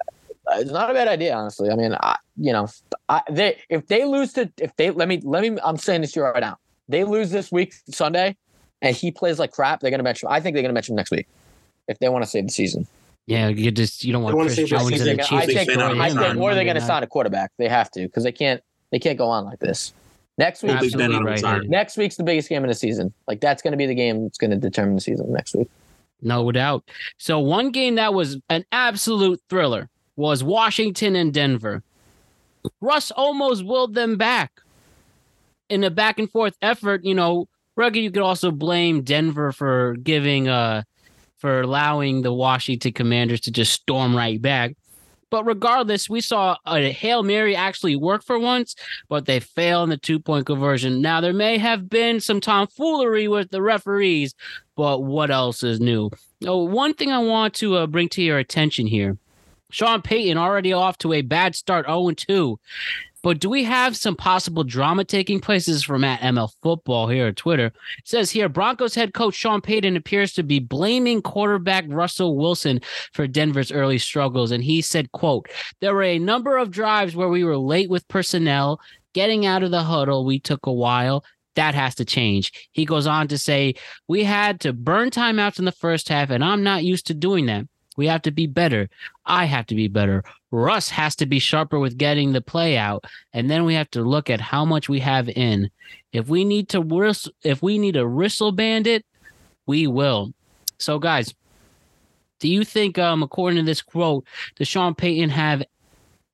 Uh, 0.47 0.57
it's 0.59 0.71
not 0.71 0.89
a 0.89 0.93
bad 0.93 1.07
idea, 1.07 1.35
honestly. 1.35 1.69
I 1.69 1.75
mean, 1.75 1.93
I, 1.93 2.17
you 2.37 2.51
know, 2.51 2.67
I, 3.07 3.21
they 3.29 3.59
if 3.69 3.87
they 3.87 4.05
lose 4.05 4.33
to 4.33 4.51
if 4.57 4.75
they 4.77 4.91
let 4.91 5.07
me 5.07 5.21
let 5.23 5.43
me 5.43 5.57
I'm 5.63 5.77
saying 5.77 6.01
this 6.01 6.13
to 6.13 6.21
you 6.21 6.25
right 6.25 6.41
now. 6.41 6.57
They 6.87 7.03
lose 7.03 7.29
this 7.29 7.51
week 7.51 7.75
Sunday, 7.89 8.35
and 8.81 8.95
he 8.95 9.11
plays 9.11 9.37
like 9.37 9.51
crap. 9.51 9.79
They're 9.79 9.91
gonna 9.91 10.03
mention. 10.03 10.29
I 10.31 10.39
think 10.39 10.55
they're 10.55 10.63
gonna 10.63 10.73
mention 10.73 10.93
him 10.93 10.97
next 10.97 11.11
week 11.11 11.27
if 11.87 11.99
they 11.99 12.09
want 12.09 12.23
to 12.23 12.29
save 12.29 12.47
the 12.47 12.51
season. 12.51 12.87
Yeah, 13.27 13.49
you 13.49 13.69
just 13.69 14.03
you 14.03 14.11
don't 14.11 14.23
want 14.23 14.35
wanna 14.35 14.49
save 14.49 14.69
the 14.69 14.77
Jones 14.77 14.87
and 14.87 14.97
season. 14.97 15.17
the 15.17 15.23
I 15.23 15.45
think, 15.45 15.47
they 15.47 15.65
destroy 15.65 15.75
not 15.75 15.91
him 15.91 16.01
I 16.01 16.07
think, 16.09 16.19
or 16.19 16.23
they're 16.23 16.35
Monday 16.35 16.63
going 16.63 16.75
to 16.75 16.81
sign 16.81 17.03
a 17.03 17.07
quarterback. 17.07 17.51
They 17.57 17.69
have 17.69 17.91
to 17.91 18.01
because 18.01 18.23
they 18.23 18.31
can't 18.31 18.63
they 18.91 18.97
can't 18.97 19.19
go 19.19 19.27
on 19.27 19.45
like 19.45 19.59
this. 19.59 19.93
Next 20.39 20.63
week, 20.63 20.79
Big 20.79 20.93
Ben 20.93 21.11
Absolutely 21.11 21.15
on 21.17 21.35
the 21.35 21.59
right. 21.59 21.69
next 21.69 21.97
week's 21.97 22.15
the 22.15 22.23
biggest 22.23 22.49
game 22.49 22.63
of 22.63 22.69
the 22.69 22.73
season. 22.73 23.13
Like 23.27 23.41
that's 23.41 23.61
going 23.61 23.73
to 23.73 23.77
be 23.77 23.85
the 23.85 23.93
game 23.93 24.23
that's 24.23 24.37
going 24.37 24.51
to 24.51 24.57
determine 24.57 24.95
the 24.95 25.01
season 25.01 25.31
next 25.31 25.53
week. 25.53 25.69
No 26.21 26.51
doubt. 26.51 26.89
So 27.17 27.39
one 27.39 27.71
game 27.71 27.95
that 27.95 28.13
was 28.13 28.37
an 28.49 28.65
absolute 28.71 29.41
thriller 29.49 29.89
was 30.15 30.43
Washington 30.43 31.15
and 31.15 31.33
Denver. 31.33 31.81
Russ 32.81 33.11
almost 33.11 33.65
willed 33.65 33.95
them 33.95 34.17
back 34.17 34.51
in 35.69 35.83
a 35.83 35.89
back 35.89 36.19
and 36.19 36.29
forth 36.29 36.55
effort. 36.61 37.05
You 37.05 37.15
know, 37.15 37.47
Ruggy, 37.77 38.01
you 38.01 38.11
could 38.11 38.23
also 38.23 38.51
blame 38.51 39.01
Denver 39.03 39.51
for 39.51 39.95
giving 40.03 40.49
uh 40.49 40.83
for 41.37 41.61
allowing 41.61 42.21
the 42.21 42.33
Washington 42.33 42.91
Commanders 42.91 43.39
to 43.41 43.51
just 43.51 43.71
storm 43.71 44.15
right 44.15 44.41
back. 44.41 44.75
But 45.29 45.45
regardless, 45.45 46.09
we 46.09 46.21
saw 46.21 46.57
a 46.65 46.91
Hail 46.91 47.23
Mary 47.23 47.55
actually 47.55 47.95
work 47.95 48.23
for 48.23 48.39
once, 48.39 48.75
but 49.09 49.25
they 49.25 49.39
fail 49.39 49.83
in 49.83 49.89
the 49.89 49.97
two 49.97 50.19
point 50.19 50.45
conversion. 50.45 51.01
Now, 51.01 51.21
there 51.21 51.33
may 51.33 51.57
have 51.57 51.89
been 51.89 52.19
some 52.19 52.41
tomfoolery 52.41 53.27
with 53.27 53.51
the 53.51 53.61
referees, 53.61 54.33
but 54.79 55.03
what 55.03 55.29
else 55.29 55.61
is 55.61 55.81
new? 55.81 56.09
Oh, 56.45 56.63
one 56.63 56.93
thing 56.93 57.11
I 57.11 57.17
want 57.17 57.53
to 57.55 57.75
uh, 57.75 57.85
bring 57.85 58.07
to 58.09 58.21
your 58.21 58.37
attention 58.37 58.87
here 58.87 59.17
Sean 59.71 60.01
Payton 60.01 60.37
already 60.37 60.71
off 60.71 60.97
to 60.99 61.11
a 61.11 61.21
bad 61.21 61.53
start 61.53 61.85
0 61.85 62.11
2. 62.11 62.57
But 63.21 63.41
do 63.41 63.49
we 63.49 63.65
have 63.65 63.97
some 63.97 64.15
possible 64.15 64.63
drama 64.63 65.03
taking 65.03 65.41
places 65.41 65.83
from 65.83 66.05
at 66.05 66.21
ML 66.21 66.53
Football 66.63 67.09
here 67.09 67.29
Twitter. 67.33 67.65
It 67.65 68.07
says 68.07 68.31
here 68.31 68.47
Broncos 68.47 68.95
head 68.95 69.13
coach 69.13 69.35
Sean 69.35 69.59
Payton 69.59 69.97
appears 69.97 70.31
to 70.31 70.43
be 70.43 70.59
blaming 70.59 71.21
quarterback 71.21 71.83
Russell 71.89 72.37
Wilson 72.37 72.79
for 73.11 73.27
Denver's 73.27 73.73
early 73.73 73.97
struggles. 73.97 74.51
And 74.51 74.63
he 74.63 74.81
said, 74.81 75.11
quote, 75.11 75.49
there 75.81 75.93
were 75.93 76.03
a 76.03 76.19
number 76.19 76.55
of 76.55 76.71
drives 76.71 77.17
where 77.17 77.27
we 77.27 77.43
were 77.43 77.57
late 77.57 77.89
with 77.89 78.07
personnel. 78.07 78.79
Getting 79.13 79.45
out 79.45 79.63
of 79.63 79.71
the 79.71 79.83
huddle, 79.83 80.23
we 80.23 80.39
took 80.39 80.67
a 80.67 80.71
while. 80.71 81.25
That 81.59 81.75
has 81.75 81.93
to 81.95 82.05
change. 82.05 82.53
He 82.71 82.85
goes 82.85 83.05
on 83.05 83.27
to 83.27 83.37
say, 83.37 83.75
We 84.07 84.23
had 84.23 84.61
to 84.61 84.71
burn 84.71 85.09
timeouts 85.09 85.59
in 85.59 85.65
the 85.65 85.73
first 85.73 86.07
half, 86.07 86.29
and 86.29 86.41
I'm 86.41 86.63
not 86.63 86.85
used 86.85 87.07
to 87.07 87.13
doing 87.13 87.47
that. 87.47 87.65
We 87.97 88.07
have 88.07 88.21
to 88.21 88.31
be 88.31 88.47
better. 88.47 88.87
I 89.25 89.43
have 89.43 89.65
to 89.65 89.75
be 89.75 89.89
better. 89.89 90.23
Russ 90.51 90.87
has 90.87 91.17
to 91.17 91.25
be 91.25 91.37
sharper 91.37 91.77
with 91.77 91.97
getting 91.97 92.31
the 92.31 92.39
play 92.39 92.77
out, 92.77 93.03
and 93.33 93.51
then 93.51 93.65
we 93.65 93.73
have 93.73 93.91
to 93.91 94.01
look 94.01 94.29
at 94.29 94.39
how 94.39 94.63
much 94.63 94.87
we 94.87 95.01
have 95.01 95.27
in. 95.27 95.69
If 96.13 96.29
we 96.29 96.45
need 96.45 96.69
to 96.69 96.79
whistle, 96.79 97.33
if 97.43 97.61
we 97.61 97.77
need 97.77 97.97
a 97.97 98.07
whistle 98.07 98.53
bandit, 98.53 99.05
we 99.65 99.85
will. 99.85 100.33
So, 100.77 100.97
guys, 100.97 101.33
do 102.39 102.47
you 102.47 102.63
think, 102.63 102.97
um, 102.97 103.21
according 103.21 103.57
to 103.57 103.65
this 103.65 103.81
quote, 103.81 104.25
does 104.55 104.69
Sean 104.69 104.95
Payton 104.95 105.31
have 105.31 105.61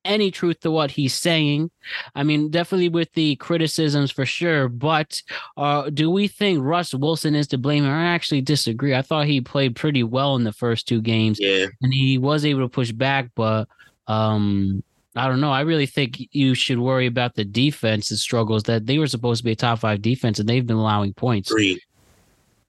any 0.05 0.31
truth 0.31 0.61
to 0.61 0.71
what 0.71 0.91
he's 0.91 1.13
saying? 1.13 1.69
I 2.15 2.23
mean, 2.23 2.49
definitely 2.49 2.89
with 2.89 3.11
the 3.13 3.35
criticisms 3.35 4.11
for 4.11 4.25
sure, 4.25 4.69
but 4.69 5.21
uh, 5.57 5.89
do 5.89 6.09
we 6.09 6.27
think 6.27 6.59
Russ 6.63 6.93
Wilson 6.93 7.35
is 7.35 7.47
to 7.47 7.57
blame? 7.57 7.83
I 7.85 8.05
actually 8.05 8.41
disagree. 8.41 8.95
I 8.95 9.01
thought 9.01 9.25
he 9.25 9.41
played 9.41 9.75
pretty 9.75 10.03
well 10.03 10.35
in 10.35 10.43
the 10.45 10.53
first 10.53 10.87
two 10.87 11.01
games, 11.01 11.39
Yeah. 11.41 11.65
and 11.81 11.93
he 11.93 12.17
was 12.17 12.45
able 12.45 12.61
to 12.61 12.69
push 12.69 12.91
back, 12.91 13.31
but 13.35 13.67
um, 14.07 14.83
I 15.15 15.27
don't 15.27 15.41
know. 15.41 15.51
I 15.51 15.61
really 15.61 15.85
think 15.87 16.27
you 16.31 16.53
should 16.55 16.79
worry 16.79 17.07
about 17.07 17.35
the 17.35 17.45
defense's 17.45 18.21
struggles 18.21 18.63
that 18.63 18.85
they 18.85 18.99
were 18.99 19.07
supposed 19.07 19.39
to 19.39 19.43
be 19.45 19.51
a 19.51 19.55
top 19.55 19.79
five 19.79 20.01
defense, 20.01 20.39
and 20.39 20.47
they've 20.47 20.65
been 20.65 20.77
allowing 20.77 21.13
points. 21.13 21.49
Agreed. 21.51 21.79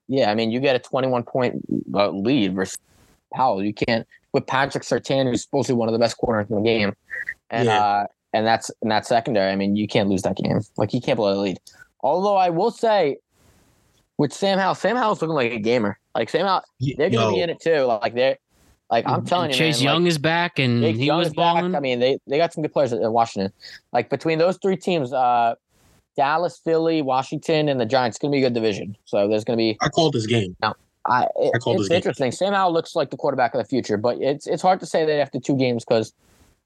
Yeah, 0.09 0.31
I 0.31 0.35
mean, 0.35 0.51
you 0.53 0.61
get 0.61 0.77
a 0.77 0.79
21 0.79 1.25
point 1.25 1.57
uh, 1.93 2.11
lead 2.11 2.55
versus 2.55 2.79
Howell. 3.35 3.65
You 3.65 3.75
can't 3.75 4.07
with 4.37 4.47
Patrick 4.47 4.85
Surtain, 4.85 5.25
who's 5.29 5.43
supposed 5.43 5.67
to 5.67 5.73
be 5.73 5.77
one 5.77 5.89
of 5.89 5.93
the 5.93 5.99
best 5.99 6.19
corners 6.19 6.49
in 6.51 6.57
the 6.57 6.63
game, 6.63 6.95
and 7.51 7.67
Yeah. 7.67 7.83
uh, 7.85 8.07
and 8.35 8.47
that's 8.47 8.71
and 8.83 8.91
that's 8.91 9.09
secondary. 9.09 9.51
I 9.51 9.57
mean, 9.57 9.77
you 9.77 9.89
can't 9.89 10.09
lose 10.09 10.23
that 10.23 10.37
game. 10.37 10.61
Like 10.77 10.93
you 10.93 11.01
can't 11.01 11.17
blow 11.17 11.35
the 11.35 11.41
lead. 11.41 11.59
Although 12.01 12.37
I 12.37 12.51
will 12.51 12.71
say, 12.71 13.17
with 14.19 14.33
Sam 14.33 14.59
Howell, 14.59 14.75
Sam 14.75 14.97
Howell's 14.97 15.23
looking 15.23 15.35
like 15.35 15.53
a 15.53 15.59
gamer. 15.59 15.99
Like 16.15 16.29
Sam 16.29 16.47
Howell, 16.47 16.63
they're 16.99 17.11
gonna 17.11 17.35
be 17.35 17.41
in 17.41 17.51
it 17.51 17.61
too. 17.61 17.85
Like 17.85 18.15
they're 18.15 18.37
like 18.91 19.09
I'm 19.09 19.25
telling 19.25 19.51
you, 19.51 19.57
Chase 19.57 19.79
man, 19.81 19.85
Young 19.85 20.03
like, 20.05 20.11
is 20.11 20.19
back, 20.19 20.59
and 20.59 20.83
Jake 20.83 20.97
he 20.97 21.07
Young 21.07 21.19
was 21.19 21.29
is 21.29 21.35
back. 21.35 21.65
I 21.65 21.81
mean, 21.81 21.99
they 21.99 22.19
they 22.27 22.37
got 22.37 22.53
some 22.53 22.63
good 22.63 22.73
players 22.73 22.93
in 22.93 23.11
Washington. 23.13 23.53
Like 23.93 24.11
between 24.11 24.39
those 24.39 24.59
three 24.59 24.77
teams, 24.77 25.13
uh, 25.13 25.55
Dallas, 26.17 26.61
Philly, 26.63 27.03
Washington, 27.03 27.69
and 27.69 27.81
the 27.81 27.87
Giants, 27.87 28.17
it's 28.17 28.23
gonna 28.23 28.33
be 28.33 28.39
a 28.39 28.43
good 28.43 28.55
division. 28.55 28.97
So 29.07 29.29
there's 29.29 29.45
gonna 29.45 29.57
be 29.57 29.77
I 29.81 29.89
called 29.89 30.13
this 30.13 30.27
game. 30.27 30.57
I, 31.07 31.23
it- 31.37 31.53
I 31.55 31.57
it's 31.57 31.65
this 31.65 31.89
game. 31.89 31.97
interesting. 31.97 32.33
Sam 32.33 32.53
Howell 32.53 32.73
looks 32.73 32.95
like 32.97 33.11
the 33.11 33.17
quarterback 33.17 33.55
of 33.55 33.59
the 33.59 33.65
future, 33.69 33.97
but 33.97 34.19
it's 34.21 34.47
it's 34.47 34.63
hard 34.63 34.81
to 34.81 34.87
say 34.87 35.05
that 35.05 35.19
after 35.21 35.39
two 35.41 35.57
games 35.57 35.85
because 35.85 36.13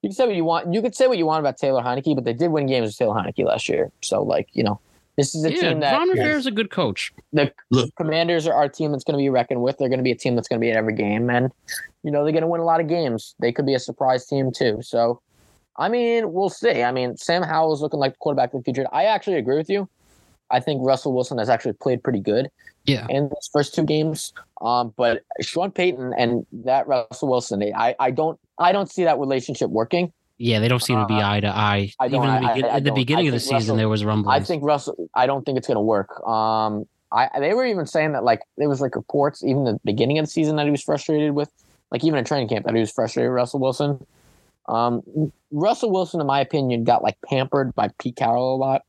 you 0.03 0.09
can 0.09 0.17
say 0.17 0.27
what 0.27 0.35
you 0.37 0.45
want. 0.45 0.73
You 0.73 0.81
could 0.81 0.95
say 0.95 1.07
what 1.07 1.19
you 1.19 1.27
want 1.27 1.41
about 1.41 1.59
Taylor 1.59 1.83
Heinicke, 1.83 2.15
but 2.15 2.25
they 2.25 2.33
did 2.33 2.51
win 2.51 2.67
games 2.67 2.87
with 2.87 2.97
Taylor 2.97 3.15
Heinicke 3.15 3.45
last 3.45 3.69
year. 3.69 3.93
So 4.03 4.23
like 4.23 4.49
you 4.53 4.65
know, 4.65 4.81
this 5.17 5.35
is 5.35 5.45
a 5.45 5.53
yeah, 5.53 5.61
team 5.61 5.81
that 5.81 5.93
Ron 5.93 6.09
Rivera 6.09 6.39
is 6.39 6.47
a 6.47 6.51
good 6.51 6.71
coach. 6.71 7.13
the 7.33 7.53
Look. 7.71 7.95
Commanders 7.97 8.47
are 8.47 8.55
our 8.55 8.69
team 8.69 8.93
that's 8.93 9.05
going 9.05 9.19
to 9.19 9.23
be 9.23 9.29
reckoned 9.29 9.61
with. 9.61 9.77
They're 9.77 9.91
going 9.91 9.99
to 9.99 10.05
be 10.05 10.13
a 10.13 10.17
team 10.17 10.37
that's 10.37 10.49
going 10.49 10.59
to 10.59 10.65
be 10.65 10.71
in 10.71 10.77
every 10.77 10.95
game, 10.95 11.29
and 11.29 11.53
you 12.03 12.11
know 12.11 12.25
they're 12.25 12.33
going 12.33 12.43
to 12.43 12.49
win 12.49 12.63
a 12.63 12.65
lot 12.65 12.81
of 12.81 12.89
games. 12.89 13.35
They 13.41 13.53
could 13.53 13.67
be 13.67 13.75
a 13.75 13.79
surprise 13.79 14.25
team 14.25 14.51
too. 14.53 14.81
So, 14.83 15.21
I 15.77 15.91
mean, 15.91 16.33
we'll 16.33 16.49
see. 16.49 16.83
I 16.83 16.93
mean, 16.93 17.19
Sam 17.19 17.43
Howell 17.43 17.75
is 17.75 17.83
looking 17.83 18.01
like 18.01 18.13
the 18.13 18.19
quarterback 18.19 18.55
of 18.55 18.61
the 18.61 18.65
future. 18.65 18.87
I 18.93 19.05
actually 19.05 19.37
agree 19.37 19.59
with 19.59 19.69
you. 19.69 19.87
I 20.51 20.61
think 20.61 20.81
Russell 20.85 21.13
Wilson 21.15 21.39
has 21.39 21.49
actually 21.49 21.75
played 21.75 22.03
pretty 22.03 22.21
good 22.21 22.51
Yeah. 22.85 23.07
in 23.09 23.29
those 23.29 23.49
first 23.53 23.75
two 23.75 23.85
games. 23.85 24.33
Um, 24.61 24.93
but 24.97 25.23
Sean 25.41 25.71
Payton 25.71 26.13
and 26.19 26.47
that 26.53 26.87
Russell 26.87 27.29
Wilson, 27.29 27.61
they- 27.61 27.73
I, 27.73 27.95
I 27.99 28.11
don't 28.11 28.39
I 28.59 28.73
don't 28.73 28.91
see 28.91 29.05
that 29.05 29.19
relationship 29.19 29.71
working. 29.71 30.13
Yeah, 30.37 30.59
they 30.61 30.69
don't 30.69 30.83
seem 30.83 30.99
to 30.99 31.07
be 31.07 31.15
Uh, 31.15 31.31
eye 31.33 31.41
to 31.41 31.49
eye. 31.49 31.93
I 32.01 32.09
don't- 32.09 32.25
Even 32.25 32.37
in 32.37 32.43
the, 32.43 32.49
I- 32.51 32.55
begin- 32.55 32.71
I- 32.71 32.73
I 32.73 32.77
at 32.77 32.85
the 32.85 32.93
beginning 32.93 33.29
of 33.29 33.33
the 33.35 33.41
season, 33.41 33.57
Russell- 33.57 33.77
there 33.77 33.89
was 33.89 34.05
rumblings. 34.05 34.43
I 34.43 34.45
think 34.45 34.63
Russell. 34.65 34.97
I 35.15 35.27
don't 35.27 35.45
think 35.47 35.59
it's 35.59 35.67
going 35.67 35.77
to 35.77 35.81
work. 35.83 36.27
Um, 36.27 36.87
I 37.13 37.29
they 37.41 37.55
were 37.55 37.67
even 37.67 37.87
saying 37.87 38.13
that 38.13 38.23
like 38.25 38.41
there 38.57 38.69
was 38.69 38.81
like 38.81 38.95
reports 38.97 39.43
even 39.43 39.65
the 39.65 39.81
beginning 39.85 40.19
of 40.19 40.25
the 40.27 40.31
season 40.31 40.57
that 40.57 40.65
he 40.65 40.71
was 40.71 40.83
frustrated 40.83 41.33
with, 41.35 41.51
like 41.91 42.05
even 42.05 42.19
in 42.19 42.25
training 42.25 42.49
camp 42.49 42.65
that 42.67 42.75
he 42.75 42.81
was 42.81 42.91
frustrated 42.91 43.31
with 43.31 43.37
Russell 43.37 43.61
Wilson. 43.61 44.07
Um, 44.69 45.03
Russell 45.51 45.91
Wilson, 45.91 46.21
in 46.21 46.27
my 46.27 46.41
opinion, 46.41 46.85
got 46.85 47.03
like 47.03 47.17
pampered 47.29 47.75
by 47.75 47.89
Pete 47.99 48.15
Carroll 48.17 48.55
a 48.55 48.57
lot. 48.57 48.83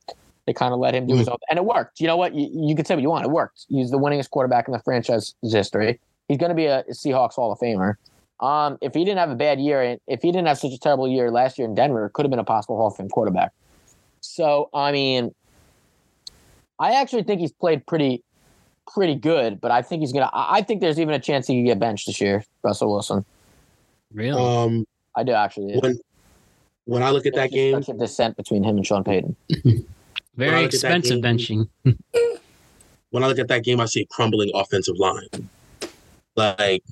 They 0.46 0.54
kind 0.54 0.74
of 0.74 0.80
let 0.80 0.96
him 0.96 1.06
do 1.06 1.16
his 1.16 1.28
own, 1.28 1.38
and 1.50 1.58
it 1.58 1.66
worked. 1.66 2.00
You 2.00 2.08
know 2.08 2.18
what? 2.18 2.34
You, 2.34 2.50
you 2.52 2.76
can 2.76 2.84
say 2.84 2.96
what 2.96 3.02
you 3.02 3.10
want. 3.10 3.26
It 3.26 3.32
worked. 3.32 3.66
He's 3.70 3.92
the 3.92 4.00
winningest 4.00 4.32
quarterback 4.32 4.68
in 4.68 4.72
the 4.72 4.80
franchise 4.80 5.36
history. 5.44 6.00
He's 6.28 6.38
going 6.38 6.50
to 6.50 6.56
be 6.56 6.66
a 6.66 6.84
Seahawks 6.92 7.36
Hall 7.36 7.52
of 7.52 7.60
Famer. 7.60 7.96
Um, 8.40 8.80
if 8.82 8.96
he 8.96 9.06
didn't 9.06 9.20
have 9.20 9.30
a 9.30 9.36
bad 9.36 9.60
year, 9.60 9.82
and 9.82 10.00
if 10.08 10.24
he 10.24 10.32
didn't 10.32 10.48
have 10.48 10.58
such 10.58 10.72
a 10.72 10.80
terrible 10.80 11.08
year 11.08 11.30
last 11.30 11.60
year 11.60 11.68
in 11.68 11.76
Denver, 11.76 12.08
it 12.08 12.14
could 12.14 12.26
have 12.26 12.32
been 12.32 12.40
a 12.40 12.44
possible 12.44 12.76
Hall 12.76 12.88
of 12.88 12.96
Fame 12.96 13.10
quarterback. 13.10 13.52
So, 14.22 14.70
I 14.74 14.92
mean, 14.92 15.34
I 16.80 16.94
actually 16.94 17.24
think 17.24 17.40
he's 17.40 17.52
played 17.52 17.86
pretty, 17.86 18.24
pretty 18.92 19.16
good. 19.16 19.62
But 19.62 19.70
I 19.70 19.84
think 19.84 20.00
he's 20.02 20.12
gonna. 20.12 20.30
I 20.34 20.58
I 20.58 20.62
think 20.64 20.82
there's 20.82 21.00
even 21.00 21.14
a 21.14 21.20
chance 21.20 21.46
he 21.46 21.62
could 21.62 21.68
get 21.68 21.80
benched 21.80 22.08
this 22.08 22.20
year, 22.20 22.44
Russell 22.64 22.92
Wilson. 22.92 23.24
Really? 24.12 24.42
Um, 24.42 24.88
I 25.16 25.24
do 25.24 25.34
actually. 25.34 25.78
when 25.80 26.00
when 26.86 27.04
I 27.04 27.12
look 27.12 27.26
at 27.26 27.36
that 27.36 27.52
game, 27.52 27.82
Such 27.84 27.96
a 27.96 27.98
descent 27.98 28.38
between 28.38 28.64
him 28.64 28.78
and 28.78 28.86
Sean 28.86 29.04
Payton. 29.04 29.36
Very 30.42 30.52
when 30.52 30.60
I 30.60 30.64
look 30.64 30.74
at 30.74 30.82
that 30.82 30.98
expensive 30.98 31.22
game- 31.22 31.68
benching. 31.86 32.40
when 33.12 33.24
I 33.24 33.28
look 33.28 33.38
at 33.38 33.48
that 33.50 33.64
game, 33.64 33.80
I 33.80 33.86
see 33.86 34.02
a 34.02 34.06
crumbling 34.08 34.50
offensive 34.56 34.96
line. 34.98 35.50
Like 36.36 36.84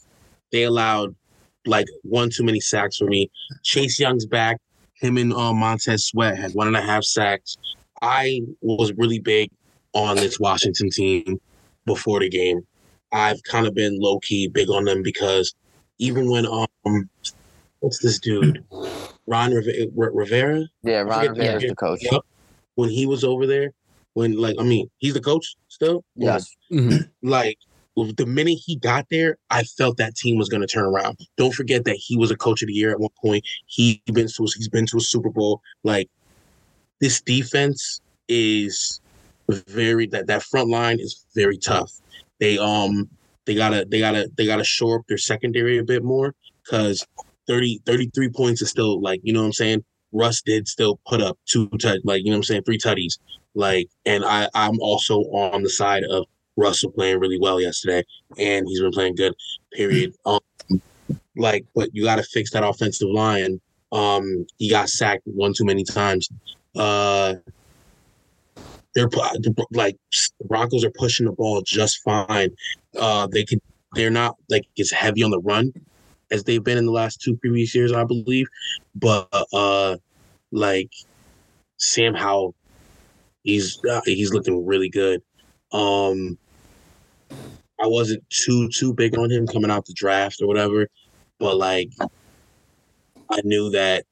they 0.52 0.64
allowed 0.64 1.16
like 1.66 1.88
one 2.04 2.30
too 2.30 2.44
many 2.44 2.60
sacks 2.60 2.98
for 2.98 3.06
me. 3.06 3.32
Chase 3.64 4.00
Young's 4.00 4.26
back. 4.28 4.58
Him 4.94 5.18
and 5.18 5.34
um, 5.34 5.58
Montez 5.58 6.06
Sweat 6.06 6.38
had 6.38 6.52
one 6.52 6.68
and 6.68 6.78
a 6.78 6.82
half 6.82 7.04
sacks. 7.04 7.58
I 8.02 8.42
was 8.62 8.94
really 8.98 9.20
big 9.20 9.50
on 9.94 10.18
this 10.18 10.40
Washington 10.40 10.90
team 10.92 11.40
before 11.86 12.20
the 12.20 12.30
game. 12.30 12.62
I've 13.12 13.42
kind 13.44 13.66
of 13.66 13.74
been 13.74 13.98
low 14.00 14.20
key 14.20 14.48
big 14.48 14.70
on 14.70 14.84
them 14.84 15.02
because 15.02 15.56
even 15.98 16.30
when 16.30 16.46
um, 16.46 17.10
what's 17.80 18.00
this 18.00 18.20
dude, 18.20 18.64
Ron 19.26 19.54
Rive- 19.56 19.90
Rivera? 19.96 20.66
Yeah, 20.84 21.00
I 21.00 21.02
Ron 21.04 21.20
forget 21.20 21.34
the 21.36 21.42
Rivera's 21.42 21.64
the 21.64 21.76
coach. 21.76 22.00
Yep. 22.04 22.22
When 22.80 22.90
he 22.90 23.06
was 23.06 23.26
over 23.26 23.46
there, 23.46 23.72
when 24.14 24.38
like 24.38 24.56
I 24.58 24.64
mean, 24.64 24.90
he's 25.00 25.14
the 25.14 25.20
coach 25.22 25.56
still. 25.68 26.04
Yes. 26.16 26.56
Mhm. 26.72 27.10
Like 27.22 27.58
the 28.16 28.26
minute 28.26 28.60
he 28.66 28.78
got 28.78 29.06
there, 29.12 29.38
I 29.50 29.64
felt 29.64 29.98
that 29.98 30.16
team 30.16 30.38
was 30.38 30.48
going 30.48 30.62
to 30.62 30.68
turn 30.68 30.86
around. 30.86 31.18
Don't 31.36 31.54
forget 31.54 31.84
that 31.84 31.98
he 31.98 32.16
was 32.16 32.32
a 32.32 32.38
coach 32.38 32.62
of 32.62 32.68
the 32.68 32.74
year 32.74 32.92
at 32.92 33.00
one 33.02 33.10
point. 33.22 33.44
He 33.66 34.02
been 34.14 34.28
to 34.28 34.48
he's 34.56 34.70
been 34.70 34.86
to 34.86 34.98
a 34.98 35.02
Super 35.02 35.30
Bowl. 35.30 35.62
Like 35.84 36.08
this 37.02 37.22
defense 37.22 38.00
is 38.30 39.02
very 39.68 40.08
that 40.08 40.28
that 40.28 40.44
front 40.44 40.70
line 40.70 41.02
is 41.02 41.26
very 41.36 41.58
tough. 41.58 41.92
They 42.40 42.58
um 42.58 43.10
they 43.46 43.56
gotta 43.56 43.86
they 43.90 44.00
gotta 44.00 44.30
they 44.38 44.46
gotta 44.46 44.64
shore 44.64 45.00
up 45.00 45.06
their 45.10 45.18
secondary 45.18 45.78
a 45.78 45.84
bit 45.84 46.04
more 46.04 46.34
because 46.64 47.06
30 47.48 47.82
33 47.86 48.30
points 48.30 48.62
is 48.62 48.70
still 48.70 49.02
like 49.02 49.20
you 49.24 49.34
know 49.34 49.42
what 49.42 49.48
I'm 49.48 49.54
saying. 49.54 49.84
Russ 50.12 50.42
did 50.42 50.68
still 50.68 51.00
put 51.08 51.22
up 51.22 51.38
two 51.46 51.70
tut 51.80 52.00
like 52.04 52.24
you 52.24 52.26
know 52.26 52.32
what 52.32 52.38
I'm 52.38 52.44
saying 52.44 52.64
three 52.64 52.78
tutties. 52.78 53.20
Like 53.56 53.88
and 54.06 54.24
I 54.26 54.50
I'm 54.54 54.80
also 54.80 55.20
on 55.32 55.64
the 55.64 55.70
side 55.70 56.04
of 56.04 56.26
Russell 56.58 56.92
playing 56.92 57.20
really 57.20 57.40
well 57.40 57.60
yesterday 57.60 58.04
and 58.38 58.68
he's 58.68 58.82
been 58.82 58.92
playing 58.92 59.16
good 59.16 59.34
period. 59.74 60.14
Um 60.26 60.40
like 61.36 61.66
but 61.76 61.90
you 61.94 62.04
got 62.04 62.18
to 62.18 62.24
fix 62.24 62.52
that 62.52 62.64
offensive 62.64 63.10
line. 63.10 63.60
Um 63.92 64.46
he 64.58 64.70
got 64.70 64.90
sacked 64.90 65.24
one 65.26 65.54
too 65.54 65.66
many 65.66 65.84
times. 65.84 66.30
Uh 66.76 67.36
they're 68.96 69.10
like 69.10 69.42
the 69.42 69.96
Broncos 70.46 70.84
are 70.84 70.92
pushing 70.92 71.26
the 71.28 71.32
ball 71.32 71.62
just 71.66 72.02
fine. 72.04 72.50
Uh 73.00 73.28
they 73.28 73.44
can 73.44 73.60
they're 73.94 74.10
not 74.10 74.36
like 74.50 74.64
as 74.80 74.92
heavy 74.92 75.24
on 75.24 75.32
the 75.32 75.40
run 75.40 75.72
as 76.32 76.44
they've 76.44 76.64
been 76.64 76.78
in 76.78 76.86
the 76.86 76.92
last 76.92 77.22
two 77.22 77.36
previous 77.38 77.74
years 77.74 77.92
I 77.92 78.04
believe 78.04 78.48
but 78.96 79.28
uh 79.54 79.98
like 80.52 80.92
Sam 81.78 82.14
Howell 82.14 82.56
he's 83.44 83.80
uh, 83.90 84.02
he's 84.06 84.34
looking 84.34 84.66
really 84.66 84.90
good 84.90 85.22
um 85.72 86.38
I 87.82 87.88
wasn't 87.88 88.28
too 88.30 88.70
too 88.70 88.94
big 88.94 89.18
on 89.18 89.32
him 89.32 89.48
coming 89.48 89.72
out 89.72 89.86
the 89.86 89.94
draft 89.94 90.42
or 90.42 90.48
whatever, 90.48 90.88
but 91.40 91.58
like 91.58 91.92
I 93.32 93.42
knew 93.44 93.70
that 93.72 94.06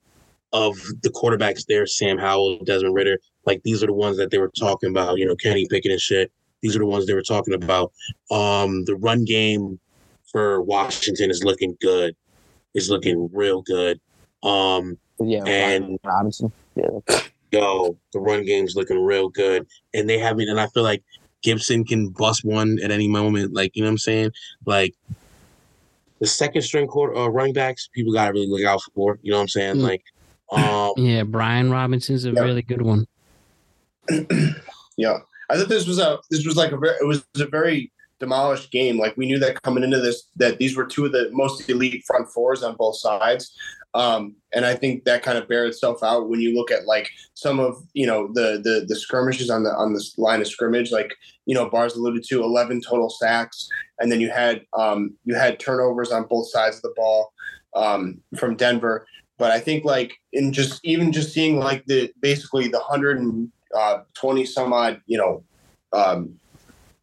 of 0.54 0.76
the 1.02 1.10
quarterbacks 1.10 1.66
there, 1.66 1.86
Sam 1.86 2.18
Howell, 2.18 2.64
Desmond 2.64 2.96
Ridder, 2.96 3.20
like 3.46 3.62
these 3.64 3.84
are 3.84 3.88
the 3.88 3.94
ones 3.94 4.18
that 4.18 4.32
they 4.32 4.38
were 4.38 4.52
talking 4.58 4.90
about, 4.90 5.18
you 5.18 5.26
know, 5.26 5.36
Kenny 5.36 5.68
Pickett 5.70 5.92
and 5.92 6.00
shit. 6.00 6.32
These 6.62 6.76
are 6.76 6.80
the 6.80 6.86
ones 6.86 7.06
they 7.06 7.14
were 7.14 7.22
talking 7.22 7.54
about. 7.54 7.92
Um 8.32 8.86
the 8.86 8.96
run 8.96 9.26
game 9.26 9.80
for 10.32 10.62
Washington 10.62 11.30
is 11.30 11.44
looking 11.44 11.78
good. 11.82 12.16
Is 12.74 12.90
looking 12.90 13.30
real 13.34 13.62
good. 13.62 14.00
Um 14.44 14.98
Yeah, 15.20 15.44
and 15.46 15.98
Robinson. 16.04 16.52
Yeah. 16.76 17.20
yo, 17.52 17.98
the 18.14 18.20
run 18.20 18.46
game's 18.46 18.76
looking 18.76 19.02
real 19.04 19.30
good. 19.30 19.66
And 19.94 20.10
they 20.10 20.18
haven't, 20.20 20.48
and 20.50 20.60
I 20.60 20.68
feel 20.68 20.84
like 20.84 21.04
Gibson 21.44 21.86
can 21.86 22.10
bust 22.10 22.44
one 22.44 22.78
at 22.84 22.92
any 22.92 23.08
moment. 23.08 23.54
Like, 23.54 23.76
you 23.76 23.82
know 23.82 23.88
what 23.88 23.92
I'm 23.94 23.98
saying? 24.00 24.32
Like, 24.66 24.94
the 26.20 26.28
second 26.28 26.62
string 26.64 26.88
quarter 26.88 27.16
uh, 27.16 27.28
running 27.28 27.54
backs, 27.54 27.90
people 27.94 28.12
got 28.12 28.26
to 28.28 28.32
really 28.34 28.48
look 28.48 28.64
out 28.64 28.82
for. 28.96 29.18
You 29.22 29.32
know 29.32 29.38
what 29.38 29.44
I'm 29.44 29.48
saying? 29.48 29.76
Mm. 29.78 29.82
Like, 29.84 30.04
um, 30.52 30.92
Yeah, 30.98 31.24
Brian 31.24 31.72
Robinson's 31.72 32.26
a 32.26 32.32
Yeah. 32.32 32.42
really 32.42 32.62
good 32.64 32.82
one. 32.82 33.06
Yeah, 34.98 35.20
I 35.50 35.58
thought 35.58 35.70
this 35.70 35.86
was 35.86 36.00
a 36.00 36.18
this 36.32 36.44
was 36.46 36.56
like 36.56 36.72
a 36.72 36.78
very 36.78 36.96
it 37.00 37.06
was 37.06 37.24
a 37.40 37.46
very 37.46 37.92
demolished 38.20 38.72
game. 38.72 38.98
Like 38.98 39.16
we 39.18 39.26
knew 39.26 39.40
that 39.40 39.62
coming 39.62 39.84
into 39.84 40.00
this 40.00 40.30
that 40.38 40.58
these 40.58 40.76
were 40.76 40.86
two 40.86 41.06
of 41.06 41.12
the 41.12 41.30
most 41.32 41.70
elite 41.70 42.04
front 42.06 42.30
fours 42.30 42.64
on 42.64 42.76
both 42.76 42.98
sides. 42.98 43.56
Um, 43.94 44.36
and 44.54 44.66
I 44.66 44.76
think 44.76 45.06
that 45.06 45.24
kind 45.24 45.38
of 45.38 45.48
bear 45.48 45.66
itself 45.66 46.04
out 46.04 46.30
when 46.30 46.40
you 46.40 46.56
look 46.56 46.72
at 46.72 46.86
like 46.86 47.10
some 47.34 47.60
of 47.60 47.82
you 47.94 48.06
know 48.06 48.30
the 48.34 48.62
the 48.64 48.86
the 48.88 48.96
skirmishes 48.96 49.50
on 49.50 49.64
the 49.64 49.72
on 49.72 49.94
this 49.94 50.18
line 50.18 50.42
of 50.42 50.48
scrimmage, 50.48 50.92
like 50.92 51.16
you 51.46 51.56
know 51.56 51.70
Bars 51.70 51.96
alluded 51.96 52.24
to, 52.30 52.44
eleven 52.44 52.82
total 52.82 53.10
sacks, 53.10 53.68
and 54.00 54.12
then 54.12 54.22
you 54.22 54.30
had 54.30 54.62
um, 54.78 55.16
you 55.26 55.36
had 55.36 55.60
turnovers 55.60 56.12
on 56.12 56.28
both 56.28 56.50
sides 56.50 56.78
of 56.78 56.82
the 56.84 56.94
ball 56.96 57.34
um, 57.76 58.22
from 58.38 58.56
Denver. 58.56 59.08
But 59.38 59.52
I 59.52 59.60
think 59.60 59.86
like 59.86 60.14
in 60.34 60.52
just 60.52 60.84
even 60.84 61.12
just 61.12 61.34
seeing 61.34 61.58
like 61.58 61.86
the 61.86 62.12
basically 62.22 62.68
the 62.68 62.80
hundred 62.80 63.20
and 63.20 63.52
uh, 63.76 64.00
twenty 64.14 64.46
some 64.46 64.74
odd 64.74 65.02
you 65.08 65.18
know 65.18 65.44
um, 65.94 66.36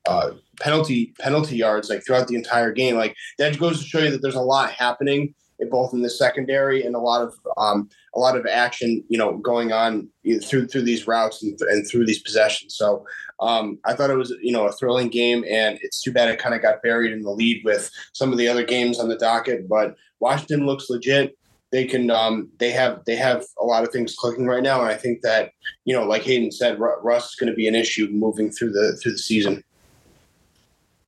uh, 0.07 0.31
penalty 0.61 1.15
penalty 1.19 1.57
yards 1.57 1.89
like 1.89 2.05
throughout 2.05 2.29
the 2.29 2.37
entire 2.37 2.73
game, 2.73 2.97
like 2.97 3.15
that 3.39 3.59
goes 3.59 3.81
to 3.81 3.87
show 3.87 4.01
you 4.01 4.11
that 4.11 4.23
there's 4.23 4.35
a 4.35 4.41
lot 4.41 4.71
happening 4.71 5.35
in 5.61 5.71
both 5.71 5.93
in 5.93 6.03
the 6.03 6.11
secondary 6.11 6.85
and 6.85 6.95
a 6.95 6.99
lot 6.99 7.23
of 7.23 7.35
um, 7.57 7.89
a 8.15 8.19
lot 8.19 8.37
of 8.37 8.47
action, 8.47 9.05
you 9.09 9.19
know, 9.19 9.37
going 9.39 9.73
on 9.73 10.09
through 10.45 10.67
through 10.67 10.83
these 10.83 11.07
routes 11.07 11.43
and, 11.43 11.59
and 11.63 11.89
through 11.89 12.07
these 12.07 12.23
possessions. 12.23 12.77
So 12.77 13.05
um, 13.41 13.79
I 13.85 13.95
thought 13.95 14.11
it 14.11 14.17
was 14.17 14.35
you 14.43 14.53
know 14.53 14.67
a 14.67 14.73
thrilling 14.73 15.09
game, 15.09 15.45
and 15.49 15.79
it's 15.83 16.03
too 16.03 16.13
bad 16.13 16.29
it 16.29 16.39
kind 16.39 16.55
of 16.55 16.63
got 16.63 16.83
buried 16.83 17.13
in 17.13 17.23
the 17.23 17.31
lead 17.31 17.63
with 17.65 17.91
some 18.13 18.33
of 18.33 18.39
the 18.39 18.49
other 18.49 18.65
games 18.65 18.99
on 18.99 19.09
the 19.09 19.19
docket. 19.19 19.69
But 19.69 19.97
Washington 20.21 20.67
looks 20.67 20.91
legit. 20.91 21.37
They 21.71 21.87
can 21.87 22.11
um, 22.11 22.51
they 22.59 22.71
have 22.71 23.05
they 23.05 23.17
have 23.17 23.45
a 23.61 23.65
lot 23.65 23.85
of 23.85 23.91
things 23.91 24.15
clicking 24.15 24.47
right 24.47 24.63
now, 24.63 24.81
and 24.81 24.91
I 24.91 24.95
think 24.95 25.23
that 25.23 25.51
you 25.85 25.95
know, 25.95 26.05
like 26.05 26.23
Hayden 26.23 26.53
said, 26.53 26.79
Ru- 26.79 27.01
Russ 27.03 27.31
is 27.31 27.35
going 27.35 27.51
to 27.51 27.57
be 27.57 27.69
an 27.69 27.75
issue 27.75 28.09
moving 28.11 28.51
through 28.51 28.73
the 28.73 28.99
through 29.03 29.13
the 29.13 29.19
season. 29.19 29.63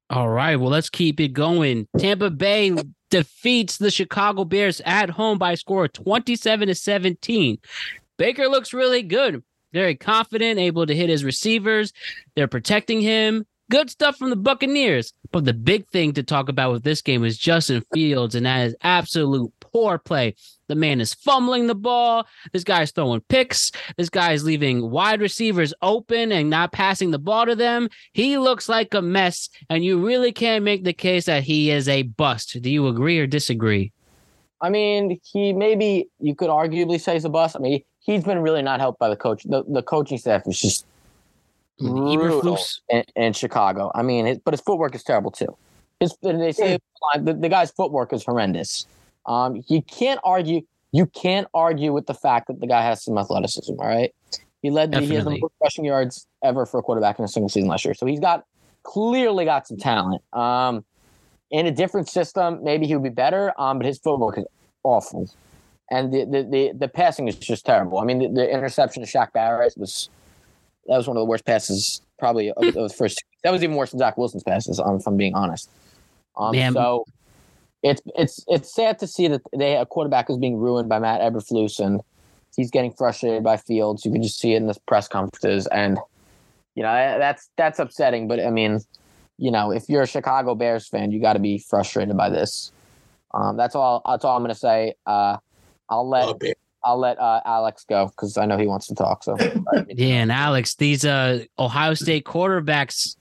All 0.08 0.28
right, 0.28 0.56
well, 0.56 0.70
let's 0.70 0.90
keep 0.90 1.18
it 1.20 1.32
going. 1.32 1.88
Tampa 1.98 2.30
Bay 2.30 2.76
defeats 3.10 3.78
the 3.78 3.90
Chicago 3.90 4.44
Bears 4.44 4.80
at 4.84 5.10
home 5.10 5.38
by 5.38 5.52
a 5.52 5.56
score 5.56 5.86
of 5.86 5.92
27 5.92 6.68
to 6.68 6.74
17. 6.74 7.58
Baker 8.16 8.48
looks 8.48 8.72
really 8.72 9.02
good, 9.02 9.42
very 9.72 9.96
confident, 9.96 10.60
able 10.60 10.86
to 10.86 10.94
hit 10.94 11.08
his 11.08 11.24
receivers. 11.24 11.92
They're 12.34 12.48
protecting 12.48 13.00
him. 13.00 13.46
Good 13.68 13.90
stuff 13.90 14.16
from 14.16 14.30
the 14.30 14.36
Buccaneers. 14.36 15.12
But 15.32 15.44
the 15.44 15.52
big 15.52 15.88
thing 15.88 16.12
to 16.12 16.22
talk 16.22 16.48
about 16.48 16.70
with 16.70 16.84
this 16.84 17.02
game 17.02 17.24
is 17.24 17.36
Justin 17.36 17.82
Fields, 17.92 18.36
and 18.36 18.46
that 18.46 18.68
is 18.68 18.76
absolute 18.82 19.52
poor 19.76 19.98
play. 19.98 20.34
The 20.68 20.74
man 20.74 21.02
is 21.02 21.12
fumbling 21.12 21.66
the 21.66 21.74
ball. 21.74 22.26
This 22.54 22.64
guy's 22.64 22.92
throwing 22.92 23.20
picks. 23.28 23.70
This 23.98 24.08
guy's 24.08 24.42
leaving 24.42 24.90
wide 24.90 25.20
receivers 25.20 25.74
open 25.82 26.32
and 26.32 26.48
not 26.48 26.72
passing 26.72 27.10
the 27.10 27.18
ball 27.18 27.44
to 27.44 27.54
them. 27.54 27.90
He 28.14 28.38
looks 28.38 28.70
like 28.70 28.94
a 28.94 29.02
mess, 29.02 29.50
and 29.68 29.84
you 29.84 30.04
really 30.04 30.32
can't 30.32 30.64
make 30.64 30.84
the 30.84 30.94
case 30.94 31.26
that 31.26 31.42
he 31.42 31.70
is 31.70 31.90
a 31.90 32.04
bust. 32.04 32.56
Do 32.62 32.70
you 32.70 32.88
agree 32.88 33.18
or 33.18 33.26
disagree? 33.26 33.92
I 34.62 34.70
mean, 34.70 35.20
he 35.22 35.52
maybe 35.52 36.08
you 36.20 36.34
could 36.34 36.48
arguably 36.48 36.98
say 36.98 37.12
he's 37.12 37.26
a 37.26 37.28
bust. 37.28 37.54
I 37.54 37.58
mean, 37.58 37.82
he's 37.98 38.24
been 38.24 38.38
really 38.38 38.62
not 38.62 38.80
helped 38.80 38.98
by 38.98 39.10
the 39.10 39.16
coach. 39.16 39.42
The, 39.44 39.62
the 39.68 39.82
coaching 39.82 40.16
staff 40.16 40.44
is 40.46 40.58
just 40.58 40.86
hmm. 41.78 42.14
brutal 42.14 42.58
in, 42.88 43.04
in 43.14 43.32
Chicago. 43.34 43.92
I 43.94 44.00
mean, 44.00 44.24
his, 44.24 44.38
but 44.38 44.54
his 44.54 44.62
footwork 44.62 44.94
is 44.94 45.02
terrible 45.02 45.32
too. 45.32 45.54
His 46.00 46.16
they 46.22 46.52
say 46.52 46.78
the, 47.20 47.34
the 47.34 47.50
guy's 47.50 47.70
footwork 47.70 48.14
is 48.14 48.24
horrendous. 48.24 48.86
Um, 49.26 49.62
you 49.68 49.82
can't 49.82 50.20
argue. 50.24 50.62
You 50.92 51.06
can't 51.06 51.46
argue 51.52 51.92
with 51.92 52.06
the 52.06 52.14
fact 52.14 52.46
that 52.48 52.60
the 52.60 52.66
guy 52.66 52.82
has 52.82 53.04
some 53.04 53.18
athleticism. 53.18 53.72
All 53.78 53.86
right, 53.86 54.14
he 54.62 54.70
led. 54.70 54.92
The, 54.92 55.00
he 55.00 55.14
has 55.14 55.24
the 55.24 55.38
most 55.38 55.54
rushing 55.62 55.84
yards 55.84 56.26
ever 56.42 56.64
for 56.66 56.78
a 56.78 56.82
quarterback 56.82 57.18
in 57.18 57.24
a 57.24 57.28
single 57.28 57.48
season 57.48 57.68
last 57.68 57.84
year. 57.84 57.94
So 57.94 58.06
he's 58.06 58.20
got 58.20 58.44
clearly 58.82 59.44
got 59.44 59.66
some 59.66 59.76
talent. 59.76 60.22
Um, 60.32 60.84
in 61.50 61.66
a 61.66 61.70
different 61.70 62.08
system, 62.08 62.62
maybe 62.62 62.86
he 62.86 62.94
would 62.94 63.04
be 63.04 63.10
better. 63.10 63.52
Um, 63.60 63.78
but 63.78 63.86
his 63.86 63.98
footwork 63.98 64.38
is 64.38 64.44
awful. 64.84 65.28
and 65.90 66.12
the 66.12 66.24
the 66.24 66.42
the, 66.42 66.72
the 66.76 66.88
passing 66.88 67.28
is 67.28 67.36
just 67.36 67.66
terrible. 67.66 67.98
I 67.98 68.04
mean, 68.04 68.18
the, 68.18 68.28
the 68.28 68.50
interception 68.50 69.02
of 69.02 69.08
Shaq 69.08 69.32
Barrett 69.32 69.74
was 69.76 70.08
that 70.86 70.96
was 70.96 71.08
one 71.08 71.16
of 71.16 71.20
the 71.20 71.26
worst 71.26 71.44
passes 71.44 72.00
probably 72.18 72.50
of, 72.50 72.64
of 72.64 72.74
the 72.74 72.88
first. 72.88 73.22
That 73.42 73.52
was 73.52 73.62
even 73.62 73.76
worse 73.76 73.90
than 73.90 73.98
Zach 73.98 74.16
Wilson's 74.16 74.42
passes. 74.44 74.80
Um, 74.80 74.96
if 74.96 75.06
I'm 75.06 75.16
being 75.16 75.34
honest. 75.34 75.70
Um, 76.36 76.52
Man. 76.52 76.72
so 76.72 77.04
it's 77.86 78.02
it's 78.16 78.44
it's 78.48 78.74
sad 78.74 78.98
to 78.98 79.06
see 79.06 79.28
that 79.28 79.42
they 79.56 79.76
a 79.76 79.86
quarterback 79.86 80.28
is 80.28 80.38
being 80.38 80.56
ruined 80.56 80.88
by 80.88 80.98
Matt 80.98 81.20
Eberflus 81.20 81.78
and 81.78 82.00
he's 82.56 82.70
getting 82.70 82.92
frustrated 82.92 83.44
by 83.44 83.56
Fields. 83.56 84.04
You 84.04 84.10
can 84.10 84.22
just 84.22 84.40
see 84.40 84.54
it 84.54 84.56
in 84.56 84.66
the 84.66 84.76
press 84.86 85.06
conferences, 85.06 85.66
and 85.68 85.98
you 86.74 86.82
know 86.82 86.92
that's 87.18 87.50
that's 87.56 87.78
upsetting. 87.78 88.26
But 88.26 88.40
I 88.40 88.50
mean, 88.50 88.80
you 89.38 89.50
know, 89.50 89.70
if 89.70 89.88
you're 89.88 90.02
a 90.02 90.06
Chicago 90.06 90.54
Bears 90.54 90.88
fan, 90.88 91.12
you 91.12 91.20
got 91.20 91.34
to 91.34 91.38
be 91.38 91.58
frustrated 91.58 92.16
by 92.16 92.30
this. 92.30 92.72
Um, 93.32 93.56
that's 93.56 93.74
all. 93.74 94.02
That's 94.06 94.24
all 94.24 94.36
I'm 94.36 94.42
going 94.42 94.54
to 94.54 94.58
say. 94.58 94.94
Uh, 95.06 95.36
I'll 95.88 96.08
let 96.08 96.28
Oh, 96.28 96.52
I'll 96.84 96.98
let 96.98 97.18
uh, 97.20 97.40
Alex 97.44 97.84
go 97.88 98.06
because 98.06 98.36
I 98.36 98.46
know 98.46 98.56
he 98.56 98.66
wants 98.66 98.86
to 98.88 98.94
talk. 98.94 99.22
So 99.22 99.36
Yeah, 99.88 100.22
and 100.22 100.32
Alex, 100.32 100.74
these 100.74 101.04
uh 101.04 101.44
Ohio 101.58 101.94
State 101.94 102.24
quarterbacks 102.24 103.16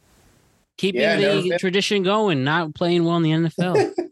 keeping 0.77 1.01
Yeah, 1.01 1.17
the 1.17 1.57
tradition 1.59 2.03
going, 2.03 2.43
not 2.43 2.73
playing 2.73 3.03
well 3.03 3.17
in 3.17 3.23
the 3.23 3.31
NFL. 3.31 3.93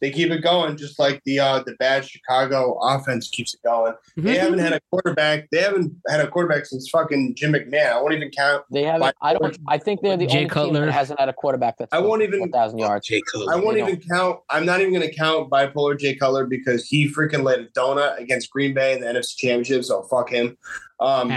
They 0.00 0.10
keep 0.10 0.30
it 0.30 0.42
going, 0.42 0.76
just 0.76 0.98
like 0.98 1.22
the 1.24 1.40
uh, 1.40 1.62
the 1.64 1.74
bad 1.78 2.04
Chicago 2.04 2.78
offense 2.82 3.28
keeps 3.30 3.54
it 3.54 3.60
going. 3.64 3.94
They 4.16 4.36
haven't 4.36 4.58
had 4.58 4.72
a 4.74 4.80
quarterback. 4.90 5.48
They 5.50 5.60
haven't 5.62 5.92
had 6.08 6.20
a 6.20 6.28
quarterback 6.28 6.66
since 6.66 6.88
fucking 6.90 7.34
Jim 7.36 7.52
McMahon. 7.52 7.92
I 7.92 8.00
won't 8.00 8.12
even 8.14 8.30
count. 8.30 8.64
they 8.70 8.82
haven't. 8.82 9.14
I 9.22 9.32
don't. 9.34 9.56
I 9.68 9.78
think 9.78 10.00
they're 10.02 10.16
the 10.16 10.26
Jay 10.26 10.32
only 10.38 10.40
team 10.44 10.48
Cutler. 10.50 10.86
that 10.86 10.92
hasn't 10.92 11.18
had 11.18 11.28
a 11.28 11.32
quarterback 11.32 11.78
that's 11.78 11.92
I 11.92 11.98
won't 12.00 12.22
even- 12.22 12.40
one 12.40 12.52
thousand 12.52 12.78
yards. 12.78 13.06
Jay 13.06 13.22
Cutler. 13.32 13.52
I 13.52 13.56
won't 13.56 13.76
You 13.76 13.82
know. 13.84 13.88
even 13.90 14.02
count. 14.08 14.40
I'm 14.50 14.66
not 14.66 14.80
even 14.80 14.92
going 14.92 15.08
to 15.08 15.14
count 15.14 15.50
bipolar 15.50 15.98
Jay 15.98 16.14
Cutler 16.14 16.46
because 16.46 16.86
he 16.86 17.08
freaking 17.12 17.42
laid 17.42 17.60
a 17.60 17.66
donut 17.68 18.18
against 18.18 18.50
Green 18.50 18.74
Bay 18.74 18.92
in 18.94 19.00
the 19.00 19.06
NFC 19.06 19.36
Championship. 19.36 19.84
So 19.84 20.02
fuck 20.02 20.30
him. 20.30 20.56
Um, 21.00 21.30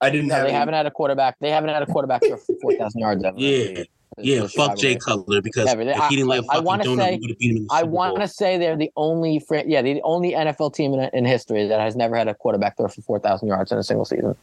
I 0.00 0.10
didn't 0.10 0.28
No, 0.28 0.34
have. 0.36 0.44
they 0.44 0.50
any- 0.50 0.58
haven't 0.58 0.74
had 0.74 0.86
a 0.86 0.90
quarterback. 0.90 1.36
They 1.40 1.50
haven't 1.50 1.70
had 1.70 1.82
a 1.82 1.86
quarterback 1.86 2.22
for 2.24 2.38
four 2.60 2.72
thousand 2.74 3.00
yards 3.00 3.22
ever. 3.24 3.38
Yeah. 3.38 3.84
Yeah, 4.20 4.40
fuck 4.42 4.50
Chicago 4.50 4.74
Jay 4.76 4.92
Bears. 4.94 5.04
Cutler 5.04 5.42
because 5.42 5.66
Never. 5.66 5.82
If 5.82 5.96
he 6.08 6.16
didn't 6.16 6.30
I- 6.30 6.34
let 6.34 6.44
I 6.44 6.46
fucking 6.46 6.64
wanna 6.64 6.84
donut, 6.84 6.96
say- 6.98 7.14
we 7.14 7.20
would 7.20 7.30
have 7.30 7.38
beat 7.38 7.50
him 7.50 7.56
in 7.58 7.66
the 7.66 7.74
I 7.74 7.82
want 7.82 8.20
to 8.20 8.28
say 8.28 8.58
they're 8.58 8.76
the 8.76 8.90
only, 8.96 9.42
yeah, 9.66 9.82
the 9.82 10.00
only 10.02 10.32
NFL 10.32 10.74
team 10.74 10.94
in, 10.94 11.10
in 11.12 11.24
history 11.24 11.66
that 11.66 11.80
has 11.80 11.96
never 11.96 12.16
had 12.16 12.28
a 12.28 12.34
quarterback 12.34 12.76
throw 12.76 12.88
for 12.88 13.02
four 13.02 13.18
thousand 13.18 13.48
yards 13.48 13.72
in 13.72 13.78
a 13.78 13.82
single 13.82 14.04
season. 14.04 14.34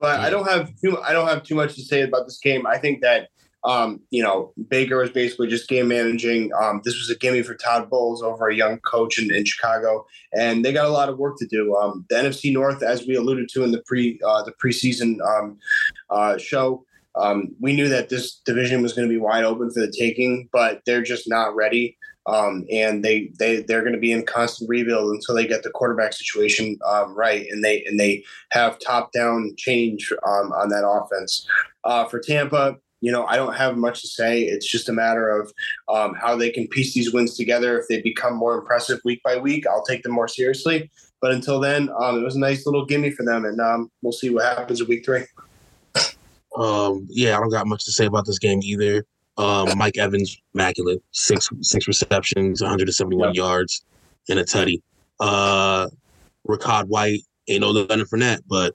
but 0.00 0.20
I 0.20 0.28
don't 0.30 0.48
have 0.48 0.72
too. 0.80 1.00
I 1.02 1.12
don't 1.12 1.28
have 1.28 1.42
too 1.42 1.54
much 1.54 1.74
to 1.76 1.82
say 1.82 2.02
about 2.02 2.26
this 2.26 2.38
game. 2.38 2.66
I 2.66 2.78
think 2.78 3.00
that 3.02 3.28
um, 3.64 4.00
you 4.10 4.22
know 4.22 4.52
Baker 4.68 4.98
was 4.98 5.10
basically 5.10 5.48
just 5.48 5.68
game 5.68 5.88
managing. 5.88 6.50
Um, 6.60 6.82
this 6.84 6.98
was 6.98 7.08
a 7.08 7.16
gimme 7.18 7.42
for 7.42 7.54
Todd 7.54 7.88
Bowles 7.88 8.22
over 8.22 8.48
a 8.48 8.54
young 8.54 8.78
coach 8.80 9.18
in, 9.18 9.32
in 9.32 9.44
Chicago, 9.46 10.04
and 10.34 10.62
they 10.64 10.72
got 10.72 10.84
a 10.84 10.90
lot 10.90 11.08
of 11.08 11.16
work 11.18 11.38
to 11.38 11.46
do. 11.46 11.74
Um, 11.76 12.04
the 12.10 12.16
NFC 12.16 12.52
North, 12.52 12.82
as 12.82 13.06
we 13.06 13.14
alluded 13.14 13.48
to 13.50 13.64
in 13.64 13.72
the 13.72 13.82
pre 13.86 14.20
uh, 14.26 14.42
the 14.42 14.52
preseason 14.52 15.18
um, 15.26 15.58
uh, 16.10 16.36
show. 16.36 16.84
Um, 17.16 17.54
we 17.60 17.74
knew 17.74 17.88
that 17.88 18.08
this 18.08 18.40
division 18.44 18.82
was 18.82 18.92
going 18.92 19.08
to 19.08 19.12
be 19.12 19.20
wide 19.20 19.44
open 19.44 19.70
for 19.70 19.80
the 19.80 19.92
taking, 19.92 20.48
but 20.52 20.82
they're 20.86 21.02
just 21.02 21.28
not 21.28 21.54
ready. 21.54 21.96
Um, 22.26 22.64
and 22.72 23.04
they 23.04 23.30
they 23.38 23.62
they're 23.62 23.82
going 23.82 23.92
to 23.92 23.98
be 23.98 24.12
in 24.12 24.24
constant 24.24 24.70
rebuild 24.70 25.12
until 25.12 25.34
they 25.34 25.46
get 25.46 25.62
the 25.62 25.70
quarterback 25.70 26.14
situation 26.14 26.78
um, 26.86 27.14
right, 27.14 27.46
and 27.50 27.62
they 27.62 27.84
and 27.84 28.00
they 28.00 28.24
have 28.50 28.78
top 28.78 29.12
down 29.12 29.54
change 29.58 30.10
um, 30.26 30.50
on 30.52 30.70
that 30.70 30.88
offense. 30.88 31.46
Uh, 31.84 32.06
for 32.06 32.18
Tampa, 32.18 32.76
you 33.02 33.12
know, 33.12 33.26
I 33.26 33.36
don't 33.36 33.54
have 33.54 33.76
much 33.76 34.00
to 34.00 34.08
say. 34.08 34.42
It's 34.44 34.66
just 34.66 34.88
a 34.88 34.92
matter 34.92 35.28
of 35.28 35.52
um, 35.90 36.14
how 36.14 36.34
they 36.34 36.48
can 36.48 36.66
piece 36.66 36.94
these 36.94 37.12
wins 37.12 37.36
together. 37.36 37.78
If 37.78 37.88
they 37.88 38.00
become 38.00 38.34
more 38.34 38.56
impressive 38.56 39.00
week 39.04 39.22
by 39.22 39.36
week, 39.36 39.66
I'll 39.66 39.84
take 39.84 40.02
them 40.02 40.12
more 40.12 40.28
seriously. 40.28 40.90
But 41.20 41.32
until 41.32 41.60
then, 41.60 41.90
um, 42.00 42.18
it 42.18 42.24
was 42.24 42.36
a 42.36 42.40
nice 42.40 42.64
little 42.64 42.86
gimme 42.86 43.10
for 43.10 43.24
them, 43.24 43.44
and 43.44 43.60
um, 43.60 43.90
we'll 44.00 44.12
see 44.12 44.30
what 44.30 44.44
happens 44.44 44.80
in 44.80 44.86
week 44.86 45.04
three. 45.04 45.24
Um, 46.56 47.06
yeah, 47.10 47.36
I 47.36 47.40
don't 47.40 47.50
got 47.50 47.66
much 47.66 47.84
to 47.84 47.92
say 47.92 48.06
about 48.06 48.26
this 48.26 48.38
game 48.38 48.60
either. 48.62 49.04
Um, 49.36 49.76
Mike 49.76 49.98
Evans, 49.98 50.40
immaculate, 50.54 51.02
six 51.10 51.48
six 51.60 51.88
receptions, 51.88 52.62
171 52.62 53.34
yards, 53.34 53.84
and 54.28 54.38
a 54.38 54.44
tutty. 54.44 54.80
Uh, 55.18 55.88
Rachaad 56.46 56.86
White 56.86 57.22
ain't 57.48 57.62
no 57.62 57.70
Leonard 57.70 58.08
Fournette, 58.08 58.42
but 58.46 58.74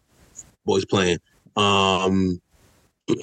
boys 0.66 0.86
playing. 0.86 1.20
Um, 1.56 2.42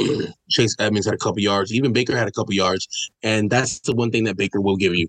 Chase 0.49 0.75
Edmonds 0.79 1.07
had 1.07 1.15
a 1.15 1.19
couple 1.19 1.41
yards. 1.41 1.73
Even 1.73 1.93
Baker 1.93 2.17
had 2.17 2.29
a 2.29 2.33
couple 2.33 2.55
yards, 2.55 3.11
and 3.23 3.51
that's 3.51 3.81
the 3.81 3.95
one 3.95 4.11
thing 4.11 4.25
that 4.25 4.37
Baker 4.37 4.61
will 4.61 4.77
give 4.77 4.95
you. 4.95 5.09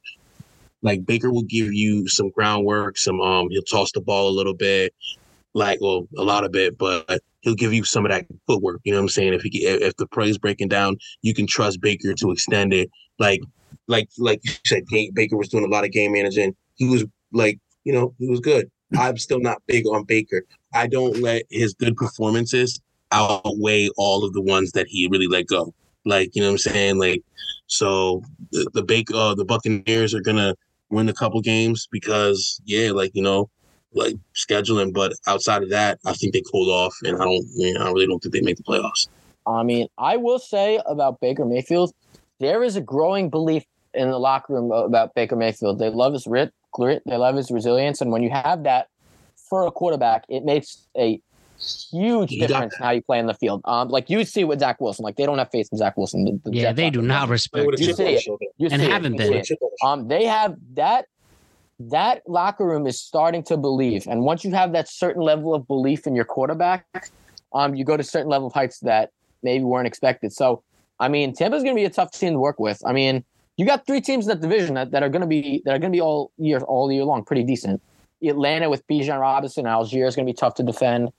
Like 0.81 1.05
Baker 1.05 1.31
will 1.31 1.43
give 1.43 1.73
you 1.73 2.07
some 2.07 2.29
groundwork, 2.29 2.97
some 2.97 3.19
um, 3.21 3.49
he'll 3.49 3.63
toss 3.63 3.91
the 3.93 4.01
ball 4.01 4.29
a 4.29 4.35
little 4.35 4.53
bit, 4.53 4.93
like 5.57 5.81
well, 5.81 6.07
a 6.17 6.23
lot 6.23 6.43
of 6.43 6.55
it, 6.55 6.77
but 6.77 7.19
he'll 7.41 7.55
give 7.55 7.73
you 7.73 7.83
some 7.83 8.05
of 8.05 8.11
that 8.11 8.27
footwork. 8.45 8.79
You 8.83 8.91
know 8.91 8.99
what 8.99 9.05
I'm 9.05 9.09
saying? 9.09 9.33
If 9.33 9.41
he 9.41 9.65
if 9.65 9.97
the 9.97 10.05
play 10.05 10.29
is 10.29 10.37
breaking 10.37 10.67
down, 10.67 10.97
you 11.23 11.33
can 11.33 11.47
trust 11.47 11.81
Baker 11.81 12.13
to 12.13 12.31
extend 12.31 12.73
it. 12.73 12.91
Like 13.17 13.41
like 13.87 14.07
like 14.19 14.39
you 14.43 14.51
said, 14.65 14.83
Baker 15.13 15.35
was 15.35 15.49
doing 15.49 15.65
a 15.65 15.67
lot 15.67 15.83
of 15.83 15.91
game 15.91 16.13
managing. 16.13 16.55
He 16.75 16.85
was 16.87 17.05
like 17.33 17.59
you 17.83 17.91
know 17.91 18.13
he 18.19 18.29
was 18.29 18.39
good. 18.39 18.69
I'm 18.97 19.17
still 19.17 19.39
not 19.39 19.61
big 19.65 19.87
on 19.87 20.03
Baker. 20.03 20.43
I 20.73 20.85
don't 20.87 21.17
let 21.17 21.43
his 21.49 21.73
good 21.73 21.97
performances 21.97 22.79
outweigh 23.11 23.89
all 23.97 24.23
of 24.23 24.33
the 24.33 24.41
ones 24.41 24.71
that 24.73 24.87
he 24.87 25.09
really 25.11 25.27
let 25.27 25.47
go. 25.47 25.73
Like 26.05 26.35
you 26.35 26.41
know 26.41 26.49
what 26.49 26.65
I'm 26.65 26.71
saying? 26.71 26.99
Like 26.99 27.23
so 27.65 28.21
the 28.51 28.69
the 28.75 28.83
Baker 28.83 29.15
uh, 29.15 29.33
the 29.33 29.45
Buccaneers 29.45 30.13
are 30.13 30.21
gonna 30.21 30.55
win 30.91 31.09
a 31.09 31.13
couple 31.13 31.41
games 31.41 31.87
because 31.91 32.61
yeah, 32.63 32.91
like 32.91 33.11
you 33.15 33.23
know 33.23 33.49
like 33.93 34.15
scheduling. 34.35 34.93
But 34.93 35.13
outside 35.27 35.63
of 35.63 35.69
that, 35.69 35.99
I 36.05 36.13
think 36.13 36.33
they 36.33 36.43
cooled 36.51 36.69
off, 36.69 36.95
and 37.03 37.15
I 37.21 37.25
don't, 37.25 37.45
you 37.55 37.73
know, 37.73 37.85
I 37.85 37.91
really 37.91 38.07
don't 38.07 38.19
think 38.19 38.33
they 38.33 38.41
make 38.41 38.57
the 38.57 38.63
playoffs. 38.63 39.07
I 39.45 39.63
mean, 39.63 39.87
I 39.97 40.17
will 40.17 40.39
say 40.39 40.79
about 40.85 41.19
Baker 41.21 41.45
Mayfield, 41.45 41.93
there 42.39 42.63
is 42.63 42.75
a 42.75 42.81
growing 42.81 43.29
belief 43.29 43.63
in 43.93 44.09
the 44.11 44.19
locker 44.19 44.53
room 44.53 44.71
about 44.71 45.15
Baker 45.15 45.35
Mayfield. 45.35 45.79
They 45.79 45.89
love 45.89 46.13
his 46.13 46.25
grit, 46.25 46.53
grit. 46.73 47.01
They 47.05 47.17
love 47.17 47.35
his 47.35 47.49
resilience, 47.49 48.01
and 48.01 48.11
when 48.11 48.23
you 48.23 48.29
have 48.29 48.63
that 48.63 48.87
for 49.49 49.65
a 49.65 49.71
quarterback, 49.71 50.25
it 50.29 50.43
makes 50.43 50.87
a 50.97 51.21
huge 51.91 52.31
You 52.31 52.47
difference 52.47 52.75
in 52.77 52.83
how 52.83 52.91
you 52.91 53.01
play 53.01 53.19
in 53.19 53.25
the 53.25 53.33
field. 53.33 53.61
Um, 53.65 53.89
like 53.89 54.09
you 54.09 54.23
see 54.25 54.43
with 54.43 54.59
Zach 54.59 54.79
Wilson, 54.79 55.03
like 55.03 55.15
they 55.15 55.25
don't 55.25 55.37
have 55.37 55.49
faith 55.51 55.69
in 55.71 55.77
Zach 55.77 55.97
Wilson. 55.97 56.25
The, 56.25 56.49
the 56.49 56.55
yeah, 56.55 56.63
Jets 56.65 56.75
they 56.77 56.89
do 56.89 57.01
not 57.01 57.29
respect. 57.29 57.79
You 57.79 57.93
see 57.93 58.03
it. 58.03 58.25
You 58.57 58.67
and 58.69 58.81
see 58.81 58.87
haven't 58.87 59.13
You 59.13 59.17
been. 59.17 59.27
see 59.27 59.33
With 59.33 59.39
a 59.39 59.41
it. 59.41 59.45
chip 59.45 59.59
on 59.61 59.69
their 59.69 59.89
Um, 59.89 60.07
they 60.07 60.25
have 60.25 60.55
that 60.75 61.05
that 61.79 62.23
locker 62.27 62.65
room 62.65 62.87
is 62.87 62.99
starting 62.99 63.43
to 63.43 63.57
believe, 63.57 64.07
and 64.07 64.23
once 64.23 64.43
you 64.43 64.51
have 64.51 64.71
that 64.73 64.89
certain 64.89 65.21
level 65.21 65.53
of 65.53 65.67
belief 65.67 66.07
in 66.07 66.15
your 66.15 66.25
quarterback, 66.25 66.85
um, 67.53 67.75
you 67.75 67.85
go 67.85 67.95
to 67.95 68.03
certain 68.03 68.29
level 68.29 68.47
of 68.47 68.53
heights 68.53 68.79
that 68.79 69.11
maybe 69.43 69.63
weren't 69.63 69.87
expected. 69.87 70.33
So, 70.33 70.63
I 70.99 71.07
mean, 71.07 71.33
Tampa's 71.33 71.63
going 71.63 71.75
to 71.75 71.79
be 71.79 71.85
a 71.85 71.89
tough 71.89 72.11
team 72.11 72.33
to 72.33 72.39
work 72.39 72.59
with. 72.59 72.81
I 72.85 72.93
mean, 72.93 73.23
you 73.57 73.65
got 73.65 73.85
three 73.85 74.01
teams 74.01 74.25
in 74.25 74.29
that 74.29 74.41
division 74.41 74.75
that, 74.75 74.91
that 74.91 75.03
are 75.03 75.09
going 75.09 75.21
to 75.21 75.27
be 75.27 75.61
that 75.65 75.75
are 75.75 75.79
going 75.79 75.91
to 75.91 75.95
be 75.95 76.01
all 76.01 76.31
year 76.37 76.59
all 76.59 76.91
year 76.91 77.03
long 77.03 77.23
pretty 77.23 77.43
decent. 77.43 77.81
Atlanta 78.23 78.69
with 78.69 78.85
Bijan 78.87 79.19
Robinson, 79.19 79.65
Allgeier 79.65 80.07
is 80.07 80.15
going 80.15 80.25
to 80.25 80.31
be 80.31 80.35
tough 80.35 80.55
to 80.55 80.63
defend. 80.63 81.09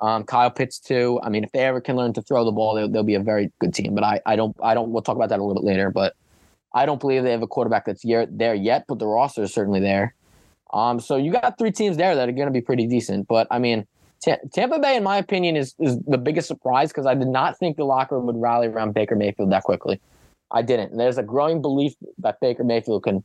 Um, 0.00 0.24
Kyle 0.24 0.50
Pitts 0.50 0.78
too. 0.78 1.20
I 1.22 1.28
mean, 1.28 1.44
if 1.44 1.52
they 1.52 1.60
ever 1.60 1.80
can 1.80 1.96
learn 1.96 2.14
to 2.14 2.22
throw 2.22 2.44
the 2.44 2.52
ball, 2.52 2.74
they'll, 2.74 2.88
they'll 2.88 3.02
be 3.02 3.14
a 3.14 3.20
very 3.20 3.52
good 3.60 3.74
team. 3.74 3.94
But 3.94 4.04
I, 4.04 4.20
I 4.24 4.36
don't, 4.36 4.56
I 4.62 4.72
don't. 4.72 4.90
We'll 4.90 5.02
talk 5.02 5.16
about 5.16 5.28
that 5.28 5.38
a 5.38 5.44
little 5.44 5.62
bit 5.62 5.66
later. 5.66 5.90
But 5.90 6.14
I 6.74 6.86
don't 6.86 7.00
believe 7.00 7.22
they 7.22 7.32
have 7.32 7.42
a 7.42 7.46
quarterback 7.46 7.86
that's 7.86 8.04
year, 8.04 8.26
there 8.30 8.54
yet. 8.54 8.84
But 8.88 8.98
the 8.98 9.06
roster 9.06 9.42
is 9.42 9.52
certainly 9.52 9.80
there. 9.80 10.14
Um, 10.72 11.00
so 11.00 11.16
you 11.16 11.32
got 11.32 11.58
three 11.58 11.72
teams 11.72 11.96
there 11.96 12.14
that 12.14 12.28
are 12.28 12.32
going 12.32 12.46
to 12.46 12.52
be 12.52 12.60
pretty 12.60 12.86
decent. 12.86 13.26
But 13.26 13.48
I 13.50 13.58
mean, 13.58 13.86
Ta- 14.24 14.36
Tampa 14.52 14.78
Bay, 14.78 14.96
in 14.96 15.02
my 15.02 15.16
opinion, 15.16 15.56
is 15.56 15.74
is 15.78 15.98
the 16.06 16.18
biggest 16.18 16.46
surprise 16.46 16.90
because 16.90 17.06
I 17.06 17.14
did 17.14 17.28
not 17.28 17.58
think 17.58 17.76
the 17.76 17.84
locker 17.84 18.16
room 18.16 18.26
would 18.26 18.40
rally 18.40 18.66
around 18.68 18.92
Baker 18.92 19.16
Mayfield 19.16 19.50
that 19.52 19.62
quickly. 19.64 20.00
I 20.50 20.62
didn't. 20.62 20.90
And 20.90 21.00
there's 21.00 21.18
a 21.18 21.22
growing 21.22 21.62
belief 21.62 21.94
that 22.18 22.38
Baker 22.40 22.64
Mayfield 22.64 23.04
can 23.04 23.24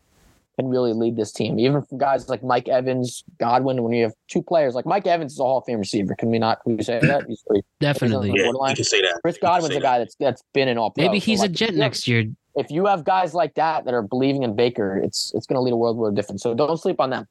can 0.55 0.69
really 0.69 0.93
lead 0.93 1.17
this 1.17 1.33
team. 1.33 1.59
Even 1.59 1.81
for 1.81 1.97
guys 1.97 2.29
like 2.29 2.41
Mike 2.41 2.69
Evans, 2.69 3.25
Godwin, 3.39 3.83
when 3.83 3.91
you 3.91 4.03
have 4.03 4.13
two 4.29 4.41
players 4.41 4.73
like 4.73 4.85
Mike 4.85 5.05
Evans 5.05 5.33
is 5.33 5.39
a 5.39 5.43
Hall 5.43 5.57
of 5.57 5.65
Fame 5.65 5.79
receiver. 5.79 6.15
Can 6.15 6.29
we 6.29 6.39
not 6.39 6.63
can 6.63 6.77
we 6.77 6.83
say 6.83 6.99
that? 7.01 7.25
He's, 7.27 7.43
he's 7.53 7.63
Definitely. 7.81 8.29
on 8.29 8.35
the 8.37 8.39
Yeah, 8.39 8.45
borderline. 8.45 8.69
you 8.71 8.75
can 8.77 8.85
say 8.85 9.01
that. 9.01 9.19
Chris 9.21 9.37
Godwin's 9.37 9.75
a 9.75 9.81
guy 9.81 9.99
that's 9.99 10.15
that's 10.15 10.43
been 10.53 10.69
in 10.69 10.77
all. 10.77 10.91
Pro. 10.91 11.03
Maybe 11.03 11.19
So, 11.19 11.25
he's 11.25 11.39
like, 11.41 11.49
a 11.49 11.53
Jet 11.53 11.73
you 11.73 11.79
next 11.79 12.07
year. 12.07 12.23
If 12.55 12.71
you 12.71 12.85
have 12.85 13.03
guys 13.03 13.33
like 13.33 13.53
that 13.55 13.85
that 13.85 13.93
are 13.93 14.01
believing 14.01 14.43
in 14.43 14.55
Baker, 14.55 14.97
it's 14.97 15.33
it's 15.35 15.45
going 15.45 15.55
to 15.57 15.61
lead 15.61 15.73
a 15.73 15.77
world 15.77 15.97
war 15.97 16.09
of 16.09 16.15
difference. 16.15 16.41
So 16.43 16.53
don't 16.53 16.77
sleep 16.77 16.99
on 16.99 17.09
them. 17.09 17.27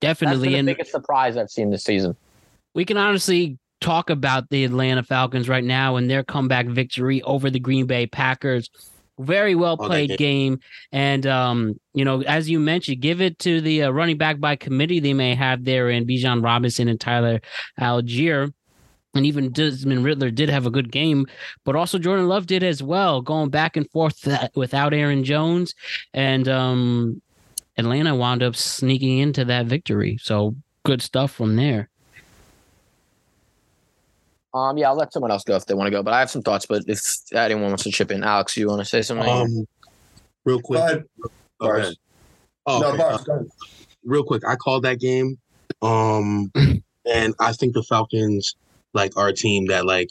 That's 0.00 0.20
been 0.20 0.28
Definitely. 0.30 0.48
the 0.50 0.58
And 0.58 0.66
biggest 0.66 0.90
surprise 0.90 1.36
I've 1.36 1.50
seen 1.50 1.70
this 1.70 1.84
season. 1.84 2.16
we 2.74 2.84
can 2.84 2.96
honestly 2.96 3.58
talk 3.80 4.10
about 4.10 4.48
the 4.50 4.64
Atlanta 4.64 5.02
Falcons 5.02 5.48
right 5.48 5.64
now 5.64 5.96
and 5.96 6.08
their 6.08 6.22
comeback 6.24 6.66
victory 6.66 7.20
over 7.22 7.50
the 7.50 7.60
Green 7.60 7.86
Bay 7.86 8.06
Packers. 8.06 8.70
Very 9.18 9.54
well 9.54 9.76
Oh, 9.78 9.86
played 9.86 10.16
game. 10.16 10.58
And, 10.90 11.26
um, 11.26 11.78
you 11.92 12.04
know, 12.04 12.22
as 12.22 12.48
you 12.48 12.58
mentioned, 12.58 13.00
give 13.02 13.20
it 13.20 13.38
to 13.40 13.60
the 13.60 13.84
uh, 13.84 13.90
running 13.90 14.16
back 14.16 14.40
by 14.40 14.56
committee 14.56 15.00
they 15.00 15.12
may 15.14 15.34
have 15.34 15.64
there 15.64 15.90
in 15.90 16.06
Bijan 16.06 16.42
Robinson 16.42 16.88
and 16.88 16.98
Tyler 17.00 17.40
Allgeier. 17.78 18.52
And 19.14 19.26
even 19.26 19.52
Desmond 19.52 20.04
Ridder 20.04 20.30
did 20.30 20.48
have 20.48 20.64
a 20.66 20.70
good 20.70 20.90
game, 20.90 21.26
but 21.64 21.76
also 21.76 21.98
Jordan 21.98 22.28
Love 22.28 22.46
did 22.46 22.62
as 22.62 22.82
well, 22.82 23.20
going 23.20 23.50
back 23.50 23.76
and 23.76 23.90
forth 23.90 24.26
without 24.54 24.94
Aaron 24.94 25.24
Jones. 25.24 25.74
And, 26.14 26.48
um, 26.48 27.20
Atlanta 27.76 28.14
wound 28.14 28.42
up 28.42 28.54
sneaking 28.56 29.18
into 29.18 29.44
that 29.46 29.66
victory. 29.66 30.18
So 30.20 30.56
good 30.84 31.02
stuff 31.02 31.32
from 31.32 31.56
there. 31.56 31.88
Um, 34.54 34.76
yeah, 34.76 34.88
I'll 34.88 34.96
let 34.96 35.12
someone 35.12 35.30
else 35.30 35.44
go 35.44 35.56
if 35.56 35.64
they 35.64 35.74
want 35.74 35.86
to 35.86 35.90
go, 35.90 36.02
but 36.02 36.12
I 36.12 36.18
have 36.18 36.30
some 36.30 36.42
thoughts. 36.42 36.66
But 36.66 36.84
if 36.86 37.00
anyone 37.32 37.68
wants 37.68 37.84
to 37.84 37.90
chip 37.90 38.10
in, 38.10 38.22
Alex, 38.22 38.56
you 38.56 38.68
want 38.68 38.80
to 38.80 38.84
say 38.84 39.00
something? 39.00 39.26
Um, 39.26 39.66
real 40.44 40.60
quick. 40.60 40.80
Go 40.80 40.86
ahead. 40.86 41.04
Go 41.22 41.30
Bars. 41.58 41.96
Oh, 42.66 42.80
no, 42.80 42.88
okay. 42.88 42.98
Bars, 42.98 43.24
go 43.24 43.34
ahead. 43.34 43.46
real 44.04 44.24
quick, 44.24 44.42
I 44.46 44.56
called 44.56 44.84
that 44.84 45.00
game. 45.00 45.38
Um, 45.80 46.52
and 47.10 47.34
I 47.40 47.52
think 47.52 47.72
the 47.72 47.82
Falcons 47.82 48.56
like 48.92 49.16
our 49.16 49.32
team 49.32 49.66
that 49.66 49.86
like 49.86 50.10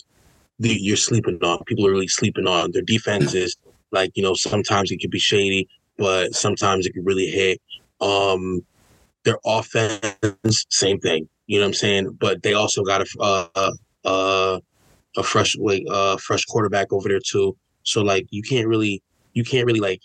you're 0.60 0.98
sleeping 0.98 1.40
on. 1.44 1.64
People 1.66 1.88
are 1.88 1.92
really 1.92 2.08
sleeping 2.08 2.48
on. 2.48 2.72
Their 2.72 2.82
defenses. 2.82 3.58
like 3.92 4.12
you 4.16 4.24
know 4.24 4.34
sometimes 4.34 4.92
it 4.92 4.98
could 4.98 5.12
be 5.12 5.20
shady, 5.20 5.68
but 5.98 6.34
sometimes 6.34 6.86
it 6.86 6.94
could 6.94 7.06
really 7.06 7.28
hit. 7.28 7.62
Um, 8.00 8.66
their 9.24 9.38
offense, 9.46 10.66
same 10.70 11.00
thing. 11.00 11.28
You 11.48 11.60
know 11.60 11.66
what 11.66 11.70
I'm 11.70 11.74
saying? 11.74 12.18
But 12.20 12.44
they 12.44 12.54
also 12.54 12.84
got 12.84 13.02
a 13.02 13.20
uh, 13.20 13.72
uh, 14.06 14.60
a 15.18 15.24
fresh 15.24 15.58
like 15.58 15.84
uh 15.90 16.18
fresh 16.18 16.46
quarterback 16.46 16.92
over 16.94 17.10
there 17.10 17.20
too. 17.20 17.58
So 17.84 18.02
like 18.02 18.28
you 18.30 18.42
can't 18.42 18.68
really 18.68 19.02
you 19.34 19.44
can't 19.44 19.66
really 19.66 19.80
like 19.80 20.02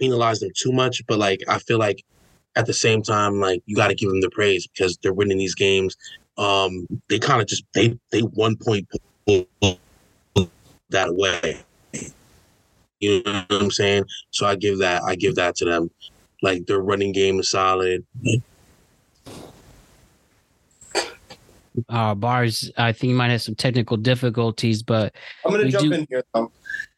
penalize 0.00 0.40
them 0.40 0.50
too 0.56 0.72
much. 0.72 1.02
But 1.06 1.18
like 1.18 1.40
I 1.48 1.58
feel 1.58 1.78
like 1.78 2.04
at 2.56 2.66
the 2.66 2.72
same 2.72 3.02
time, 3.02 3.40
like 3.40 3.62
you 3.66 3.76
got 3.76 3.88
to 3.88 3.94
give 3.94 4.10
them 4.10 4.20
the 4.20 4.30
praise 4.30 4.66
because 4.66 4.98
they're 4.98 5.14
winning 5.14 5.38
these 5.38 5.54
games. 5.54 5.96
Um, 6.38 6.86
they 7.08 7.18
kind 7.18 7.40
of 7.40 7.46
just 7.46 7.64
they 7.74 7.98
they 8.10 8.20
one 8.20 8.56
point 8.56 8.88
that 10.90 11.08
away. 11.08 11.62
You 13.00 13.22
know 13.24 13.44
what 13.48 13.62
I'm 13.62 13.70
saying? 13.70 14.04
So 14.30 14.46
I 14.46 14.54
give 14.54 14.78
that 14.78 15.02
I 15.02 15.16
give 15.16 15.34
that 15.34 15.56
to 15.56 15.64
them. 15.64 15.90
Like 16.40 16.66
their 16.66 16.80
running 16.80 17.12
game 17.12 17.40
is 17.40 17.50
solid. 17.50 18.04
Uh, 21.88 22.14
Bars, 22.14 22.70
I 22.76 22.92
think 22.92 23.10
you 23.10 23.16
might 23.16 23.30
have 23.30 23.42
some 23.42 23.54
technical 23.54 23.96
difficulties, 23.96 24.82
but 24.82 25.14
I'm 25.44 25.52
going 25.52 25.64
to 25.64 25.70
jump 25.70 25.84
do- 25.84 25.92
in 25.92 26.06
here 26.08 26.22
though. 26.34 26.52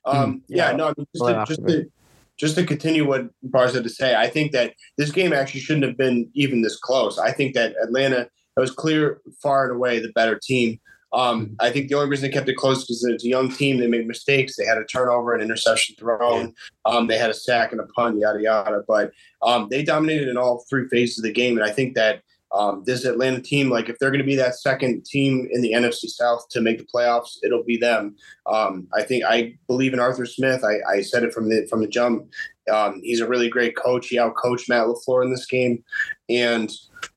Um, 0.04 0.42
yeah, 0.48 0.70
yeah. 0.70 0.76
no, 0.76 0.86
I 0.88 0.94
mean, 0.96 1.06
just, 1.14 1.24
to, 1.24 1.44
just, 1.46 1.68
to, 1.68 1.90
just 2.36 2.54
to 2.56 2.66
continue 2.66 3.06
what 3.06 3.26
Bars 3.42 3.74
had 3.74 3.84
to 3.84 3.88
say, 3.88 4.14
I 4.14 4.28
think 4.28 4.52
that 4.52 4.74
this 4.98 5.10
game 5.10 5.32
actually 5.32 5.60
shouldn't 5.60 5.84
have 5.86 5.96
been 5.96 6.28
even 6.34 6.60
this 6.60 6.76
close. 6.76 7.18
I 7.18 7.32
think 7.32 7.54
that 7.54 7.74
Atlanta 7.82 8.28
that 8.54 8.60
was 8.60 8.70
clear, 8.70 9.20
far 9.42 9.64
and 9.64 9.76
away 9.76 9.98
the 9.98 10.12
better 10.12 10.38
team. 10.42 10.80
Um, 11.12 11.54
I 11.60 11.70
think 11.70 11.88
the 11.88 11.94
only 11.94 12.08
reason 12.08 12.28
they 12.28 12.34
kept 12.34 12.48
it 12.48 12.56
close 12.56 12.82
because 12.82 13.04
it's 13.04 13.24
a 13.24 13.28
young 13.28 13.48
team. 13.48 13.78
They 13.78 13.86
made 13.86 14.06
mistakes. 14.06 14.56
They 14.56 14.64
had 14.64 14.78
a 14.78 14.84
turnover, 14.84 15.32
an 15.32 15.40
interception 15.40 15.94
thrown. 15.96 16.52
Um, 16.84 17.06
they 17.06 17.16
had 17.16 17.30
a 17.30 17.34
sack 17.34 17.70
and 17.70 17.80
a 17.80 17.86
punt, 17.86 18.18
yada 18.18 18.42
yada. 18.42 18.82
But 18.86 19.12
um, 19.40 19.68
they 19.70 19.84
dominated 19.84 20.28
in 20.28 20.36
all 20.36 20.64
three 20.68 20.88
phases 20.88 21.18
of 21.18 21.24
the 21.24 21.32
game, 21.32 21.56
and 21.56 21.64
I 21.64 21.70
think 21.70 21.94
that 21.94 22.22
um, 22.54 22.82
this 22.86 23.04
Atlanta 23.04 23.40
team, 23.40 23.68
like 23.68 23.88
if 23.88 23.98
they're 23.98 24.10
going 24.10 24.18
to 24.18 24.26
be 24.26 24.36
that 24.36 24.58
second 24.58 25.04
team 25.04 25.48
in 25.50 25.60
the 25.60 25.72
NFC 25.72 26.06
South 26.06 26.48
to 26.50 26.60
make 26.60 26.78
the 26.78 26.86
playoffs, 26.92 27.38
it'll 27.42 27.64
be 27.64 27.76
them. 27.76 28.16
Um, 28.46 28.86
I 28.94 29.02
think 29.02 29.24
I 29.24 29.56
believe 29.66 29.92
in 29.92 30.00
Arthur 30.00 30.24
Smith. 30.24 30.62
I, 30.64 30.78
I 30.88 31.00
said 31.02 31.24
it 31.24 31.34
from 31.34 31.48
the 31.48 31.66
from 31.68 31.80
the 31.80 31.88
jump. 31.88 32.28
Um, 32.72 33.00
he's 33.02 33.20
a 33.20 33.28
really 33.28 33.48
great 33.48 33.76
coach. 33.76 34.08
He 34.08 34.16
outcoached 34.16 34.68
Matt 34.68 34.86
LaFleur 34.86 35.24
in 35.24 35.30
this 35.30 35.46
game, 35.46 35.82
and 36.28 36.72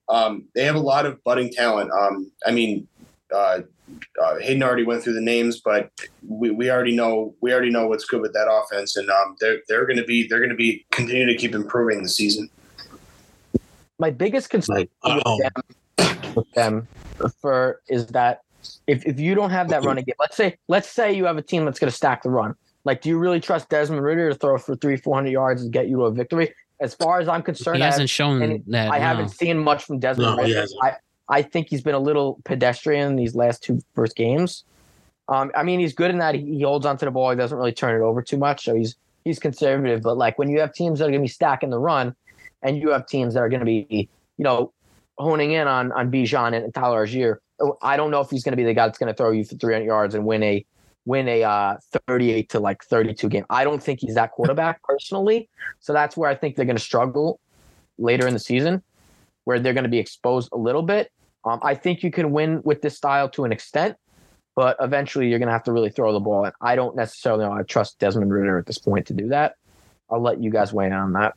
um, 0.09 0.45
they 0.55 0.63
have 0.63 0.75
a 0.75 0.79
lot 0.79 1.05
of 1.05 1.23
budding 1.23 1.51
talent. 1.51 1.91
Um, 1.91 2.31
I 2.45 2.51
mean, 2.51 2.87
uh, 3.33 3.61
uh, 4.21 4.39
Hayden 4.39 4.63
already 4.63 4.83
went 4.83 5.03
through 5.03 5.13
the 5.13 5.21
names, 5.21 5.59
but 5.59 5.91
we, 6.27 6.51
we 6.51 6.69
already 6.69 6.95
know 6.95 7.33
we 7.41 7.53
already 7.53 7.69
know 7.69 7.87
what's 7.87 8.05
good 8.05 8.21
with 8.21 8.33
that 8.33 8.47
offense, 8.49 8.97
and 8.97 9.09
um, 9.09 9.35
they're 9.39 9.59
they're 9.67 9.85
going 9.85 9.97
to 9.97 10.03
be 10.03 10.27
they're 10.27 10.39
going 10.39 10.49
to 10.49 10.55
be 10.55 10.85
continue 10.91 11.25
to 11.25 11.35
keep 11.35 11.55
improving 11.55 12.03
the 12.03 12.09
season. 12.09 12.49
My 13.99 14.11
biggest 14.11 14.49
concern 14.49 14.87
with 15.03 15.23
oh, 15.25 15.39
them, 15.41 16.13
with 16.35 16.51
them 16.51 16.87
for 17.41 17.81
is 17.87 18.07
that 18.07 18.41
if, 18.85 19.05
if 19.05 19.19
you 19.19 19.33
don't 19.35 19.49
have 19.49 19.69
that 19.69 19.83
running 19.83 20.03
game, 20.03 20.15
let's 20.19 20.35
say 20.35 20.57
let's 20.67 20.89
say 20.89 21.13
you 21.13 21.25
have 21.25 21.37
a 21.37 21.41
team 21.41 21.65
that's 21.65 21.79
going 21.79 21.89
to 21.89 21.95
stack 21.95 22.23
the 22.23 22.29
run. 22.29 22.55
Like, 22.85 23.01
do 23.01 23.09
you 23.09 23.17
really 23.17 23.41
trust 23.41 23.69
Desmond 23.69 24.01
Ridder 24.01 24.29
to 24.29 24.35
throw 24.35 24.57
for 24.57 24.75
three, 24.75 24.95
four 24.95 25.15
hundred 25.15 25.31
yards 25.31 25.61
and 25.61 25.73
get 25.73 25.87
you 25.87 25.97
to 25.97 26.03
a 26.03 26.11
victory? 26.11 26.53
As 26.79 26.93
far 26.93 27.19
as 27.19 27.27
I'm 27.27 27.41
concerned, 27.41 27.77
he 27.77 27.83
hasn't 27.83 28.01
haven't- 28.01 28.07
shown 28.09 28.41
and 28.41 28.63
that. 28.67 28.91
I 28.91 28.99
no. 28.99 29.03
haven't 29.05 29.29
seen 29.29 29.57
much 29.57 29.83
from 29.83 29.99
Desmond 29.99 30.37
No, 30.37 30.43
Ridder. 30.43 30.65
I, 30.83 30.93
I 31.29 31.41
think 31.41 31.67
he's 31.69 31.81
been 31.81 31.95
a 31.95 31.99
little 31.99 32.39
pedestrian 32.45 33.07
in 33.11 33.15
these 33.15 33.35
last 33.35 33.63
two 33.63 33.81
first 33.95 34.15
games. 34.15 34.63
Um, 35.27 35.51
I 35.55 35.63
mean, 35.63 35.79
he's 35.79 35.93
good 35.93 36.11
in 36.11 36.19
that 36.19 36.35
he, 36.35 36.41
he 36.57 36.61
holds 36.61 36.85
onto 36.85 37.05
the 37.05 37.11
ball. 37.11 37.31
He 37.31 37.35
doesn't 37.35 37.57
really 37.57 37.73
turn 37.73 37.99
it 37.99 38.03
over 38.03 38.21
too 38.21 38.37
much, 38.37 38.63
so 38.63 38.75
he's 38.75 38.95
he's 39.25 39.39
conservative. 39.39 40.01
But 40.03 40.17
like 40.17 40.37
when 40.37 40.49
you 40.49 40.59
have 40.59 40.71
teams 40.73 40.99
that 40.99 41.05
are 41.05 41.09
going 41.09 41.19
to 41.19 41.25
be 41.25 41.27
stacking 41.27 41.69
the 41.69 41.79
run, 41.79 42.15
and 42.61 42.77
you 42.77 42.89
have 42.91 43.07
teams 43.07 43.33
that 43.33 43.41
are 43.41 43.49
going 43.49 43.59
to 43.59 43.65
be, 43.65 44.07
you 44.37 44.43
know, 44.43 44.71
honing 45.17 45.51
in 45.51 45.67
on 45.67 45.91
on 45.91 46.11
Bijan 46.11 46.55
and 46.55 46.73
Tyler 46.73 47.05
Allgeier, 47.05 47.37
I 47.81 47.97
don't 47.97 48.11
know 48.11 48.21
if 48.21 48.29
he's 48.29 48.43
going 48.43 48.53
to 48.53 48.57
be 48.57 48.63
the 48.63 48.73
guy 48.73 48.85
that's 48.85 48.99
going 48.99 49.11
to 49.11 49.17
throw 49.17 49.31
you 49.31 49.43
for 49.43 49.55
300 49.55 49.83
yards 49.83 50.15
and 50.15 50.25
win 50.25 50.43
a 50.43 50.65
win 51.07 51.27
a 51.29 51.41
uh, 51.43 51.77
38 52.07 52.49
to 52.49 52.59
like 52.59 52.83
32 52.83 53.29
game. 53.29 53.45
I 53.49 53.63
don't 53.63 53.81
think 53.81 54.01
he's 54.01 54.15
that 54.15 54.31
quarterback 54.31 54.83
personally. 54.83 55.49
So 55.79 55.93
that's 55.93 56.17
where 56.17 56.29
I 56.29 56.35
think 56.35 56.55
they're 56.55 56.65
going 56.65 56.75
to 56.75 56.83
struggle 56.83 57.39
later 57.97 58.27
in 58.27 58.33
the 58.33 58.39
season, 58.39 58.83
where 59.45 59.59
they're 59.59 59.73
going 59.73 59.85
to 59.85 59.89
be 59.89 59.99
exposed 59.99 60.49
a 60.51 60.57
little 60.57 60.83
bit. 60.83 61.09
Um, 61.45 61.59
I 61.63 61.75
think 61.75 62.03
you 62.03 62.11
can 62.11 62.31
win 62.31 62.61
with 62.65 62.81
this 62.81 62.97
style 62.97 63.29
to 63.29 63.45
an 63.45 63.53
extent, 63.53 63.95
but 64.53 64.75
eventually 64.81 65.29
you're 65.29 65.39
going 65.39 65.47
to 65.47 65.53
have 65.53 65.63
to 65.63 65.71
really 65.71 65.89
throw 65.89 66.11
the 66.11 66.19
ball. 66.19 66.43
And 66.43 66.53
I 66.59 66.75
don't 66.75 66.95
necessarily 66.95 67.45
know 67.45 67.53
I 67.53 67.63
trust 67.63 67.99
Desmond 67.99 68.31
Ridder 68.31 68.57
at 68.57 68.65
this 68.65 68.77
point 68.77 69.07
to 69.07 69.13
do 69.13 69.29
that. 69.29 69.55
I'll 70.09 70.21
let 70.21 70.43
you 70.43 70.51
guys 70.51 70.73
weigh 70.73 70.87
in 70.87 70.93
on 70.93 71.13
that. 71.13 71.35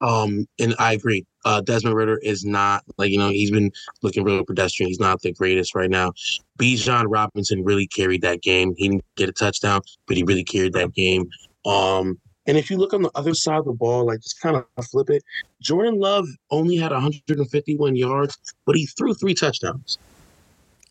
Um, 0.00 0.46
and 0.60 0.74
I 0.78 0.92
agree. 0.92 1.26
Uh, 1.44 1.60
Desmond 1.60 1.96
Ridder 1.96 2.18
is 2.18 2.44
not 2.44 2.84
like 2.98 3.10
you 3.10 3.18
know 3.18 3.30
he's 3.30 3.50
been 3.50 3.72
looking 4.02 4.24
real 4.24 4.44
pedestrian. 4.44 4.88
He's 4.88 5.00
not 5.00 5.22
the 5.22 5.32
greatest 5.32 5.74
right 5.74 5.90
now. 5.90 6.12
Bijan 6.58 7.06
Robinson 7.08 7.64
really 7.64 7.86
carried 7.86 8.22
that 8.22 8.42
game. 8.42 8.74
He 8.76 8.88
didn't 8.88 9.04
get 9.16 9.28
a 9.28 9.32
touchdown, 9.32 9.80
but 10.06 10.16
he 10.16 10.22
really 10.22 10.44
carried 10.44 10.72
that 10.74 10.94
game. 10.94 11.28
Um, 11.64 12.18
and 12.46 12.56
if 12.56 12.70
you 12.70 12.78
look 12.78 12.94
on 12.94 13.02
the 13.02 13.10
other 13.14 13.34
side 13.34 13.58
of 13.58 13.66
the 13.66 13.72
ball, 13.72 14.06
like 14.06 14.20
just 14.20 14.40
kind 14.40 14.56
of 14.56 14.86
flip 14.86 15.10
it, 15.10 15.22
Jordan 15.60 15.98
Love 15.98 16.26
only 16.50 16.76
had 16.76 16.92
151 16.92 17.94
yards, 17.94 18.38
but 18.64 18.74
he 18.74 18.86
threw 18.86 19.12
three 19.14 19.34
touchdowns. 19.34 19.98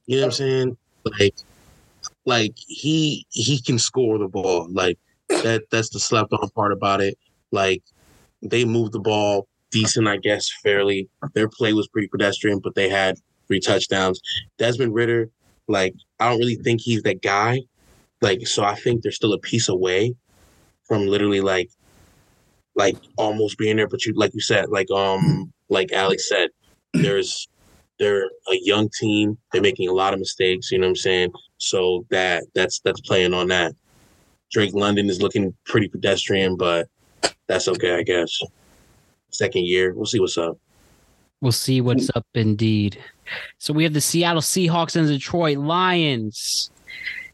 You 0.05 0.17
know 0.17 0.21
what 0.21 0.25
I'm 0.25 0.31
saying? 0.33 0.77
Like, 1.19 1.35
like 2.25 2.53
he 2.57 3.25
he 3.29 3.61
can 3.61 3.79
score 3.79 4.17
the 4.17 4.27
ball. 4.27 4.67
Like 4.69 4.99
that 5.29 5.63
that's 5.71 5.89
the 5.89 5.99
slept 5.99 6.31
on 6.33 6.49
part 6.49 6.71
about 6.71 7.01
it. 7.01 7.17
Like 7.51 7.81
they 8.41 8.65
moved 8.65 8.93
the 8.93 8.99
ball 8.99 9.47
decent, 9.71 10.07
I 10.07 10.17
guess, 10.17 10.49
fairly. 10.63 11.09
Their 11.33 11.49
play 11.49 11.73
was 11.73 11.87
pretty 11.87 12.07
pedestrian, 12.07 12.59
but 12.59 12.75
they 12.75 12.89
had 12.89 13.15
three 13.47 13.59
touchdowns. 13.59 14.19
Desmond 14.57 14.93
Ridder, 14.93 15.29
like, 15.67 15.93
I 16.19 16.29
don't 16.29 16.39
really 16.39 16.55
think 16.55 16.81
he's 16.81 17.03
that 17.03 17.21
guy. 17.21 17.61
Like, 18.21 18.47
so 18.47 18.63
I 18.63 18.75
think 18.75 19.01
they're 19.01 19.11
still 19.11 19.33
a 19.33 19.39
piece 19.39 19.69
away 19.69 20.15
from 20.87 21.05
literally 21.07 21.41
like 21.41 21.69
like 22.75 22.95
almost 23.17 23.57
being 23.57 23.75
there. 23.77 23.87
But 23.87 24.05
you 24.05 24.13
like 24.15 24.33
you 24.33 24.41
said, 24.41 24.69
like 24.69 24.89
um 24.91 25.51
like 25.69 25.91
Alex 25.91 26.29
said, 26.29 26.49
there's 26.93 27.47
they're 27.99 28.25
a 28.25 28.57
young 28.61 28.89
team. 28.99 29.37
They're 29.51 29.61
making 29.61 29.89
a 29.89 29.93
lot 29.93 30.13
of 30.13 30.19
mistakes, 30.19 30.71
you 30.71 30.77
know 30.77 30.87
what 30.87 30.91
I'm 30.91 30.95
saying? 30.95 31.31
So 31.57 32.05
that 32.09 32.45
that's 32.55 32.79
that's 32.79 33.01
playing 33.01 33.33
on 33.33 33.47
that. 33.47 33.73
Drake 34.51 34.73
London 34.73 35.09
is 35.09 35.21
looking 35.21 35.53
pretty 35.65 35.89
pedestrian, 35.89 36.55
but 36.55 36.87
that's 37.47 37.67
okay, 37.67 37.95
I 37.95 38.03
guess. 38.03 38.39
Second 39.29 39.65
year, 39.65 39.93
we'll 39.93 40.05
see 40.05 40.19
what's 40.19 40.37
up. 40.37 40.57
We'll 41.41 41.51
see 41.51 41.81
what's 41.81 42.09
up 42.15 42.25
indeed. 42.33 42.97
So 43.59 43.73
we 43.73 43.83
have 43.83 43.93
the 43.93 44.01
Seattle 44.01 44.41
Seahawks 44.41 44.95
and 44.95 45.07
the 45.07 45.13
Detroit 45.13 45.57
Lions. 45.57 46.71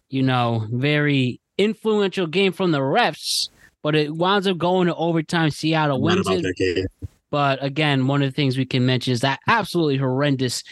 You 0.09 0.23
know, 0.23 0.67
very 0.71 1.39
influential 1.57 2.27
game 2.27 2.51
from 2.51 2.71
the 2.71 2.79
refs, 2.79 3.49
but 3.81 3.95
it 3.95 4.13
winds 4.13 4.47
up 4.47 4.57
going 4.57 4.87
to 4.87 4.95
overtime. 4.95 5.49
Seattle 5.49 6.01
wins 6.01 6.27
it. 6.27 6.91
But 7.31 7.63
again, 7.63 8.05
one 8.05 8.21
of 8.21 8.29
the 8.29 8.35
things 8.35 8.59
we 8.59 8.65
can 8.65 8.85
mention 8.85 9.11
is 9.11 9.21
that 9.21 9.39
absolutely 9.47 9.97
horrendous 9.97 10.63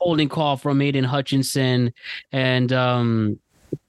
holding 0.00 0.30
call 0.30 0.56
from 0.56 0.80
Aidan 0.80 1.04
Hutchinson, 1.04 1.92
and 2.32 2.72
um, 2.72 3.38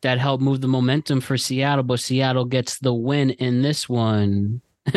that 0.02 0.18
helped 0.20 0.44
move 0.44 0.62
the 0.62 0.68
momentum 0.68 1.22
for 1.22 1.38
Seattle. 1.38 1.84
But 1.84 2.00
Seattle 2.00 2.46
gets 2.46 2.80
the 2.80 2.94
win 2.94 3.32
in 3.32 3.62
this 3.62 3.88
one. 3.90 4.62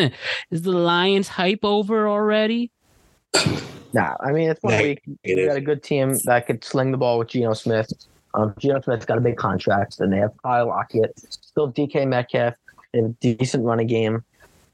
is 0.51 0.63
the 0.63 0.71
Lions 0.73 1.29
hype 1.29 1.65
over 1.65 2.09
already? 2.09 2.71
Nah, 3.95 4.15
I 4.21 4.33
mean, 4.33 4.51
it's 4.51 4.63
one 4.63 4.75
Nah, 4.75 4.83
week. 4.83 5.03
it 5.25 5.37
You 5.37 5.45
is. 5.45 5.49
got 5.49 5.57
a 5.57 5.61
good 5.61 5.83
team 5.83 6.17
that 6.25 6.47
could 6.47 6.65
sling 6.65 6.93
the 6.93 6.99
ball 6.99 7.19
with 7.19 7.29
Geno 7.29 7.53
Smith. 7.53 7.93
Um, 8.35 8.55
Geno 8.59 8.81
Smith's 8.81 9.05
got 9.05 9.19
a 9.19 9.21
big 9.21 9.37
contract. 9.37 10.01
and 10.01 10.13
they 10.13 10.17
have 10.19 10.33
Kyle 10.43 10.69
Lockett, 10.69 11.13
still 11.19 11.71
DK 11.71 12.07
Metcalf, 12.09 12.55
they 12.93 13.01
have 13.01 13.11
a 13.11 13.15
decent 13.21 13.65
running 13.65 13.87
game. 13.87 14.25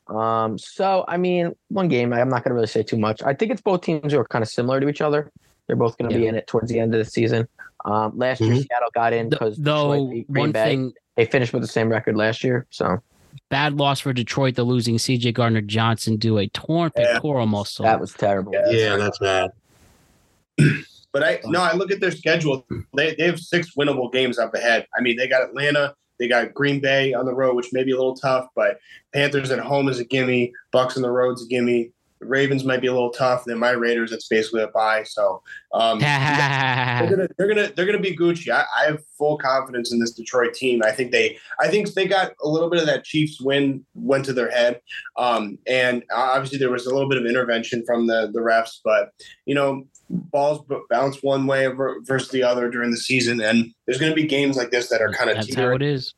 Um, 0.06 0.56
so 0.56 1.04
I 1.08 1.16
mean, 1.16 1.54
one 1.68 1.88
game. 1.88 2.12
I'm 2.12 2.28
not 2.28 2.44
going 2.44 2.50
to 2.50 2.54
really 2.54 2.66
say 2.68 2.82
too 2.82 2.96
much. 2.96 3.22
I 3.22 3.34
think 3.34 3.50
it's 3.52 3.60
both 3.60 3.82
teams 3.82 4.12
who 4.12 4.18
are 4.18 4.24
kind 4.24 4.42
of 4.42 4.48
similar 4.48 4.80
to 4.80 4.88
each 4.88 5.00
other. 5.00 5.30
They're 5.66 5.76
both 5.76 5.98
going 5.98 6.10
to 6.10 6.16
be 6.16 6.26
in 6.26 6.34
it 6.34 6.46
towards 6.46 6.70
the 6.70 6.80
end 6.80 6.94
of 6.94 7.04
the 7.04 7.10
season. 7.10 7.46
Um, 7.84 8.16
last 8.18 8.40
year 8.40 8.50
Mhm. 8.54 8.66
Seattle 8.66 8.88
got 8.94 9.12
in 9.12 9.28
because 9.28 9.56
Though 9.56 10.06
Green 10.06 10.24
one 10.28 10.52
Bay 10.52 10.64
thing 10.64 10.92
they 11.16 11.24
finished 11.26 11.52
with 11.52 11.62
the 11.62 11.68
same 11.68 11.88
record 11.88 12.16
last 12.16 12.42
year. 12.44 12.66
So 12.70 12.98
bad 13.50 13.74
loss 13.74 14.00
for 14.00 14.12
Detroit. 14.12 14.54
The 14.56 14.64
losing 14.64 14.96
CJ 14.98 15.32
Gardner 15.32 15.60
Johnson 15.60 16.16
do 16.16 16.38
a 16.38 16.48
torn 16.48 16.90
Yeah. 16.96 17.12
pectoral 17.14 17.46
muscle. 17.46 17.84
That 17.84 18.00
was 18.00 18.12
terrible. 18.12 18.52
Yeah, 18.70 18.96
that's 18.96 19.18
bad. 19.18 19.50
But 21.10 21.22
I 21.22 21.40
no, 21.46 21.62
I 21.62 21.72
look 21.74 21.90
at 21.90 22.00
their 22.00 22.10
schedule. 22.10 22.66
They 22.94 23.14
they 23.14 23.24
have 23.24 23.40
six 23.40 23.74
winnable 23.74 24.12
games 24.12 24.38
up 24.38 24.54
ahead. 24.54 24.86
I 24.96 25.00
mean, 25.00 25.16
they 25.16 25.26
got 25.26 25.42
Atlanta, 25.42 25.94
they 26.18 26.28
got 26.28 26.52
Green 26.52 26.80
Bay 26.80 27.14
on 27.14 27.24
the 27.24 27.32
road, 27.34 27.56
which 27.56 27.72
may 27.72 27.82
be 27.82 27.92
a 27.92 27.96
little 27.96 28.14
tough, 28.14 28.46
but 28.54 28.78
Panthers 29.14 29.50
at 29.50 29.58
home 29.58 29.88
is 29.88 29.98
a 29.98 30.04
gimme. 30.04 30.52
Bucs 30.72 30.96
on 30.96 31.02
the 31.02 31.10
road's 31.10 31.42
a 31.42 31.48
gimme. 31.48 31.92
Ravens 32.20 32.64
might 32.64 32.80
be 32.80 32.86
a 32.86 32.92
little 32.92 33.10
tough. 33.10 33.44
Then 33.44 33.58
my 33.58 33.70
Raiders, 33.70 34.12
it's 34.12 34.28
basically 34.28 34.62
a 34.62 34.68
bye. 34.68 35.04
So 35.04 35.42
um, 35.72 35.98
they're 36.00 37.08
gonna 37.08 37.28
they're 37.36 37.48
gonna 37.48 37.68
they're 37.74 37.86
gonna 37.86 37.98
be 37.98 38.16
Gucci. 38.16 38.50
I, 38.50 38.64
I 38.78 38.86
have 38.86 39.04
full 39.16 39.38
confidence 39.38 39.92
in 39.92 39.98
this 39.98 40.12
Detroit 40.12 40.54
team. 40.54 40.82
I 40.84 40.92
think 40.92 41.12
they 41.12 41.38
I 41.60 41.68
think 41.68 41.92
they 41.94 42.06
got 42.06 42.32
a 42.42 42.48
little 42.48 42.70
bit 42.70 42.80
of 42.80 42.86
that 42.86 43.04
Chiefs 43.04 43.40
win 43.40 43.84
went 43.94 44.24
to 44.26 44.32
their 44.32 44.50
head, 44.50 44.80
um, 45.16 45.58
and 45.66 46.04
obviously 46.12 46.58
there 46.58 46.70
was 46.70 46.86
a 46.86 46.92
little 46.92 47.08
bit 47.08 47.18
of 47.18 47.26
intervention 47.26 47.84
from 47.86 48.06
the 48.06 48.30
the 48.32 48.40
refs, 48.40 48.78
but 48.84 49.10
you 49.46 49.54
know 49.54 49.86
balls 50.10 50.64
bounce 50.88 51.22
one 51.22 51.46
way 51.46 51.66
versus 51.66 52.30
the 52.30 52.42
other 52.42 52.70
during 52.70 52.90
the 52.90 52.96
season, 52.96 53.40
and 53.40 53.72
there's 53.86 53.98
going 53.98 54.10
to 54.10 54.16
be 54.16 54.26
games 54.26 54.56
like 54.56 54.70
this 54.70 54.88
that 54.88 55.00
are 55.00 55.12
kind 55.12 55.30
of 55.30 55.36
That's 55.36 55.54
how 55.54 55.70
it 55.70 55.82
is. 55.82 56.14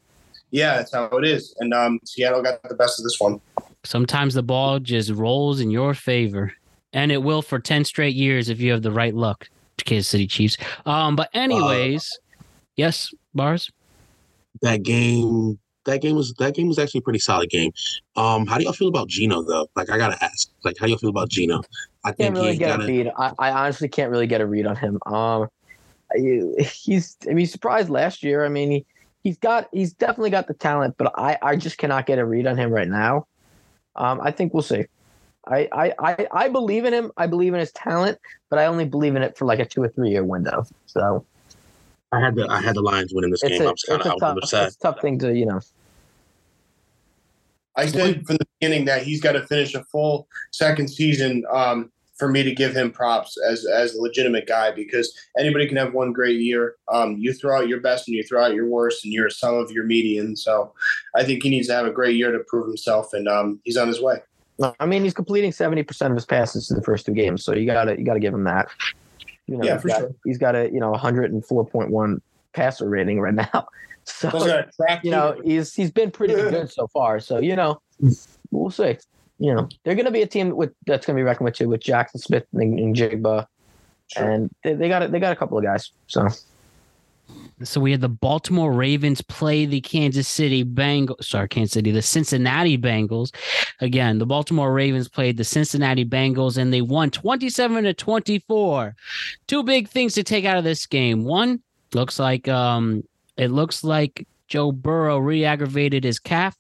Yeah, 0.53 0.77
that's 0.77 0.93
how 0.93 1.05
it 1.05 1.25
is, 1.25 1.55
and 1.61 1.73
um, 1.73 2.01
Seattle 2.05 2.43
got 2.43 2.63
the 2.69 2.75
best 2.75 2.99
of 2.99 3.05
this 3.05 3.21
one. 3.21 3.41
Sometimes 3.85 4.35
the 4.35 4.43
ball 4.43 4.79
just 4.79 5.11
rolls 5.11 5.61
in 5.61 5.71
your 5.71 5.95
favor, 5.95 6.53
and 6.93 7.11
it 7.11 7.23
will 7.23 7.43
for 7.43 7.59
ten 7.59 7.85
straight 7.85 8.15
years 8.15 8.49
if 8.49 8.61
you 8.61 8.73
have 8.73 8.83
the 8.83 8.93
right 8.93 9.15
luck. 9.15 9.49
Kansas 9.85 10.09
City 10.09 10.27
Chiefs. 10.27 10.57
Um, 10.87 11.17
but 11.17 11.31
anyways, 11.35 12.19
yes, 12.77 13.13
bars. 13.35 13.71
That 14.63 14.83
game, 14.83 15.59
that 15.85 16.03
game 16.03 16.17
was 16.17 16.35
that 16.35 16.55
game 16.55 16.69
was 16.69 16.79
actually 16.79 16.99
a 16.99 17.03
pretty 17.03 17.19
solid 17.19 17.51
game. 17.51 17.73
Um, 18.17 18.47
how 18.47 18.59
do 18.59 18.65
y'all 18.65 18.73
feel 18.73 18.89
about 18.89 19.09
Geno 19.09 19.43
though? 19.43 19.69
Like, 19.75 19.91
I 19.91 19.97
gotta 19.97 20.23
ask, 20.23 20.51
like, 20.65 20.77
how 20.79 20.87
do 20.87 20.93
y'all 20.93 20.99
feel 20.99 21.11
about 21.11 21.31
Geno? 21.31 21.63
I 22.05 22.09
can't 22.09 22.17
think 22.17 22.35
really 22.37 22.53
he 22.53 22.59
get 22.59 22.79
got 22.79 22.83
a 22.83 22.87
read. 22.87 23.13
I, 23.17 23.33
I 23.39 23.51
honestly 23.51 23.89
can't 23.89 24.11
really 24.11 24.27
get 24.27 24.41
a 24.41 24.47
read 24.47 24.67
on 24.67 24.77
him. 24.77 24.99
Um, 25.07 25.49
he's 26.15 27.17
I 27.29 27.33
mean 27.33 27.47
surprised 27.47 27.91
last 27.91 28.23
year. 28.23 28.45
I 28.45 28.49
mean 28.49 28.71
he 28.71 28.87
he's 29.23 29.39
got 29.39 29.69
he's 29.73 29.93
definitely 29.93 30.31
got 30.31 30.47
the 30.47 30.55
talent, 30.55 30.97
but 30.99 31.13
I 31.17 31.39
I 31.43 31.57
just 31.57 31.79
cannot 31.79 32.07
get 32.07 32.19
a 32.19 32.25
read 32.25 32.47
on 32.47 32.57
him 32.57 32.71
right 32.71 32.89
now. 32.89 33.27
Um, 33.97 34.21
I 34.23 34.31
think 34.31 34.55
we'll 34.55 34.63
see. 34.63 34.85
I, 35.47 35.69
I 35.73 35.95
I 35.99 36.27
I 36.33 36.49
believe 36.49 36.85
in 36.85 36.93
him. 36.93 37.13
I 37.17 37.27
believe 37.27 37.55
in 37.55 37.61
his 37.61 37.73
talent, 37.73 38.19
but 38.51 38.59
I 38.59 38.67
only 38.67 38.85
believe 38.85 39.17
in 39.17 39.23
it 39.23 39.37
for 39.37 39.47
like 39.47 39.59
a 39.59 39.65
two 39.65 39.83
or 39.83 39.89
three 39.89 40.11
year 40.11 40.25
window. 40.25 40.65
So 40.87 41.25
I 42.13 42.21
had 42.21 42.35
the 42.35 42.47
I 42.49 42.61
had 42.61 42.77
the 42.77 42.83
Lions 42.83 43.13
winning 43.15 43.31
this 43.31 43.43
it's 43.43 43.59
game. 43.59 43.63
a, 43.63 43.69
I 43.69 43.71
was 43.71 43.83
kind 43.83 44.01
it's 44.01 44.07
of 44.07 44.13
a 44.13 44.17
I 44.17 44.19
tough 44.19 44.37
upset. 44.39 44.67
it's 44.69 44.77
a 44.77 44.81
tough 44.81 45.01
thing 45.01 45.19
to 45.21 45.35
you 45.35 45.47
know. 45.47 45.61
I 47.77 47.87
said 47.87 48.27
from 48.27 48.37
the 48.37 48.47
beginning 48.59 48.85
that 48.87 49.03
he's 49.03 49.21
got 49.21 49.33
to 49.33 49.47
finish 49.47 49.75
a 49.75 49.85
full 49.85 50.29
second 50.51 50.89
season 50.89 51.45
um, 51.51 51.91
for 52.21 52.29
me 52.29 52.43
to 52.43 52.55
give 52.55 52.77
him 52.77 52.93
props 52.93 53.37
as 53.49 53.67
as 53.67 53.95
a 53.95 54.01
legitimate 54.01 54.47
guy 54.47 54.71
because 54.71 55.13
anybody 55.39 55.67
can 55.67 55.79
have 55.79 55.95
one 55.95 56.13
great 56.13 56.39
year. 56.39 56.77
Um, 56.93 57.17
you 57.19 57.33
throw 57.33 57.59
out 57.59 57.69
your 57.69 57.81
best 57.81 58.07
and 58.07 58.15
you 58.15 58.23
throw 58.23 58.45
out 58.45 58.55
your 58.55 58.69
worst, 58.69 59.05
and 59.05 59.13
you're 59.13 59.27
a 59.27 59.31
sum 59.31 59.55
of 59.55 59.73
your 59.73 59.85
median. 59.85 60.37
So 60.37 60.73
I 61.17 61.25
think 61.25 61.43
he 61.43 61.49
needs 61.49 61.67
to 61.69 61.75
have 61.75 61.87
a 61.87 61.91
great 61.91 62.15
year 62.17 62.31
to 62.31 62.45
prove 62.47 62.67
himself, 62.67 63.13
and 63.15 63.27
um, 63.27 63.59
he's 63.65 63.79
on 63.79 63.89
his 63.89 64.01
way. 64.01 64.19
I 64.79 64.85
mean, 64.85 65.03
he's 65.03 65.15
completing 65.15 65.51
seventy 65.51 65.83
percent 65.83 66.13
of 66.13 66.17
his 66.17 66.27
passes 66.27 66.71
in 66.71 66.77
the 66.77 66.83
first 66.83 67.07
two 67.07 67.15
games, 67.15 67.43
so 67.43 67.55
you 67.55 67.67
gotta 67.67 67.99
you 67.99 68.05
gotta 68.05 68.21
give 68.21 68.35
him 68.35 68.45
that. 68.45 68.69
You 69.47 69.57
know, 69.57 69.65
Yeah, 69.65 69.79
for 69.79 69.89
got, 69.89 69.99
sure. 69.99 70.15
He's 70.25 70.39
got 70.39 70.55
a 70.55 70.71
you 70.71 70.79
know 70.79 70.93
hundred 70.93 71.33
and 71.33 71.45
four 71.45 71.67
point 71.67 71.91
one 71.91 72.21
passer 72.53 72.89
rating 72.89 73.19
right 73.21 73.35
now. 73.35 73.67
So 74.05 74.31
He's 74.31 74.45
got 74.45 74.61
a 74.61 74.71
track 74.73 75.05
you 75.05 75.11
know 75.11 75.39
he's 75.45 75.75
he's 75.75 75.91
been 75.91 76.11
pretty 76.11 76.35
good 76.51 76.71
so 76.71 76.89
far. 76.89 77.21
So 77.21 77.39
you 77.39 77.55
know, 77.55 77.81
we'll 78.51 78.71
see. 78.71 78.97
You 79.41 79.55
know, 79.55 79.69
they're 79.85 79.95
going 79.95 80.07
to 80.07 80.13
be 80.13 80.23
a 80.23 80.27
team 80.27 80.55
with 80.55 80.73
that's 80.87 81.07
going 81.07 81.17
to 81.17 81.21
be 81.21 81.25
reckoned 81.25 81.47
with 81.47 81.55
too, 81.55 81.69
with 81.69 81.83
Jaxon 81.83 82.21
Smith 82.21 82.47
and, 82.53 82.79
and 82.79 82.95
Njigba, 82.95 83.47
and 84.17 84.51
they, 84.63 84.75
they 84.75 84.89
got 84.89 85.03
a, 85.03 85.09
they 85.09 85.19
got 85.19 85.33
a 85.33 85.37
couple 85.37 85.57
of 85.57 85.65
guys. 85.65 85.91
So 86.07 86.29
So 87.63 87.81
we 87.81 87.91
had 87.91 88.01
the 88.01 88.09
Baltimore 88.09 88.73
Ravens 88.73 89.23
play 89.23 89.67
the 89.67 89.81
Kansas 89.81 90.29
City 90.29 90.65
Bengals. 90.65 91.25
Sorry, 91.25 91.49
Kansas 91.49 91.73
City, 91.73 91.91
the 91.91 92.03
Cincinnati 92.03 92.79
Bengals. 92.79 93.35
Again, 93.81 94.19
the 94.19 94.27
Baltimore 94.27 94.73
Ravens 94.73 95.09
played 95.09 95.37
the 95.37 95.45
Cincinnati 95.45 96.05
Bengals 96.05 96.57
and 96.57 96.73
they 96.73 96.83
won 96.83 97.11
27 97.11 97.85
to 97.85 97.95
24. 97.95 98.95
Two 99.47 99.63
big 99.63 99.89
things 99.89 100.15
to 100.15 100.23
take 100.23 100.45
out 100.45 100.59
of 100.59 100.65
this 100.65 100.87
game. 100.87 101.25
One, 101.25 101.63
looks 101.95 102.19
like 102.19 102.47
um 102.49 103.03
it 103.37 103.51
looks 103.51 103.83
like 103.83 104.27
Joe 104.49 104.73
Burrow 104.73 105.19
re-aggravated 105.19 106.05
his 106.05 106.19
calf. 106.19 106.57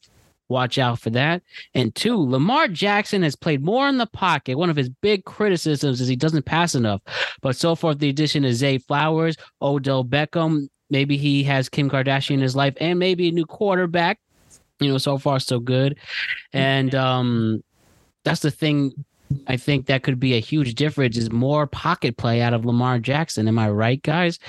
Watch 0.51 0.78
out 0.78 0.98
for 0.98 1.10
that. 1.10 1.43
And 1.74 1.94
two, 1.94 2.16
Lamar 2.16 2.66
Jackson 2.66 3.22
has 3.22 3.36
played 3.36 3.64
more 3.64 3.89
in 3.89 3.98
the 3.98 4.06
pocket. 4.06 4.59
One 4.59 4.68
of 4.68 4.77
his 4.77 4.89
big 4.89 5.24
criticisms 5.24 6.01
is 6.01 6.09
he 6.09 6.16
doesn't 6.16 6.44
pass 6.44 6.74
enough. 6.74 7.01
But 7.40 7.56
so 7.56 7.77
far, 7.77 7.94
the 7.94 8.09
addition 8.09 8.44
of 8.44 8.55
Zay 8.55 8.78
Flowers, 8.78 9.36
Odell 9.62 10.05
Beckham, 10.05 10.68
maybe 10.90 11.16
he 11.16 11.44
has 11.44 11.68
Kim 11.68 11.89
Kardashian 11.89 12.35
in 12.35 12.40
his 12.40 12.56
life, 12.56 12.74
and 12.81 12.98
maybe 12.98 13.28
a 13.28 13.32
new 13.32 13.47
quarterback. 13.47 14.18
You 14.81 14.90
know, 14.90 14.98
so 14.98 15.18
far 15.18 15.39
so 15.39 15.60
good. 15.60 15.98
And 16.52 16.94
um 16.94 17.62
that's 18.24 18.40
the 18.40 18.51
thing 18.51 18.93
I 19.47 19.56
think 19.56 19.86
that 19.86 20.02
could 20.02 20.18
be 20.18 20.35
a 20.35 20.40
huge 20.40 20.74
difference 20.74 21.16
is 21.16 21.31
more 21.31 21.66
pocket 21.66 22.16
play 22.16 22.43
out 22.43 22.55
of 22.55 22.64
Lamar 22.64 22.98
Jackson. 22.98 23.47
Am 23.47 23.59
I 23.59 23.70
right, 23.70 24.02
guys? 24.02 24.40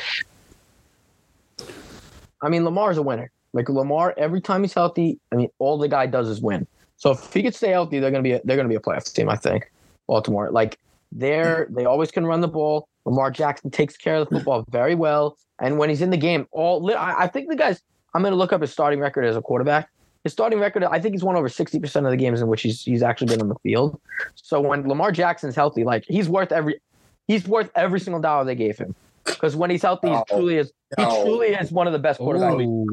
I 2.41 2.49
mean, 2.49 2.65
Lamar's 2.65 2.97
a 2.97 3.03
winner. 3.03 3.31
Like 3.53 3.69
Lamar, 3.69 4.13
every 4.17 4.41
time 4.41 4.61
he's 4.61 4.73
healthy, 4.73 5.19
I 5.31 5.35
mean, 5.35 5.49
all 5.59 5.77
the 5.77 5.87
guy 5.87 6.05
does 6.05 6.29
is 6.29 6.41
win. 6.41 6.65
So 6.97 7.11
if 7.11 7.33
he 7.33 7.43
could 7.43 7.55
stay 7.55 7.69
healthy, 7.71 7.99
they're 7.99 8.11
gonna 8.11 8.23
be 8.23 8.33
a, 8.33 8.41
they're 8.43 8.57
gonna 8.57 8.69
be 8.69 8.75
a 8.75 8.79
playoff 8.79 9.11
team. 9.13 9.27
I 9.29 9.35
think 9.35 9.71
Baltimore. 10.07 10.49
Like 10.51 10.77
they're 11.11 11.67
they 11.69 11.85
always 11.85 12.11
can 12.11 12.25
run 12.25 12.41
the 12.41 12.47
ball. 12.47 12.87
Lamar 13.05 13.31
Jackson 13.31 13.71
takes 13.71 13.97
care 13.97 14.15
of 14.17 14.29
the 14.29 14.35
football 14.35 14.63
very 14.69 14.95
well, 14.95 15.37
and 15.59 15.77
when 15.77 15.89
he's 15.89 16.01
in 16.01 16.11
the 16.11 16.17
game, 16.17 16.47
all 16.51 16.89
I, 16.95 17.23
I 17.23 17.27
think 17.27 17.49
the 17.49 17.55
guys. 17.55 17.81
I'm 18.13 18.21
gonna 18.23 18.35
look 18.35 18.51
up 18.53 18.61
his 18.61 18.71
starting 18.71 18.99
record 18.99 19.25
as 19.25 19.35
a 19.35 19.41
quarterback. 19.41 19.89
His 20.23 20.33
starting 20.33 20.59
record, 20.59 20.83
I 20.83 20.99
think 20.99 21.15
he's 21.15 21.23
won 21.23 21.35
over 21.35 21.47
60% 21.49 21.95
of 22.05 22.11
the 22.11 22.17
games 22.17 22.41
in 22.41 22.47
which 22.47 22.61
he's 22.61 22.83
he's 22.83 23.01
actually 23.01 23.27
been 23.27 23.41
on 23.41 23.47
the 23.49 23.55
field. 23.63 23.99
So 24.35 24.61
when 24.61 24.87
Lamar 24.87 25.11
Jackson's 25.11 25.55
healthy, 25.55 25.83
like 25.83 26.03
he's 26.07 26.29
worth 26.29 26.51
every 26.51 26.79
he's 27.27 27.47
worth 27.47 27.71
every 27.73 27.99
single 27.99 28.21
dollar 28.21 28.45
they 28.45 28.53
gave 28.55 28.77
him. 28.77 28.93
Because 29.25 29.55
when 29.55 29.69
he's 29.71 29.81
healthy, 29.81 30.09
he 30.09 30.13
No. 30.13 30.23
truly 30.29 30.57
is 30.57 30.71
he 30.97 31.03
No. 31.03 31.23
truly 31.23 31.47
is 31.47 31.71
one 31.71 31.87
of 31.87 31.93
the 31.93 31.99
best 31.99 32.19
quarterbacks. 32.19 32.65
Ooh. 32.67 32.85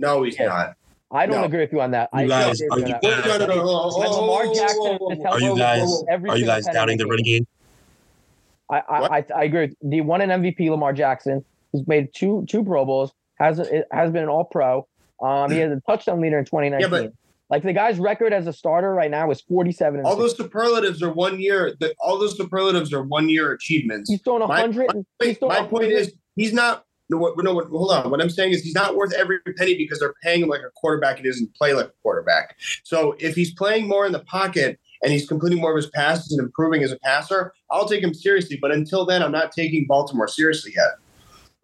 No, 0.00 0.22
he's 0.22 0.38
Yeah. 0.38 0.46
not. 0.46 0.74
I 1.12 1.26
don't 1.26 1.40
No. 1.40 1.44
agree 1.44 1.60
with 1.60 1.72
you 1.72 1.80
on 1.80 1.90
that. 1.90 2.08
You 2.14 2.20
don't 2.20 2.28
guys, 2.28 2.60
agree 2.60 2.68
are 2.70 2.78
you, 2.78 2.86
you 2.86 2.92
that. 2.92 3.02
No, 3.02 3.10
no, 3.10 3.46
no, 3.46 3.46
no, 3.46 3.64
no. 3.64 3.98
When 3.98 4.08
Lamar 4.10 4.42
Oh, 4.46 4.54
Jackson 4.54 4.78
whoa, 4.80 4.98
whoa, 4.98 5.10
is 5.10 5.18
whoa, 5.18 5.24
healthy, 5.24 5.44
are 5.44 5.48
you 5.50 5.56
guys 5.58 6.02
are 6.28 6.38
you 6.38 6.46
guys 6.46 6.64
doubting 6.66 6.98
the 6.98 7.04
gave 7.04 7.10
running 7.10 7.24
game? 7.24 7.46
I, 8.70 8.78
I, 8.78 9.16
I, 9.18 9.24
I 9.36 9.44
agree. 9.44 9.60
with- 9.80 9.92
He 9.92 10.00
won 10.00 10.20
an 10.20 10.30
MVP, 10.30 10.70
Lamar 10.70 10.92
Jackson. 10.92 11.44
He's 11.72 11.86
made 11.86 12.08
two 12.14 12.44
two 12.48 12.64
Pro 12.64 12.84
Bowls. 12.84 13.12
Has 13.38 13.58
has 13.90 14.10
been 14.12 14.22
an 14.22 14.28
All 14.28 14.44
Pro. 14.44 14.86
Um, 15.20 15.50
he 15.50 15.58
has 15.58 15.72
a 15.72 15.80
touchdown 15.88 16.20
leader 16.20 16.38
in 16.38 16.44
2019. 16.44 16.80
Yeah, 16.80 16.88
but- 17.08 17.12
like 17.50 17.64
the 17.64 17.72
guy's 17.72 17.98
record 17.98 18.32
as 18.32 18.46
a 18.46 18.52
starter 18.52 18.94
right 18.94 19.10
now 19.10 19.28
is 19.32 19.40
47. 19.40 19.98
And 19.98 20.06
All 20.06 20.12
60. 20.16 20.22
those 20.22 20.36
superlatives 20.36 21.02
are 21.02 21.12
one 21.12 21.40
year. 21.40 21.74
The, 21.80 21.92
all 22.00 22.16
those 22.16 22.36
superlatives 22.36 22.92
are 22.92 23.02
one 23.02 23.28
year 23.28 23.50
achievements. 23.50 24.08
He's 24.08 24.22
throwing 24.22 24.38
My- 24.46 24.46
100. 24.62 24.94
and- 24.94 25.04
he's 25.18 25.26
Wait, 25.30 25.38
throwing 25.40 25.54
my 25.54 25.60
point 25.62 25.72
100 25.86 25.96
is 25.98 26.14
he's 26.36 26.52
not. 26.52 26.84
No, 27.10 27.16
what, 27.18 27.36
no, 27.42 27.52
what, 27.52 27.66
hold 27.66 27.90
on. 27.90 28.08
What 28.10 28.20
I'm 28.20 28.30
saying 28.30 28.52
is 28.52 28.62
he's 28.62 28.74
not 28.74 28.94
worth 28.94 29.12
every 29.12 29.40
penny 29.56 29.74
because 29.74 29.98
they're 29.98 30.14
paying 30.22 30.42
him 30.42 30.48
like 30.48 30.60
a 30.60 30.70
quarterback. 30.76 31.18
He 31.18 31.24
doesn't 31.24 31.52
play 31.56 31.74
like 31.74 31.86
a 31.86 31.92
quarterback. 32.02 32.56
So 32.84 33.16
if 33.18 33.34
he's 33.34 33.52
playing 33.52 33.88
more 33.88 34.06
in 34.06 34.12
the 34.12 34.20
pocket 34.20 34.78
and 35.02 35.12
he's 35.12 35.26
completing 35.26 35.60
more 35.60 35.72
of 35.72 35.76
his 35.76 35.90
passes 35.90 36.30
and 36.30 36.40
improving 36.40 36.84
as 36.84 36.92
a 36.92 36.98
passer, 37.00 37.52
I'll 37.70 37.88
take 37.88 38.02
him 38.04 38.14
seriously. 38.14 38.58
But 38.62 38.70
until 38.70 39.04
then, 39.04 39.22
I'm 39.24 39.32
not 39.32 39.50
taking 39.50 39.86
Baltimore 39.88 40.28
seriously 40.28 40.72
yet. 40.76 40.92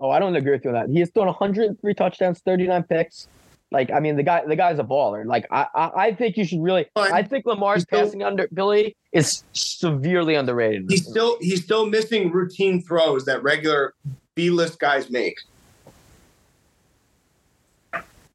Oh, 0.00 0.10
I 0.10 0.18
don't 0.18 0.34
agree 0.34 0.52
with 0.52 0.64
you 0.64 0.70
on 0.70 0.74
that. 0.74 0.90
He 0.90 0.98
has 0.98 1.10
thrown 1.10 1.26
103 1.26 1.94
touchdowns, 1.94 2.40
39 2.40 2.82
picks. 2.82 3.28
Like, 3.72 3.90
I 3.90 4.00
mean, 4.00 4.16
the 4.16 4.22
guy, 4.22 4.44
the 4.46 4.56
guy's 4.56 4.78
a 4.78 4.84
baller. 4.84 5.24
Like, 5.24 5.46
I, 5.50 5.66
I, 5.74 5.90
I 5.96 6.14
think 6.14 6.36
you 6.36 6.44
should 6.44 6.62
really. 6.62 6.86
Fine. 6.94 7.12
I 7.12 7.22
think 7.22 7.46
Lamar's 7.46 7.82
still- 7.82 8.00
passing 8.02 8.22
under 8.22 8.48
Billy 8.52 8.96
is 9.12 9.44
severely 9.52 10.34
underrated. 10.34 10.86
He's 10.88 11.06
still 11.06 11.36
he's 11.40 11.64
still 11.64 11.86
missing 11.86 12.30
routine 12.30 12.82
throws 12.82 13.24
that 13.24 13.42
regular 13.42 13.94
B-list 14.36 14.78
guys 14.78 15.10
make. 15.10 15.38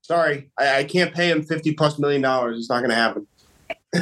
Sorry, 0.02 0.49
I, 0.60 0.80
I 0.80 0.84
can't 0.84 1.14
pay 1.14 1.32
him 1.32 1.44
fifty 1.44 1.73
plus 1.73 1.98
million 1.98 2.22
dollars. 2.22 2.57
It's 2.60 2.69
not 2.69 2.80
going 2.80 2.90
to 2.90 2.95
happen. 2.95 3.28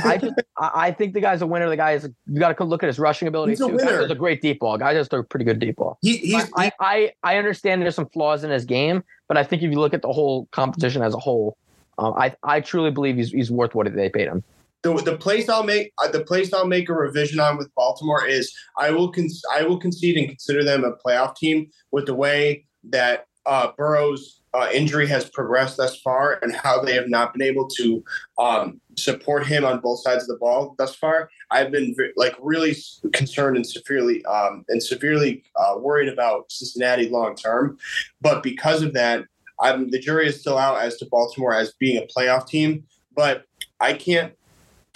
I 0.03 0.17
just, 0.17 0.33
I, 0.57 0.91
think 0.91 1.13
the 1.13 1.21
guy's 1.21 1.41
a 1.41 1.47
winner. 1.47 1.67
The 1.67 1.77
guy 1.77 1.91
is. 1.91 2.09
You 2.27 2.39
got 2.39 2.55
to 2.55 2.63
look 2.63 2.83
at 2.83 2.87
his 2.87 2.99
rushing 2.99 3.27
ability 3.27 3.51
He's 3.51 3.61
a 3.61 3.67
too. 3.67 3.75
Winner. 3.75 4.01
does 4.01 4.11
a 4.11 4.15
great 4.15 4.41
deep 4.41 4.59
ball. 4.59 4.77
Guy 4.77 4.93
does 4.93 5.09
a 5.11 5.23
pretty 5.23 5.45
good 5.45 5.59
deep 5.59 5.75
ball. 5.75 5.97
He, 6.01 6.17
he's 6.17 6.49
I, 6.55 6.71
I, 6.79 7.11
I 7.23 7.37
understand 7.37 7.81
there's 7.81 7.95
some 7.95 8.07
flaws 8.07 8.43
in 8.43 8.51
his 8.51 8.65
game, 8.65 9.03
but 9.27 9.37
I 9.37 9.43
think 9.43 9.61
if 9.61 9.71
you 9.71 9.79
look 9.79 9.93
at 9.93 10.01
the 10.01 10.11
whole 10.11 10.47
competition 10.51 11.01
as 11.01 11.13
a 11.13 11.19
whole, 11.19 11.57
um, 11.97 12.13
I, 12.15 12.35
I 12.43 12.61
truly 12.61 12.91
believe 12.91 13.17
he's, 13.17 13.31
he's 13.31 13.51
worth 13.51 13.75
what 13.75 13.93
they 13.93 14.09
paid 14.09 14.27
him. 14.27 14.43
The, 14.81 14.95
the 14.95 15.17
place 15.17 15.49
I'll 15.49 15.63
make 15.63 15.91
uh, 16.01 16.07
the 16.09 16.23
place 16.23 16.53
I'll 16.53 16.67
make 16.67 16.89
a 16.89 16.93
revision 16.93 17.39
on 17.39 17.57
with 17.57 17.73
Baltimore 17.75 18.25
is 18.25 18.53
I 18.77 18.91
will 18.91 19.11
con- 19.11 19.29
I 19.53 19.63
will 19.63 19.77
concede 19.77 20.17
and 20.17 20.29
consider 20.29 20.63
them 20.63 20.83
a 20.83 20.93
playoff 20.93 21.35
team 21.35 21.69
with 21.91 22.05
the 22.05 22.15
way 22.15 22.65
that 22.85 23.25
uh, 23.45 23.71
Burrow's 23.77 24.41
uh, 24.53 24.69
injury 24.73 25.07
has 25.07 25.29
progressed 25.29 25.77
thus 25.77 25.99
far 26.01 26.39
and 26.41 26.55
how 26.55 26.81
they 26.81 26.93
have 26.93 27.09
not 27.09 27.33
been 27.33 27.41
able 27.41 27.67
to 27.67 28.03
um, 28.37 28.79
support 28.97 29.45
him 29.45 29.63
on 29.63 29.79
both 29.79 30.01
sides 30.01 30.23
of 30.23 30.27
the 30.27 30.37
ball 30.37 30.75
thus 30.77 30.95
far, 30.95 31.29
I've 31.51 31.71
been 31.71 31.95
like 32.15 32.35
really 32.39 32.75
concerned 33.13 33.57
and 33.57 33.65
severely 33.65 34.25
um, 34.25 34.65
and 34.69 34.81
severely 34.81 35.43
uh, 35.55 35.75
worried 35.77 36.09
about 36.09 36.51
Cincinnati 36.51 37.09
long 37.09 37.35
term. 37.35 37.77
But 38.21 38.41
because 38.43 38.81
of 38.81 38.93
that, 38.93 39.25
I'm, 39.61 39.89
the 39.91 39.99
jury 39.99 40.27
is 40.27 40.39
still 40.39 40.57
out 40.57 40.81
as 40.81 40.97
to 40.97 41.05
Baltimore 41.05 41.53
as 41.53 41.73
being 41.73 41.97
a 41.97 42.07
playoff 42.07 42.47
team. 42.47 42.85
But 43.15 43.45
I 43.79 43.93
can't 43.93 44.33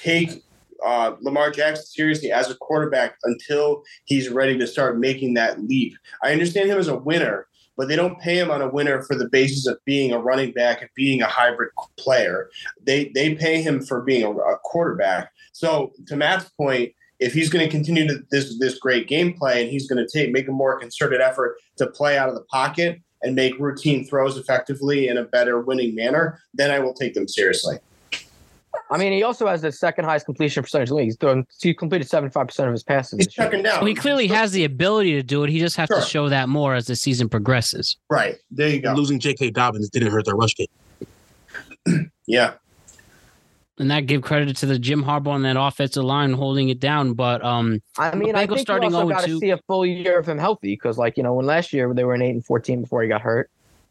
take 0.03 0.43
uh, 0.85 1.15
Lamar 1.21 1.49
Jackson 1.49 1.85
seriously 1.85 2.31
as 2.31 2.49
a 2.49 2.55
quarterback 2.55 3.15
until 3.23 3.83
he's 4.05 4.29
ready 4.29 4.57
to 4.57 4.67
start 4.67 4.99
making 4.99 5.33
that 5.35 5.63
leap. 5.63 5.95
I 6.21 6.33
understand 6.33 6.69
him 6.69 6.77
as 6.77 6.89
a 6.89 6.97
winner, 6.97 7.47
but 7.77 7.87
they 7.87 7.95
don't 7.95 8.19
pay 8.19 8.37
him 8.37 8.51
on 8.51 8.61
a 8.61 8.69
winner 8.69 9.01
for 9.03 9.15
the 9.15 9.29
basis 9.29 9.65
of 9.65 9.77
being 9.85 10.11
a 10.11 10.19
running 10.19 10.51
back 10.51 10.81
and 10.81 10.89
being 10.95 11.21
a 11.21 11.27
hybrid 11.27 11.71
player. 11.97 12.49
They 12.85 13.11
they 13.15 13.35
pay 13.35 13.61
him 13.61 13.81
for 13.81 14.01
being 14.01 14.23
a, 14.23 14.31
a 14.31 14.57
quarterback. 14.63 15.31
So 15.53 15.93
to 16.07 16.15
Matt's 16.15 16.49
point, 16.49 16.93
if 17.19 17.33
he's 17.33 17.49
going 17.49 17.65
to 17.65 17.71
continue 17.71 18.07
to 18.07 18.21
this 18.29 18.59
this 18.59 18.77
great 18.77 19.07
gameplay 19.07 19.61
and 19.61 19.69
he's 19.69 19.87
going 19.87 20.05
to 20.05 20.11
take 20.11 20.31
make 20.31 20.47
a 20.47 20.51
more 20.51 20.79
concerted 20.79 21.21
effort 21.21 21.57
to 21.77 21.87
play 21.87 22.17
out 22.17 22.29
of 22.29 22.35
the 22.35 22.43
pocket 22.43 23.01
and 23.21 23.35
make 23.35 23.57
routine 23.57 24.05
throws 24.05 24.37
effectively 24.37 25.07
in 25.07 25.15
a 25.15 25.23
better 25.23 25.61
winning 25.61 25.95
manner, 25.95 26.41
then 26.53 26.71
I 26.71 26.79
will 26.79 26.93
take 26.93 27.13
them 27.13 27.27
seriously. 27.27 27.77
I 28.89 28.97
mean, 28.97 29.11
he 29.13 29.23
also 29.23 29.47
has 29.47 29.61
the 29.61 29.71
second 29.71 30.05
highest 30.05 30.25
completion 30.25 30.63
percentage 30.63 30.89
in 30.89 30.93
the 30.95 30.97
league. 30.97 31.05
He's 31.05 31.17
thrown, 31.17 31.45
he 31.61 31.73
completed 31.73 32.07
75% 32.07 32.65
of 32.67 32.71
his 32.71 32.83
passes. 32.83 33.17
He's 33.19 33.27
this 33.27 33.37
year. 33.37 33.47
checking 33.47 33.63
down. 33.63 33.79
So 33.79 33.85
he 33.85 33.93
clearly 33.95 34.27
has 34.27 34.51
the 34.51 34.63
ability 34.65 35.13
to 35.13 35.23
do 35.23 35.43
it. 35.43 35.49
He 35.49 35.59
just 35.59 35.77
has 35.77 35.87
Sure. 35.87 35.99
to 35.99 36.05
show 36.05 36.29
that 36.29 36.49
more 36.49 36.75
as 36.75 36.87
the 36.87 36.95
season 36.95 37.29
progresses. 37.29 37.97
right. 38.09 38.35
There 38.51 38.69
you 38.69 38.81
go. 38.81 38.93
Losing 38.93 39.19
J.K. 39.19 39.51
Dobbins 39.51 39.89
didn't 39.89 40.11
hurt 40.11 40.25
their 40.25 40.35
rush 40.35 40.55
game. 40.55 40.67
Yeah. 42.25 42.53
And 43.79 43.89
that 43.91 44.05
give 44.05 44.21
credit 44.21 44.55
to 44.57 44.65
the 44.65 44.77
Jim 44.79 45.03
Harbaugh 45.03 45.29
on 45.31 45.41
that 45.41 45.57
offensive 45.59 46.03
line 46.03 46.31
holding 46.33 46.69
it 46.69 46.79
down. 46.79 47.13
But 47.15 47.43
um, 47.43 47.81
I 47.97 48.15
mean, 48.15 48.35
I 48.35 48.45
think 48.45 48.59
starting 48.59 48.91
you 48.91 48.95
also 48.95 49.09
got 49.09 49.25
to 49.25 49.39
see 49.39 49.49
a 49.49 49.57
full 49.67 49.85
year 49.85 50.19
of 50.19 50.29
him 50.29 50.37
healthy 50.37 50.73
because, 50.75 50.97
like, 50.97 51.17
you 51.17 51.23
know, 51.23 51.33
when 51.33 51.45
last 51.47 51.73
year 51.73 51.91
they 51.93 52.03
were 52.03 52.13
an 52.13 52.21
8 52.21 52.29
and 52.29 52.45
14 52.45 52.81
before 52.81 53.01
he 53.01 53.09
got 53.09 53.21
hurt. 53.21 53.49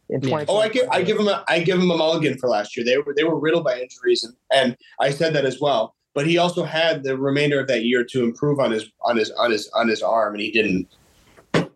In 0.08 0.22
Yeah. 0.22 0.44
Oh, 0.48 0.58
I 0.58 0.68
give 0.68 0.88
I 0.90 1.02
give 1.02 1.18
him 1.18 1.28
a 1.28 1.44
I 1.48 1.60
give 1.60 1.78
him 1.78 1.90
a 1.90 1.96
mulligan 1.96 2.36
for 2.38 2.48
last 2.48 2.76
year. 2.76 2.84
They 2.84 2.98
were 2.98 3.14
they 3.14 3.24
were 3.24 3.38
riddled 3.38 3.64
by 3.64 3.80
injuries, 3.80 4.24
and, 4.24 4.34
and 4.52 4.76
I 5.00 5.10
said 5.10 5.32
that 5.34 5.44
as 5.44 5.60
well. 5.60 5.94
But 6.14 6.26
he 6.26 6.36
also 6.36 6.64
had 6.64 7.02
the 7.02 7.16
remainder 7.16 7.58
of 7.58 7.68
that 7.68 7.84
year 7.84 8.04
to 8.04 8.22
improve 8.24 8.60
on 8.60 8.70
his 8.70 8.90
on 9.02 9.16
his 9.16 9.30
on 9.32 9.50
his 9.50 9.70
on 9.74 9.88
his 9.88 10.02
arm, 10.02 10.34
and 10.34 10.42
he 10.42 10.50
didn't. 10.50 10.88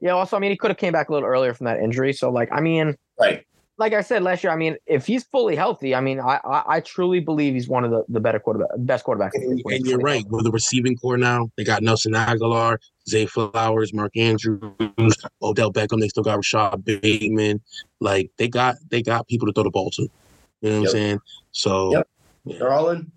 Yeah, 0.01 0.13
also, 0.13 0.37
I 0.37 0.41
mean, 0.41 0.51
he 0.51 0.57
could 0.57 0.71
have 0.71 0.77
came 0.77 0.93
back 0.93 1.09
a 1.09 1.13
little 1.13 1.27
earlier 1.27 1.55
from 1.55 1.65
that 1.65 1.81
injury. 1.81 2.13
So, 2.13 2.31
like, 2.31 2.51
I 2.53 2.61
mean, 2.61 2.97
Right. 3.19 3.47
Like 3.79 3.93
I 3.93 4.01
said 4.01 4.23
last 4.23 4.43
year, 4.43 4.53
I 4.53 4.57
mean, 4.57 4.77
if 4.87 5.07
he's 5.07 5.25
fully 5.25 5.55
healthy, 5.55 5.95
I 5.95 6.01
mean, 6.01 6.19
I 6.19 6.41
I, 6.45 6.63
I 6.77 6.81
truly 6.81 7.21
believe 7.21 7.53
he's 7.55 7.69
one 7.69 7.85
of 7.85 7.91
the, 7.91 8.05
the 8.09 8.21
better 8.21 8.39
quarterback, 8.39 8.71
best 8.79 9.05
quarterbacks. 9.05 9.35
And, 9.35 9.63
and 9.67 9.87
you're 9.87 9.99
fully 9.99 10.05
right. 10.05 10.27
With 10.31 10.45
the 10.45 10.51
receiving 10.51 10.97
corps 10.97 11.19
now, 11.19 11.51
they 11.57 11.65
got 11.65 11.83
Nelson 11.83 12.13
Agholor, 12.13 12.79
Zay 13.09 13.27
Flowers, 13.27 13.93
Mark 13.93 14.17
Andrews, 14.17 14.63
Odell 15.43 15.73
Beckham. 15.73 16.01
They 16.01 16.09
still 16.09 16.23
got 16.23 16.37
Rashod 16.37 16.85
Bateman. 16.85 17.61
Like 18.01 18.31
they 18.39 18.49
got 18.49 18.77
they 18.89 19.03
got 19.03 19.27
people 19.29 19.47
to 19.47 19.53
throw 19.53 19.65
the 19.65 19.71
ball 19.71 19.91
to. 19.91 20.03
You 20.03 20.71
know 20.71 20.71
what 20.71 20.73
Yep. 20.73 20.81
I'm 20.81 20.87
saying? 20.93 21.21
So 21.53 21.93
Yep. 21.93 22.09
yeah, 22.47 22.59
They're 22.59 22.73
all 22.73 22.89
in. 22.91 23.13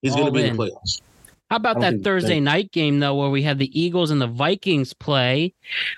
he's 0.00 0.12
going 0.12 0.24
All 0.24 0.32
to 0.32 0.32
be 0.32 0.40
in 0.40 0.50
in. 0.52 0.56
the 0.56 0.64
playoffs. 0.64 1.02
How 1.50 1.56
about 1.56 1.80
that 1.82 2.02
Thursday 2.02 2.40
night 2.40 2.72
game 2.72 3.00
though, 3.00 3.14
where 3.14 3.30
we 3.30 3.42
had 3.42 3.58
the 3.58 3.78
Eagles 3.78 4.10
and 4.10 4.20
the 4.20 4.26
Vikings 4.26 4.94
play, 4.94 5.54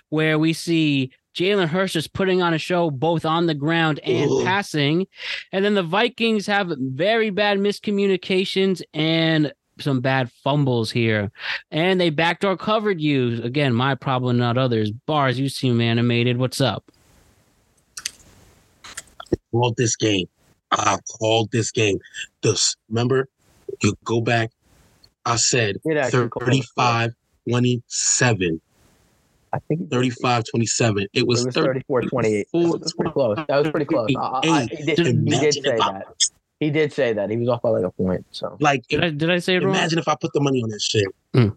where 0.09 0.39
we 0.39 0.53
see 0.53 1.13
Jalen 1.37 1.69
Hurts 1.69 1.95
is 1.97 2.09
putting 2.09 2.41
on 2.41 2.55
a 2.55 2.59
show 2.59 2.91
both 2.91 3.27
on 3.27 3.45
the 3.45 3.55
ground 3.55 4.01
and 4.01 4.31
Ooh. 4.31 4.43
passing, 4.43 5.07
and 5.53 5.63
then 5.63 5.75
the 5.75 5.83
Vikings 5.83 6.47
have 6.47 6.73
very 6.79 7.29
bad 7.29 7.59
miscommunications 7.59 8.83
and 8.95 9.53
some 9.79 10.01
bad 10.01 10.33
fumbles 10.43 10.91
here, 10.91 11.31
and 11.71 12.01
they 12.01 12.09
backdoor 12.09 12.57
covered 12.57 13.03
you 13.03 13.43
again. 13.43 13.75
My 13.75 13.95
problem, 13.95 14.39
not 14.39 14.57
others. 14.57 14.91
Bars, 14.91 15.39
you 15.39 15.51
seem 15.51 15.83
animated. 15.83 16.39
What's 16.39 16.63
up? 16.63 16.91
Called 19.53 19.77
this 19.77 19.95
game. 19.95 20.27
I 20.73 20.97
called 21.19 21.51
this 21.53 21.71
game. 21.71 21.99
This 22.43 22.77
remember, 22.89 23.29
you 23.83 23.95
go 24.05 24.23
back. 24.23 24.51
I 25.27 25.37
said 25.37 25.77
Did 25.85 25.99
actually 25.99 26.29
call 26.29 26.45
it. 26.45 26.47
35 26.47 27.15
27. 27.49 28.61
I 29.57 29.59
think 29.69 29.91
35 29.91 30.45
27. 30.51 31.07
It 31.13 31.27
was, 31.27 31.43
It 31.43 31.47
was 31.47 31.55
34 31.55 32.03
28. 32.03 32.47
That 32.53 32.59
was 32.59 32.93
pretty 32.93 33.13
close. 33.13 33.37
That 33.49 33.59
was 33.63 33.71
pretty 33.71 33.87
close. 33.87 34.09
I, 34.17 34.21
I, 34.21 34.41
I, 34.45 34.67
he, 34.71 34.85
did, 34.95 34.99
he 35.07 35.39
did 35.39 35.55
say 35.55 35.77
that. 35.77 36.05
He 36.61 36.71
did 36.71 36.93
say 36.93 37.13
that. 37.13 37.29
He 37.31 37.37
was 37.37 37.49
off 37.49 37.63
by 37.63 37.69
like 37.71 37.85
a 37.85 37.91
point. 37.91 38.25
So 38.31 38.57
Like, 38.61 38.87
Did 38.89 39.05
I 39.05 39.11
did 39.11 39.31
I 39.31 39.39
say 39.39 39.57
it 39.57 39.63
wrong? 39.63 39.75
imagine 39.75 39.99
if 39.99 40.09
I 40.09 40.15
put 40.15 40.33
the 40.33 40.41
money 40.41 40.63
on 40.63 40.71
that 40.71 40.81
shit. 40.81 41.05
Mm. 41.35 41.57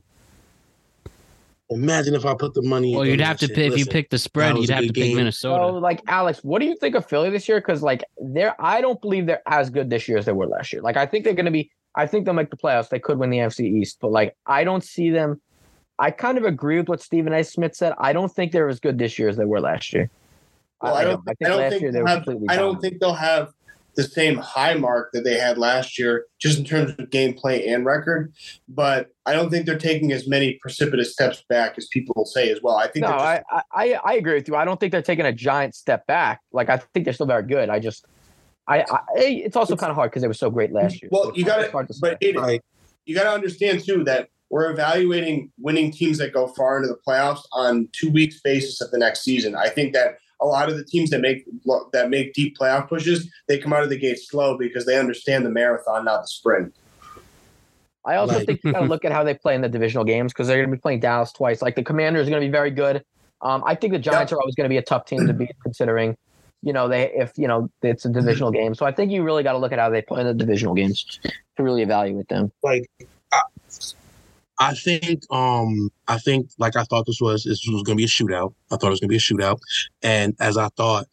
Imagine 1.72 2.16
if 2.16 2.26
I 2.26 2.34
put 2.34 2.56
the 2.56 2.64
money. 2.64 2.92
Well, 2.94 3.02
on 3.02 3.08
you'd 3.08 3.20
that 3.20 3.28
have 3.28 3.38
to 3.40 3.46
shit. 3.48 3.56
pick 3.56 3.72
if 3.74 3.78
you 3.78 3.86
pick 3.86 4.10
the 4.10 4.18
spread. 4.18 4.58
You'd 4.58 4.72
have 4.72 4.82
to 4.82 4.88
good 4.88 4.96
pick. 5.04 5.16
Minnesota. 5.16 5.66
So, 5.72 5.78
like 5.78 6.02
Alex, 6.08 6.40
what 6.44 6.60
do 6.60 6.66
you 6.66 6.76
think 6.76 6.96
of 6.96 7.06
Philly 7.08 7.30
this 7.30 7.48
year? 7.48 7.60
Because 7.62 7.84
like 7.84 8.04
they're, 8.20 8.56
I 8.60 8.82
don't 8.82 9.00
believe 9.00 9.28
they're 9.28 9.44
as 9.46 9.70
good 9.70 9.90
this 9.90 10.08
year 10.08 10.18
as 10.18 10.26
they 10.26 10.32
were 10.32 10.48
last 10.48 10.74
year. 10.74 10.82
Like 10.82 10.98
I 10.98 11.06
think 11.06 11.26
they're 11.26 11.34
going 11.36 11.46
to 11.46 11.52
be. 11.52 11.70
I 11.96 12.08
think 12.08 12.26
they'll 12.26 12.34
make 12.34 12.50
the 12.50 12.58
playoffs. 12.58 12.90
They 12.90 13.00
could 13.00 13.20
win 13.20 13.30
the 13.30 13.38
NFC 13.38 13.66
East, 13.66 13.98
but 14.02 14.12
like 14.12 14.36
I 14.48 14.64
don't 14.64 14.84
see 14.84 15.12
them. 15.12 15.40
I 16.00 16.12
kind 16.12 16.38
of 16.38 16.46
agree 16.46 16.78
with 16.78 16.88
what 16.88 17.02
Stephen 17.02 17.34
A. 17.34 17.44
Smith 17.44 17.76
said. 17.76 17.94
I 18.00 18.14
don't 18.14 18.32
think 18.34 18.52
they're 18.54 18.70
as 18.70 18.80
good 18.80 18.98
this 18.98 19.20
year 19.20 19.28
as 19.30 19.38
they 19.38 19.46
were 19.46 19.60
last 19.60 19.94
year. 19.94 20.10
Well, 20.82 20.96
I 20.96 21.04
don't. 21.04 21.22
I 21.28 21.32
I, 21.32 21.34
think 21.34 21.38
don't 21.50 21.70
think 21.70 21.82
year 21.82 21.92
they 21.92 21.98
they'll 22.00 22.08
have. 22.08 22.28
I 22.48 22.56
don't 22.56 22.80
think 22.80 23.00
they'll 23.00 23.14
have 23.14 23.52
the 23.96 24.04
same 24.04 24.38
high 24.38 24.76
mark 24.76 25.12
that 25.12 25.26
they 25.26 25.38
had 25.38 25.58
last 25.58 26.00
year, 26.00 26.26
just 26.40 26.58
in 26.58 26.64
terms 26.64 26.92
of 26.92 27.10
gameplay 27.10 27.70
and 27.70 27.86
record. 27.86 28.32
But 28.70 29.10
I 29.26 29.34
don't 29.34 29.50
think 29.50 29.66
they're 29.66 29.78
taking 29.78 30.14
as 30.14 30.26
many 30.26 30.54
precipitous 30.62 31.12
steps 31.12 31.44
back 31.50 31.78
as 31.78 31.88
people 31.88 32.14
will 32.16 32.26
say 32.26 32.50
as 32.50 32.62
well. 32.62 32.78
I 32.78 32.88
think 32.88 33.04
No, 33.04 33.12
just, 33.12 33.24
I, 33.26 33.62
I 33.74 34.00
I 34.06 34.14
agree 34.14 34.36
with 34.36 34.48
you. 34.48 34.56
I 34.56 34.64
don't 34.64 34.80
think 34.80 34.94
they're 34.94 35.02
taking 35.02 35.26
a 35.26 35.34
giant 35.34 35.76
step 35.76 36.08
back. 36.08 36.40
Like 36.54 36.70
I 36.70 36.78
think 36.78 37.04
they're 37.04 37.14
still 37.14 37.26
very 37.26 37.44
good. 37.44 37.70
I 37.70 37.80
just, 37.80 38.06
I, 38.70 38.86
I 38.90 39.02
it's 39.18 39.58
also 39.58 39.76
kind 39.76 39.90
of 39.90 39.98
hard 39.98 40.12
because 40.12 40.22
they 40.22 40.30
were 40.30 40.34
so 40.34 40.50
great 40.50 40.72
last 40.72 41.02
year. 41.02 41.10
Well, 41.12 41.26
So 41.26 41.36
you 41.36 41.44
got 41.44 41.60
it's 41.60 41.74
to 41.74 41.84
to, 41.86 42.00
but 42.00 42.18
it, 42.22 42.38
Right. 42.38 42.62
you 43.06 43.16
got 43.16 43.24
to 43.24 43.32
understand 43.32 43.84
too 43.84 44.06
that 44.06 44.30
we're 44.50 44.72
evaluating 44.72 45.52
winning 45.60 45.92
teams 45.92 46.18
that 46.18 46.34
go 46.34 46.48
far 46.48 46.78
into 46.78 46.88
the 46.88 46.98
playoffs 47.08 47.42
on 47.54 47.88
two 47.92 48.12
weeks 48.12 48.40
basis 48.42 48.82
of 48.82 48.92
the 48.92 48.98
next 48.98 49.22
season. 49.24 49.56
I 49.56 49.70
think 49.70 49.94
that 49.94 50.18
a 50.42 50.46
lot 50.46 50.70
of 50.70 50.78
the 50.78 50.84
teams 50.86 51.10
that 51.12 51.20
make 51.22 51.46
that 51.94 52.10
make 52.10 52.34
deep 52.34 52.58
playoff 52.58 52.88
pushes, 52.90 53.30
they 53.48 53.58
come 53.58 53.74
out 53.74 53.84
of 53.84 53.90
the 53.90 53.98
gate 53.98 54.18
slow 54.20 54.58
because 54.58 54.86
they 54.86 54.98
understand 54.98 55.46
the 55.46 55.50
marathon, 55.50 56.06
not 56.06 56.22
the 56.22 56.28
sprint. 56.28 56.74
I 58.06 58.16
also 58.16 58.38
Like- 58.38 58.48
think 58.48 58.62
you 58.64 58.72
got 58.72 58.80
to 58.80 58.86
look 58.86 59.04
at 59.06 59.12
how 59.12 59.24
they 59.24 59.34
play 59.34 59.54
in 59.56 59.62
the 59.62 59.70
divisional 59.70 60.06
games 60.06 60.32
because 60.34 60.48
they're 60.48 60.58
going 60.58 60.70
to 60.70 60.76
be 60.76 60.82
playing 60.82 61.02
Dallas 61.02 61.32
twice. 61.32 61.62
Like 61.62 61.76
the 61.76 61.84
Commanders 61.84 62.28
are 62.28 62.32
going 62.32 62.42
to 62.42 62.48
be 62.48 62.52
very 62.52 62.72
good. 62.72 63.04
Um, 63.42 63.62
I 63.66 63.76
think 63.76 63.94
the 63.94 64.00
Giants 64.00 64.32
are 64.32 64.40
always 64.40 64.56
going 64.56 64.66
to 64.66 64.70
be 64.70 64.78
a 64.78 64.82
tough 64.82 65.06
team 65.06 65.28
to 65.28 65.34
beat, 65.34 65.52
considering 65.64 66.18
you 66.62 66.74
know 66.74 66.88
they 66.90 67.10
if 67.14 67.32
you 67.38 67.48
know 67.48 67.70
it's 67.82 68.04
a 68.06 68.10
divisional 68.10 68.52
game. 68.52 68.76
So 68.76 68.86
I 68.86 68.92
think 68.92 69.12
you 69.12 69.24
really 69.24 69.44
got 69.44 69.54
to 69.54 69.58
look 69.60 69.72
at 69.72 69.80
how 69.80 69.90
they 69.90 70.02
play 70.02 70.22
in 70.22 70.28
the 70.28 70.34
divisional 70.34 70.74
games 70.74 71.20
to 71.24 71.64
really 71.64 71.82
evaluate 71.82 72.28
them. 72.30 72.52
like 72.64 72.90
I, 73.32 73.42
I 74.60 74.74
think 74.74 75.24
um 75.32 75.90
I 76.08 76.18
think 76.18 76.50
like 76.58 76.76
I 76.76 76.84
thought 76.84 77.06
this 77.06 77.22
was 77.22 77.44
this 77.44 77.66
was 77.68 77.84
gonna 77.84 77.96
be 77.96 78.04
a 78.04 78.08
shootout. 78.08 78.54
I 78.72 78.76
thought 78.76 78.88
it 78.88 78.92
was 78.92 79.00
gonna 79.00 79.10
be 79.10 79.16
a 79.16 79.20
shootout. 79.20 79.60
And 80.04 80.36
as 80.40 80.58
I 80.58 80.68
thought 80.70 81.08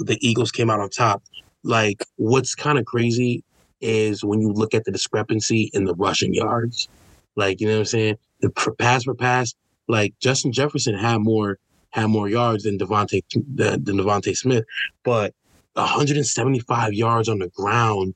the 0.00 0.18
Eagles 0.26 0.50
came 0.50 0.70
out 0.70 0.80
on 0.80 0.90
top. 0.90 1.22
Like 1.62 2.04
what's 2.16 2.54
kind 2.54 2.78
of 2.78 2.84
crazy 2.86 3.44
is 3.80 4.24
when 4.24 4.40
you 4.40 4.52
look 4.52 4.74
at 4.74 4.84
the 4.84 4.90
discrepancy 4.90 5.70
in 5.72 5.84
the 5.84 5.94
rushing 5.94 6.34
yards. 6.34 6.88
Like, 7.36 7.60
you 7.60 7.66
know 7.66 7.74
what 7.74 7.80
I'm 7.80 7.86
saying? 7.86 8.16
The 8.40 8.50
pass 8.50 9.04
per 9.04 9.14
pass, 9.14 9.54
like 9.88 10.14
Justin 10.20 10.52
Jefferson 10.52 10.94
had 10.94 11.18
more 11.18 11.58
had 11.90 12.06
more 12.06 12.28
yards 12.28 12.64
than 12.64 12.78
DeVonta 12.78 13.22
than, 13.54 13.84
than 13.84 13.98
DeVonta 13.98 14.36
Smith, 14.36 14.64
but 15.04 15.34
175 15.74 16.92
yards 16.92 17.28
on 17.28 17.38
the 17.38 17.48
ground 17.48 18.14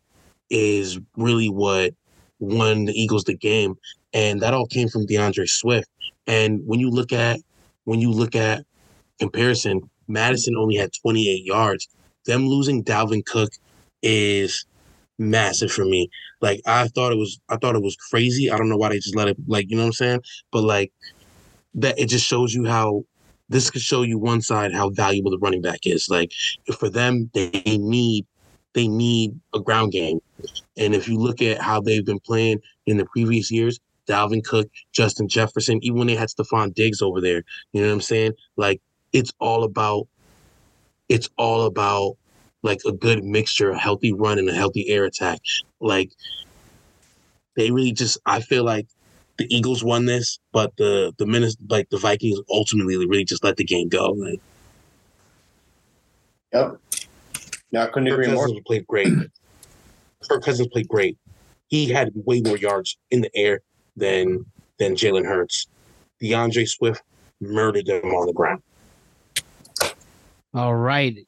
is 0.51 0.99
really 1.17 1.49
what 1.49 1.93
won 2.39 2.85
the 2.85 2.93
Eagles 2.93 3.25
the 3.25 3.37
game, 3.37 3.77
and 4.15 4.41
that 4.41 4.55
all 4.55 4.67
came 4.67 4.89
from 4.89 5.07
DeAndre 5.07 5.49
Swift. 5.49 5.89
And 6.27 6.63
when 6.65 6.81
you 6.81 6.89
look 6.89 7.13
at 7.13 7.41
when 7.85 8.01
you 8.01 8.11
look 8.11 8.35
at 8.35 8.65
comparison, 9.19 9.91
Mattison 10.09 10.57
only 10.57 10.77
had 10.77 10.93
28 10.93 11.45
yards. 11.45 11.89
Them 12.25 12.47
losing 12.47 12.83
Dalvin 12.83 13.27
Cook 13.27 13.51
is 14.03 14.65
massive 15.19 15.71
for 15.71 15.85
me. 15.85 16.09
Like 16.41 16.61
I 16.67 16.89
thought 16.89 17.13
it 17.13 17.19
was 17.19 17.41
I 17.49 17.57
thought 17.57 17.77
it 17.77 17.83
was 17.83 17.97
crazy. 17.97 18.51
I 18.51 18.57
don't 18.57 18.69
know 18.69 18.77
why 18.77 18.91
they 18.91 18.99
just 18.99 19.17
let 19.17 19.29
it 19.29 19.37
like 19.47 19.69
you 19.69 19.77
know 19.77 19.83
what 19.83 19.89
I'm 19.89 19.93
saying? 19.93 20.21
But 20.51 20.63
like 20.63 20.93
that 21.75 21.99
it 21.99 22.09
just 22.09 22.27
shows 22.27 22.55
you 22.55 22.65
how 22.65 23.05
this 23.49 23.71
could 23.71 23.83
show 23.83 24.03
you 24.03 24.19
one 24.19 24.41
side 24.41 24.73
how 24.73 24.91
valuable 24.91 25.31
the 25.31 25.39
running 25.39 25.61
back 25.61 25.81
is. 25.85 26.09
Like 26.09 26.33
for 26.79 26.89
them, 26.89 27.31
they 27.35 27.51
need 27.65 28.27
they 28.73 28.89
need 28.89 29.39
a 29.55 29.61
ground 29.61 29.93
game. 29.93 30.21
And 30.77 30.95
if 30.95 31.09
you 31.09 31.19
look 31.19 31.43
at 31.43 31.61
how 31.61 31.81
they've 31.81 32.05
been 32.05 32.21
playing 32.21 32.61
in 32.87 32.97
the 32.97 33.05
previous 33.07 33.51
years, 33.51 33.79
Dalvin 34.09 34.45
Cook, 34.45 34.69
Justin 34.93 35.29
Jefferson, 35.29 35.81
even 35.83 35.99
when 35.99 36.07
they 36.07 36.17
had 36.17 36.29
Stefon 36.29 36.75
Diggs 36.75 37.03
over 37.03 37.21
there, 37.21 37.43
you 37.73 37.81
know 37.81 37.89
what 37.89 37.95
I'm 37.95 38.01
saying? 38.01 38.33
Like 38.57 38.81
it's 39.13 39.33
all 39.41 39.65
about 39.65 40.09
it's 41.09 41.29
all 41.37 41.63
about 41.63 42.17
like 42.63 42.81
a 42.87 42.93
good 42.93 43.25
mixture, 43.25 43.71
a 43.71 43.79
healthy 43.79 44.13
run 44.13 44.39
and 44.39 44.49
a 44.49 44.55
healthy 44.55 44.89
air 44.89 45.05
attack. 45.05 45.41
Like 45.81 46.11
they 47.57 47.71
really 47.71 47.93
just 47.93 48.19
I 48.27 48.41
feel 48.41 48.65
like 48.65 48.87
the 49.37 49.47
Eagles 49.55 49.83
won 49.83 50.07
this, 50.07 50.39
but 50.53 50.77
the 50.77 51.13
the 51.19 51.25
Minis 51.25 51.57
like 51.69 51.89
the 51.91 51.99
Vikings 51.99 52.41
ultimately 52.51 52.97
really 53.07 53.25
just 53.25 53.45
let 53.45 53.57
the 53.57 53.65
game 53.65 53.89
go. 53.89 54.11
Like 54.11 54.41
Yep. 56.53 56.81
No, 57.73 57.83
I 57.83 57.87
couldn't 57.87 58.09
Kirk 58.09 58.21
agree 58.21 58.33
more. 58.33 58.45
Cousins 58.45 58.61
played 58.65 58.87
great. 58.87 59.13
Kirk 60.29 60.45
Cousins 60.45 60.69
played 60.69 60.89
great. 60.89 61.19
He 61.67 61.89
had 61.89 62.13
way 62.15 62.41
more 62.41 62.57
yards 62.57 62.97
in 63.11 63.21
the 63.21 63.31
air 63.35 63.61
than 63.97 64.45
than 64.79 64.95
Jalen 64.95 65.25
Hurts. 65.25 65.67
DeAndre 66.23 66.69
Swift 66.69 67.03
murdered 67.41 67.87
them 67.87 68.05
on 68.05 68.27
the 68.27 68.33
ground. 68.33 68.63
All 70.55 70.75
right. 70.75 71.27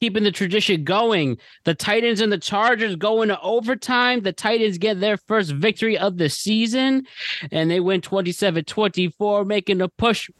Keeping 0.00 0.24
the 0.24 0.32
tradition 0.32 0.84
going. 0.84 1.36
The 1.64 1.74
Titans 1.74 2.20
and 2.20 2.32
the 2.32 2.38
Chargers 2.38 2.96
go 2.96 3.20
into 3.20 3.38
overtime. 3.40 4.22
The 4.22 4.32
Titans 4.32 4.78
get 4.78 5.00
their 5.00 5.18
first 5.18 5.52
victory 5.52 5.98
of 5.98 6.16
the 6.16 6.30
season 6.30 7.06
and 7.52 7.70
they 7.70 7.80
win 7.80 8.00
27 8.00 8.64
24, 8.64 9.44
making 9.44 9.80
a 9.80 9.88
push. 9.88 10.30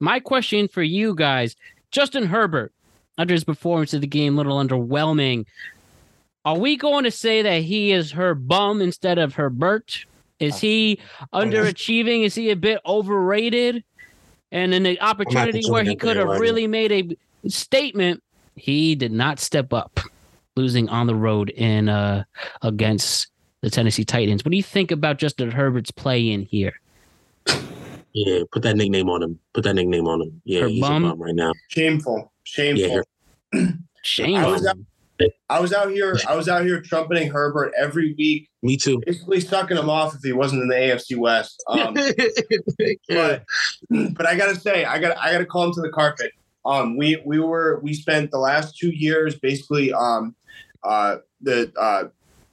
My 0.00 0.18
question 0.18 0.66
for 0.66 0.82
you 0.82 1.14
guys 1.14 1.54
Justin 1.90 2.26
Herbert, 2.26 2.72
under 3.18 3.34
his 3.34 3.44
performance 3.44 3.94
of 3.94 4.00
the 4.00 4.06
game, 4.06 4.34
a 4.34 4.36
little 4.38 4.58
underwhelming. 4.58 5.46
Are 6.44 6.58
we 6.58 6.76
going 6.76 7.04
to 7.04 7.10
say 7.10 7.42
that 7.42 7.62
he 7.62 7.92
is 7.92 8.12
her 8.12 8.34
bum 8.34 8.80
instead 8.80 9.18
of 9.18 9.34
her 9.34 9.44
Herbert? 9.44 10.06
Is 10.40 10.58
he 10.58 10.98
underachieving? 11.32 12.24
Is 12.24 12.34
he 12.34 12.50
a 12.50 12.56
bit 12.56 12.80
overrated? 12.86 13.84
And 14.50 14.74
in 14.74 14.82
the 14.82 15.00
opportunity 15.00 15.62
where 15.68 15.84
he 15.84 15.94
could 15.94 16.16
have 16.16 16.40
really 16.40 16.66
made 16.66 16.90
a 16.90 17.48
statement, 17.48 18.22
he 18.56 18.94
did 18.94 19.12
not 19.12 19.38
step 19.38 19.72
up, 19.72 20.00
losing 20.56 20.88
on 20.88 21.06
the 21.06 21.14
road 21.14 21.50
in 21.50 21.88
uh 21.88 22.24
against 22.62 23.28
the 23.60 23.70
Tennessee 23.70 24.04
Titans. 24.04 24.44
What 24.44 24.50
do 24.50 24.56
you 24.56 24.62
think 24.62 24.90
about 24.90 25.18
Justin 25.18 25.50
Herbert's 25.50 25.90
play 25.90 26.30
in 26.30 26.42
here? 26.42 26.72
Yeah, 28.12 28.42
put 28.50 28.62
that 28.62 28.76
nickname 28.76 29.08
on 29.08 29.22
him. 29.22 29.38
Put 29.52 29.64
that 29.64 29.74
nickname 29.74 30.08
on 30.08 30.22
him. 30.22 30.42
Yeah, 30.44 30.62
Her 30.62 30.68
he's 30.68 30.80
bum? 30.80 31.04
a 31.04 31.10
bum 31.10 31.22
right 31.22 31.34
now. 31.34 31.52
Shameful. 31.68 32.32
Shameful. 32.42 33.02
Yeah, 33.52 33.66
Shame 34.02 34.42
I 35.48 35.60
was 35.60 35.72
out, 35.72 35.90
him. 35.90 35.98
I 35.98 36.10
was 36.12 36.18
out 36.18 36.18
here. 36.18 36.18
I 36.28 36.36
was 36.36 36.48
out 36.48 36.64
here 36.64 36.80
trumpeting 36.80 37.30
Herbert 37.30 37.72
every 37.78 38.14
week, 38.14 38.48
Me 38.62 38.76
too. 38.76 39.00
basically 39.04 39.40
sucking 39.40 39.76
him 39.76 39.90
off 39.90 40.14
if 40.14 40.20
he 40.22 40.32
wasn't 40.32 40.62
in 40.62 40.68
the 40.68 40.74
AFC 40.74 41.16
West. 41.16 41.62
Um, 41.70 41.94
but 43.08 43.44
but 44.14 44.26
I 44.26 44.36
gotta 44.36 44.58
say, 44.58 44.84
I 44.84 44.98
got 44.98 45.16
I 45.18 45.32
gotta 45.32 45.46
call 45.46 45.64
him 45.64 45.74
to 45.74 45.80
the 45.80 45.90
carpet. 45.90 46.32
Um, 46.64 46.96
we 46.96 47.22
we 47.24 47.40
were 47.40 47.80
we 47.82 47.94
spent 47.94 48.30
the 48.30 48.38
last 48.38 48.76
two 48.76 48.90
years 48.90 49.38
basically 49.38 49.92
um 49.92 50.34
uh 50.82 51.16
the 51.40 51.72
uh 51.78 52.04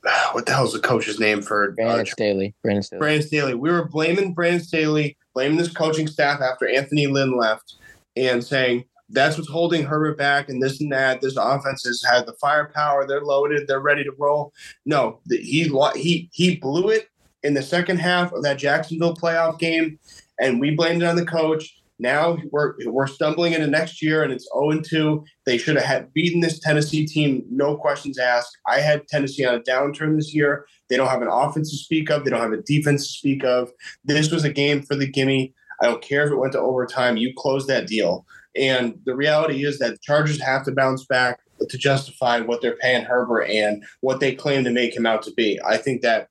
what 0.32 0.46
the 0.46 0.54
hell's 0.54 0.74
the 0.74 0.80
coach's 0.80 1.20
name 1.20 1.42
for 1.42 1.72
uh, 1.72 1.76
Brandon 1.76 2.06
Staley. 2.06 2.56
Brandon 2.64 2.84
Staley. 2.84 3.00
Brandon 3.00 3.28
Staley. 3.28 3.54
We 3.56 3.72
were 3.72 3.86
blaming 3.86 4.34
Brandon 4.34 4.62
Staley, 4.62 5.18
blaming 5.34 5.58
this 5.58 5.72
coaching 5.72 6.08
staff 6.08 6.42
after 6.42 6.68
Anthony 6.68 7.08
Lynn 7.08 7.38
left, 7.38 7.76
and 8.16 8.44
saying 8.44 8.86
that's 9.10 9.38
what's 9.38 9.50
holding 9.50 9.84
Herbert 9.84 10.18
back 10.18 10.50
and 10.50 10.62
this 10.62 10.82
and 10.82 10.92
that. 10.92 11.22
This 11.22 11.38
offense 11.38 11.84
has 11.86 12.04
had 12.04 12.26
the 12.26 12.34
firepower. 12.34 13.08
They're 13.08 13.22
loaded. 13.22 13.68
They're 13.68 13.80
ready 13.80 14.04
to 14.04 14.12
roll. 14.18 14.54
No, 14.86 15.20
he 15.30 15.72
he 15.96 16.30
he 16.34 16.56
blew 16.58 16.90
it 16.90 17.10
in 17.44 17.54
the 17.54 17.62
second 17.62 17.98
half 17.98 18.34
of 18.34 18.44
that 18.44 18.58
Jacksonville 18.58 19.16
playoff 19.16 19.60
game, 19.60 20.00
and 20.40 20.60
we 20.60 20.72
blamed 20.72 21.04
it 21.04 21.08
on 21.08 21.16
the 21.16 21.26
coach. 21.26 21.74
Now 22.00 22.38
we're 22.52 22.76
we're 22.86 23.08
stumbling 23.08 23.54
into 23.54 23.68
next 23.68 24.04
year, 24.04 24.24
and 24.24 24.32
it's 24.32 24.48
0 24.54 24.82
2. 24.82 25.24
They 25.46 25.58
should 25.58 25.78
have 25.78 25.86
had 25.86 26.14
beaten 26.14 26.42
this 26.42 26.60
Tennessee 26.60 27.06
team, 27.06 27.44
no 27.50 27.76
questions 27.76 28.20
asked. 28.20 28.56
I 28.68 28.82
had 28.82 29.08
Tennessee 29.08 29.46
on 29.46 29.56
a 29.56 29.60
downturn 29.62 30.16
this 30.16 30.34
year. 30.34 30.68
They 30.90 30.98
don't 30.98 31.08
have 31.08 31.22
an 31.22 31.28
offense 31.28 31.72
to 31.72 31.78
speak 31.78 32.12
of. 32.12 32.24
They 32.24 32.30
don't 32.30 32.42
have 32.42 32.52
a 32.52 32.62
defense 32.62 33.08
to 33.08 33.14
speak 33.14 33.44
of. 33.44 33.72
This 34.06 34.32
was 34.32 34.44
a 34.44 34.52
game 34.52 34.84
for 34.84 34.96
the 34.96 35.08
gimme. 35.10 35.54
I 35.82 35.86
don't 35.86 36.02
care 36.02 36.26
if 36.26 36.32
it 36.32 36.38
went 36.38 36.54
to 36.54 36.60
overtime. 36.60 37.18
You 37.18 37.34
close 37.36 37.68
that 37.68 37.88
deal. 37.88 38.26
And 38.58 39.00
the 39.06 39.16
reality 39.16 39.66
is 39.66 39.80
that 39.80 39.92
the 39.92 40.00
Chargers 40.02 40.42
have 40.42 40.64
to 40.66 40.72
bounce 40.72 41.06
back 41.06 41.40
to 41.68 41.78
justify 41.78 42.40
what 42.40 42.62
they're 42.62 42.78
paying 42.78 43.04
Herbert 43.04 43.44
and 43.44 43.84
what 44.02 44.20
they 44.20 44.36
claim 44.36 44.64
to 44.64 44.72
make 44.72 44.96
him 44.96 45.06
out 45.06 45.24
to 45.24 45.32
be. 45.34 45.60
I 45.66 45.78
think 45.78 46.02
that 46.02 46.30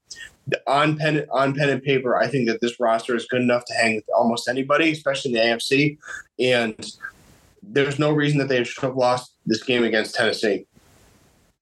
on 0.67 0.97
pen 0.97 1.27
on 1.33 1.55
pen 1.55 1.71
and 1.71 1.83
paper, 1.83 2.17
I 2.17 2.29
think 2.29 2.49
that 2.49 2.61
this 2.61 2.79
roster 2.79 3.17
is 3.17 3.27
good 3.27 3.43
enough 3.43 3.65
to 3.67 3.75
hang 3.75 3.97
with 3.97 4.05
almost 4.15 4.49
anybody, 4.49 4.93
especially 4.93 5.33
in 5.33 5.37
the 5.37 5.57
AFC. 5.57 5.99
And 6.39 6.93
there's 7.63 7.99
no 7.99 8.13
reason 8.13 8.39
that 8.39 8.49
they 8.49 8.63
should 8.63 8.85
have 8.85 8.97
lost 8.97 9.35
this 9.45 9.63
game 9.63 9.83
against 9.83 10.15
Tennessee. 10.15 10.67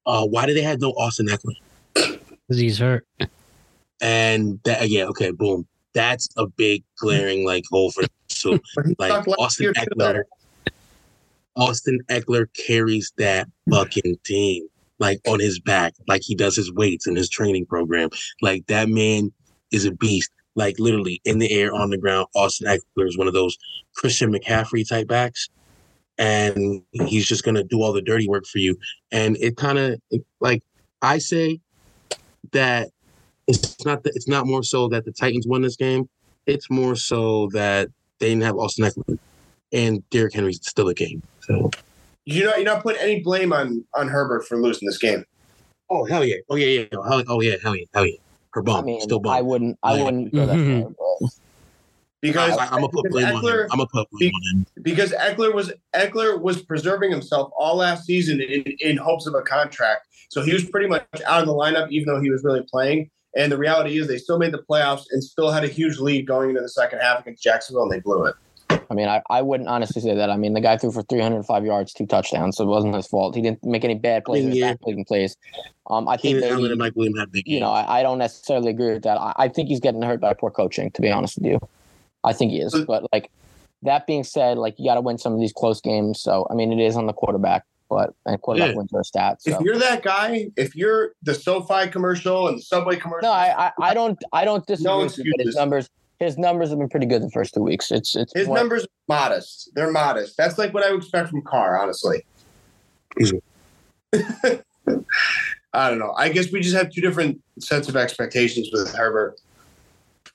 Uh, 0.07 0.27
why 0.27 0.45
did 0.45 0.57
they 0.57 0.63
have 0.63 0.81
no 0.81 0.91
Austin 0.91 1.29
Ekeler? 1.29 1.57
Because 1.95 2.59
he's 2.59 2.79
hurt. 2.79 3.07
And 4.01 4.61
that 4.65 4.91
yeah, 4.91 5.05
okay, 5.05 5.31
boom. 5.31 5.67
That's 5.95 6.29
a 6.37 6.47
big 6.47 6.85
glaring 6.99 7.47
like 7.47 7.65
hole 7.71 7.91
for 7.91 8.03
so 8.29 8.59
like 8.99 9.27
Austin 9.39 9.65
year, 9.65 9.73
too, 9.73 9.87
Ekeler. 9.97 10.23
Austin 11.57 12.01
Ekeler 12.11 12.47
carries 12.55 13.13
that 13.17 13.49
fucking 13.71 14.17
team 14.25 14.69
like 14.99 15.21
on 15.27 15.41
his 15.41 15.61
back, 15.61 15.95
like 16.09 16.23
he 16.23 16.35
does 16.35 16.57
his 16.57 16.73
weights 16.73 17.07
in 17.07 17.17
his 17.17 17.29
training 17.29 17.67
program. 17.67 18.11
Like 18.43 18.67
that 18.67 18.89
man 18.89 19.33
is 19.73 19.85
a 19.85 19.93
beast. 19.93 20.31
Like 20.57 20.79
literally 20.79 21.21
in 21.25 21.41
the 21.41 21.51
air, 21.51 21.75
on 21.75 21.91
the 21.91 21.99
ground. 21.99 22.29
Austin 22.37 22.69
Ekeler 22.69 23.09
is 23.09 23.19
one 23.19 23.27
of 23.27 23.35
those 23.35 23.59
Christian 23.97 24.33
McCaffrey 24.33 24.89
type 24.89 25.09
backs, 25.09 25.49
and 26.17 26.81
he's 26.93 27.27
just 27.27 27.43
gonna 27.45 27.65
do 27.65 27.83
all 27.83 27.93
the 27.93 28.03
dirty 28.03 28.29
work 28.29 28.47
for 28.47 28.59
you. 28.59 28.77
And 29.11 29.37
it 29.39 29.57
kind 29.57 29.79
of 29.79 30.01
like 30.41 30.63
I 31.03 31.19
say 31.19 31.61
that 32.53 32.91
it's 33.49 33.85
not 33.85 34.05
that 34.05 34.13
it's 34.15 34.29
not 34.29 34.47
more 34.47 34.63
so 34.63 34.89
that 34.89 35.05
the 35.05 35.13
Titans 35.13 35.47
won 35.47 35.63
this 35.63 35.77
game. 35.77 36.09
It's 36.47 36.71
more 36.71 36.95
so 36.95 37.49
that 37.53 37.89
they 38.21 38.29
didn't 38.29 38.45
have 38.45 38.57
Austin 38.57 38.85
Ekeler, 38.85 39.19
and 39.75 40.09
Derrick 40.11 40.33
Henry's 40.33 40.61
still 40.67 40.89
a 40.89 40.95
game. 40.95 41.23
So 41.41 41.71
You're 42.25 42.47
not 42.47 42.57
you're 42.57 42.65
not 42.65 42.83
putting 42.83 43.03
any 43.03 43.21
blame 43.21 43.53
on 43.53 43.85
on 43.95 44.09
Herbert 44.09 44.47
for 44.47 44.57
losing 44.57 44.87
this 44.87 44.97
game. 44.99 45.25
oh 45.91 46.05
hell 46.07 46.25
yeah, 46.25 46.37
oh 46.49 46.57
yeah 46.57 46.81
yeah, 46.81 46.87
hell, 46.93 47.23
oh 47.29 47.41
yeah 47.43 47.57
hell 47.63 47.77
yeah 47.77 47.85
hell 47.93 48.07
yeah. 48.07 48.17
Her 48.53 48.63
bum, 48.63 48.77
I 48.77 48.87
mean, 48.87 49.01
still 49.01 49.19
bum. 49.19 49.35
I 49.35 49.43
wouldn't. 49.43 49.79
I 49.83 49.97
Yeah. 49.97 50.05
wouldn't 50.05 50.33
go 50.33 50.47
that 50.47 50.57
Mhm. 50.57 50.97
far. 50.97 51.19
But 51.21 51.31
Because 52.23 52.57
I, 52.57 52.65
am 52.67 52.71
gonna 52.71 52.89
put 52.89 53.03
because 53.03 53.13
blame 53.13 53.37
on 53.37 53.43
Ekeler- 53.43 53.65
him. 53.65 53.69
I'm 53.73 53.79
gonna 53.79 53.89
put 53.93 54.09
blame 54.13 54.33
on 54.35 54.59
him. 54.61 54.67
because 54.83 55.11
Ekeler 55.13 55.53
was 55.53 55.73
Ekeler 55.95 56.41
was 56.41 56.63
preserving 56.63 57.11
himself 57.11 57.51
all 57.59 57.77
last 57.77 58.07
season 58.07 58.41
in, 58.41 58.63
in 58.81 58.97
hopes 58.97 59.27
of 59.27 59.35
a 59.35 59.43
contract. 59.43 60.07
So 60.31 60.41
he 60.41 60.53
was 60.55 60.65
pretty 60.65 60.87
much 60.89 61.05
out 61.27 61.41
of 61.43 61.47
the 61.47 61.53
lineup, 61.53 61.91
even 61.91 62.07
though 62.15 62.21
he 62.21 62.31
was 62.31 62.43
really 62.45 62.63
playing. 62.71 63.11
And 63.37 63.51
the 63.53 63.59
reality 63.59 63.99
is, 63.99 64.07
they 64.09 64.17
still 64.19 64.39
made 64.39 64.53
the 64.53 64.63
playoffs 64.71 65.03
and 65.11 65.23
still 65.23 65.51
had 65.51 65.65
a 65.65 65.69
huge 65.69 65.99
lead 65.99 66.25
going 66.27 66.51
into 66.51 66.63
the 66.63 66.69
second 66.69 67.01
half 67.01 67.21
against 67.23 67.43
Jacksonville, 67.43 67.83
and 67.83 67.93
they 67.93 67.99
blew 68.01 68.25
it. 68.27 68.35
I 68.91 68.95
mean, 68.95 69.09
I, 69.09 69.23
I 69.31 69.43
wouldn't 69.43 69.69
honestly 69.69 70.01
say 70.03 70.15
that. 70.15 70.31
I 70.31 70.37
mean, 70.37 70.55
the 70.55 70.61
guy 70.61 70.77
threw 70.77 70.93
for 70.93 71.03
305 71.03 71.65
yards, 71.65 71.93
two 71.93 72.07
touchdowns, 72.07 72.57
so 72.57 72.65
it 72.65 72.69
wasn't 72.69 72.95
his 72.95 73.07
fault. 73.07 73.35
He 73.35 73.43
didn't 73.43 73.65
make 73.65 73.85
any 73.85 73.95
bad 73.95 74.25
plays. 74.25 74.45
Yeah. 74.45 74.75
backbreaking 74.75 75.07
plays. 75.07 75.37
Um, 75.89 76.09
I 76.09 76.17
think 76.17 76.37
Keenan 76.37 76.41
that 76.41 76.51
Allen 76.53 76.65
he, 76.65 76.71
and 76.71 76.79
Mike 76.79 76.97
Williams 76.97 77.19
had 77.19 77.33
big 77.33 77.47
you 77.47 77.61
know, 77.61 77.71
I, 77.71 78.01
I 78.01 78.03
don't 78.03 78.19
necessarily 78.19 78.71
agree 78.71 78.95
with 78.95 79.03
that. 79.03 79.19
I, 79.19 79.33
I 79.37 79.49
think 79.49 79.69
he's 79.69 79.81
getting 79.81 80.03
hurt 80.03 80.21
by 80.21 80.33
poor 80.35 80.51
coaching. 80.51 80.91
To 80.93 81.03
be 81.03 81.11
honest 81.11 81.37
with 81.37 81.47
you, 81.47 81.61
I 82.23 82.33
think 82.33 82.53
he 82.53 82.61
is. 82.61 82.75
But 82.87 83.07
like 83.13 83.31
that 83.83 84.07
being 84.07 84.25
said, 84.25 84.59
like 84.59 84.75
you 84.79 84.87
got 84.87 84.95
to 84.95 85.01
win 85.01 85.19
some 85.19 85.35
of 85.35 85.41
these 85.41 85.53
close 85.53 85.81
games. 85.81 86.21
So 86.21 86.47
I 86.51 86.55
mean, 86.55 86.73
it 86.73 86.83
is 86.83 86.97
on 86.97 87.07
the 87.07 87.13
quarterback, 87.13 87.65
but 87.91 88.15
and 88.27 88.41
quarterback 88.41 88.71
Yeah. 88.71 88.77
wins 88.77 88.93
are 88.95 89.01
a 89.01 89.05
stat. 89.05 89.43
So. 89.43 89.53
If 89.53 89.61
you're 89.61 89.79
that 89.79 90.03
guy, 90.03 90.51
if 90.57 90.75
you're 90.75 91.13
the 91.23 91.35
SoFi 91.35 91.89
commercial 91.89 92.49
and 92.49 92.59
the 92.59 92.63
Subway 92.63 92.97
commercial, 92.97 93.29
No, 93.29 93.33
I, 93.33 93.67
I, 93.67 93.73
I 93.81 93.95
don't 93.95 94.19
I 94.33 94.45
don't 94.45 94.67
disagree 94.67 94.91
No 94.91 94.99
with 95.05 95.17
his 95.39 95.55
numbers 95.55 95.89
his 96.21 96.39
numbers 96.39 96.71
have 96.71 96.79
been 96.79 96.89
pretty 96.89 97.07
good 97.07 97.23
the 97.23 97.31
first 97.31 97.55
two 97.55 97.63
weeks. 97.63 97.91
It's 97.91 98.17
it's 98.17 98.33
his 98.35 98.47
more- 98.47 98.57
numbers 98.57 98.85
are 98.85 98.89
modest. 99.09 99.71
They're 99.75 99.91
modest. 99.91 100.37
That's 100.37 100.59
like 100.59 100.73
what 100.73 100.85
I 100.85 100.91
would 100.91 101.03
expect 101.03 101.29
from 101.29 101.43
Carr, 101.43 101.81
honestly. 101.81 102.25
I 105.75 105.91
don't 105.91 105.99
know. 105.99 106.15
I 106.17 106.29
guess 106.29 106.53
we 106.53 106.61
just 106.61 106.77
have 106.77 106.91
two 106.91 107.01
different 107.01 107.41
sets 107.59 107.89
of 107.89 107.97
expectations 107.97 108.71
with 108.73 108.95
Herbert. 108.95 109.41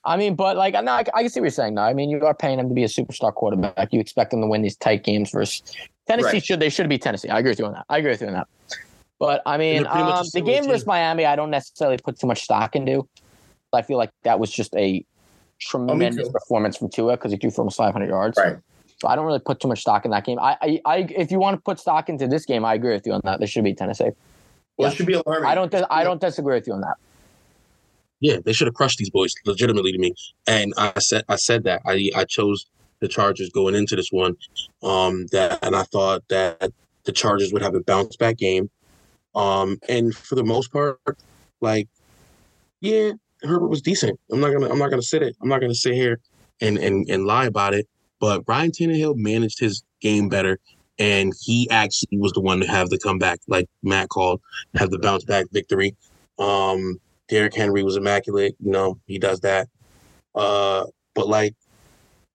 I 0.05 0.17
mean, 0.17 0.35
but 0.35 0.55
like, 0.57 0.73
no, 0.73 0.91
I, 0.91 1.03
I 1.13 1.21
can 1.21 1.29
see 1.29 1.39
what 1.39 1.45
you're 1.45 1.51
saying. 1.51 1.75
No, 1.75 1.81
I 1.81 1.93
mean, 1.93 2.09
you 2.09 2.25
are 2.25 2.33
paying 2.33 2.59
him 2.59 2.69
to 2.69 2.73
be 2.73 2.83
a 2.83 2.87
superstar 2.87 3.33
quarterback. 3.33 3.91
You 3.91 3.99
expect 3.99 4.33
him 4.33 4.41
to 4.41 4.47
win 4.47 4.61
these 4.61 4.77
tight 4.77 5.03
games 5.03 5.31
versus 5.31 5.61
Tennessee. 6.07 6.27
Right. 6.27 6.43
Should 6.43 6.59
they 6.59 6.69
should 6.69 6.89
be 6.89 6.97
Tennessee? 6.97 7.29
I 7.29 7.39
agree 7.39 7.51
with 7.51 7.59
you 7.59 7.65
on 7.65 7.73
that. 7.73 7.85
I 7.89 7.97
agree 7.97 8.11
with 8.11 8.21
you 8.21 8.27
on 8.27 8.33
that. 8.33 8.47
But 9.19 9.41
I 9.45 9.57
mean, 9.57 9.83
they're 9.83 9.91
pretty 9.91 10.05
much 10.05 10.15
a 10.15 10.19
um, 10.19 10.27
the 10.33 10.41
game 10.41 10.61
team. 10.63 10.71
versus 10.71 10.87
Miami, 10.87 11.25
I 11.25 11.35
don't 11.35 11.51
necessarily 11.51 11.97
put 11.97 12.17
too 12.19 12.27
much 12.27 12.41
stock 12.41 12.75
into. 12.75 13.07
I 13.73 13.81
feel 13.81 13.97
like 13.97 14.09
that 14.23 14.39
was 14.39 14.49
just 14.49 14.73
a 14.75 15.05
tremendous 15.59 16.27
too. 16.27 16.31
performance 16.33 16.77
from 16.77 16.89
Tua 16.89 17.17
because 17.17 17.31
he 17.31 17.37
threw 17.37 17.51
for 17.51 17.61
almost 17.61 17.77
500 17.77 18.07
yards. 18.07 18.37
Right. 18.37 18.57
So 18.97 19.07
I 19.07 19.15
don't 19.15 19.25
really 19.25 19.39
put 19.39 19.59
too 19.59 19.67
much 19.67 19.81
stock 19.81 20.03
in 20.05 20.11
that 20.11 20.25
game. 20.25 20.39
I, 20.39 20.57
I, 20.61 20.81
I, 20.85 20.97
if 21.15 21.31
you 21.31 21.39
want 21.39 21.55
to 21.57 21.61
put 21.61 21.79
stock 21.79 22.09
into 22.09 22.27
this 22.27 22.45
game, 22.45 22.65
I 22.65 22.73
agree 22.73 22.91
with 22.93 23.05
you 23.05 23.13
on 23.13 23.21
that. 23.23 23.39
There 23.39 23.47
should 23.47 23.63
be 23.63 23.73
Tennessee. 23.73 24.09
Well, 24.77 24.87
Yeah. 24.87 24.91
it 24.93 24.95
should 24.97 25.05
be 25.05 25.13
alarming. 25.13 25.49
I 25.49 25.55
don't, 25.55 25.71
dis- 25.71 25.85
I 25.89 26.03
don't 26.03 26.19
disagree 26.19 26.55
with 26.55 26.67
you 26.67 26.73
on 26.73 26.81
that. 26.81 26.95
Yeah, 28.21 28.37
they 28.43 28.51
should 28.51 28.67
have 28.67 28.73
crushed 28.73 28.97
these 28.97 29.09
boys 29.09 29.33
legitimately 29.45 29.93
to 29.93 29.97
me. 29.97 30.13
And 30.45 30.73
I 30.77 30.99
said 30.99 31.23
I 31.29 31.37
said 31.37 31.63
that. 31.63 31.81
I 31.85 32.09
I 32.13 32.25
chose 32.25 32.65
the 32.99 33.07
Chargers 33.07 33.49
going 33.49 33.75
into 33.75 33.95
this 33.95 34.09
one. 34.11 34.35
Um 34.83 35.27
that 35.31 35.59
and 35.63 35.73
I 35.73 35.83
thought 35.83 36.23
that 36.27 36.73
the 37.05 37.13
Chargers 37.13 37.53
would 37.53 37.61
have 37.61 37.75
a 37.75 37.79
bounce 37.81 38.17
back 38.17 38.35
game. 38.35 38.69
Um, 39.35 39.77
and 39.87 40.13
for 40.13 40.35
the 40.35 40.43
most 40.43 40.73
part, 40.73 40.99
like, 41.61 41.87
yeah, 42.81 43.11
Herbert 43.43 43.67
was 43.69 43.81
decent. 43.81 44.19
I'm 44.31 44.39
not 44.39 44.51
gonna 44.51 44.69
I'm 44.69 44.79
not 44.79 44.89
gonna 44.89 45.01
sit 45.01 45.23
it. 45.23 45.35
I'm 45.41 45.49
not 45.49 45.61
gonna 45.61 45.75
sit 45.75 45.93
here 45.93 46.19
and 46.61 46.77
and 46.77 47.07
and 47.09 47.25
lie 47.25 47.45
about 47.45 47.73
it. 47.73 47.87
But 48.19 48.43
Ryan 48.47 48.71
Tannehill 48.71 49.15
managed 49.15 49.59
his 49.59 49.83
game 50.01 50.27
better, 50.27 50.59
and 50.97 51.33
he 51.41 51.69
actually 51.69 52.17
was 52.17 52.33
the 52.33 52.41
one 52.41 52.59
to 52.59 52.67
have 52.67 52.89
the 52.89 52.99
comeback, 52.99 53.39
like 53.47 53.67
Matt 53.81 54.09
called, 54.09 54.41
have 54.75 54.89
the 54.89 54.99
bounce 54.99 55.23
back 55.23 55.45
victory. 55.51 55.95
Um, 56.37 56.99
Derrick 57.29 57.55
Henry 57.55 57.83
was 57.83 57.95
immaculate. 57.95 58.55
You 58.59 58.71
know, 58.71 58.99
he 59.05 59.19
does 59.19 59.39
that. 59.41 59.67
Uh, 60.35 60.85
but 61.15 61.27
like 61.27 61.55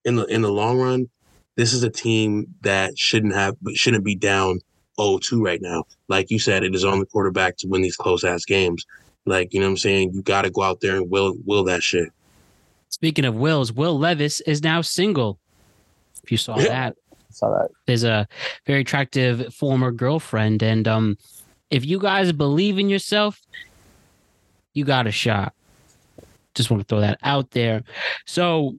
in 0.04 0.16
the 0.16 0.24
in 0.26 0.42
the 0.42 0.52
long 0.52 0.80
run, 0.80 1.08
this 1.56 1.72
is 1.72 1.82
a 1.82 1.90
team 1.90 2.46
that 2.62 2.98
shouldn't 2.98 3.34
have 3.34 3.56
shouldn't 3.74 4.04
be 4.04 4.14
down 4.14 4.60
0-2 4.98 5.44
right 5.44 5.60
now. 5.60 5.84
Like 6.08 6.30
you 6.30 6.38
said, 6.38 6.62
it 6.62 6.74
is 6.74 6.84
on 6.84 7.00
the 7.00 7.06
quarterback 7.06 7.56
to 7.58 7.68
win 7.68 7.82
these 7.82 7.96
close 7.96 8.24
ass 8.24 8.44
games. 8.44 8.86
Like, 9.26 9.54
you 9.54 9.60
know 9.60 9.66
what 9.66 9.70
I'm 9.70 9.76
saying? 9.78 10.12
You 10.14 10.22
gotta 10.22 10.50
go 10.50 10.62
out 10.62 10.80
there 10.80 10.96
and 10.96 11.10
will 11.10 11.34
will 11.44 11.64
that 11.64 11.82
shit. 11.82 12.10
Speaking 12.88 13.24
of 13.24 13.34
wills, 13.34 13.72
Will 13.72 13.98
Levis 13.98 14.40
is 14.42 14.62
now 14.62 14.80
single. 14.80 15.38
If 16.22 16.30
you 16.30 16.38
saw 16.38 16.56
that, 16.56 16.96
saw 17.30 17.50
that. 17.50 17.70
There's 17.86 18.04
a 18.04 18.26
very 18.66 18.80
attractive 18.80 19.52
former 19.52 19.90
girlfriend, 19.90 20.62
and 20.62 20.86
um, 20.86 21.18
if 21.70 21.84
you 21.84 21.98
guys 21.98 22.32
believe 22.32 22.78
in 22.78 22.88
yourself, 22.88 23.40
you 24.72 24.84
got 24.84 25.06
a 25.06 25.10
shot. 25.10 25.54
Just 26.54 26.70
want 26.70 26.82
to 26.82 26.86
throw 26.86 27.00
that 27.00 27.18
out 27.22 27.50
there. 27.50 27.82
So, 28.26 28.76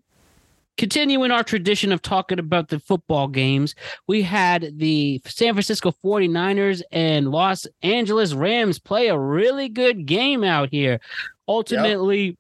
continuing 0.78 1.32
our 1.32 1.44
tradition 1.44 1.92
of 1.92 2.02
talking 2.02 2.40
about 2.40 2.70
the 2.70 2.80
football 2.80 3.28
games, 3.28 3.76
we 4.08 4.22
had 4.22 4.78
the 4.78 5.22
San 5.26 5.54
Francisco 5.54 5.94
49ers 6.04 6.82
and 6.92 7.32
Los 7.32 7.66
Angeles 7.82 8.34
Rams 8.34 8.80
play 8.80 9.08
a 9.08 9.18
really 9.18 9.70
good 9.70 10.06
game 10.06 10.44
out 10.44 10.70
here. 10.70 11.00
Ultimately, 11.48 12.38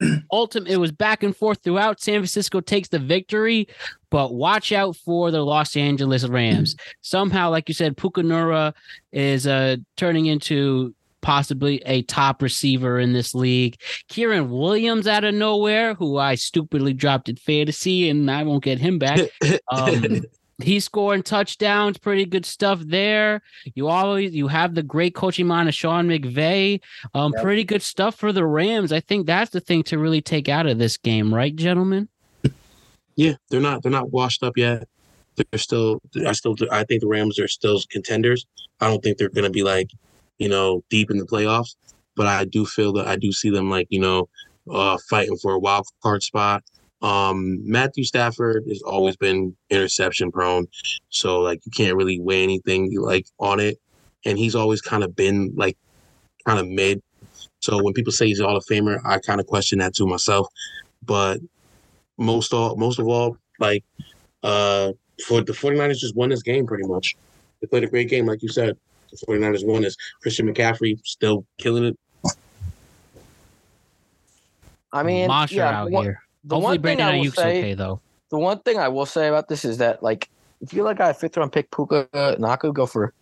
ultimate 0.32 0.70
it 0.70 0.76
was 0.76 0.92
back 0.92 1.22
and 1.22 1.36
forth 1.36 1.62
throughout. 1.62 2.00
San 2.00 2.20
Francisco 2.20 2.60
takes 2.60 2.88
the 2.88 2.98
victory, 2.98 3.68
but 4.10 4.34
watch 4.34 4.72
out 4.72 4.96
for 4.96 5.30
the 5.30 5.42
Los 5.42 5.76
Angeles 5.76 6.26
Rams. 6.26 6.76
Somehow, 7.00 7.50
like 7.50 7.68
you 7.68 7.74
said, 7.74 7.96
Puka 7.96 8.22
Nacua 8.22 8.74
is 9.12 9.46
uh 9.46 9.76
turning 9.96 10.26
into 10.26 10.94
possibly 11.20 11.82
a 11.86 12.02
top 12.02 12.42
receiver 12.42 12.98
in 12.98 13.12
this 13.12 13.34
league. 13.34 13.76
Kyren 14.10 14.48
Williams 14.48 15.06
out 15.06 15.24
of 15.24 15.34
nowhere, 15.34 15.94
who 15.94 16.16
I 16.18 16.34
stupidly 16.34 16.92
dropped 16.92 17.28
in 17.28 17.36
fantasy, 17.36 18.08
and 18.08 18.30
I 18.30 18.42
won't 18.44 18.64
get 18.64 18.78
him 18.78 18.98
back. 18.98 19.20
Um, 19.70 20.22
he's 20.62 20.86
scoring 20.86 21.22
touchdowns, 21.22 21.98
pretty 21.98 22.24
good 22.24 22.46
stuff 22.46 22.80
there. 22.80 23.42
You 23.74 23.88
always 23.88 24.34
you 24.34 24.48
have 24.48 24.74
the 24.74 24.82
great 24.82 25.14
coaching 25.14 25.46
mind 25.46 25.68
of 25.68 25.74
Sean 25.74 26.08
McVay. 26.08 26.80
Um, 27.14 27.32
Yep. 27.34 27.42
pretty 27.42 27.64
good 27.64 27.82
stuff 27.82 28.14
for 28.14 28.32
the 28.32 28.46
Rams. 28.46 28.90
I 28.92 29.00
think 29.00 29.26
that's 29.26 29.50
the 29.50 29.60
thing 29.60 29.82
to 29.84 29.98
really 29.98 30.22
take 30.22 30.48
out 30.48 30.66
of 30.66 30.78
this 30.78 30.96
game, 30.96 31.34
right, 31.34 31.54
gentlemen? 31.54 32.08
Yeah, 33.16 33.34
they're 33.50 33.60
not 33.60 33.82
they're 33.82 33.92
not 33.92 34.10
washed 34.12 34.42
up 34.42 34.56
yet. 34.56 34.88
They're 35.36 35.58
still 35.58 36.00
I 36.26 36.32
still 36.32 36.56
I 36.70 36.84
think 36.84 37.02
the 37.02 37.08
Rams 37.08 37.38
are 37.38 37.48
still 37.48 37.80
contenders. 37.90 38.46
I 38.80 38.88
don't 38.88 39.02
think 39.02 39.18
they're 39.18 39.28
gonna 39.28 39.50
be 39.50 39.62
like, 39.62 39.90
you 40.38 40.48
know, 40.48 40.82
deep 40.90 41.10
in 41.10 41.18
the 41.18 41.26
playoffs. 41.26 41.76
But 42.16 42.26
I 42.26 42.44
do 42.44 42.64
feel 42.64 42.92
that 42.94 43.06
I 43.06 43.16
do 43.16 43.32
see 43.32 43.50
them 43.50 43.70
like, 43.70 43.86
you 43.90 44.00
know, 44.00 44.28
uh 44.70 44.98
fighting 45.08 45.36
for 45.38 45.52
a 45.52 45.58
wild 45.58 45.86
card 46.02 46.22
spot. 46.22 46.62
Um 47.02 47.58
Matthew 47.68 48.04
Stafford 48.04 48.64
has 48.68 48.82
always 48.82 49.16
been 49.16 49.56
interception 49.70 50.32
prone. 50.32 50.66
So 51.10 51.40
like 51.40 51.64
you 51.64 51.72
can't 51.72 51.96
really 51.96 52.20
weigh 52.20 52.42
anything 52.42 52.92
like 53.00 53.26
on 53.38 53.60
it. 53.60 53.78
And 54.24 54.38
he's 54.38 54.54
always 54.54 54.80
kind 54.80 55.04
of 55.04 55.14
been 55.14 55.52
like 55.54 55.76
kind 56.46 56.58
of 56.58 56.68
mid. 56.68 57.02
So 57.60 57.82
when 57.82 57.92
people 57.94 58.12
say 58.12 58.26
he's 58.26 58.40
a 58.40 58.44
Famer, 58.44 59.00
I 59.04 59.18
kind 59.18 59.40
of 59.40 59.46
question 59.46 59.78
that 59.80 59.94
to 59.94 60.06
myself. 60.06 60.48
But 61.04 61.40
most 62.16 62.52
all 62.52 62.76
most 62.76 62.98
of 62.98 63.06
all, 63.06 63.36
like 63.58 63.84
uh 64.42 64.92
for 65.26 65.42
the 65.42 65.52
49ers 65.52 65.98
just 65.98 66.16
won 66.16 66.30
this 66.30 66.42
game 66.42 66.66
pretty 66.66 66.86
much. 66.86 67.16
They 67.60 67.66
played 67.66 67.84
a 67.84 67.88
great 67.88 68.08
game, 68.08 68.26
like 68.26 68.42
you 68.42 68.48
said. 68.48 68.76
The 69.10 69.16
49ers 69.26 69.66
won 69.66 69.82
this. 69.82 69.96
Christian 70.22 70.52
McCaffrey 70.52 70.98
still 71.04 71.44
killing 71.58 71.84
it. 71.84 71.98
I 74.92 75.02
mean, 75.02 75.28
monster 75.28 75.56
yeah, 75.56 75.80
out 75.82 75.84
the 75.86 75.90
one- 75.92 76.04
here. 76.04 76.22
the 76.44 76.54
Hopefully, 76.54 76.64
one 76.64 76.72
thing 76.74 76.82
Brandon 76.96 77.06
I 77.06 77.18
will 77.18 77.24
Aiyuk's 77.26 77.36
say- 77.36 77.58
okay 77.58 77.74
though. 77.74 78.00
The 78.30 78.38
one 78.38 78.58
thing 78.60 78.78
I 78.78 78.88
will 78.88 79.06
say 79.06 79.28
about 79.28 79.48
this 79.48 79.64
is 79.64 79.78
that 79.78 80.02
like 80.02 80.28
if 80.60 80.72
you 80.72 80.82
like 80.82 81.00
a 81.00 81.14
fifth 81.14 81.36
round 81.36 81.52
pick 81.52 81.70
Puka 81.70 82.08
Nacua 82.12 82.72
go 82.74 82.84
for 82.86 83.12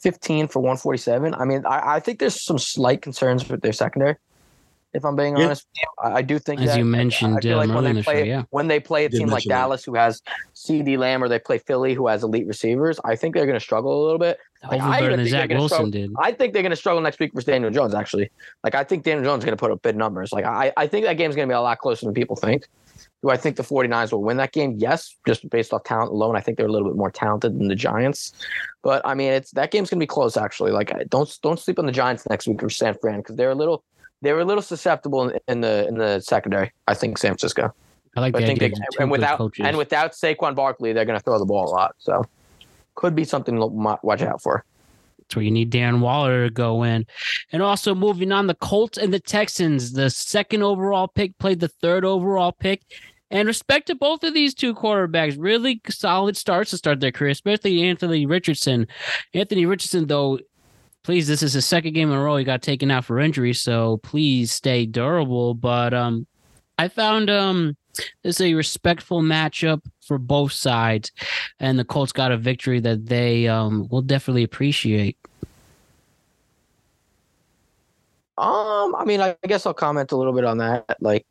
15 0.00 0.48
for 0.48 0.60
147, 0.60 1.34
I 1.34 1.44
mean 1.44 1.64
I, 1.66 1.96
I 1.96 2.00
think 2.00 2.18
there's 2.18 2.42
some 2.44 2.58
slight 2.58 3.02
concerns 3.02 3.48
with 3.48 3.62
their 3.62 3.72
secondary. 3.72 4.16
If 4.96 5.04
I'm 5.04 5.14
being 5.14 5.36
Yeah. 5.36 5.44
honest. 5.46 5.66
I, 6.02 6.12
I 6.14 6.22
do 6.22 6.38
think 6.38 6.60
As 6.60 6.70
that. 6.70 6.78
you 6.78 6.84
mentioned, 6.84 7.36
I 7.36 7.40
feel 7.40 7.56
like 7.58 7.68
um, 7.68 7.74
when 7.76 7.84
they 7.84 7.92
the 7.92 8.02
show, 8.02 8.10
play 8.10 8.28
yeah. 8.28 8.42
when 8.50 8.66
they 8.66 8.80
play 8.80 9.04
a 9.04 9.08
team 9.08 9.20
like 9.28 9.30
mention 9.30 9.48
that. 9.50 9.54
Dallas 9.56 9.84
who 9.84 9.94
has 9.94 10.22
CeeDee 10.54 10.98
Lamb 10.98 11.22
or 11.22 11.28
they 11.28 11.38
play 11.38 11.58
Philly 11.58 11.94
who 11.94 12.06
has 12.08 12.22
elite 12.24 12.46
receivers, 12.46 12.98
I 13.04 13.14
think 13.16 13.34
they're 13.34 13.46
going 13.46 13.58
to 13.58 13.64
struggle 13.64 14.02
a 14.02 14.04
little 14.04 14.18
bit. 14.18 14.38
Like, 14.68 14.80
I 14.80 14.98
even 14.98 15.10
than 15.10 15.18
think 15.20 15.30
they're 15.30 15.40
Zach 15.42 15.48
gonna 15.50 15.60
Wilson 15.60 15.76
struggle- 15.76 15.90
did. 15.92 16.10
I 16.18 16.32
think 16.32 16.52
they're 16.52 16.62
going 16.62 16.70
to 16.70 16.76
struggle 16.76 17.02
next 17.02 17.20
week 17.20 17.32
versus 17.34 17.44
Daniel 17.46 17.70
Jones. 17.70 17.94
Actually, 17.94 18.30
like 18.64 18.74
I 18.74 18.82
think 18.84 19.04
Daniel 19.04 19.24
Jones 19.24 19.40
is 19.42 19.44
going 19.44 19.56
to 19.56 19.60
put 19.60 19.70
up 19.70 19.82
big 19.82 19.96
numbers. 19.96 20.32
Like 20.32 20.44
I, 20.44 20.72
I 20.76 20.86
think 20.86 21.04
that 21.06 21.14
game's 21.14 21.36
going 21.36 21.46
to 21.48 21.52
be 21.52 21.56
a 21.56 21.60
lot 21.60 21.78
closer 21.78 22.06
than 22.06 22.14
people 22.14 22.36
think. 22.36 22.66
Do 23.22 23.30
I 23.30 23.36
think 23.36 23.56
the 23.56 23.62
49ers 23.62 24.12
will 24.12 24.22
win 24.22 24.36
that 24.38 24.52
game? 24.52 24.76
Yes, 24.78 25.14
just 25.26 25.48
based 25.50 25.72
off 25.72 25.84
talent 25.84 26.10
alone. 26.12 26.36
I 26.36 26.40
think 26.40 26.56
they're 26.56 26.66
a 26.66 26.72
little 26.72 26.88
bit 26.88 26.96
more 26.96 27.10
talented 27.10 27.58
than 27.58 27.68
the 27.68 27.74
Giants. 27.74 28.32
But 28.82 29.02
I 29.04 29.14
mean, 29.14 29.32
it's 29.32 29.50
that 29.52 29.70
game's 29.70 29.90
going 29.90 29.98
to 29.98 30.02
be 30.02 30.06
close. 30.06 30.36
Actually, 30.36 30.72
like 30.72 30.92
don't 31.08 31.30
don't 31.42 31.58
sleep 31.58 31.78
on 31.78 31.86
the 31.86 31.92
Giants 31.92 32.26
next 32.28 32.46
week 32.48 32.60
versus 32.60 32.78
San 32.78 32.94
Fran 33.00 33.18
because 33.18 33.36
they're 33.36 33.50
a 33.50 33.54
little 33.54 33.84
they're 34.22 34.38
a 34.38 34.44
little 34.44 34.62
susceptible 34.62 35.28
in, 35.28 35.38
in 35.48 35.60
the 35.60 35.86
in 35.88 35.98
the 35.98 36.20
secondary. 36.20 36.72
I 36.88 36.94
think 36.94 37.18
San 37.18 37.30
Francisco. 37.30 37.74
I 38.16 38.20
like 38.20 38.32
But 38.32 38.40
the 38.40 38.44
I 38.44 38.48
think 38.48 38.60
they, 38.60 38.72
and 38.98 39.10
without 39.10 39.38
coaches. 39.38 39.66
and 39.66 39.76
without 39.76 40.12
Saquon 40.12 40.54
Barkley, 40.54 40.92
they're 40.92 41.04
going 41.04 41.18
to 41.18 41.22
throw 41.22 41.38
the 41.38 41.44
ball 41.44 41.68
a 41.68 41.72
lot. 41.72 41.94
So 41.98 42.24
could 42.94 43.14
be 43.14 43.24
something 43.24 43.56
to 43.56 43.66
watch 43.66 44.22
out 44.22 44.42
for. 44.42 44.64
That's 45.18 45.36
where 45.36 45.44
you 45.44 45.50
need 45.50 45.70
Darren 45.70 46.00
Waller 46.00 46.44
to 46.46 46.50
go 46.50 46.82
in. 46.82 47.04
And 47.52 47.62
also 47.62 47.94
moving 47.94 48.32
on, 48.32 48.46
the 48.46 48.54
Colts 48.54 48.96
and 48.96 49.12
the 49.12 49.20
Texans, 49.20 49.92
the 49.92 50.08
second 50.08 50.62
overall 50.62 51.08
pick 51.08 51.36
played 51.38 51.60
the 51.60 51.68
third 51.68 52.04
overall 52.04 52.52
pick. 52.52 52.82
And 53.30 53.48
respect 53.48 53.88
to 53.88 53.96
both 53.96 54.22
of 54.22 54.34
these 54.34 54.54
two 54.54 54.72
quarterbacks, 54.72 55.34
really 55.36 55.80
solid 55.88 56.36
starts 56.36 56.70
to 56.70 56.78
start 56.78 57.00
their 57.00 57.10
career, 57.10 57.32
especially 57.32 57.82
Anthony 57.82 58.24
Richardson. 58.24 58.86
Anthony 59.34 59.66
Richardson, 59.66 60.06
though, 60.06 60.38
please, 61.06 61.28
this 61.28 61.40
is 61.40 61.52
his 61.52 61.64
second 61.64 61.92
game 61.92 62.10
in 62.10 62.16
a 62.16 62.20
row 62.20 62.36
he 62.36 62.42
got 62.42 62.62
taken 62.62 62.90
out 62.90 63.04
for 63.04 63.20
injury, 63.20 63.52
so 63.52 63.98
please 63.98 64.50
stay 64.50 64.84
durable. 64.84 65.54
But 65.54 65.94
um, 65.94 66.26
I 66.78 66.88
found 66.88 67.30
um, 67.30 67.76
this 68.24 68.40
a 68.40 68.54
respectful 68.54 69.22
matchup 69.22 69.82
for 70.04 70.18
both 70.18 70.50
sides, 70.50 71.12
and 71.60 71.78
the 71.78 71.84
Colts 71.84 72.10
got 72.10 72.32
a 72.32 72.36
victory 72.36 72.80
that 72.80 73.06
they 73.06 73.46
um, 73.46 73.86
will 73.88 74.02
definitely 74.02 74.42
appreciate. 74.42 75.16
Um, 78.36 78.96
I 78.96 79.04
mean, 79.06 79.20
I 79.20 79.36
guess 79.46 79.64
I'll 79.64 79.74
comment 79.74 80.10
a 80.10 80.16
little 80.16 80.32
bit 80.32 80.44
on 80.44 80.58
that. 80.58 80.96
Like, 81.00 81.24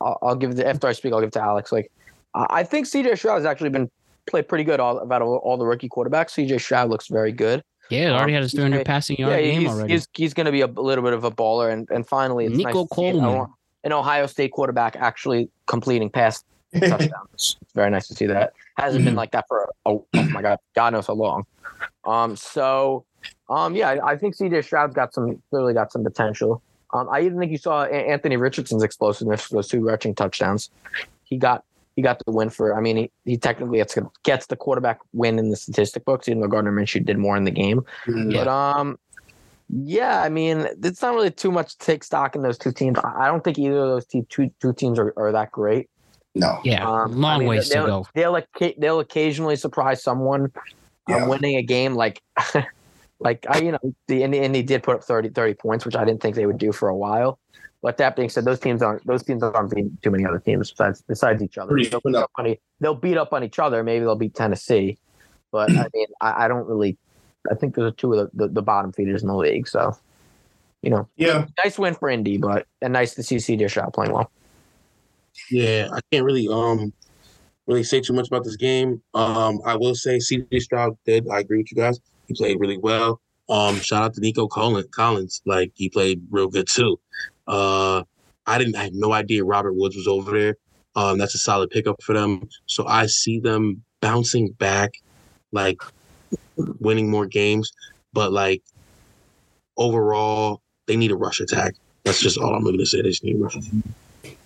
I'll, 0.00 0.18
I'll 0.22 0.36
give 0.36 0.54
the 0.54 0.68
after 0.68 0.86
I 0.86 0.92
speak, 0.92 1.12
I'll 1.12 1.20
give 1.20 1.28
it 1.28 1.32
to 1.32 1.42
Alex. 1.42 1.72
Like, 1.72 1.90
I 2.32 2.62
think 2.62 2.86
CJ 2.86 3.18
Stroud 3.18 3.38
has 3.38 3.44
actually 3.44 3.70
been 3.70 3.90
played 4.26 4.46
pretty 4.46 4.62
good 4.62 4.78
all 4.78 5.00
about 5.00 5.20
all, 5.20 5.38
all 5.38 5.56
the 5.56 5.66
rookie 5.66 5.88
quarterbacks. 5.88 6.30
CJ 6.30 6.60
Stroud 6.60 6.90
looks 6.90 7.08
very 7.08 7.32
good. 7.32 7.64
Yeah, 7.90 8.10
it 8.10 8.12
already 8.12 8.32
had 8.32 8.42
his 8.42 8.52
300 8.52 8.76
gonna- 8.76 8.84
passing 8.84 9.16
yard 9.16 9.38
game 9.38 9.60
he's, 9.60 9.70
already. 9.70 9.92
He's, 9.92 10.08
he's 10.12 10.34
going 10.34 10.46
to 10.46 10.52
be 10.52 10.62
a 10.62 10.66
little 10.66 11.04
bit 11.04 11.12
of 11.12 11.24
a 11.24 11.30
baller, 11.30 11.72
and 11.72 11.88
and 11.90 12.06
finally, 12.06 12.46
it's 12.46 12.56
Nico 12.56 12.80
nice 12.80 12.88
to 12.88 12.94
see 12.94 13.06
an- 13.06 13.20
Coleman. 13.20 13.48
an 13.84 13.92
Ohio 13.92 14.26
State 14.26 14.52
quarterback 14.52 14.96
actually 14.96 15.48
completing 15.66 16.10
pass 16.10 16.44
touchdowns. 16.78 17.10
It's 17.34 17.72
very 17.74 17.90
nice 17.90 18.08
to 18.08 18.14
see 18.14 18.26
that. 18.26 18.52
Hasn't 18.76 19.04
been 19.04 19.14
like 19.14 19.30
that 19.32 19.46
for 19.48 19.72
oh, 19.86 20.04
oh 20.14 20.22
my 20.24 20.42
god, 20.42 20.58
God 20.74 20.92
knows 20.92 21.06
how 21.06 21.14
long. 21.14 21.46
Um, 22.04 22.36
so, 22.36 23.04
um, 23.48 23.74
yeah, 23.74 23.90
I, 23.90 24.12
I 24.12 24.16
think 24.16 24.36
CJ 24.36 24.64
Stroud's 24.64 24.94
got 24.94 25.14
some 25.14 25.42
clearly 25.50 25.74
got 25.74 25.92
some 25.92 26.02
potential. 26.04 26.62
Um, 26.92 27.08
I 27.10 27.20
even 27.22 27.38
think 27.38 27.52
you 27.52 27.58
saw 27.58 27.84
Anthony 27.84 28.36
Richardson's 28.36 28.82
explosiveness 28.82 29.42
for 29.42 29.54
those 29.54 29.68
two 29.68 29.80
rushing 29.80 30.14
touchdowns. 30.14 30.70
He 31.24 31.36
got 31.36 31.64
he 31.96 32.02
got 32.02 32.22
the 32.24 32.30
win 32.30 32.50
for. 32.50 32.76
I 32.76 32.80
mean, 32.80 32.96
he, 32.96 33.10
he 33.24 33.36
technically 33.38 33.78
gets 33.78 33.98
gets 34.22 34.46
the 34.46 34.56
quarterback 34.56 35.00
win 35.12 35.38
in 35.38 35.50
the 35.50 35.56
statistic 35.56 36.04
books, 36.04 36.28
even 36.28 36.40
though 36.42 36.48
Gardner 36.48 36.70
Minshew 36.70 37.04
did 37.04 37.18
more 37.18 37.36
in 37.36 37.44
the 37.44 37.50
game. 37.50 37.80
But 38.06 38.46
um, 38.46 38.98
yeah, 39.70 40.20
I 40.22 40.28
mean, 40.28 40.68
it's 40.82 41.02
not 41.02 41.14
really 41.14 41.30
too 41.30 41.50
much 41.50 41.76
to 41.78 41.86
take 41.86 42.04
stock 42.04 42.36
in 42.36 42.42
those 42.42 42.58
two 42.58 42.70
teams. 42.70 42.98
I 43.02 43.24
I 43.24 43.26
don't 43.26 43.42
think 43.42 43.58
either 43.58 43.78
of 43.78 43.88
those 43.88 44.06
te- 44.06 44.26
two 44.28 44.50
two 44.60 44.74
teams 44.74 44.98
are, 44.98 45.12
are 45.16 45.32
that 45.32 45.50
great. 45.50 45.88
No. 46.34 46.60
Yeah, 46.64 46.86
Um, 46.86 47.12
long 47.18 47.36
I 47.36 47.38
mean, 47.38 47.48
ways 47.48 47.68
to 47.70 47.74
they'll, 47.74 47.86
go. 47.86 48.06
They'll 48.14 48.72
they'll 48.78 49.00
occasionally 49.00 49.56
surprise 49.56 50.02
someone 50.02 50.42
um, 50.42 50.50
Yeah. 51.08 51.28
winning 51.28 51.56
a 51.56 51.62
game 51.62 51.94
like 51.94 52.20
like 53.20 53.46
I 53.48 53.58
you 53.60 53.72
know 53.72 53.78
the 54.06 54.22
and, 54.22 54.34
and 54.34 54.54
he 54.54 54.62
did 54.62 54.82
put 54.82 54.96
up 54.96 55.02
30, 55.02 55.30
30 55.30 55.54
points, 55.54 55.86
which 55.86 55.96
I 55.96 56.04
didn't 56.04 56.20
think 56.20 56.36
they 56.36 56.44
would 56.44 56.58
do 56.58 56.72
for 56.72 56.90
a 56.90 56.96
while. 56.96 57.38
But 57.82 57.98
that 57.98 58.16
being 58.16 58.28
said, 58.28 58.44
those 58.44 58.58
teams 58.58 58.82
aren't 58.82 59.06
those 59.06 59.22
teams 59.22 59.42
aren't 59.42 59.70
beating 59.70 59.96
too 60.02 60.10
many 60.10 60.24
other 60.24 60.38
teams 60.38 60.70
besides 60.70 61.02
besides 61.02 61.42
each 61.42 61.58
other. 61.58 61.76
They'll 61.76 62.00
beat, 62.00 62.14
up. 62.14 62.24
up 62.24 62.30
on, 62.38 62.56
they'll 62.80 62.94
beat 62.94 63.16
up 63.16 63.32
on 63.32 63.44
each 63.44 63.58
other. 63.58 63.82
Maybe 63.84 64.04
they'll 64.04 64.16
beat 64.16 64.34
Tennessee, 64.34 64.98
but 65.52 65.70
I 65.76 65.88
mean 65.94 66.06
I, 66.20 66.44
I 66.44 66.48
don't 66.48 66.66
really 66.66 66.96
I 67.50 67.54
think 67.54 67.74
those 67.74 67.92
are 67.92 67.94
two 67.94 68.12
of 68.14 68.30
the, 68.32 68.46
the, 68.46 68.54
the 68.54 68.62
bottom 68.62 68.92
feeders 68.92 69.22
in 69.22 69.28
the 69.28 69.36
league. 69.36 69.68
So, 69.68 69.96
you 70.82 70.90
know, 70.90 71.08
Yeah. 71.16 71.46
nice 71.62 71.78
win 71.78 71.94
for 71.94 72.08
Indy, 72.08 72.38
but 72.38 72.66
and 72.82 72.92
nice 72.92 73.14
to 73.14 73.22
see 73.22 73.36
CJ 73.36 73.70
Stroud 73.70 73.92
playing 73.92 74.12
well. 74.12 74.30
Yeah, 75.50 75.88
I 75.92 76.00
can't 76.10 76.24
really 76.24 76.48
um 76.48 76.92
really 77.66 77.84
say 77.84 78.00
too 78.00 78.12
much 78.12 78.28
about 78.28 78.44
this 78.44 78.56
game. 78.56 79.02
Um, 79.14 79.60
I 79.64 79.76
will 79.76 79.94
say 79.94 80.18
CJ 80.18 80.60
Stroud 80.60 80.96
did. 81.04 81.28
I 81.28 81.40
agree 81.40 81.58
with 81.58 81.70
you 81.70 81.76
guys. 81.76 82.00
He 82.28 82.34
played 82.34 82.58
really 82.58 82.78
well. 82.78 83.20
Um, 83.48 83.80
shout 83.80 84.02
out 84.02 84.14
to 84.14 84.20
Nico 84.20 84.48
Collins. 84.48 84.88
Collins, 84.90 85.42
like 85.44 85.72
he 85.74 85.88
played 85.88 86.22
real 86.30 86.48
good 86.48 86.66
too. 86.66 86.98
Uh, 87.46 88.02
I 88.46 88.58
didn't. 88.58 88.76
I 88.76 88.84
had 88.84 88.94
no 88.94 89.12
idea 89.12 89.44
Robert 89.44 89.74
Woods 89.74 89.96
was 89.96 90.08
over 90.08 90.38
there. 90.38 90.56
Um, 90.94 91.18
that's 91.18 91.34
a 91.34 91.38
solid 91.38 91.70
pickup 91.70 92.02
for 92.02 92.14
them. 92.14 92.48
So 92.66 92.86
I 92.86 93.06
see 93.06 93.38
them 93.38 93.82
bouncing 94.00 94.50
back, 94.52 94.94
like 95.52 95.80
winning 96.56 97.10
more 97.10 97.26
games. 97.26 97.72
But 98.12 98.32
like 98.32 98.62
overall, 99.76 100.62
they 100.86 100.96
need 100.96 101.10
a 101.12 101.16
rush 101.16 101.40
attack. 101.40 101.74
That's 102.04 102.20
just 102.20 102.38
all 102.38 102.54
I'm 102.54 102.62
going 102.62 102.78
to 102.78 102.86
say. 102.86 103.02
They 103.02 103.10
just 103.10 103.24
need 103.24 103.36
a 103.36 103.38
rush 103.38 103.56
attack. 103.56 104.36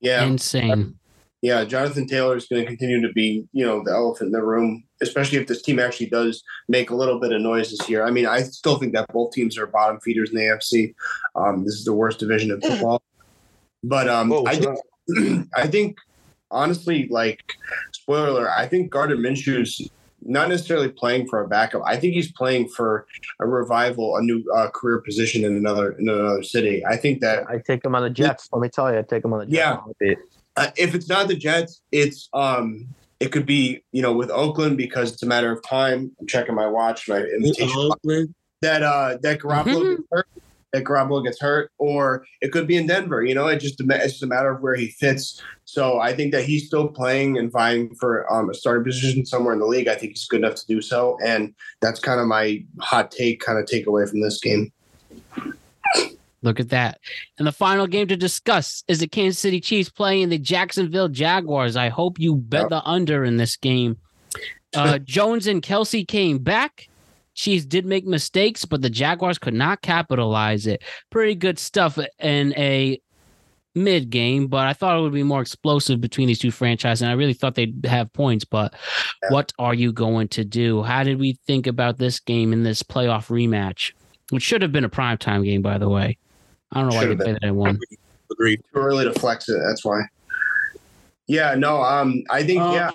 Yeah. 0.00 0.24
Insane. 0.24 0.98
Yeah, 1.42 1.64
Jonathan 1.64 2.06
Taylor 2.06 2.36
is 2.36 2.46
going 2.46 2.62
to 2.62 2.68
continue 2.68 3.00
to 3.00 3.12
be, 3.14 3.46
you 3.52 3.64
know, 3.64 3.82
the 3.82 3.92
elephant 3.92 4.28
in 4.28 4.32
the 4.32 4.42
room, 4.42 4.84
especially 5.00 5.38
if 5.38 5.46
this 5.46 5.62
team 5.62 5.78
actually 5.78 6.06
does 6.06 6.42
make 6.68 6.90
a 6.90 6.94
little 6.94 7.18
bit 7.18 7.32
of 7.32 7.40
noise 7.40 7.70
this 7.70 7.88
year. 7.88 8.04
I 8.04 8.10
mean, 8.10 8.26
I 8.26 8.42
still 8.42 8.76
think 8.76 8.92
that 8.92 9.06
both 9.12 9.32
teams 9.32 9.56
are 9.56 9.66
bottom 9.66 10.00
feeders 10.00 10.30
in 10.30 10.36
the 10.36 10.42
AFC. 10.42 10.94
Um, 11.34 11.64
this 11.64 11.74
is 11.74 11.84
the 11.84 11.94
worst 11.94 12.18
division 12.18 12.50
in 12.50 12.60
football. 12.60 13.02
But 13.82 14.08
um, 14.08 14.30
Oh, 14.30 14.46
I 14.46 14.56
think, 14.56 15.48
I 15.54 15.66
think, 15.66 15.96
honestly, 16.50 17.08
like, 17.10 17.54
spoiler 17.92 18.28
alert, 18.28 18.50
I 18.54 18.66
think 18.66 18.90
Gardner 18.90 19.16
Minshew's 19.16 19.90
not 20.22 20.50
necessarily 20.50 20.88
playing 20.88 21.26
for 21.28 21.42
a 21.42 21.48
backup. 21.48 21.82
I 21.86 21.96
think 21.96 22.14
he's 22.14 22.30
playing 22.32 22.68
for 22.68 23.06
a 23.40 23.46
revival, 23.46 24.16
a 24.16 24.22
new 24.22 24.44
uh, 24.54 24.68
career 24.68 24.98
position 24.98 25.44
in 25.44 25.56
another 25.56 25.92
in 25.92 26.08
another 26.08 26.42
city. 26.42 26.84
I 26.84 26.96
think 26.96 27.20
that 27.20 27.48
I 27.48 27.58
take 27.58 27.84
him 27.84 27.94
on 27.94 28.02
the 28.02 28.10
Jets. 28.10 28.48
Let 28.52 28.60
me 28.60 28.68
tell 28.68 28.92
you, 28.92 28.98
I 28.98 29.02
take 29.02 29.24
him 29.24 29.32
on 29.32 29.40
the 29.40 29.46
Jets. 29.46 29.56
Yeah. 30.00 30.16
Uh, 30.60 30.70
if 30.76 30.94
it's 30.94 31.08
not 31.08 31.26
the 31.26 31.34
Jets, 31.34 31.80
it's 31.90 32.28
um, 32.34 32.86
it 33.18 33.32
could 33.32 33.46
be 33.46 33.82
you 33.92 34.02
know 34.02 34.12
with 34.12 34.30
Oakland 34.30 34.76
because 34.76 35.12
it's 35.12 35.22
a 35.22 35.26
matter 35.26 35.50
of 35.50 35.62
time. 35.62 36.12
I'm 36.20 36.26
checking 36.26 36.54
my 36.54 36.66
watch, 36.66 37.08
my 37.08 37.20
invitation 37.20 37.78
Oakland. 37.78 38.34
that 38.60 38.82
uh 38.82 39.16
that 39.22 39.40
Garoppolo 39.40 39.96
gets 39.96 40.08
hurt, 40.12 40.28
that 40.72 40.84
Garoppolo 40.84 41.24
gets 41.24 41.40
hurt, 41.40 41.70
or 41.78 42.26
it 42.42 42.52
could 42.52 42.66
be 42.66 42.76
in 42.76 42.86
Denver. 42.86 43.24
You 43.24 43.34
know, 43.34 43.46
it 43.46 43.58
just 43.58 43.80
it's 43.80 44.04
just 44.04 44.22
a 44.22 44.26
matter 44.26 44.50
of 44.50 44.60
where 44.60 44.74
he 44.74 44.88
fits. 44.88 45.42
So 45.64 45.98
I 45.98 46.12
think 46.12 46.32
that 46.32 46.44
he's 46.44 46.66
still 46.66 46.88
playing 46.88 47.38
and 47.38 47.50
vying 47.50 47.94
for 47.94 48.30
um, 48.30 48.50
a 48.50 48.54
starting 48.54 48.84
position 48.84 49.24
somewhere 49.24 49.54
in 49.54 49.60
the 49.60 49.66
league. 49.66 49.88
I 49.88 49.94
think 49.94 50.12
he's 50.12 50.26
good 50.26 50.40
enough 50.40 50.56
to 50.56 50.66
do 50.66 50.82
so, 50.82 51.16
and 51.24 51.54
that's 51.80 52.00
kind 52.00 52.20
of 52.20 52.26
my 52.26 52.62
hot 52.80 53.10
take, 53.10 53.40
kind 53.40 53.58
of 53.58 53.64
takeaway 53.64 54.08
from 54.08 54.20
this 54.20 54.40
game. 54.40 54.72
Look 56.42 56.58
at 56.60 56.70
that. 56.70 57.00
And 57.38 57.46
the 57.46 57.52
final 57.52 57.86
game 57.86 58.08
to 58.08 58.16
discuss 58.16 58.82
is 58.88 59.00
the 59.00 59.08
Kansas 59.08 59.38
City 59.38 59.60
Chiefs 59.60 59.90
playing 59.90 60.28
the 60.30 60.38
Jacksonville 60.38 61.08
Jaguars. 61.08 61.76
I 61.76 61.88
hope 61.88 62.18
you 62.18 62.36
bet 62.36 62.62
Yep. 62.62 62.68
the 62.70 62.82
under 62.84 63.24
in 63.24 63.36
this 63.36 63.56
game. 63.56 63.98
Uh, 64.74 64.98
Jones 65.04 65.46
and 65.46 65.62
Kelsey 65.62 66.04
came 66.04 66.38
back. 66.38 66.88
Chiefs 67.34 67.64
did 67.66 67.86
make 67.86 68.06
mistakes, 68.06 68.64
but 68.64 68.82
the 68.82 68.90
Jaguars 68.90 69.38
could 69.38 69.54
not 69.54 69.82
capitalize 69.82 70.66
it. 70.66 70.82
Pretty 71.10 71.34
good 71.34 71.58
stuff 71.58 71.98
in 72.18 72.54
a 72.56 73.00
mid 73.74 74.10
game, 74.10 74.46
but 74.48 74.66
I 74.66 74.72
thought 74.72 74.98
it 74.98 75.02
would 75.02 75.12
be 75.12 75.22
more 75.22 75.40
explosive 75.40 76.00
between 76.00 76.26
these 76.26 76.38
two 76.40 76.50
franchises. 76.50 77.02
And 77.02 77.10
I 77.10 77.14
really 77.14 77.34
thought 77.34 77.54
they'd 77.54 77.84
have 77.86 78.12
points. 78.12 78.44
But 78.44 78.74
what 79.28 79.52
are 79.58 79.74
you 79.74 79.92
going 79.92 80.28
to 80.28 80.44
do? 80.44 80.82
How 80.82 81.02
did 81.04 81.20
we 81.20 81.34
think 81.46 81.66
about 81.66 81.98
this 81.98 82.18
game 82.18 82.52
in 82.52 82.62
this 82.62 82.82
playoff 82.82 83.28
rematch? 83.28 83.92
Which 84.30 84.42
should 84.42 84.62
have 84.62 84.72
been 84.72 84.84
a 84.84 84.90
primetime 84.90 85.44
game, 85.44 85.62
by 85.62 85.78
the 85.78 85.88
way. 85.88 86.18
I 86.72 86.80
don't 86.80 86.90
know 86.90 86.96
why 86.96 87.02
Should 87.02 87.18
they 87.18 87.24
have 87.24 87.24
played 87.24 87.36
it 87.36 87.44
at 87.44 87.54
one. 87.54 87.80
Agreed. 88.30 88.62
Too 88.72 88.80
early 88.80 89.04
to 89.04 89.12
flex 89.18 89.48
it. 89.48 89.58
That's 89.66 89.84
why. 89.84 90.02
Yeah, 91.26 91.54
no. 91.54 91.82
Um, 91.82 92.22
I 92.30 92.42
think 92.42 92.58
yeah, 92.58 92.90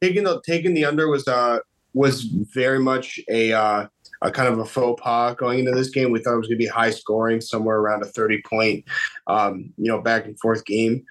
taking 0.00 0.24
the 0.24 0.40
taking 0.44 0.74
the 0.74 0.84
under 0.84 1.08
was 1.08 1.26
uh 1.26 1.58
was 1.94 2.22
very 2.22 2.78
much 2.78 3.20
a 3.28 3.52
uh 3.52 3.86
a 4.22 4.30
kind 4.30 4.48
of 4.52 4.58
a 4.58 4.64
faux 4.64 5.00
pas 5.00 5.34
going 5.36 5.60
into 5.60 5.70
this 5.72 5.90
game. 5.90 6.10
We 6.10 6.20
thought 6.20 6.34
it 6.34 6.38
was 6.38 6.48
going 6.48 6.58
to 6.58 6.64
be 6.64 6.66
high 6.66 6.90
scoring, 6.90 7.40
somewhere 7.40 7.78
around 7.78 8.02
a 8.02 8.06
thirty 8.06 8.42
point, 8.42 8.84
um, 9.26 9.72
you 9.76 9.90
know, 9.90 10.00
back 10.00 10.26
and 10.26 10.38
forth 10.38 10.64
game. 10.64 11.04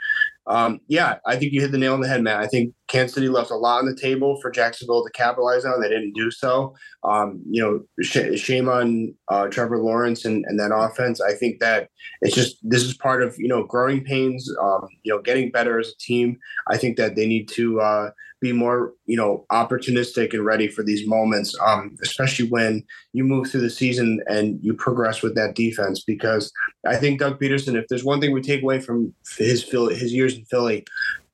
Um, 0.48 0.80
yeah, 0.88 1.18
I 1.26 1.36
think 1.36 1.52
you 1.52 1.61
hit 1.61 1.72
the 1.72 1.78
nail 1.78 1.94
on 1.94 1.99
the 1.99 2.07
head, 2.07 2.24
man. 2.24 2.38
I 2.38 2.48
think 2.48 2.74
Kansas 2.88 3.15
City 3.15 3.28
left 3.28 3.52
a 3.52 3.56
lot 3.56 3.80
on 3.80 3.86
the 3.86 3.95
table 3.95 4.40
for 4.41 4.49
Jacksonville 4.49 5.03
to 5.03 5.11
capitalize 5.11 5.65
on. 5.65 5.82
They 5.82 5.90
didn't 5.90 6.14
do 6.15 6.32
so. 6.32 6.74
Um, 7.03 7.41
you 7.49 7.61
know, 7.61 7.82
sh- 8.02 8.40
shame 8.40 8.69
on 8.69 9.14
uh, 9.30 9.48
Trevor 9.48 9.78
Lawrence 9.78 10.24
and, 10.24 10.45
and 10.48 10.57
that 10.60 10.74
offense. 10.74 11.19
I 11.19 11.34
think 11.34 11.60
that 11.60 11.90
it's 12.22 12.34
just 12.34 12.57
this 12.64 12.84
is 12.84 12.95
part 12.95 13.22
of 13.24 13.36
you 13.38 13.49
know 13.49 13.65
growing 13.65 14.03
pains. 14.03 14.49
Um, 14.61 14.88
you 15.03 15.14
know, 15.14 15.22
getting 15.22 15.52
better 15.52 15.80
as 15.80 15.90
a 15.90 15.98
team. 15.99 16.38
I 16.69 16.78
think 16.78 16.95
that 16.98 17.15
they 17.15 17.28
need 17.28 17.49
to 17.49 17.82
uh, 17.82 18.10
be 18.39 18.53
more 18.53 18.93
you 19.05 19.18
know 19.18 19.45
opportunistic 19.51 20.34
and 20.34 20.45
ready 20.45 20.68
for 20.68 20.84
these 20.84 21.07
moments, 21.07 21.55
um, 21.65 21.95
especially 22.01 22.47
when 22.49 22.84
you 23.14 23.23
move 23.23 23.49
through 23.49 23.61
the 23.61 23.69
season 23.69 24.22
and 24.27 24.59
you 24.61 24.73
progress 24.73 25.22
with 25.22 25.35
that 25.35 25.55
defense. 25.55 26.03
Because 26.03 26.51
I 26.85 26.95
think 26.97 27.19
Doug 27.19 27.39
Pederson, 27.39 27.76
if 27.76 27.88
there's 27.88 28.03
one 28.03 28.22
thing 28.22 28.31
we 28.31 28.41
take 28.41 28.61
away 28.61 28.80
from 28.80 29.14
his 29.38 29.64
his 29.64 30.14
years 30.14 30.35
in 30.35 30.45
Philly, 30.45 30.85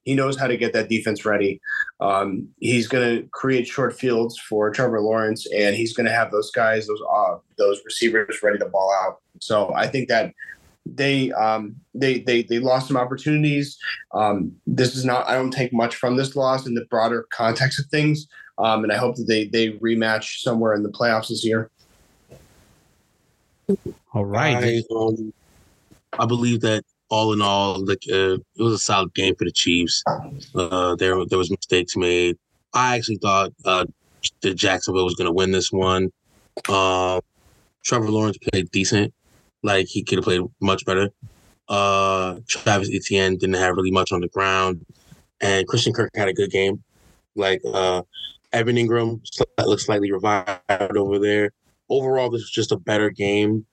he 0.04 0.16
knows 0.16 0.38
how 0.38 0.48
to 0.48 0.58
get 0.58 0.74
that 0.74 0.90
defense 0.90 1.26
ready. 1.26 1.62
Um, 2.00 2.50
he's 2.60 2.88
going 2.88 3.18
to 3.18 3.28
create 3.30 3.68
short 3.68 3.98
fields 3.98 4.38
for 4.38 4.70
Trevor 4.70 5.02
Lawrence, 5.02 5.48
and 5.56 5.76
he's 5.76 5.94
going 5.94 6.06
to 6.06 6.12
have 6.12 6.32
those 6.32 6.52
guys, 6.52 6.88
those 6.88 7.02
uh, 7.14 7.36
those 7.58 7.82
receivers 7.86 8.40
ready 8.44 8.60
to 8.60 8.66
ball 8.66 8.92
out. 9.04 9.22
So 9.40 9.74
I 9.74 9.88
think 9.88 10.10
that 10.10 10.34
they 10.86 11.32
um, 11.32 11.76
they 11.94 12.20
they 12.20 12.44
they 12.44 12.60
lost 12.60 12.88
some 12.88 12.98
opportunities. 12.98 13.78
Um, 14.14 14.54
this 14.68 14.96
is 14.96 15.06
not. 15.06 15.28
I 15.28 15.36
don't 15.36 15.52
take 15.52 15.74
much 15.74 15.96
from 15.96 16.18
this 16.18 16.36
loss 16.36 16.66
in 16.66 16.74
the 16.74 16.86
broader 16.86 17.26
context 17.32 17.80
of 17.80 17.86
things, 17.88 18.28
um, 18.58 18.84
and 18.84 18.92
I 18.92 18.98
hope 18.98 19.16
that 19.16 19.28
they 19.28 19.46
they 19.48 19.72
rematch 19.72 20.42
somewhere 20.42 20.74
in 20.74 20.84
the 20.84 20.90
playoffs 20.90 21.30
this 21.30 21.46
year. 21.46 21.70
All 24.14 24.26
right. 24.26 24.84
I, 24.92 24.96
um, 24.96 25.34
I 26.20 26.26
believe 26.26 26.62
that 26.62 26.84
all 27.10 27.34
in 27.34 27.42
all, 27.42 27.84
like 27.86 28.04
uh, 28.12 28.36
it 28.36 28.42
was 28.58 28.74
a 28.74 28.80
solid 28.80 29.14
game 29.14 29.36
for 29.36 29.46
the 29.46 29.52
Chiefs. 29.52 30.04
Uh, 30.54 30.96
there 30.96 31.26
there 31.26 31.38
was 31.38 31.50
mistakes 31.50 31.96
made. 31.96 32.38
I 32.74 32.98
actually 32.98 33.18
thought 33.18 33.54
uh, 33.66 33.86
that 34.42 34.56
Jacksonville 34.56 35.06
was 35.06 35.16
going 35.16 35.28
to 35.28 35.32
win 35.32 35.52
this 35.52 35.72
one. 35.72 36.12
Uh, 36.68 37.22
Trevor 37.84 38.10
Lawrence 38.10 38.38
played 38.38 38.70
decent. 38.72 39.14
Like 39.64 39.88
he 39.88 40.04
could 40.04 40.20
have 40.20 40.26
played 40.26 40.42
much 40.62 40.86
better. 40.86 41.10
Uh, 41.70 42.40
Travis 42.48 42.90
Etienne 42.94 43.38
didn't 43.38 43.56
have 43.56 43.76
really 43.76 43.92
much 43.92 44.12
on 44.12 44.20
the 44.20 44.28
ground, 44.28 44.86
and 45.42 45.68
Christian 45.68 45.94
Kirk 45.94 46.12
had 46.16 46.28
a 46.28 46.34
good 46.34 46.52
game. 46.52 46.84
Like 47.36 47.62
uh, 47.66 48.04
Evan 48.52 48.76
Engram 48.76 49.22
looks 49.66 49.86
slightly 49.86 50.12
revived 50.12 50.98
over 50.98 51.18
there. 51.20 51.52
Overall, 51.90 52.30
this 52.30 52.42
was 52.42 52.52
just 52.52 52.72
a 52.72 52.78
better 52.78 53.10
game 53.10 53.66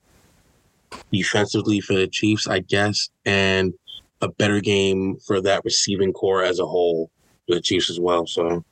defensively 1.11 1.79
for 1.79 1.93
the 1.93 2.07
Chiefs, 2.07 2.47
I 2.47 2.59
guess, 2.59 3.09
and 3.25 3.73
a 4.21 4.29
better 4.29 4.61
game 4.61 5.17
for 5.25 5.41
that 5.41 5.63
receiving 5.63 6.13
corps 6.13 6.43
as 6.43 6.59
a 6.59 6.65
whole 6.65 7.09
for 7.47 7.55
the 7.55 7.61
Chiefs 7.61 7.89
as 7.89 7.99
well. 7.99 8.25
So 8.25 8.63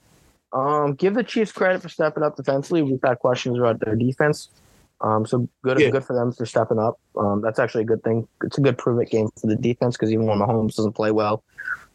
Um, 0.53 0.95
give 0.95 1.13
the 1.13 1.23
Chiefs 1.23 1.51
credit 1.51 1.81
for 1.81 1.89
stepping 1.89 2.23
up 2.23 2.35
defensively. 2.35 2.81
We've 2.81 2.99
had 3.03 3.19
questions 3.19 3.57
about 3.57 3.79
their 3.79 3.95
defense. 3.95 4.49
Um, 5.01 5.25
so 5.25 5.47
good, 5.63 5.79
Yeah. 5.79 5.89
good 5.91 6.03
for 6.03 6.13
them 6.13 6.31
for 6.33 6.45
stepping 6.45 6.77
up. 6.79 6.99
Um, 7.17 7.41
that's 7.41 7.57
actually 7.59 7.83
a 7.83 7.87
good 7.87 8.03
thing. 8.03 8.27
It's 8.43 8.57
a 8.57 8.61
good 8.61 8.77
prove 8.77 8.99
it 8.99 9.09
game 9.09 9.29
for 9.39 9.47
the 9.47 9.55
defense 9.55 9.95
because 9.95 10.11
even 10.11 10.25
when 10.25 10.39
Mahomes 10.39 10.75
doesn't 10.75 10.93
play 10.93 11.11
well 11.11 11.43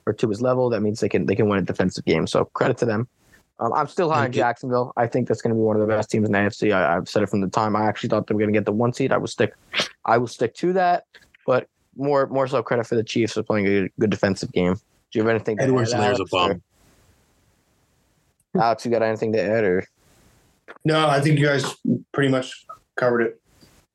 or 0.06 0.12
to 0.14 0.28
his 0.28 0.40
level, 0.40 0.70
that 0.70 0.80
means 0.80 1.00
they 1.00 1.08
can 1.08 1.26
they 1.26 1.34
can 1.36 1.48
win 1.48 1.58
a 1.58 1.62
defensive 1.62 2.04
game. 2.04 2.26
So 2.26 2.46
credit 2.46 2.78
to 2.78 2.86
them. 2.86 3.06
Um, 3.60 3.72
I'm 3.72 3.86
still 3.86 4.10
high 4.10 4.24
on 4.24 4.32
Jacksonville. 4.32 4.92
I 4.96 5.06
think 5.06 5.28
that's 5.28 5.40
going 5.40 5.54
to 5.54 5.54
be 5.54 5.62
one 5.62 5.76
of 5.76 5.80
the 5.80 5.86
best 5.86 6.10
teams 6.10 6.26
in 6.26 6.32
the 6.32 6.38
AFC. 6.38 6.74
I, 6.74 6.96
I've 6.96 7.08
said 7.08 7.22
it 7.22 7.28
from 7.28 7.40
the 7.40 7.48
time 7.48 7.76
I 7.76 7.84
actually 7.86 8.08
thought 8.08 8.26
they 8.26 8.34
were 8.34 8.40
going 8.40 8.52
to 8.52 8.58
get 8.58 8.64
the 8.64 8.72
one 8.72 8.92
seed. 8.92 9.12
I 9.12 9.16
will 9.18 9.28
stick, 9.28 9.54
I 10.04 10.18
will 10.18 10.26
stick 10.26 10.54
to 10.56 10.72
that. 10.72 11.04
But 11.46 11.68
more 11.96 12.26
more 12.28 12.48
so 12.48 12.62
credit 12.62 12.86
for 12.86 12.96
the 12.96 13.04
Chiefs 13.04 13.34
for 13.34 13.42
playing 13.44 13.66
a 13.66 13.70
good, 13.70 13.92
good 14.00 14.10
defensive 14.10 14.50
game. 14.50 14.74
Do 14.74 15.18
you 15.18 15.22
have 15.22 15.30
anything? 15.30 15.58
to 15.58 15.62
Edwards 15.64 15.92
add, 15.92 16.00
Helaire's 16.00 16.18
a 16.20 16.22
Alex, 16.22 16.32
or- 16.32 16.48
bum. 16.48 16.62
Alex, 18.60 18.84
you 18.84 18.90
got 18.90 19.02
anything 19.02 19.32
to 19.34 19.40
add 19.42 19.64
or? 19.64 19.84
No, 20.84 21.06
I 21.08 21.20
think 21.20 21.38
you 21.38 21.46
guys 21.46 21.64
pretty 22.12 22.30
much 22.30 22.66
covered 22.96 23.22
it. 23.22 23.40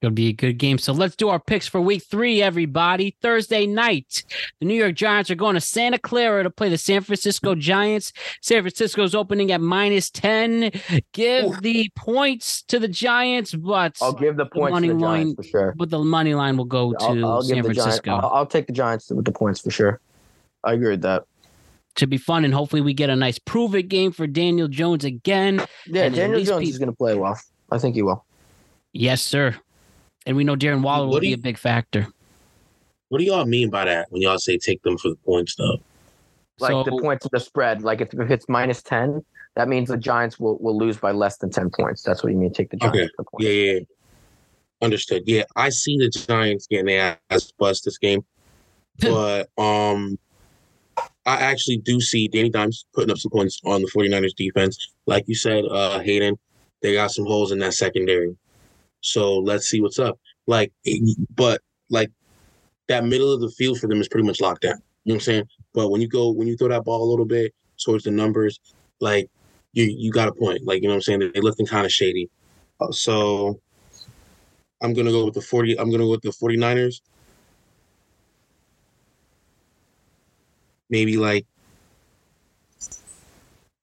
It'll 0.02 0.14
be 0.14 0.30
a 0.30 0.34
good 0.34 0.58
game. 0.58 0.78
So 0.78 0.94
let's 0.94 1.18
do 1.18 1.28
our 1.28 1.42
picks 1.42 1.68
for 1.68 1.82
week 1.82 2.04
three, 2.04 2.42
everybody. 2.42 3.18
Thursday 3.22 3.68
night, 3.68 4.24
the 4.62 4.66
New 4.66 4.76
York 4.76 4.96
Giants 4.96 5.30
are 5.30 5.36
going 5.36 5.56
to 5.56 5.60
Santa 5.62 6.00
Clara 6.00 6.42
to 6.44 6.50
play 6.50 6.70
the 6.70 6.78
San 6.78 7.02
Francisco 7.02 7.54
Giants. 7.54 8.14
San 8.42 8.62
Francisco's 8.62 9.14
opening 9.14 9.52
at 9.52 9.60
minus 9.60 10.10
10. 10.10 10.72
Give 11.12 11.60
the 11.62 11.90
points 11.98 12.62
to 12.70 12.80
the 12.80 12.88
Giants, 12.88 13.54
but 13.54 13.98
I'll 14.02 14.14
give 14.14 14.38
the 14.38 14.46
points 14.46 14.72
money 14.72 14.88
to 14.88 14.94
the 14.94 15.00
line- 15.02 15.24
Giants 15.24 15.36
for 15.36 15.44
sure. 15.44 15.74
but 15.76 15.90
the 15.90 16.00
money 16.00 16.34
line 16.34 16.56
will 16.56 16.64
go 16.64 16.94
to 16.94 17.04
I'll, 17.04 17.26
I'll 17.26 17.42
San 17.42 17.56
give 17.58 17.66
Giants. 17.66 17.82
Francisco. 17.82 18.12
I'll, 18.12 18.30
I'll 18.30 18.46
take 18.46 18.68
the 18.68 18.74
Giants 18.74 19.10
with 19.10 19.26
the 19.26 19.34
points 19.34 19.60
for 19.60 19.70
sure. 19.70 20.00
I 20.64 20.74
agree 20.74 20.92
with 20.92 21.02
that. 21.02 21.26
Should 21.98 22.10
be 22.10 22.18
fun, 22.18 22.46
and 22.46 22.54
hopefully 22.54 22.82
we 22.82 22.94
get 22.94 23.10
a 23.10 23.18
nice 23.18 23.38
prove 23.38 23.76
it 23.76 23.90
game 23.90 24.14
for 24.14 24.28
Daniel 24.28 24.70
Jones 24.70 25.04
again. 25.04 25.62
Yeah, 25.88 26.04
And 26.04 26.16
Daniel 26.16 26.42
Jones 26.42 26.64
pe- 26.64 26.70
is 26.70 26.78
going 26.78 26.90
to 26.90 26.96
play 26.96 27.16
well. 27.16 27.38
I 27.70 27.78
think 27.80 27.96
he 27.96 28.02
will. 28.02 28.24
Yes, 28.94 29.22
sir. 29.22 29.56
And 30.26 30.36
we 30.36 30.44
know 30.44 30.56
Darren 30.56 30.82
Waller 30.82 31.06
will 31.06 31.14
What 31.14 31.20
do 31.20 31.26
be 31.26 31.30
you- 31.30 31.36
a 31.36 31.40
big 31.40 31.58
factor. 31.58 32.08
What 33.10 33.18
do 33.18 33.24
y'all 33.24 33.46
mean 33.46 33.72
by 33.72 33.86
that 33.86 34.12
when 34.12 34.22
y'all 34.22 34.38
say 34.38 34.58
take 34.58 34.84
them 34.84 34.98
for 34.98 35.10
the 35.10 35.16
points 35.16 35.56
though? 35.56 35.78
Like 36.60 36.72
So- 36.72 36.84
the 36.84 36.92
points 36.92 37.26
of 37.26 37.32
the 37.32 37.40
spread. 37.40 37.82
Like 37.82 38.02
if, 38.02 38.14
if 38.14 38.30
it's 38.30 38.48
minus 38.48 38.84
ten, 38.84 39.24
that 39.56 39.68
means 39.68 39.90
the 39.90 39.98
Giants 39.98 40.40
will, 40.40 40.58
will 40.60 40.78
lose 40.78 40.98
by 40.98 41.12
less 41.12 41.38
than 41.38 41.50
ten 41.50 41.70
points. 41.72 42.04
That's 42.04 42.22
what 42.24 42.32
you 42.32 42.38
mean. 42.38 42.54
Take 42.54 42.70
the 42.70 42.78
Giants. 42.78 42.98
Okay. 42.98 43.08
for 43.16 43.24
the 43.24 43.30
points. 43.32 43.46
Yeah, 43.46 43.52
yeah, 43.52 43.72
yeah. 43.74 43.80
Understood. 44.82 45.24
Yeah, 45.26 45.44
I 45.56 45.70
see 45.70 45.98
the 45.98 46.10
Giants 46.10 46.68
getting 46.68 46.86
their 46.86 47.18
ass 47.32 47.52
bust 47.58 47.84
this 47.86 47.98
game, 47.98 48.24
but 49.00 49.50
um, 49.58 50.18
I 51.26 51.36
actually 51.42 51.78
do 51.78 52.00
see 52.00 52.28
Danny 52.28 52.50
Dimes 52.50 52.86
putting 52.94 53.12
up 53.12 53.18
some 53.18 53.32
points 53.32 53.60
on 53.66 53.82
the 53.82 53.88
49ers 53.90 54.36
defense. 54.36 54.94
Like 55.06 55.28
you 55.28 55.36
said, 55.36 55.66
uh, 55.66 56.00
Hayden, 56.00 56.38
they 56.82 56.94
got 56.94 57.12
some 57.12 57.26
holes 57.26 57.52
in 57.52 57.60
that 57.60 57.74
secondary. 57.74 58.36
So 59.02 59.38
let's 59.38 59.68
see 59.68 59.82
what's 59.82 60.00
up. 60.00 60.20
Like, 60.48 60.72
but 61.36 61.62
like 61.90 62.12
that 62.88 63.06
middle 63.06 63.32
of 63.32 63.42
the 63.42 63.52
field 63.52 63.80
for 63.80 63.88
them 63.88 64.02
is 64.02 64.08
pretty 64.08 64.28
much 64.28 64.42
locked 64.42 64.64
down. 64.64 64.82
You 65.04 65.14
know 65.14 65.16
what 65.16 65.16
I'm 65.16 65.22
saying? 65.22 65.44
But 65.74 65.90
when 65.90 66.02
you 66.02 66.08
go, 66.08 66.32
when 66.32 66.48
you 66.48 66.58
throw 66.58 66.70
that 66.70 66.84
ball 66.84 67.04
a 67.04 67.10
little 67.10 67.26
bit 67.26 67.54
towards 67.84 68.04
the 68.04 68.12
numbers, 68.12 68.60
like 69.00 69.30
you 69.74 69.86
you 69.86 70.12
got 70.12 70.28
a 70.28 70.34
point. 70.34 70.66
Like 70.66 70.82
you 70.82 70.88
know 70.88 70.96
what 70.96 71.08
I'm 71.08 71.20
saying? 71.20 71.20
They're 71.20 71.42
looking 71.42 71.66
kind 71.66 71.86
of 71.86 71.92
shady. 71.92 72.30
Uh, 72.82 72.92
so 72.92 73.60
I'm 74.82 74.94
gonna 74.94 75.12
go 75.12 75.26
with 75.26 75.36
the 75.36 75.42
40. 75.42 75.80
I'm 75.80 75.92
gonna 75.92 76.04
go 76.04 76.12
with 76.12 76.22
the 76.22 76.30
49ers. 76.30 77.02
Maybe 80.90 81.18
like 81.18 81.46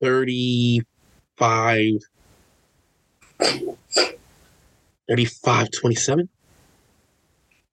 35 0.00 2.00
35 5.08 5.68
27. 5.70 6.28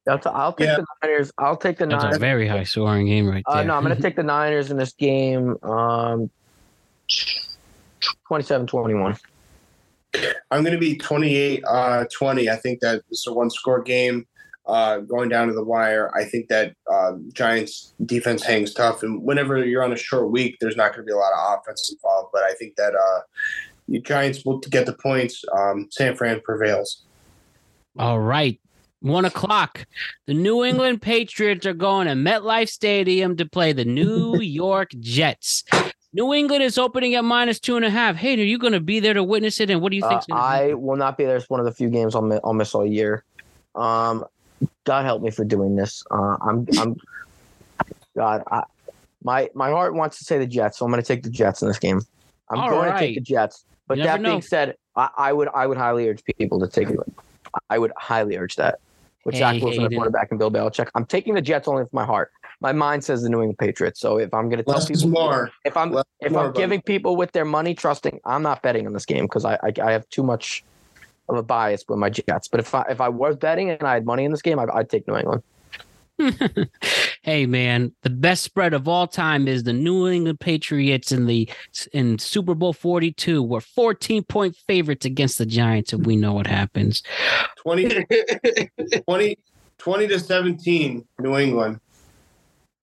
I'll, 0.08 0.20
t- 0.20 0.30
I'll 0.34 0.54
take 0.54 0.68
Yeah. 0.68 0.78
the 0.78 0.86
Niners. 1.08 1.32
I'll 1.38 1.56
take 1.56 1.78
the 1.78 1.86
Niners. 1.86 2.04
That's 2.04 2.18
a 2.18 2.20
Niners. 2.20 2.20
very 2.20 2.48
high 2.48 2.64
scoring 2.64 3.06
game 3.08 3.28
right 3.28 3.44
there. 3.48 3.58
Uh, 3.58 3.64
no, 3.64 3.76
I'm 3.76 3.84
going 3.84 3.96
to 3.96 4.02
take 4.02 4.16
the 4.18 4.24
Niners 4.24 4.70
in 4.70 4.78
this 4.78 4.92
game. 4.94 5.56
Um, 5.64 6.30
27-21. 8.30 9.18
I'm 10.52 10.62
going 10.64 10.74
to 10.74 10.80
be 10.80 10.98
28 10.98 11.64
uh, 11.68 12.06
20. 12.12 12.50
I 12.50 12.56
think 12.58 12.82
that 12.82 13.02
it's 13.10 13.26
a 13.28 13.34
one 13.34 13.50
score 13.50 13.82
game 13.82 14.28
uh, 14.66 14.98
going 15.00 15.30
down 15.30 15.48
to 15.48 15.54
the 15.54 15.64
wire. 15.64 16.12
I 16.16 16.26
think 16.26 16.50
that 16.50 16.76
uh, 16.92 17.14
Giants 17.34 17.94
defense 18.06 18.44
hangs 18.44 18.74
tough. 18.74 19.04
And 19.04 19.24
whenever 19.24 19.66
you're 19.66 19.84
on 19.84 19.94
a 19.94 19.98
short 19.98 20.30
week, 20.32 20.58
there's 20.60 20.76
not 20.76 20.92
going 20.94 21.06
to 21.06 21.10
be 21.10 21.14
a 21.14 21.18
lot 21.18 21.32
of 21.34 21.60
offense 21.60 21.92
involved. 21.92 22.30
But 22.34 22.44
I 22.44 22.54
think 22.54 22.76
that 22.76 22.94
uh, 22.94 23.22
the 23.88 24.00
Giants 24.02 24.46
will 24.46 24.60
get 24.60 24.86
the 24.86 24.94
points. 24.94 25.44
Um, 25.58 25.88
San 25.92 26.16
Fran 26.16 26.42
prevails. 26.42 27.04
All 27.98 28.20
right. 28.20 28.60
One 29.02 29.26
o'clock. 29.26 29.86
The 30.28 30.34
New 30.34 30.64
England 30.64 31.02
Patriots 31.02 31.66
are 31.66 31.74
going 31.74 32.08
to 32.08 32.14
MetLife 32.14 32.70
Stadium 32.70 33.36
to 33.38 33.46
play 33.46 33.74
the 33.74 33.84
New 33.86 34.40
York 34.42 34.92
Jets. 35.00 35.64
New 36.14 36.34
England 36.34 36.64
is 36.64 36.78
opening 36.78 37.16
at 37.16 37.26
minus 37.26 37.60
two 37.60 37.76
and 37.76 37.84
a 37.84 37.90
half. 37.90 38.16
Hey, 38.16 38.36
are 38.40 38.44
you 38.44 38.58
going 38.58 38.74
to 38.74 38.80
be 38.80 39.00
there 39.00 39.14
to 39.16 39.24
witness 39.24 39.60
it? 39.60 39.70
And 39.70 39.82
what 39.82 39.90
do 39.92 39.98
you 39.98 40.06
Uh, 40.06 40.10
think? 40.22 40.24
I 40.32 40.74
will 40.74 40.96
not 40.96 41.18
be 41.18 41.26
there. 41.26 41.36
It's 41.36 41.50
one 41.50 41.60
of 41.60 41.66
the 41.66 41.72
few 41.74 41.90
games 41.90 42.16
I'll, 42.16 42.22
mi- 42.22 42.40
I'll 42.44 42.54
miss 42.54 42.74
all 42.76 42.86
year. 42.86 43.24
Um, 43.76 44.24
God 44.86 45.04
help 45.06 45.22
me 45.22 45.32
for 45.32 45.44
doing 45.44 45.76
this. 45.76 46.04
Uh, 46.12 46.38
I'm, 46.42 46.68
I'm, 46.78 46.96
God, 48.16 48.44
I, 48.50 48.64
my 49.24 49.50
my 49.56 49.70
heart 49.70 49.96
wants 49.96 50.20
to 50.20 50.24
say 50.26 50.38
the 50.38 50.46
Jets, 50.46 50.78
so 50.78 50.86
I'm 50.86 50.92
going 50.92 51.02
to 51.02 51.08
take 51.08 51.24
the 51.24 51.30
Jets 51.30 51.62
in 51.62 51.68
this 51.68 51.80
game. 51.80 52.02
I'm 52.50 52.60
All 52.60 52.70
going 52.70 52.92
to 52.94 53.00
take 53.00 53.16
the 53.16 53.22
Jets. 53.22 53.66
But 53.88 53.98
that 53.98 54.22
being 54.22 54.42
said, 54.42 54.76
I, 54.96 55.10
I 55.18 55.34
would 55.34 55.48
I 55.54 55.66
would 55.66 55.78
highly 55.78 56.08
urge 56.08 56.24
people 56.38 56.60
to 56.60 56.68
take 56.68 56.90
it. 56.90 57.00
I 57.70 57.78
would 57.78 57.92
highly 57.98 58.38
urge 58.38 58.56
that. 58.56 58.80
With 59.26 59.36
Zach 59.36 59.62
Wilson, 59.62 59.84
the 59.84 59.84
Hayden. 59.84 59.98
quarterback, 59.98 60.28
and 60.32 60.40
Bill 60.40 60.52
Belichick, 60.52 60.90
I'm 60.96 61.06
taking 61.06 61.34
the 61.34 61.42
Jets 61.42 61.70
only 61.70 61.84
with 61.84 61.94
my 61.94 62.04
heart. 62.04 62.30
My 62.60 62.74
mind 62.74 63.06
says 63.06 63.24
the 63.24 63.30
New 63.30 63.38
England 63.40 63.58
Patriots. 63.58 64.02
So 64.02 64.18
if 64.18 64.34
I'm 64.34 64.50
going 64.50 64.58
to 64.58 64.64
tell 64.64 64.76
Less 64.76 64.88
people, 64.90 65.08
more. 65.10 65.50
if 65.64 65.78
I'm 65.78 65.92
Less 65.94 66.04
if 66.20 66.34
more, 66.34 66.42
I'm 66.42 66.48
buddy. 66.52 66.62
giving 66.62 66.82
people 66.82 67.16
with 67.16 67.32
their 67.32 67.46
money, 67.46 67.74
trusting, 67.74 68.20
I'm 68.26 68.44
not 68.44 68.62
betting 68.62 68.86
on 68.86 68.92
this 68.92 69.06
game 69.06 69.24
because 69.24 69.46
I, 69.46 69.54
I 69.64 69.72
I 69.82 69.92
have 69.94 70.08
too 70.10 70.24
much 70.24 70.66
of 71.30 71.38
a 71.38 71.44
bias 71.44 71.86
with 71.88 72.00
my 72.00 72.10
Jets. 72.10 72.50
But 72.50 72.60
if 72.60 72.76
I 72.76 72.84
if 72.90 73.00
I 73.00 73.08
was 73.08 73.38
betting 73.38 73.70
and 73.70 73.82
I 73.84 73.94
had 73.94 74.06
money 74.06 74.26
in 74.26 74.32
this 74.32 74.42
game, 74.42 74.60
I, 74.60 74.66
I'd 74.74 74.90
take 74.90 75.08
New 75.08 75.16
England. 75.16 75.42
hey 77.24 77.46
man, 77.46 77.94
the 78.04 78.10
best 78.10 78.44
spread 78.44 78.74
of 78.74 78.88
all 78.88 79.08
time 79.08 79.48
is 79.48 79.64
the 79.64 79.74
New 79.74 80.08
England 80.08 80.40
Patriots 80.40 81.12
in 81.12 81.26
the 81.26 81.50
in 81.94 82.20
Super 82.20 82.54
Bowl 82.54 82.74
42. 82.74 83.42
We're 83.42 83.62
14 83.62 84.24
point 84.24 84.56
favorites 84.68 85.06
against 85.06 85.40
the 85.40 85.46
Giants, 85.46 85.92
and 85.94 86.06
we 86.06 86.16
know 86.16 86.34
what 86.34 86.46
happens. 86.48 87.02
20, 87.58 88.06
20, 89.08 89.38
20 89.78 90.08
to 90.08 90.20
17, 90.20 91.08
New 91.20 91.38
England. 91.38 91.80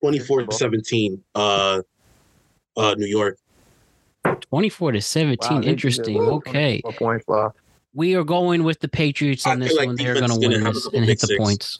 24 0.01 0.45
to 0.47 0.51
17. 0.51 1.23
Uh, 1.35 1.81
uh, 2.75 2.95
New 2.97 3.05
York. 3.05 3.37
24 4.41 4.93
to 4.93 5.01
17. 5.01 5.37
Wow, 5.51 5.61
Interesting. 5.61 6.19
Okay. 6.19 6.81
points 6.97 7.25
left. 7.27 7.57
We 7.93 8.15
are 8.15 8.23
going 8.23 8.63
with 8.63 8.79
the 8.79 8.87
Patriots 8.87 9.45
I 9.45 9.51
on 9.51 9.59
this 9.59 9.75
like 9.75 9.87
one. 9.87 9.95
They're 9.97 10.15
going 10.15 10.31
is 10.31 10.37
to 10.37 10.47
gonna 10.47 10.63
win 10.63 10.73
this 10.73 10.85
and 10.87 11.05
hit 11.05 11.07
pick 11.07 11.19
the 11.19 11.27
six. 11.27 11.37
points. 11.37 11.79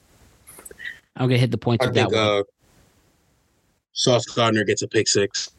I'm 1.15 1.23
going 1.27 1.37
to 1.37 1.39
hit 1.39 1.51
the 1.51 1.57
points 1.57 1.83
I 1.83 1.87
with 1.87 1.95
that 1.95 2.09
think 2.09 2.13
one. 2.13 2.39
uh, 2.39 2.43
Sauce 3.93 4.25
Gardner 4.25 4.63
gets 4.63 4.81
a 4.81 4.87
pick 4.87 5.07
six. 5.07 5.51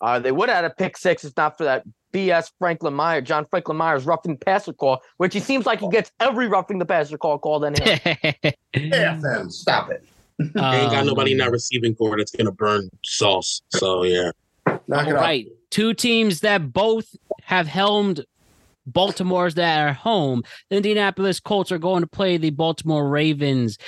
Uh, 0.00 0.18
they 0.18 0.32
would 0.32 0.48
have 0.48 0.56
had 0.56 0.64
a 0.64 0.70
pick 0.70 0.96
six. 0.96 1.24
It's 1.24 1.36
not 1.36 1.56
for 1.56 1.64
that 1.64 1.84
BS 2.12 2.50
Franklin 2.58 2.92
Meyer, 2.94 3.20
John 3.20 3.46
Franklin 3.46 3.76
Myers 3.76 4.04
roughing 4.04 4.32
the 4.34 4.44
passer 4.44 4.72
call, 4.72 5.00
which 5.18 5.32
he 5.32 5.40
seems 5.40 5.64
like 5.64 5.80
he 5.80 5.88
gets 5.88 6.10
every 6.20 6.48
roughing 6.48 6.78
the 6.78 6.84
passer 6.84 7.16
call 7.16 7.38
called 7.38 7.64
in 7.64 7.74
him. 7.74 7.98
AFM, 8.74 9.50
stop 9.50 9.90
it. 9.90 10.04
They 10.38 10.44
ain't 10.44 10.90
got 10.90 11.06
nobody 11.06 11.32
in 11.32 11.40
Um, 11.40 11.46
that 11.46 11.52
receiving 11.52 11.94
corps 11.94 12.16
that's 12.18 12.32
gonna 12.32 12.50
burn 12.50 12.88
Sauce. 13.04 13.62
So 13.70 14.02
yeah. 14.02 14.30
Knock 14.66 15.06
it 15.06 15.10
All 15.12 15.16
off. 15.18 15.22
right. 15.22 15.46
Two 15.70 15.94
teams 15.94 16.40
that 16.40 16.72
both 16.72 17.14
have 17.42 17.66
helmed 17.68 18.24
Baltimore's 18.86 19.54
that 19.54 19.80
are 19.86 19.92
home. 19.92 20.42
The 20.68 20.76
Indianapolis 20.76 21.38
Colts 21.38 21.70
are 21.70 21.78
going 21.78 22.00
to 22.02 22.06
play 22.08 22.36
the 22.36 22.50
Baltimore 22.50 23.08
Ravens. 23.08 23.78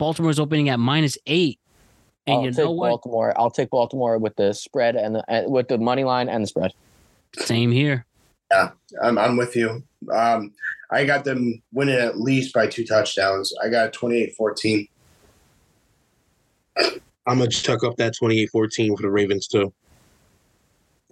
Baltimore's 0.00 0.40
opening 0.40 0.68
at 0.70 0.80
minus 0.80 1.16
eight. 1.26 1.60
And 2.26 2.36
I'll 2.36 2.44
you 2.46 2.50
take 2.50 2.64
know 2.64 2.70
what? 2.72 2.88
Baltimore. 2.88 3.38
I'll 3.38 3.50
take 3.50 3.70
Baltimore 3.70 4.18
with 4.18 4.34
the 4.34 4.52
spread 4.52 4.96
and 4.96 5.14
the 5.14 5.44
with 5.46 5.68
the 5.68 5.78
money 5.78 6.02
line 6.02 6.28
and 6.28 6.42
the 6.42 6.48
spread. 6.48 6.72
Same 7.36 7.70
here. 7.70 8.04
Yeah, 8.50 8.70
I'm, 9.00 9.16
I'm 9.16 9.36
with 9.36 9.54
you. 9.54 9.84
Um, 10.12 10.52
I 10.90 11.04
got 11.04 11.24
them 11.24 11.62
winning 11.72 11.94
at 11.94 12.18
least 12.18 12.52
by 12.52 12.66
two 12.66 12.84
touchdowns. 12.84 13.54
I 13.62 13.68
got 13.68 13.92
28 13.92 14.34
14. 14.34 14.88
I'm 17.26 17.38
gonna 17.38 17.48
chuck 17.48 17.84
up 17.84 17.96
that 17.96 18.14
28-14 18.20 18.96
for 18.96 19.02
the 19.02 19.10
Ravens 19.10 19.46
too. 19.46 19.72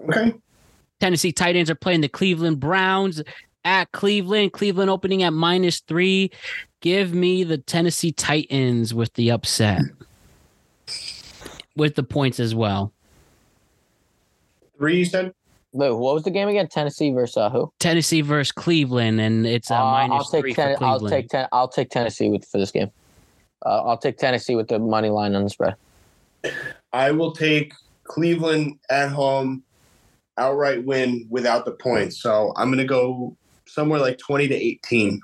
Okay. 0.08 0.34
Tennessee 0.98 1.32
Titans 1.32 1.70
are 1.70 1.76
playing 1.76 2.00
the 2.00 2.08
Cleveland 2.08 2.58
Browns 2.58 3.22
at 3.64 3.92
Cleveland. 3.92 4.52
Cleveland 4.52 4.90
opening 4.90 5.22
at 5.22 5.32
minus 5.32 5.80
three. 5.80 6.30
Give 6.80 7.12
me 7.12 7.44
the 7.44 7.58
Tennessee 7.58 8.12
Titans 8.12 8.94
with 8.94 9.12
the 9.14 9.30
upset. 9.30 9.82
With 11.76 11.96
the 11.96 12.02
points 12.02 12.38
as 12.40 12.54
well. 12.54 12.92
Three, 14.78 14.98
you 14.98 15.04
said? 15.04 15.34
Wait, 15.72 15.90
what 15.90 16.14
was 16.14 16.22
the 16.22 16.30
game 16.30 16.48
again? 16.48 16.68
Tennessee 16.68 17.10
versus 17.10 17.36
uh, 17.36 17.50
who? 17.50 17.70
Tennessee 17.78 18.20
versus 18.20 18.52
Cleveland, 18.52 19.20
and 19.20 19.46
it's 19.46 19.70
a 19.70 19.76
Uh, 19.76 19.84
minus 19.84 20.12
I'll 20.12 20.24
take 20.24 20.40
three 20.42 20.54
ten, 20.54 20.76
for 20.78 20.84
I'll 20.84 21.00
take 21.00 21.28
ten. 21.28 21.46
I'll 21.52 21.68
take 21.68 21.90
Tennessee 21.90 22.30
with 22.30 22.44
for 22.46 22.58
this 22.58 22.70
game. 22.70 22.90
Uh, 23.66 23.82
I'll 23.84 23.98
take 23.98 24.16
Tennessee 24.18 24.54
with 24.54 24.68
the 24.68 24.78
money 24.78 25.10
line 25.10 25.34
on 25.34 25.44
the 25.44 25.50
spread. 25.50 25.74
I 26.92 27.10
will 27.10 27.32
take 27.32 27.74
Cleveland 28.04 28.78
at 28.88 29.10
home, 29.10 29.62
outright 30.38 30.84
win 30.84 31.26
without 31.28 31.64
the 31.64 31.72
points. 31.72 32.22
So 32.22 32.52
I'm 32.56 32.68
going 32.68 32.78
to 32.78 32.84
go 32.84 33.36
somewhere 33.66 34.00
like 34.00 34.18
20 34.18 34.48
to 34.48 34.54
18. 34.54 35.20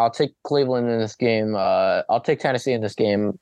I'll 0.00 0.10
take 0.10 0.32
Cleveland 0.44 0.88
in 0.88 0.98
this 0.98 1.14
game. 1.14 1.54
Uh, 1.54 2.02
I'll 2.08 2.22
take 2.22 2.40
Tennessee 2.40 2.72
in 2.72 2.80
this 2.80 2.94
game. 2.94 3.38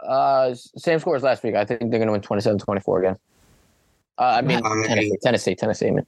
Uh, 0.00 0.54
same 0.54 0.98
score 0.98 1.14
as 1.14 1.22
last 1.22 1.44
week. 1.44 1.54
I 1.54 1.64
think 1.64 1.80
they're 1.90 2.04
going 2.04 2.06
to 2.08 2.12
win 2.12 2.20
27-24 2.20 2.98
again. 2.98 3.16
Uh, 4.18 4.22
I 4.22 4.42
mean, 4.42 4.60
I- 4.64 4.86
Tennessee, 4.86 5.16
Tennessee, 5.22 5.54
Tennessee. 5.54 5.86
I 5.86 5.90
mean. 5.90 6.06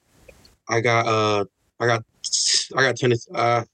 I 0.69 0.81
got 0.81 1.07
uh 1.07 1.45
I 1.81 1.87
got 1.87 2.05
I 2.77 2.83
got 2.83 2.97
Tennessee 2.97 3.31
uh 3.35 3.65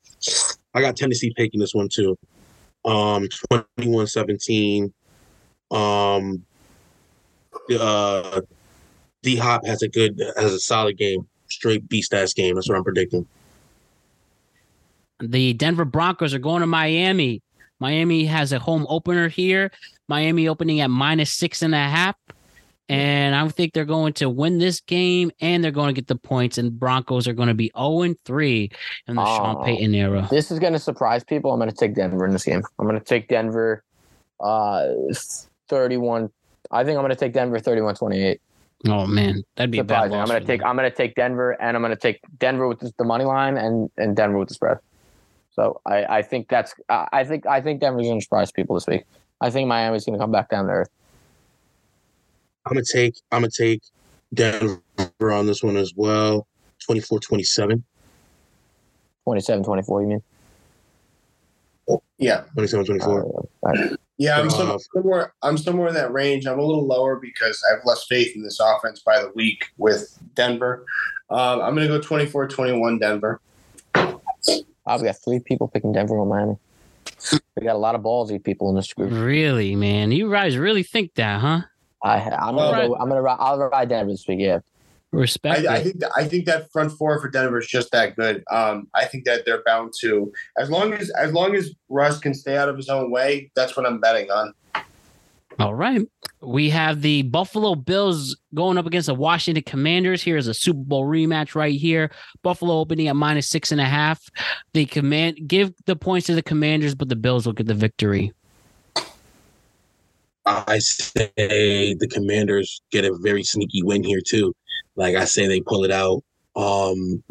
I 0.72 0.80
got 0.80 0.96
Tennessee 0.96 1.32
taking 1.36 1.60
this 1.60 1.74
one 1.74 1.88
too. 1.90 2.16
Um 2.84 3.28
21-17. 3.50 4.92
Um 5.70 6.42
uh 7.78 8.40
D 9.22 9.36
Hop 9.36 9.66
has 9.66 9.82
a 9.82 9.88
good 9.88 10.20
has 10.36 10.54
a 10.54 10.60
solid 10.60 10.96
game. 10.96 11.26
Straight 11.50 11.86
beast 11.88 12.14
ass 12.14 12.32
game. 12.32 12.54
That's 12.54 12.68
what 12.68 12.78
I'm 12.78 12.84
predicting. 12.84 13.26
The 15.20 15.54
Denver 15.54 15.84
Broncos 15.84 16.34
are 16.34 16.38
going 16.38 16.60
to 16.60 16.66
Miami. 16.66 17.42
Miami 17.78 18.24
has 18.26 18.52
a 18.52 18.58
home 18.58 18.86
opener 18.88 19.28
here. 19.28 19.70
Miami 20.08 20.48
opening 20.48 20.80
at 20.80 20.90
minus 20.90 21.30
six 21.30 21.62
and 21.62 21.74
a 21.74 21.78
half. 21.78 22.16
And 22.88 23.34
I 23.34 23.48
think 23.48 23.72
they're 23.72 23.84
going 23.84 24.12
to 24.14 24.30
win 24.30 24.58
this 24.58 24.80
game 24.80 25.32
and 25.40 25.62
they're 25.62 25.72
going 25.72 25.88
to 25.88 25.92
get 25.92 26.06
the 26.06 26.14
points. 26.14 26.56
And 26.56 26.78
Broncos 26.78 27.26
are 27.26 27.32
going 27.32 27.48
to 27.48 27.54
be 27.54 27.72
0 27.76 28.14
3 28.24 28.70
in 29.08 29.16
the 29.16 29.24
Sean 29.24 29.56
Oh. 29.58 29.64
Payton 29.64 29.92
era. 29.94 30.28
This 30.30 30.52
is 30.52 30.60
going 30.60 30.72
to 30.72 30.78
surprise 30.78 31.24
people. 31.24 31.52
I'm 31.52 31.58
going 31.58 31.70
to 31.70 31.76
take 31.76 31.94
Denver 31.94 32.24
in 32.24 32.32
this 32.32 32.44
game. 32.44 32.62
I'm 32.78 32.86
going 32.86 32.98
to 32.98 33.04
take 33.04 33.28
Denver 33.28 33.82
uh 34.38 34.86
31 35.68 36.30
I 36.70 36.84
think 36.84 36.96
I'm 36.96 37.02
going 37.02 37.10
to 37.10 37.16
take 37.16 37.32
Denver 37.32 37.58
31-28. 37.58 38.38
Oh, 38.88 39.06
man. 39.06 39.42
That'd 39.56 39.70
be 39.70 39.78
Surprising. 39.78 40.18
I'm 40.18 40.26
gonna 40.26 40.44
take. 40.44 40.62
I'm 40.64 40.76
going 40.76 40.90
to 40.90 40.96
take 40.96 41.14
Denver 41.14 41.52
and 41.60 41.76
I'm 41.76 41.82
going 41.82 41.94
to 41.94 42.00
take 42.00 42.20
Denver 42.38 42.68
with 42.68 42.80
the, 42.80 42.92
the 42.98 43.04
money 43.04 43.24
line 43.24 43.56
and 43.56 43.90
and 43.96 44.14
Denver 44.14 44.38
with 44.38 44.48
the 44.48 44.54
spread. 44.54 44.78
So 45.56 45.80
I 45.86 46.18
I 46.18 46.22
think 46.22 46.48
that's 46.48 46.74
I 46.88 47.08
I 47.12 47.24
think 47.24 47.46
I 47.46 47.60
think 47.60 47.80
Denver's 47.80 48.06
going 48.06 48.20
to 48.20 48.24
surprise 48.24 48.52
people 48.52 48.76
this 48.76 48.86
week. 48.86 49.04
I 49.40 49.50
think 49.50 49.68
Miami's 49.68 50.04
going 50.04 50.18
to 50.18 50.22
come 50.22 50.30
back 50.30 50.50
down 50.50 50.66
to 50.66 50.72
earth. 50.72 50.90
I'm 52.66 52.72
gonna 52.72 52.84
take 52.84 53.14
I'm 53.30 53.42
gonna 53.42 53.50
take 53.50 53.82
Denver 54.34 54.80
on 55.20 55.46
this 55.46 55.62
one 55.62 55.76
as 55.76 55.92
well. 55.96 56.46
24-27. 56.88 57.82
27-24, 59.26 60.02
you 60.02 60.06
mean? 60.08 60.22
Yeah. 62.18 62.44
27-24. 62.56 63.46
Yeah, 64.18 64.38
I'm 64.38 64.48
Uh, 64.48 64.78
somewhere. 64.94 65.34
I'm 65.42 65.58
somewhere 65.58 65.88
in 65.88 65.94
that 65.94 66.12
range. 66.12 66.46
I'm 66.46 66.58
a 66.58 66.64
little 66.64 66.86
lower 66.86 67.16
because 67.16 67.62
I 67.68 67.74
have 67.74 67.84
less 67.84 68.04
faith 68.08 68.34
in 68.36 68.42
this 68.42 68.60
offense 68.60 69.02
by 69.04 69.20
the 69.20 69.30
week 69.34 69.64
with 69.78 70.18
Denver. 70.34 70.84
Um, 71.30 71.60
I'm 71.60 71.74
going 71.74 71.88
to 71.88 71.98
go 71.98 72.00
24-21 72.00 73.00
Denver. 73.00 73.40
I've 74.86 75.02
got 75.02 75.16
three 75.24 75.40
people 75.40 75.68
picking 75.68 75.92
Denver 75.92 76.14
or 76.16 76.26
Miami. 76.26 76.56
We 77.56 77.64
got 77.64 77.74
a 77.74 77.78
lot 77.78 77.94
of 77.94 78.02
ballsy 78.02 78.42
people 78.42 78.68
in 78.70 78.76
this 78.76 78.92
group. 78.92 79.10
Really, 79.12 79.74
man? 79.74 80.12
You 80.12 80.30
guys 80.30 80.56
really 80.58 80.82
think 80.82 81.14
that, 81.14 81.40
huh? 81.40 81.62
I 82.02 82.18
I'm 82.20 82.54
gonna 82.54 82.56
Well- 82.56 82.88
go, 82.88 82.96
I'm 82.96 83.08
gonna 83.08 83.22
ride, 83.22 83.36
I'll 83.40 83.58
ride 83.58 83.88
Denver 83.88 84.12
this 84.12 84.26
week. 84.28 84.40
Yeah, 84.40 84.60
Respect. 85.12 85.66
I, 85.66 85.76
I 85.76 85.82
think 85.82 86.00
that, 86.00 86.10
I 86.16 86.24
think 86.24 86.44
that 86.46 86.70
front 86.72 86.92
four 86.92 87.18
for 87.20 87.28
Denver 87.28 87.58
is 87.58 87.66
just 87.66 87.90
that 87.92 88.16
good. 88.16 88.44
Um, 88.50 88.88
I 88.94 89.06
think 89.06 89.24
that 89.24 89.44
they're 89.46 89.62
bound 89.64 89.94
to 90.00 90.32
as 90.58 90.68
long 90.68 90.92
as 90.92 91.10
as 91.10 91.32
long 91.32 91.54
as 91.54 91.72
Russ 91.88 92.18
can 92.18 92.34
stay 92.34 92.56
out 92.56 92.68
of 92.68 92.76
his 92.76 92.88
own 92.88 93.10
way. 93.10 93.50
That's 93.54 93.76
what 93.76 93.86
I'm 93.86 93.98
betting 94.00 94.30
on. 94.30 94.52
All 95.58 95.74
right. 95.74 96.02
We 96.42 96.68
have 96.70 97.00
the 97.00 97.22
Buffalo 97.22 97.74
Bills 97.74 98.36
going 98.54 98.76
up 98.76 98.84
against 98.84 99.06
the 99.06 99.14
Washington 99.14 99.64
Commanders. 99.64 100.22
Here 100.22 100.36
is 100.36 100.48
a 100.48 100.54
Super 100.54 100.80
Bowl 100.80 101.06
rematch 101.06 101.54
right 101.54 101.78
here. 101.78 102.10
Buffalo 102.42 102.74
opening 102.74 103.08
at 103.08 103.16
minus 103.16 103.48
six 103.48 103.72
and 103.72 103.80
a 103.80 103.84
half. 103.86 104.28
The 104.74 104.84
command 104.84 105.38
give 105.46 105.72
the 105.86 105.96
points 105.96 106.26
to 106.26 106.34
the 106.34 106.42
Commanders, 106.42 106.94
but 106.94 107.08
the 107.08 107.16
Bills 107.16 107.46
will 107.46 107.54
get 107.54 107.66
the 107.66 107.74
victory. 107.74 108.32
I 110.44 110.78
say 110.78 111.32
the 111.36 112.08
Commanders 112.10 112.82
get 112.90 113.06
a 113.06 113.16
very 113.20 113.42
sneaky 113.42 113.82
win 113.82 114.04
here 114.04 114.20
too. 114.24 114.54
Like 114.94 115.16
I 115.16 115.24
say, 115.24 115.46
they 115.46 115.60
pull 115.60 115.84
it 115.84 115.90
out. 115.90 116.22
Um, 116.54 117.22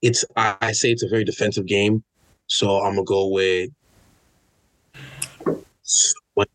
it's 0.00 0.24
I, 0.36 0.56
I 0.60 0.72
say 0.72 0.90
it's 0.90 1.02
a 1.02 1.08
very 1.08 1.24
defensive 1.24 1.66
game, 1.66 2.02
so 2.46 2.80
I'm 2.80 2.94
gonna 2.94 3.04
go 3.04 3.28
with 3.28 3.70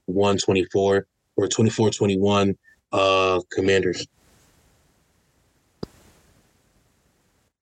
124 0.07 1.07
or 1.39 1.47
24-21 1.47 2.55
uh 2.91 3.39
Commanders. 3.51 4.05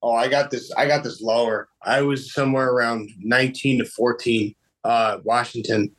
Oh, 0.02 0.14
I 0.14 0.28
got 0.28 0.52
this. 0.52 0.72
I 0.74 0.88
got 0.88 1.04
this 1.04 1.22
lower. 1.22 1.70
I 1.84 2.02
was 2.02 2.34
somewhere 2.34 2.70
around 2.70 3.10
19 3.20 3.80
to 3.80 3.86
14. 3.86 4.56
Uh, 4.84 5.18
Washington. 5.24 5.92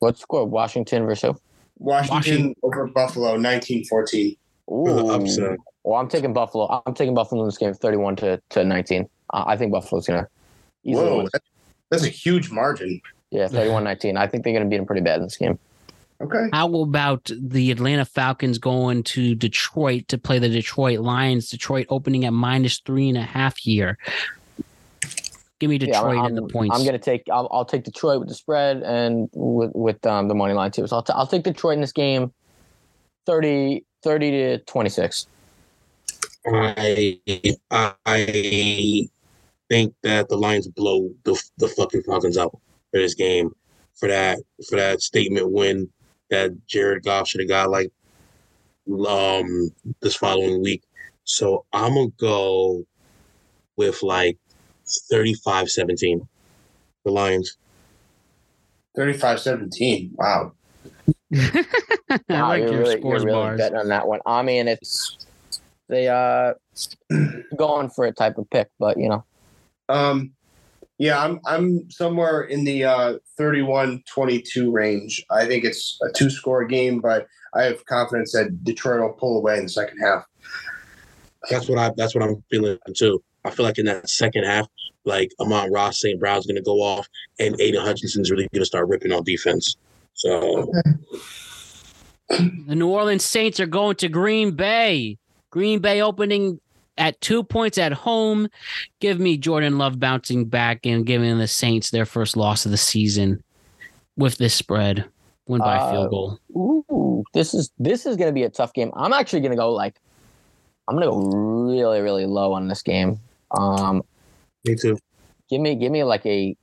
what 0.00 0.18
score? 0.18 0.44
Washington 0.44 1.06
versus? 1.06 1.36
Washington 1.78 2.14
Washington. 2.16 2.54
over 2.62 2.86
Buffalo, 2.88 3.38
19-14. 3.38 3.88
For 3.88 4.92
the 4.92 5.02
Ooh. 5.50 5.56
Well, 5.82 5.98
I'm 5.98 6.08
taking 6.08 6.32
Buffalo. 6.34 6.82
I'm 6.84 6.94
taking 6.94 7.14
Buffalo 7.14 7.42
in 7.42 7.48
this 7.48 7.56
game, 7.56 7.72
31 7.72 8.16
to, 8.16 8.42
to 8.50 8.64
19. 8.64 9.08
Uh, 9.32 9.44
I 9.46 9.56
think 9.56 9.72
Buffalo's 9.72 10.06
gonna 10.06 10.26
easily 10.84 11.06
Whoa, 11.06 11.16
win. 11.18 11.28
that- 11.32 11.42
that's 11.90 12.04
a 12.04 12.08
huge 12.08 12.50
margin. 12.50 13.00
Yeah, 13.30 13.46
31-19. 13.48 14.16
I 14.16 14.26
think 14.26 14.44
they're 14.44 14.52
gonna 14.52 14.66
beat 14.66 14.76
them 14.76 14.86
pretty 14.86 15.02
bad 15.02 15.18
in 15.18 15.24
this 15.24 15.36
game. 15.36 15.58
Okay. 16.20 16.48
How 16.52 16.74
about 16.82 17.30
the 17.34 17.70
Atlanta 17.70 18.04
Falcons 18.04 18.58
going 18.58 19.02
to 19.04 19.34
Detroit 19.34 20.08
to 20.08 20.18
play 20.18 20.38
the 20.38 20.50
Detroit 20.50 21.00
Lions? 21.00 21.48
Detroit 21.48 21.86
opening 21.88 22.26
at 22.26 22.34
minus 22.34 22.78
three 22.80 23.08
and 23.08 23.16
a 23.16 23.22
half 23.22 23.56
here. 23.56 23.96
Give 25.60 25.70
me 25.70 25.76
Yeah, 25.76 25.86
Detroit 25.86 26.18
I'm, 26.18 26.24
and 26.26 26.36
the 26.36 26.42
points. 26.42 26.78
I'm 26.78 26.84
gonna 26.84 26.98
take. 26.98 27.22
I'll, 27.30 27.48
I'll 27.50 27.64
take 27.64 27.84
Detroit 27.84 28.20
with 28.20 28.28
the 28.28 28.34
spread 28.34 28.82
and 28.82 29.30
with 29.32 29.72
with 29.74 30.04
um, 30.06 30.28
the 30.28 30.34
money 30.34 30.52
line 30.52 30.70
too. 30.70 30.86
So 30.86 30.96
I'll, 30.96 31.02
t- 31.02 31.12
I'll 31.14 31.26
take 31.26 31.42
Detroit 31.42 31.74
in 31.74 31.80
this 31.80 31.92
game, 31.92 32.32
30, 33.26 33.84
30 34.02 34.30
to 34.30 34.58
26. 34.58 35.26
I 36.46 37.18
I 37.70 39.08
think 39.68 39.94
that 40.02 40.28
the 40.28 40.36
Lions 40.36 40.68
blow 40.68 41.10
the 41.24 41.42
the 41.58 41.68
fucking 41.68 42.02
Falcons 42.02 42.36
out 42.38 42.58
for 42.90 42.98
this 43.00 43.14
game 43.14 43.50
for 43.94 44.08
that 44.08 44.38
for 44.68 44.76
that 44.76 45.00
statement 45.02 45.50
win 45.50 45.88
that 46.30 46.50
Jared 46.66 47.04
Goff 47.04 47.28
should 47.28 47.40
have 47.40 47.48
got 47.48 47.70
like 47.70 47.92
um 49.06 49.70
this 50.00 50.16
following 50.16 50.62
week. 50.62 50.82
So 51.24 51.64
I'm 51.72 51.94
gonna 51.94 52.08
go 52.18 52.84
with 53.76 54.02
like 54.02 54.38
35-17. 55.12 56.26
The 57.04 57.10
Lions. 57.10 57.56
35-17. 58.98 60.10
Wow. 60.14 60.52
I 61.32 61.50
Wow, 62.28 62.48
like 62.48 62.62
you're 62.62 62.72
your 62.72 62.80
really, 62.80 62.98
scores 62.98 63.22
you're 63.22 63.32
really 63.32 63.42
bars. 63.42 63.58
betting 63.58 63.78
on 63.78 63.88
that 63.88 64.06
one. 64.08 64.20
I 64.26 64.42
mean, 64.42 64.66
it's 64.66 65.16
they 65.88 66.08
uh 66.08 66.54
going 67.56 67.90
for 67.90 68.06
a 68.06 68.12
type 68.12 68.38
of 68.38 68.48
pick, 68.50 68.68
but 68.78 68.98
you 68.98 69.08
know, 69.08 69.24
Um, 69.88 70.32
yeah, 71.00 71.24
I'm 71.24 71.40
I'm 71.46 71.90
somewhere 71.90 72.42
in 72.42 72.64
the 72.64 72.84
uh, 72.84 73.14
31-22 73.38 74.70
range. 74.70 75.24
I 75.30 75.46
think 75.46 75.64
it's 75.64 75.98
a 76.02 76.12
two 76.12 76.28
score 76.28 76.66
game, 76.66 77.00
but 77.00 77.26
I 77.54 77.62
have 77.62 77.86
confidence 77.86 78.32
that 78.32 78.62
Detroit 78.62 79.00
will 79.00 79.14
pull 79.14 79.38
away 79.38 79.56
in 79.56 79.62
the 79.62 79.70
second 79.70 79.96
half. 79.98 80.24
That's 81.48 81.70
what 81.70 81.78
I 81.78 81.90
that's 81.96 82.14
what 82.14 82.22
I'm 82.22 82.44
feeling 82.50 82.76
too. 82.94 83.22
I 83.46 83.50
feel 83.50 83.64
like 83.64 83.78
in 83.78 83.86
that 83.86 84.10
second 84.10 84.44
half, 84.44 84.68
like 85.06 85.30
Amon-Ra 85.40 85.88
St. 85.88 86.20
Brown's 86.20 86.46
gonna 86.46 86.60
go 86.60 86.82
off 86.82 87.08
and 87.38 87.58
Aidan 87.58 87.82
Hutchinson's 87.82 88.30
really 88.30 88.46
gonna 88.52 88.66
start 88.66 88.86
ripping 88.86 89.10
on 89.10 89.24
defense. 89.24 89.76
So 90.12 90.70
The 92.28 92.74
New 92.74 92.88
Orleans 92.88 93.24
Saints 93.24 93.58
are 93.58 93.66
going 93.66 93.96
to 93.96 94.08
Green 94.10 94.50
Bay. 94.50 95.16
Green 95.48 95.78
Bay 95.78 96.02
opening 96.02 96.60
at 97.00 97.20
two 97.20 97.42
points 97.42 97.78
at 97.78 97.92
home. 97.92 98.48
Give 99.00 99.18
me 99.18 99.36
Jordan 99.36 99.78
Love 99.78 99.98
bouncing 99.98 100.44
back 100.44 100.84
and 100.86 101.04
giving 101.04 101.38
the 101.38 101.48
Saints 101.48 101.90
their 101.90 102.04
first 102.06 102.36
loss 102.36 102.64
of 102.66 102.70
the 102.70 102.76
season 102.76 103.42
with 104.16 104.36
this 104.38 104.54
spread. 104.54 105.06
Win 105.48 105.60
by 105.60 105.78
Uh, 105.78 105.90
field 105.90 106.10
goal. 106.10 106.38
ooh, 106.54 107.24
this 107.32 107.54
is 107.54 107.72
this 107.78 108.06
is 108.06 108.16
gonna 108.16 108.30
be 108.32 108.44
a 108.44 108.50
tough 108.50 108.72
game. 108.74 108.92
I'm 108.94 109.12
actually 109.12 109.40
gonna 109.40 109.56
go 109.56 109.72
like, 109.72 109.96
I'm 110.86 110.94
gonna 110.94 111.06
go 111.06 111.16
really 111.18 112.00
really 112.00 112.26
low 112.26 112.52
on 112.52 112.68
this 112.68 112.82
game. 112.82 113.18
Um, 113.58 114.02
me 114.64 114.76
too. 114.76 114.96
give 115.48 115.60
me 115.60 115.74
give 115.74 115.90
me 115.90 116.04
like 116.04 116.24
a 116.26 116.54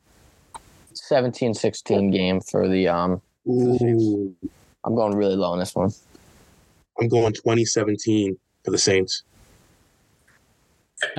17-16 1.11 2.11
game 2.11 2.39
for 2.41 2.67
the 2.69 2.87
um. 2.87 3.21
Ooh, 3.49 4.33
I'm 4.83 4.95
going 4.95 5.15
really 5.15 5.35
low 5.35 5.51
on 5.51 5.59
this 5.59 5.73
one. 5.75 5.91
I'm 6.99 7.07
going 7.07 7.33
2017 7.33 8.37
for 8.63 8.71
the 8.71 8.77
Saints. 8.77 9.23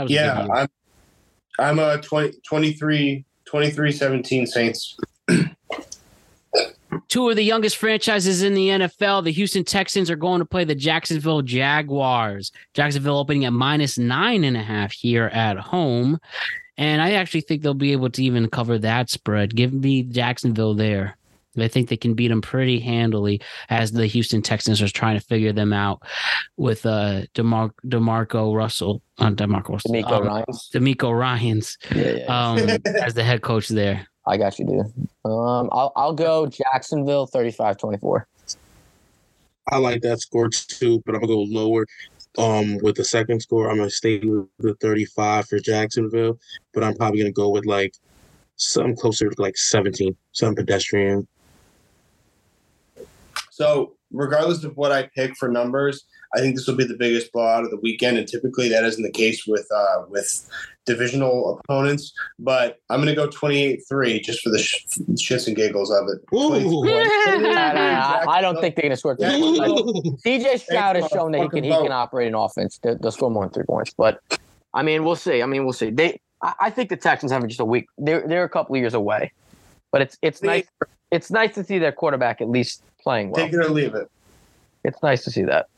Yeah. 0.06 0.46
I'm 0.52 0.68
I'm 1.58 1.78
a 1.78 2.00
20, 2.00 2.34
23 2.42 3.92
17 3.92 4.46
Saints. 4.46 4.96
Two 7.08 7.28
of 7.28 7.36
the 7.36 7.42
youngest 7.42 7.76
franchises 7.76 8.42
in 8.42 8.54
the 8.54 8.68
NFL, 8.68 9.24
the 9.24 9.32
Houston 9.32 9.64
Texans 9.64 10.10
are 10.10 10.16
going 10.16 10.40
to 10.40 10.44
play 10.44 10.64
the 10.64 10.74
Jacksonville 10.74 11.42
Jaguars. 11.42 12.52
Jacksonville 12.74 13.18
opening 13.18 13.44
at 13.44 13.52
minus 13.52 13.98
nine 13.98 14.44
and 14.44 14.56
a 14.56 14.62
half 14.62 14.92
here 14.92 15.26
at 15.26 15.58
home. 15.58 16.18
And 16.76 17.02
I 17.02 17.12
actually 17.12 17.40
think 17.42 17.62
they'll 17.62 17.74
be 17.74 17.92
able 17.92 18.10
to 18.10 18.22
even 18.22 18.48
cover 18.48 18.78
that 18.78 19.10
spread. 19.10 19.54
Give 19.54 19.72
me 19.72 20.04
Jacksonville 20.04 20.74
there. 20.74 21.17
I 21.62 21.68
think 21.68 21.88
they 21.88 21.96
can 21.96 22.14
beat 22.14 22.28
them 22.28 22.40
pretty 22.40 22.80
handily 22.80 23.40
as 23.68 23.92
the 23.92 24.06
Houston 24.06 24.42
Texans 24.42 24.80
are 24.82 24.88
trying 24.88 25.18
to 25.18 25.24
figure 25.24 25.52
them 25.52 25.72
out 25.72 26.02
with 26.56 26.86
uh 26.86 27.22
DeMar- 27.34 27.74
DeMarco 27.86 28.54
Russell, 28.54 29.02
uh, 29.18 29.30
DeMarco 29.30 29.70
Russell, 29.70 29.92
DeMeco 29.92 30.12
um, 30.12 30.26
Ryans. 30.26 30.70
DeMeco 30.74 31.18
Ryans 31.18 31.78
Yeah, 31.94 32.12
yeah. 32.12 32.50
um, 32.50 32.58
as 33.02 33.14
the 33.14 33.24
head 33.24 33.42
coach 33.42 33.68
there. 33.68 34.06
I 34.26 34.36
got 34.36 34.58
you, 34.58 34.66
dude. 34.66 35.08
Um, 35.24 35.68
I'll 35.72 35.92
I'll 35.96 36.12
go 36.12 36.46
Jacksonville 36.46 37.26
35-24. 37.26 38.24
I 39.70 39.78
like 39.78 40.02
that 40.02 40.20
score 40.20 40.48
too, 40.48 41.02
but 41.04 41.14
I'm 41.14 41.20
gonna 41.22 41.32
go 41.32 41.42
lower. 41.42 41.86
Um, 42.36 42.78
with 42.82 42.96
the 42.96 43.04
second 43.04 43.40
score, 43.40 43.70
I'm 43.70 43.78
gonna 43.78 43.90
stay 43.90 44.18
with 44.18 44.46
the 44.58 44.74
35 44.80 45.48
for 45.48 45.58
Jacksonville, 45.58 46.38
but 46.72 46.84
I'm 46.84 46.94
probably 46.94 47.20
gonna 47.20 47.32
go 47.32 47.48
with 47.48 47.64
like 47.66 47.94
something 48.56 48.96
closer 48.96 49.28
to 49.28 49.42
like 49.42 49.56
17, 49.56 50.14
some 50.32 50.54
pedestrian. 50.54 51.26
So 53.58 53.96
regardless 54.12 54.62
of 54.62 54.76
what 54.76 54.92
I 54.92 55.10
pick 55.16 55.36
for 55.36 55.48
numbers, 55.48 56.04
I 56.32 56.38
think 56.38 56.54
this 56.54 56.68
will 56.68 56.76
be 56.76 56.84
the 56.84 56.96
biggest 56.96 57.32
blowout 57.32 57.64
of 57.64 57.70
the 57.70 57.76
weekend, 57.78 58.16
and 58.16 58.28
typically 58.28 58.68
that 58.68 58.84
isn't 58.84 59.02
the 59.02 59.10
case 59.10 59.48
with 59.48 59.66
uh, 59.74 60.04
with 60.08 60.48
divisional 60.86 61.58
opponents. 61.58 62.12
But 62.38 62.76
I'm 62.88 63.02
going 63.02 63.08
to 63.08 63.16
go 63.16 63.26
28-3 63.28 64.22
just 64.22 64.42
for 64.42 64.50
the 64.50 64.58
sh- 64.58 64.86
shits 65.14 65.48
and 65.48 65.56
giggles 65.56 65.90
of 65.90 66.06
it. 66.08 66.18
Ooh. 66.32 66.86
I, 66.88 68.24
I 68.28 68.40
don't 68.40 68.60
think 68.60 68.76
they're 68.76 68.84
going 68.84 68.90
to 68.90 68.96
score. 68.96 69.16
Yeah. 69.18 69.30
Three 69.30 69.58
points. 69.58 70.22
CJ 70.24 70.60
Stroud 70.60 70.94
has 70.94 71.08
shown 71.08 71.32
that 71.32 71.42
he 71.42 71.48
can 71.48 71.64
he 71.64 71.70
can 71.70 71.90
operate 71.90 72.28
an 72.28 72.36
offense. 72.36 72.78
They'll, 72.78 72.96
they'll 72.96 73.10
score 73.10 73.30
more 73.30 73.44
than 73.44 73.52
three 73.52 73.64
points, 73.64 73.92
but 73.96 74.20
I 74.72 74.84
mean, 74.84 75.02
we'll 75.02 75.16
see. 75.16 75.42
I 75.42 75.46
mean, 75.46 75.64
we'll 75.64 75.72
see. 75.72 75.90
They, 75.90 76.20
I, 76.42 76.54
I 76.60 76.70
think 76.70 76.90
the 76.90 76.96
Texans 76.96 77.32
have 77.32 77.44
just 77.48 77.58
a 77.58 77.64
week. 77.64 77.86
They're 77.98 78.24
they're 78.28 78.44
a 78.44 78.48
couple 78.48 78.76
of 78.76 78.80
years 78.80 78.94
away, 78.94 79.32
but 79.90 80.02
it's 80.02 80.16
it's 80.22 80.44
nice. 80.44 80.68
It's 81.10 81.30
nice 81.30 81.54
to 81.54 81.64
see 81.64 81.78
their 81.78 81.90
quarterback 81.90 82.40
at 82.40 82.50
least 82.50 82.82
playing 83.08 83.30
well. 83.30 83.42
Take 83.42 83.54
it 83.54 83.58
or 83.58 83.70
leave 83.70 83.94
it. 83.94 84.10
It's 84.84 85.02
nice 85.02 85.24
to 85.24 85.30
see 85.30 85.44
that. 85.44 85.68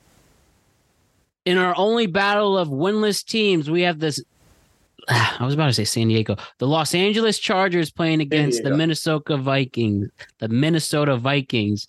in 1.46 1.58
our 1.58 1.74
only 1.76 2.06
battle 2.06 2.58
of 2.58 2.68
winless 2.68 3.24
teams, 3.24 3.70
we 3.70 3.82
have 3.82 4.00
this. 4.00 4.20
I 5.08 5.44
was 5.44 5.54
about 5.54 5.66
to 5.66 5.72
say 5.72 5.84
San 5.84 6.08
Diego. 6.08 6.36
The 6.58 6.66
Los 6.66 6.92
Angeles 6.92 7.38
Chargers 7.38 7.90
playing 7.90 8.20
against 8.20 8.64
the 8.64 8.70
Minnesota 8.76 9.36
Vikings. 9.36 10.08
The 10.38 10.48
Minnesota 10.48 11.16
Vikings. 11.16 11.86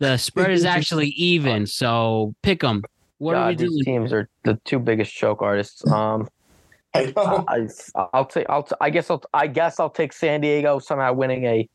The 0.00 0.16
spread 0.16 0.50
is 0.50 0.64
actually 0.76 1.10
even. 1.10 1.66
So 1.66 2.34
pick 2.42 2.60
them. 2.60 2.82
What 3.18 3.36
are 3.36 3.48
we 3.48 3.54
God, 3.54 3.68
these 3.68 3.84
teams 3.84 4.12
are 4.12 4.28
the 4.42 4.58
two 4.64 4.80
biggest 4.80 5.14
choke 5.14 5.40
artists. 5.40 5.86
Um, 5.90 6.28
I 6.94 7.12
know. 7.14 7.44
I 7.46 7.68
I'll 8.12 8.24
take 8.24 8.46
I'll 8.48 8.64
t- 8.64 8.74
I 8.80 8.90
guess 8.90 9.08
I'll 9.08 9.22
I 9.32 9.46
guess 9.46 9.78
I'll 9.78 9.90
take 9.90 10.12
San 10.12 10.40
Diego 10.40 10.80
somehow 10.80 11.12
winning 11.12 11.44
a. 11.44 11.68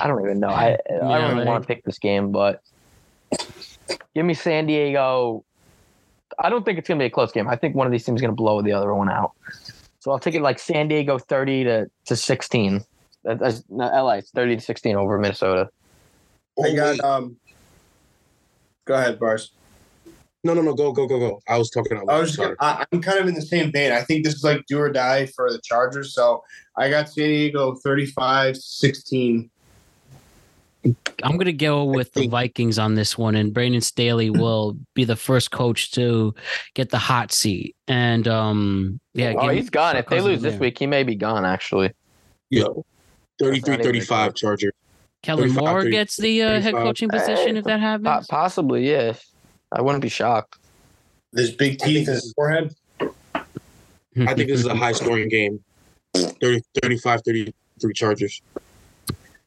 I 0.00 0.06
don't 0.06 0.22
even 0.22 0.40
know. 0.40 0.48
I 0.48 0.78
I 0.88 1.18
don't 1.18 1.24
even 1.24 1.38
right. 1.38 1.46
want 1.46 1.62
to 1.62 1.66
pick 1.66 1.84
this 1.84 1.98
game, 1.98 2.30
but 2.30 2.62
give 4.14 4.24
me 4.24 4.34
San 4.34 4.66
Diego. 4.66 5.44
I 6.38 6.48
don't 6.50 6.64
think 6.64 6.78
it's 6.78 6.88
gonna 6.88 6.98
be 6.98 7.06
a 7.06 7.10
close 7.10 7.32
game. 7.32 7.48
I 7.48 7.56
think 7.56 7.74
one 7.74 7.86
of 7.86 7.92
these 7.92 8.04
teams 8.04 8.18
is 8.18 8.22
gonna 8.22 8.34
blow 8.34 8.62
the 8.62 8.72
other 8.72 8.94
one 8.94 9.10
out. 9.10 9.32
So 10.00 10.10
I'll 10.10 10.18
take 10.18 10.34
it 10.34 10.42
like 10.42 10.58
San 10.58 10.88
Diego 10.88 11.18
thirty 11.18 11.64
to 11.64 11.86
to 12.06 12.16
sixteen. 12.16 12.84
That- 13.24 13.38
That's 13.38 13.64
no, 13.68 13.86
LA. 13.86 14.14
It's 14.14 14.30
thirty 14.30 14.54
to 14.54 14.62
sixteen 14.62 14.96
over 14.96 15.18
Minnesota. 15.18 15.70
I 16.62 16.74
got 16.74 17.00
um. 17.00 17.36
Go 18.84 18.94
ahead, 18.94 19.18
Bars. 19.18 19.52
No, 20.44 20.52
no, 20.52 20.60
no. 20.60 20.74
Go, 20.74 20.92
go, 20.92 21.06
go, 21.08 21.18
go. 21.18 21.40
I 21.48 21.56
was 21.56 21.70
talking 21.70 21.96
out 21.96 22.04
I 22.06 22.20
was 22.20 22.36
gonna, 22.36 22.54
I, 22.60 22.84
I'm 22.92 23.00
kind 23.00 23.18
of 23.18 23.26
in 23.26 23.34
the 23.34 23.40
same 23.40 23.72
vein. 23.72 23.92
I 23.92 24.02
think 24.02 24.24
this 24.24 24.34
is 24.34 24.44
like 24.44 24.62
do 24.66 24.78
or 24.78 24.90
die 24.90 25.24
for 25.34 25.50
the 25.50 25.58
Chargers. 25.64 26.14
So 26.14 26.44
I 26.76 26.90
got 26.90 27.08
San 27.08 27.28
Diego 27.28 27.74
35 27.76 28.58
16. 30.84 30.96
I'm 31.22 31.36
gonna 31.38 31.52
go 31.52 31.84
with 31.84 32.12
the 32.12 32.28
Vikings 32.28 32.78
on 32.78 32.94
this 32.94 33.16
one, 33.16 33.34
and 33.34 33.52
Brandon 33.52 33.80
Staley 33.80 34.30
will 34.30 34.76
be 34.94 35.04
the 35.04 35.16
first 35.16 35.50
coach 35.50 35.90
to 35.92 36.34
get 36.74 36.90
the 36.90 36.98
hot 36.98 37.32
seat. 37.32 37.76
And 37.88 38.28
um, 38.28 39.00
yeah, 39.14 39.34
oh, 39.36 39.48
he's 39.48 39.70
gone. 39.70 39.96
If 39.96 40.06
they 40.06 40.20
lose 40.20 40.42
this 40.42 40.52
there. 40.52 40.60
week, 40.60 40.78
he 40.78 40.86
may 40.86 41.02
be 41.02 41.14
gone. 41.14 41.44
Actually, 41.44 41.92
Yo, 42.50 42.84
33 43.38 43.50
That's 43.50 43.68
not 43.68 43.74
even 43.74 43.84
35 43.84 44.34
Charger. 44.34 44.72
Kellen 45.22 45.48
35, 45.48 45.62
Moore 45.62 45.80
30, 45.82 45.90
gets 45.90 46.16
the 46.18 46.42
uh, 46.42 46.60
head 46.60 46.74
coaching 46.74 47.08
position 47.08 47.56
if 47.56 47.64
that 47.64 47.80
Po- 47.80 47.86
happens. 48.08 48.26
possibly, 48.26 48.90
yeah. 48.90 49.14
I 49.72 49.80
wouldn't 49.80 50.02
be 50.02 50.10
shocked. 50.10 50.58
There's 51.32 51.50
big 51.50 51.78
teeth 51.78 52.06
in 52.06 52.14
his 52.14 52.32
forehead. 52.34 52.74
I 53.00 54.34
think 54.34 54.48
this 54.48 54.60
is 54.60 54.66
a 54.66 54.74
high 54.76 54.92
scoring 54.92 55.28
game. 55.28 55.64
30, 56.14 56.62
35 56.80 57.22
33 57.24 57.92
Chargers. 57.94 58.42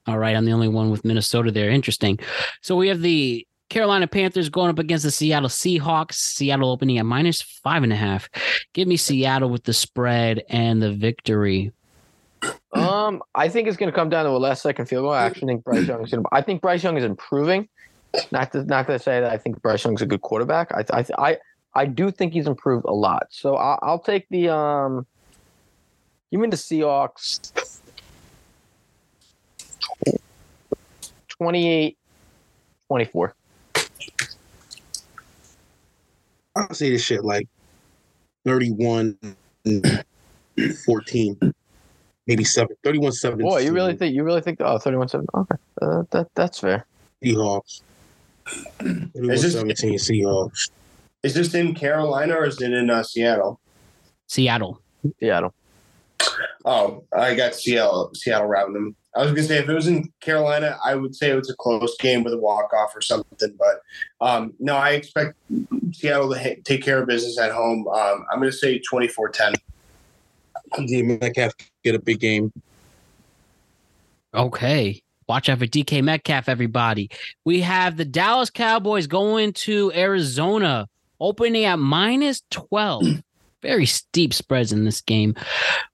All 0.07 0.17
right, 0.17 0.35
I'm 0.35 0.45
the 0.45 0.53
only 0.53 0.69
one 0.69 0.89
with 0.89 1.03
Minnesota 1.03 1.51
there. 1.51 1.69
Interesting. 1.69 2.19
So 2.61 2.75
we 2.75 2.87
have 2.87 3.01
the 3.01 3.45
Carolina 3.69 4.07
Panthers 4.07 4.49
going 4.49 4.69
up 4.69 4.79
against 4.79 5.03
the 5.03 5.11
Seattle 5.11 5.49
Seahawks. 5.49 6.13
Seattle 6.13 6.71
opening 6.71 6.97
at 6.97 7.05
minus 7.05 7.41
five 7.41 7.83
and 7.83 7.91
a 7.91 7.97
half. 7.97 8.29
Give 8.73 8.87
me 8.87 8.95
Seattle 8.95 9.49
with 9.49 9.63
the 9.63 9.73
spread 9.73 10.43
and 10.49 10.81
the 10.81 10.93
victory. 10.93 11.73
Um, 12.73 13.21
I 13.35 13.49
think 13.49 13.67
it's 13.67 13.77
going 13.77 13.91
to 13.91 13.95
come 13.95 14.09
down 14.09 14.25
to 14.25 14.31
a 14.31 14.37
last 14.37 14.61
second 14.61 14.85
field 14.85 15.03
goal. 15.03 15.11
I 15.11 15.25
actually 15.25 15.47
think 15.47 15.63
Bryce 15.63 15.87
Young 15.87 16.03
is 16.03 16.11
going 16.11 16.23
to. 16.23 16.29
I 16.31 16.41
think 16.41 16.61
Bryce 16.61 16.83
Young 16.83 16.97
is 16.97 17.03
improving. 17.03 17.67
Not 18.31 18.51
to 18.53 18.63
not 18.63 18.87
to 18.87 18.97
say 18.99 19.19
that 19.19 19.31
I 19.31 19.37
think 19.37 19.61
Bryce 19.61 19.83
Young's 19.83 20.01
a 20.01 20.05
good 20.05 20.21
quarterback. 20.21 20.71
I 20.73 20.85
I 20.93 21.05
I, 21.17 21.37
I 21.73 21.85
do 21.85 22.11
think 22.11 22.33
he's 22.33 22.47
improved 22.47 22.85
a 22.85 22.93
lot. 22.93 23.27
So 23.31 23.55
I'll, 23.55 23.79
I'll 23.81 23.99
take 23.99 24.27
the 24.29 24.49
um. 24.49 25.05
Give 26.31 26.39
me 26.41 26.49
the 26.49 26.57
Seahawks. 26.57 27.81
28 31.29 31.97
24. 32.87 33.35
I'll 36.55 36.73
say 36.73 36.89
this 36.89 37.03
shit 37.03 37.23
like 37.23 37.47
31 38.45 39.17
14. 40.85 41.53
Maybe 42.25 42.43
7. 42.43 42.75
31 42.83 43.11
7 43.11 43.39
Boy, 43.39 43.59
you 43.59 43.71
really 43.71 43.95
think 43.95 44.13
you 44.15 44.23
really 44.23 44.41
think 44.41 44.59
oh 44.61 44.77
31 44.77 45.07
7. 45.07 45.25
Okay. 45.33 45.55
Uh, 45.81 46.03
that 46.11 46.27
that's 46.35 46.59
fair. 46.59 46.85
Seahawks. 47.23 47.81
31 48.79 49.29
Is 49.31 49.41
this- 49.41 49.53
17 49.53 49.95
Seahawks. 49.95 50.69
Is 51.23 51.33
this 51.33 51.53
in 51.55 51.73
Carolina 51.73 52.35
or 52.35 52.45
is 52.45 52.61
it 52.61 52.71
in 52.71 52.89
uh, 52.89 53.03
Seattle? 53.03 53.59
Seattle. 54.27 54.81
Seattle. 55.19 55.53
Oh, 56.63 57.03
I 57.11 57.33
got 57.33 57.55
Seattle. 57.55 58.11
Seattle 58.13 58.47
routing 58.47 58.73
them. 58.75 58.95
I 59.17 59.23
was 59.23 59.31
gonna 59.31 59.43
say 59.43 59.57
if 59.57 59.67
it 59.67 59.73
was 59.73 59.87
in 59.87 60.11
Carolina, 60.21 60.77
I 60.85 60.93
would 60.93 61.15
say 61.15 61.31
it 61.31 61.35
was 61.35 61.49
a 61.49 61.55
close 61.55 61.97
game 61.97 62.23
with 62.23 62.33
a 62.33 62.37
walk 62.37 62.71
off 62.73 62.95
or 62.95 63.01
something. 63.01 63.57
But 63.57 63.81
um, 64.21 64.53
no, 64.59 64.75
I 64.75 64.91
expect 64.91 65.35
Seattle 65.91 66.31
to 66.33 66.39
ha- 66.39 66.61
take 66.63 66.83
care 66.83 66.99
of 67.01 67.07
business 67.07 67.39
at 67.39 67.51
home. 67.51 67.87
Um, 67.87 68.25
I'm 68.31 68.39
gonna 68.39 68.51
say 68.51 68.79
24-10. 68.79 69.55
DK 70.73 71.19
Metcalf 71.19 71.53
get 71.83 71.95
a 71.95 71.99
big 71.99 72.19
game. 72.19 72.51
Okay. 74.35 75.01
Watch 75.27 75.49
out 75.49 75.59
for 75.59 75.65
DK 75.65 76.03
Metcalf, 76.03 76.47
everybody. 76.47 77.09
We 77.43 77.61
have 77.61 77.97
the 77.97 78.05
Dallas 78.05 78.49
Cowboys 78.49 79.07
going 79.07 79.53
to 79.53 79.91
Arizona, 79.93 80.87
opening 81.19 81.65
at 81.65 81.79
minus 81.79 82.43
12. 82.51 83.03
Very 83.61 83.85
steep 83.87 84.33
spreads 84.33 84.71
in 84.71 84.85
this 84.85 85.01
game. 85.01 85.35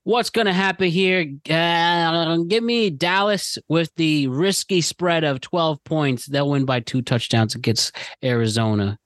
What's 0.04 0.30
going 0.30 0.48
to 0.48 0.54
happen 0.54 0.90
here? 0.90 1.34
Uh, 1.50 2.38
give 2.48 2.64
me 2.64 2.90
Dallas 2.90 3.58
with 3.70 3.90
the 3.96 4.28
risky 4.28 4.82
spread 4.82 5.24
of 5.24 5.40
12 5.40 5.82
points. 5.86 6.26
They'll 6.26 6.50
win 6.50 6.66
by 6.66 6.82
two 6.82 7.02
touchdowns 7.02 7.56
against 7.56 7.96
Arizona. 8.24 9.00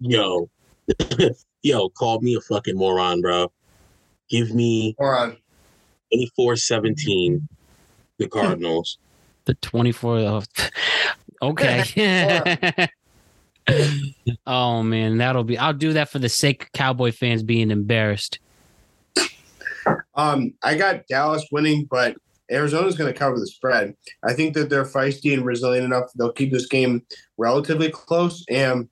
Yo. 0.00 0.48
Yo, 1.62 1.88
call 1.90 2.20
me 2.20 2.34
a 2.34 2.40
fucking 2.40 2.76
moron, 2.76 3.20
bro. 3.20 3.52
Give 4.28 4.54
me 4.54 4.94
Or 4.98 5.16
on 5.16 5.36
24 6.12 6.56
17, 6.56 7.48
the 8.18 8.28
Cardinals. 8.30 8.98
The 9.44 9.54
24 9.54 10.18
of 10.18 10.46
okay. 11.42 12.88
Oh 14.46 14.82
man, 14.82 15.18
that'll 15.18 15.44
be 15.44 15.58
I'll 15.58 15.72
do 15.72 15.92
that 15.94 16.08
for 16.08 16.18
the 16.18 16.28
sake 16.28 16.64
of 16.64 16.72
Cowboy 16.72 17.12
fans 17.12 17.42
being 17.42 17.70
embarrassed. 17.70 18.38
Um, 20.14 20.54
I 20.62 20.76
got 20.76 21.06
Dallas 21.08 21.44
winning, 21.50 21.86
but 21.90 22.16
Arizona's 22.50 22.96
going 22.96 23.12
to 23.12 23.18
cover 23.18 23.38
the 23.38 23.46
spread. 23.46 23.94
I 24.22 24.32
think 24.34 24.54
that 24.54 24.68
they're 24.68 24.84
feisty 24.84 25.32
and 25.32 25.44
resilient 25.44 25.84
enough. 25.86 26.10
They'll 26.16 26.32
keep 26.32 26.52
this 26.52 26.66
game 26.66 27.02
relatively 27.38 27.90
close. 27.90 28.44
And 28.50 28.88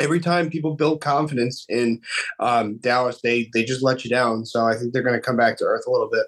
every 0.00 0.20
time 0.20 0.50
people 0.50 0.74
build 0.74 1.00
confidence 1.00 1.64
in 1.68 2.00
um, 2.40 2.76
Dallas, 2.78 3.20
they 3.22 3.48
they 3.54 3.64
just 3.64 3.82
let 3.82 4.04
you 4.04 4.10
down. 4.10 4.44
So 4.44 4.66
I 4.66 4.76
think 4.76 4.92
they're 4.92 5.02
going 5.02 5.14
to 5.18 5.20
come 5.20 5.36
back 5.36 5.56
to 5.58 5.64
earth 5.64 5.84
a 5.86 5.90
little 5.90 6.10
bit. 6.10 6.26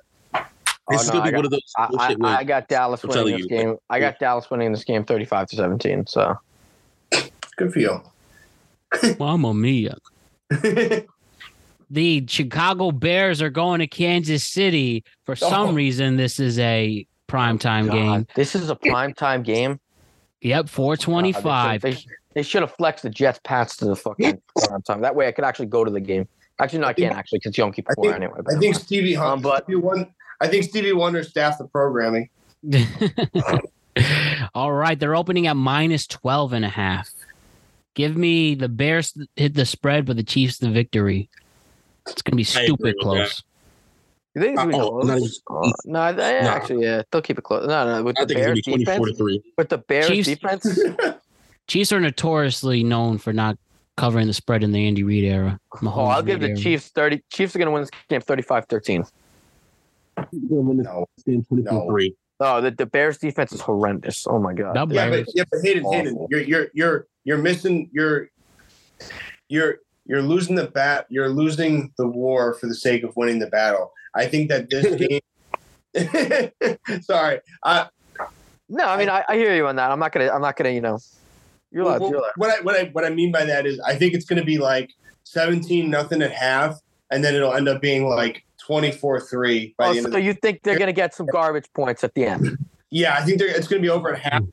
This 0.88 1.01
Oh, 1.01 1.02
is 1.02 1.06
no, 1.09 1.12
gonna 1.14 1.24
I 1.24 1.26
be 1.26 1.30
got- 1.32 1.36
one 1.38 1.44
of 1.47 1.51
those 1.51 1.72
I, 1.76 2.16
I, 2.22 2.36
I 2.38 2.44
got 2.44 2.68
Dallas 2.68 3.02
I'm 3.05 3.09
winning 3.10 3.24
telling 3.26 3.36
this 3.43 3.51
you. 3.51 3.56
game. 3.56 3.76
I 3.90 3.98
got 4.01 4.18
Dallas 4.20 4.48
winning 4.51 4.72
this 4.72 4.84
game 4.84 5.05
35 5.05 5.48
to 5.48 5.56
17. 5.56 6.06
So 6.06 6.36
Good 7.56 7.72
for 7.72 7.78
you. 7.80 8.02
Mamma 9.18 9.54
mia. 9.54 9.96
The 11.88 12.24
Chicago 12.26 12.90
Bears 12.90 13.40
are 13.40 13.48
going 13.48 13.78
to 13.78 13.86
Kansas 13.86 14.42
City. 14.42 15.04
For 15.24 15.36
some 15.36 15.68
Oh. 15.68 15.72
reason, 15.72 16.16
this 16.16 16.40
is 16.40 16.58
a 16.58 17.06
primetime 17.28 17.86
God, 17.86 17.92
game. 17.92 18.26
this 18.34 18.56
is 18.56 18.68
a 18.70 18.74
prime 18.74 19.14
time 19.14 19.44
game. 19.44 19.78
Yep, 20.40 20.68
425. 20.68 21.44
God, 21.44 21.80
They, 21.82 21.92
should- 21.92 22.10
they 22.34 22.42
should 22.42 22.62
have 22.62 22.74
flexed 22.74 23.04
the 23.04 23.10
Jets 23.10 23.38
Pats 23.44 23.76
to 23.76 23.84
the 23.84 23.94
fucking 23.94 24.42
prime 24.66 24.82
time. 24.82 25.00
That 25.02 25.14
way 25.14 25.28
I 25.28 25.32
could 25.32 25.44
actually 25.44 25.66
go 25.66 25.84
to 25.84 25.90
the 25.92 26.00
game. 26.00 26.26
Actually, 26.60 26.80
no, 26.80 26.88
I 26.88 26.92
can't 26.92 27.14
actually 27.16 27.38
because 27.38 27.56
you 27.56 27.62
don't 27.62 27.72
keep 27.72 27.86
I 27.88 27.94
four 27.94 28.04
think, 28.10 28.16
anyway. 28.16 28.40
I 28.52 28.58
think 28.58 28.74
Stevie, 28.74 29.16
Um, 29.16 29.40
but- 29.40 29.62
Stevie 29.62 29.76
Wonder. 29.76 30.08
I 30.40 30.48
think 30.48 30.64
Stevie 30.64 30.92
Wonder 30.92 31.22
staffed 31.22 31.58
the 31.58 31.68
programming. 31.68 32.30
All 34.54 34.72
right, 34.72 34.98
they're 34.98 35.14
opening 35.14 35.46
at 35.46 35.54
minus 35.56 36.08
12 36.08 36.52
and 36.52 36.64
a 36.64 36.68
half. 36.68 37.10
Give 37.97 38.14
me 38.16 38.55
the 38.55 38.68
Bears 38.68 39.12
hit 39.36 39.55
the 39.55 39.64
spread, 39.66 40.05
but 40.06 40.16
the 40.16 40.23
Chiefs 40.23 40.59
the 40.59 40.70
victory. 40.70 41.28
It's 42.06 42.20
going 42.23 42.32
to 42.32 42.36
be 42.36 42.44
stupid 42.44 42.78
with 42.81 42.97
close. 43.01 43.43
You 44.35 44.43
think 44.43 44.52
it's 44.52 44.59
gonna 44.60 44.70
be 44.73 44.78
Oh, 44.78 44.90
close? 45.01 45.06
not 45.06 45.16
even- 45.16 45.31
Uh, 45.48 45.73
no, 45.86 45.98
I- 46.01 46.09
I- 46.10 46.43
Nah. 46.43 46.48
actually, 46.51 46.85
yeah, 46.85 47.02
they'll 47.10 47.23
keep 47.23 47.39
it 47.39 47.43
close. 47.43 47.66
No, 47.66 47.86
no, 47.86 48.05
with 48.05 48.20
I 48.20 48.27
the 48.27 48.35
think 48.35 48.39
it's 48.59 48.66
gonna 48.66 48.85
Bears 48.85 48.86
be 48.86 48.94
24 48.94 49.06
to 49.06 49.12
defense, 49.14 49.44
with 49.56 49.68
the 49.70 49.78
Bears 49.78 50.06
Chiefs- 50.09 50.28
defense, 50.28 50.78
Chiefs 51.68 51.90
are 51.93 52.01
notoriously 52.01 52.85
known 52.85 53.16
for 53.16 53.32
not 53.32 53.56
covering 53.97 54.27
the 54.27 54.35
spread 54.35 54.62
in 54.62 54.73
the 54.73 54.86
Andy 54.86 55.02
Reid 55.05 55.24
era. 55.24 55.59
oh, 55.82 55.89
I'll 56.05 56.23
give 56.23 56.40
the 56.40 56.48
era. 56.48 56.56
Chiefs 56.59 56.90
thirty. 56.90 57.23
Chiefs 57.32 57.56
are 57.56 57.59
gonna 57.59 57.70
win 57.70 57.81
this 57.81 57.90
game 58.10 58.20
35-13. 58.20 59.06
No. 60.32 61.06
24 61.24 61.86
3. 61.90 62.14
No, 62.39 62.60
the, 62.60 62.70
the 62.73 62.85
Bears 62.86 63.16
defense 63.16 63.52
is 63.52 63.62
horrendous. 63.62 64.27
Oh 64.28 64.39
my 64.39 64.52
god. 64.52 64.77
Yeah, 64.93 65.09
but 65.09 65.24
yeah, 65.35 65.44
but 65.51 65.60
Hayden, 65.62 65.90
Hayden, 65.90 66.27
you're 66.31 66.43
you're 66.43 66.66
you're 66.74 67.06
you're 67.27 67.36
missing 67.39 67.90
you're 67.93 68.31
you're 69.48 69.78
you're 70.07 70.23
losing 70.23 70.55
the 70.55 70.69
bat. 70.69 71.07
You're 71.11 71.28
losing 71.28 71.93
the 71.98 72.07
war 72.07 72.55
for 72.55 72.66
the 72.69 72.74
sake 72.74 73.03
of 73.03 73.15
winning 73.16 73.40
the 73.40 73.48
battle. 73.48 73.93
I 74.15 74.27
think 74.27 74.48
that 74.48 74.70
this 74.70 74.94
game. 75.03 75.20
Sorry, 77.03 77.40
I, 77.65 77.89
No, 78.69 78.85
I 78.86 78.97
mean 78.97 79.09
I, 79.09 79.24
I 79.28 79.36
hear 79.36 79.55
you 79.55 79.66
on 79.66 79.77
that. 79.77 79.90
I'm 79.90 79.98
not 79.98 80.12
gonna 80.12 80.31
I'm 80.31 80.40
not 80.40 80.57
gonna 80.57 80.70
you 80.70 80.81
know. 80.81 80.98
You're 81.73 81.82
allowed. 81.82 82.01
Well, 82.01 82.11
you're 82.11 82.19
allowed. 82.20 82.32
what 82.36 82.51
I 82.51 82.61
what 82.62 82.77
I 82.77 82.85
what 82.93 83.05
I 83.05 83.11
mean 83.11 83.32
by 83.32 83.44
that 83.44 83.66
is 83.66 83.81
I 83.81 83.97
think 83.97 84.15
it's 84.15 84.24
going 84.24 84.39
to 84.39 84.44
be 84.47 84.59
like 84.59 84.90
seventeen 85.24 85.90
nothing 85.90 86.23
at 86.23 86.31
half, 86.32 86.78
and 87.11 87.24
then 87.24 87.35
it'll 87.35 87.55
end 87.55 87.69
up 87.69 87.82
being 87.82 88.09
like 88.09 88.44
twenty 88.65 88.93
four 88.93 89.20
three 89.20 89.74
by 89.78 89.89
Oh, 89.89 89.93
the 89.93 89.98
end. 89.98 90.12
so 90.12 90.19
you 90.19 90.32
think 90.35 90.62
they're 90.62 90.78
gonna 90.78 90.93
get 90.93 91.12
some 91.15 91.27
garbage 91.27 91.66
points 91.74 92.05
at 92.05 92.15
the 92.15 92.24
end? 92.24 92.57
yeah, 92.90 93.15
I 93.16 93.23
think 93.23 93.39
they're, 93.39 93.48
it's 93.48 93.66
going 93.66 93.82
to 93.82 93.86
be 93.86 93.90
over 93.90 94.15
at 94.15 94.20
half, 94.20 94.43
hmm. 94.43 94.48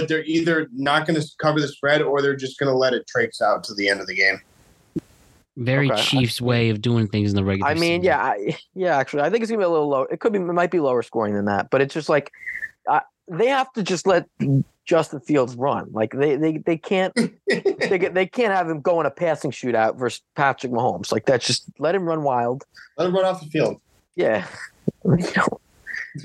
But 0.00 0.08
they're 0.08 0.24
either 0.24 0.68
not 0.74 1.06
going 1.06 1.20
to 1.20 1.26
cover 1.38 1.60
the 1.60 1.68
spread 1.68 2.02
or 2.02 2.20
they're 2.20 2.36
just 2.36 2.58
going 2.58 2.70
to 2.70 2.76
let 2.76 2.92
it 2.92 3.06
trace 3.06 3.40
out 3.40 3.64
to 3.64 3.74
the 3.74 3.88
end 3.88 4.00
of 4.00 4.06
the 4.06 4.14
game. 4.14 4.40
Very 5.56 5.90
Okay. 5.90 6.02
Chiefs 6.02 6.38
way 6.38 6.68
of 6.68 6.82
doing 6.82 7.08
things 7.08 7.30
in 7.30 7.36
the 7.36 7.42
regular 7.44 7.70
I 7.70 7.74
mean, 7.74 8.02
season. 8.02 8.04
yeah, 8.04 8.22
I, 8.22 8.58
yeah. 8.74 8.98
Actually, 8.98 9.22
I 9.22 9.30
think 9.30 9.42
it's 9.42 9.50
gonna 9.50 9.60
be 9.60 9.64
a 9.64 9.70
little 9.70 9.88
low. 9.88 10.02
It 10.02 10.20
could 10.20 10.34
be, 10.34 10.38
it 10.38 10.42
might 10.42 10.70
be 10.70 10.80
lower 10.80 11.02
scoring 11.02 11.32
than 11.34 11.46
that, 11.46 11.70
but 11.70 11.80
it's 11.80 11.94
just 11.94 12.10
like 12.10 12.30
uh, 12.90 13.00
they 13.26 13.46
have 13.46 13.72
to 13.72 13.82
just 13.82 14.06
let 14.06 14.26
Justin 14.84 15.20
Fields 15.20 15.54
run. 15.56 15.88
Like 15.92 16.12
they 16.12 16.36
they 16.36 16.58
they 16.58 16.76
can't 16.76 17.14
they, 17.48 18.10
they 18.12 18.26
can't 18.26 18.52
have 18.52 18.68
him 18.68 18.82
go 18.82 19.00
in 19.00 19.06
a 19.06 19.10
passing 19.10 19.50
shootout 19.50 19.96
versus 19.98 20.20
Patrick 20.34 20.72
Mahomes. 20.72 21.10
Like 21.10 21.24
that's 21.24 21.46
just 21.46 21.64
let 21.78 21.94
him 21.94 22.04
run 22.04 22.22
wild. 22.22 22.64
Let 22.98 23.08
him 23.08 23.14
run 23.14 23.24
off 23.24 23.40
the 23.40 23.48
field, 23.48 23.80
Yeah. 24.14 24.46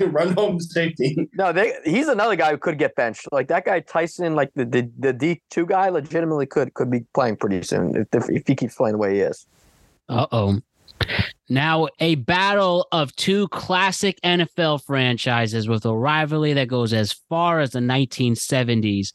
run 0.00 0.32
home 0.34 0.58
to 0.58 0.64
safety. 0.64 1.28
No, 1.34 1.52
they, 1.52 1.74
he's 1.84 2.08
another 2.08 2.36
guy 2.36 2.50
who 2.50 2.58
could 2.58 2.78
get 2.78 2.94
benched. 2.94 3.28
Like 3.32 3.48
that 3.48 3.64
guy 3.64 3.80
Tyson, 3.80 4.34
like 4.34 4.52
the 4.54 4.64
the, 4.64 4.90
the 4.98 5.12
D 5.12 5.42
two 5.50 5.66
guy, 5.66 5.88
legitimately 5.88 6.46
could 6.46 6.74
could 6.74 6.90
be 6.90 7.04
playing 7.14 7.36
pretty 7.36 7.62
soon 7.62 7.96
if, 7.96 8.08
if, 8.12 8.30
if 8.30 8.46
he 8.46 8.54
keeps 8.54 8.74
playing 8.74 8.92
the 8.92 8.98
way 8.98 9.14
he 9.14 9.20
is. 9.20 9.46
Uh 10.08 10.26
oh. 10.32 10.60
Now, 11.48 11.88
a 11.98 12.14
battle 12.14 12.86
of 12.92 13.14
two 13.16 13.48
classic 13.48 14.20
NFL 14.24 14.84
franchises 14.84 15.68
with 15.68 15.84
a 15.84 15.94
rivalry 15.94 16.52
that 16.52 16.68
goes 16.68 16.92
as 16.92 17.12
far 17.28 17.60
as 17.60 17.72
the 17.72 17.80
1970s 17.80 19.12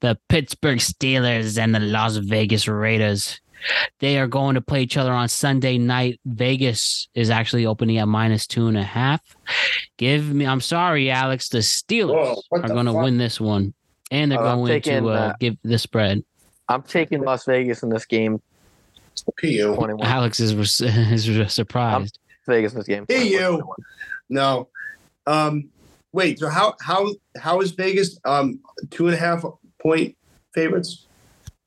the 0.00 0.18
Pittsburgh 0.28 0.78
Steelers 0.78 1.58
and 1.58 1.74
the 1.74 1.80
Las 1.80 2.16
Vegas 2.16 2.66
Raiders. 2.66 3.40
They 3.98 4.18
are 4.18 4.26
going 4.26 4.54
to 4.54 4.60
play 4.60 4.82
each 4.82 4.96
other 4.96 5.12
on 5.12 5.28
Sunday 5.28 5.78
night. 5.78 6.20
Vegas 6.24 7.08
is 7.14 7.30
actually 7.30 7.66
opening 7.66 7.98
at 7.98 8.08
minus 8.08 8.46
two 8.46 8.68
and 8.68 8.78
a 8.78 8.82
half. 8.82 9.20
Give 9.98 10.32
me, 10.32 10.46
I'm 10.46 10.60
sorry, 10.60 11.10
Alex. 11.10 11.48
The 11.48 11.58
Steelers 11.58 12.36
Whoa, 12.50 12.58
are 12.62 12.68
going 12.68 12.86
to 12.86 12.92
win 12.92 13.18
this 13.18 13.40
one, 13.40 13.74
and 14.10 14.30
they're 14.30 14.40
Uh, 14.40 14.54
going 14.56 14.68
taking, 14.68 15.02
to 15.04 15.08
uh, 15.10 15.12
uh, 15.12 15.32
give 15.38 15.56
the 15.62 15.78
spread. 15.78 16.22
I'm 16.68 16.82
taking 16.82 17.22
Las 17.22 17.44
Vegas 17.44 17.82
in 17.82 17.90
this 17.90 18.06
game. 18.06 18.40
Hey 19.40 19.50
you, 19.50 19.74
21. 19.74 20.06
Alex 20.06 20.40
is, 20.40 20.80
is 20.80 21.52
surprised. 21.52 22.18
Vegas 22.46 22.72
in 22.72 22.78
this 22.78 22.86
game. 22.86 23.04
Hey, 23.08 23.30
21. 23.30 23.40
you. 23.58 23.74
no. 24.28 24.68
Um, 25.26 25.68
wait. 26.12 26.38
So 26.38 26.48
how 26.48 26.74
how 26.80 27.12
how 27.38 27.60
is 27.60 27.72
Vegas 27.72 28.18
um 28.24 28.60
two 28.90 29.06
and 29.06 29.14
a 29.14 29.18
half 29.18 29.44
point 29.82 30.16
favorites? 30.54 31.06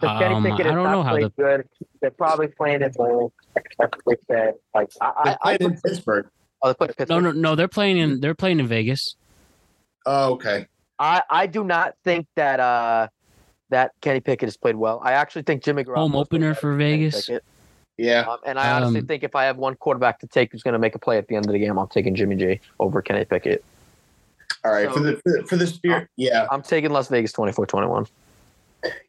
But 0.07 0.19
Kenny 0.19 0.35
Um, 0.35 0.43
Pickett 0.43 0.59
I 0.61 0.63
has 0.69 0.73
don't 0.75 0.83
not 0.83 0.91
know 0.91 1.03
how 1.03 1.11
played 1.11 1.35
good. 1.37 1.69
They're 2.01 2.11
probably 2.11 2.47
playing 2.47 2.81
it 2.81 2.93
bold. 2.95 3.31
That's 3.55 3.91
what 4.03 4.17
they 4.27 4.33
said. 4.35 4.53
Like 4.73 4.89
I, 5.01 5.11
They're 5.25 5.37
I, 5.43 5.51
I 5.53 5.57
in 5.59 5.79
Pittsburgh. 5.81 6.27
oh, 6.61 6.67
they 6.69 6.73
played 6.73 6.89
No, 6.89 6.93
Pittsburgh. 6.97 7.23
no, 7.23 7.31
no. 7.31 7.55
They're 7.55 7.67
playing 7.67 7.97
in. 7.97 8.19
They're 8.19 8.35
playing 8.35 8.59
in 8.59 8.67
Vegas. 8.67 9.15
Oh, 10.05 10.33
okay. 10.33 10.67
I, 10.99 11.23
I 11.29 11.47
do 11.47 11.63
not 11.63 11.95
think 12.03 12.27
that 12.35 12.59
uh 12.59 13.07
that 13.69 13.91
Kenny 14.01 14.19
Pickett 14.19 14.47
has 14.47 14.57
played 14.57 14.75
well. 14.75 15.01
I 15.03 15.13
actually 15.13 15.41
think 15.43 15.63
Jimmy 15.63 15.83
Garoppolo 15.83 15.95
Home 15.97 16.15
opener 16.15 16.53
for 16.53 16.75
Vegas. 16.75 17.29
Yeah. 17.97 18.21
Um, 18.21 18.37
and 18.45 18.59
I 18.59 18.71
honestly 18.71 18.99
Um, 18.99 19.07
think 19.07 19.23
if 19.23 19.35
I 19.35 19.45
have 19.45 19.57
one 19.57 19.75
quarterback 19.75 20.19
to 20.19 20.27
take 20.27 20.51
who's 20.51 20.61
going 20.63 20.73
to 20.73 20.79
make 20.79 20.93
a 20.95 20.99
play 20.99 21.17
at 21.17 21.27
the 21.27 21.35
end 21.35 21.45
of 21.47 21.51
the 21.53 21.59
game, 21.59 21.77
I'm 21.79 21.87
taking 21.87 22.13
Jimmy 22.15 22.35
G 22.35 22.59
over 22.79 23.01
Kenny 23.01 23.25
Pickett. 23.25 23.63
All 24.65 24.71
right. 24.71 24.87
So- 24.87 24.93
for 24.93 24.99
the 24.99 25.15
for 25.17 25.31
the, 25.31 25.43
for 25.47 25.55
the 25.57 25.67
spirit. 25.67 26.07
Yeah. 26.15 26.47
I'm 26.51 26.61
taking 26.61 26.91
Las 26.91 27.07
Vegas 27.07 27.31
24-21. 27.33 28.07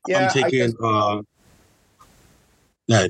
Yeah. 0.07 0.19
I'm 0.19 0.25
I 0.25 0.29
taking. 0.33 0.59
guess- 0.61 0.75
uh, 0.83 1.23
yeah, 2.87 3.07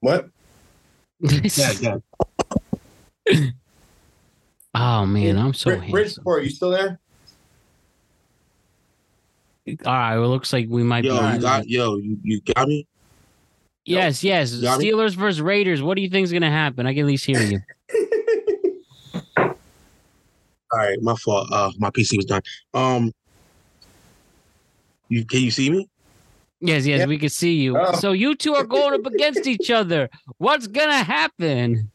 what? 0.00 0.28
yeah, 1.20 1.72
yeah. 1.80 1.96
oh 4.74 5.04
man, 5.06 5.36
I'm 5.36 5.52
so 5.52 5.70
Brid- 5.70 5.80
handsome. 5.80 5.92
Bridgeport, 5.92 6.44
you 6.44 6.50
still 6.50 6.70
there? 6.70 6.98
All 9.68 9.92
right, 9.92 10.14
well, 10.16 10.24
it 10.24 10.28
looks 10.28 10.52
like 10.52 10.66
we 10.68 10.82
might 10.82 11.04
Yo, 11.04 11.18
be. 11.20 11.34
you 11.34 11.40
got 11.40 11.68
yo, 11.68 11.96
you, 11.96 12.18
you 12.22 12.40
got 12.54 12.66
me. 12.66 12.86
yes, 13.84 14.24
yes. 14.24 14.54
Got 14.56 14.78
me? 14.80 14.90
Steelers 14.90 15.14
versus 15.14 15.40
Raiders. 15.40 15.82
What 15.82 15.96
do 15.96 16.02
you 16.02 16.08
think 16.08 16.24
is 16.24 16.32
going 16.32 16.42
to 16.42 16.50
happen? 16.50 16.86
I 16.86 16.92
can 16.94 17.00
at 17.00 17.06
least 17.06 17.26
hear 17.26 17.40
you. 17.40 17.60
All 20.72 20.78
right, 20.78 21.00
my 21.02 21.14
fault. 21.16 21.48
Uh, 21.52 21.70
my 21.78 21.90
PC 21.90 22.16
was 22.16 22.24
done. 22.26 22.42
Um, 22.74 23.12
you 25.10 25.24
can 25.26 25.40
you 25.40 25.50
see 25.50 25.68
me? 25.70 25.88
Yes, 26.62 26.86
yes, 26.86 27.00
Yeah. 27.00 27.06
we 27.06 27.18
can 27.18 27.28
see 27.28 27.54
you. 27.54 27.76
Oh. 27.78 27.92
So 27.94 28.12
you 28.12 28.34
two 28.34 28.54
are 28.54 28.64
going 28.64 28.94
up 28.94 29.04
against 29.06 29.46
each 29.46 29.70
other. 29.70 30.08
What's 30.38 30.66
gonna 30.66 31.02
happen? 31.02 31.90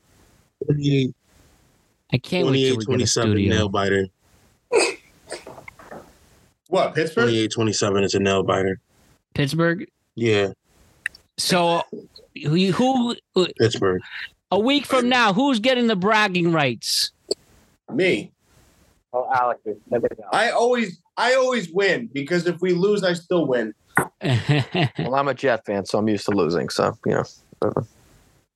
28, 0.66 1.14
I 2.14 2.18
can't 2.18 2.48
wait 2.48 2.54
till 2.68 2.78
we 2.78 2.78
get 2.78 2.84
a 2.84 2.86
27 2.86 3.32
studio. 3.32 3.56
nail 3.56 3.70
biter. 3.70 4.08
What? 6.68 6.96
Pittsburgh? 6.96 7.26
28 7.26 7.52
27 7.52 8.04
is 8.04 8.14
a 8.16 8.20
nail 8.20 8.44
biter. 8.44 8.80
Pittsburgh. 9.34 9.88
Yeah, 10.16 10.54
So 11.38 11.84
who, 12.46 12.72
who 12.72 13.16
Pittsburgh. 13.60 14.02
a 14.50 14.58
week 14.60 14.86
from 14.86 15.10
now, 15.10 15.34
who's 15.34 15.60
getting 15.60 15.88
the 15.88 15.96
bragging 15.96 16.52
rights? 16.54 17.12
Me. 17.94 18.32
Oh, 19.14 19.30
Alex. 19.34 19.60
I 20.32 20.52
always 20.52 21.00
I 21.18 21.36
always 21.36 21.72
win 21.72 22.10
because 22.14 22.46
if 22.46 22.62
we 22.62 22.74
lose, 22.74 23.04
I 23.04 23.14
still 23.14 23.46
win. 23.48 23.74
Well, 24.22 25.16
I'm 25.16 25.28
a 25.28 25.34
Jet 25.34 25.66
fan, 25.66 25.86
so 25.86 26.00
I'm 26.00 26.08
used 26.10 26.26
to 26.26 26.32
losing. 26.32 26.70
So, 26.70 26.98
you 27.06 27.12
know. 27.12 27.24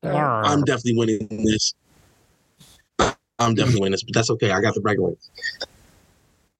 I'm 0.04 0.64
definitely 0.64 0.98
winning 0.98 1.28
this. 1.46 1.74
I'm 3.40 3.56
definitely 3.56 3.82
winning 3.82 3.92
this, 3.92 4.04
but 4.04 4.14
that's 4.14 4.30
okay. 4.32 4.52
I 4.52 4.62
got 4.62 4.74
the 4.74 4.82
bragging 4.82 5.06
rights. 5.06 5.30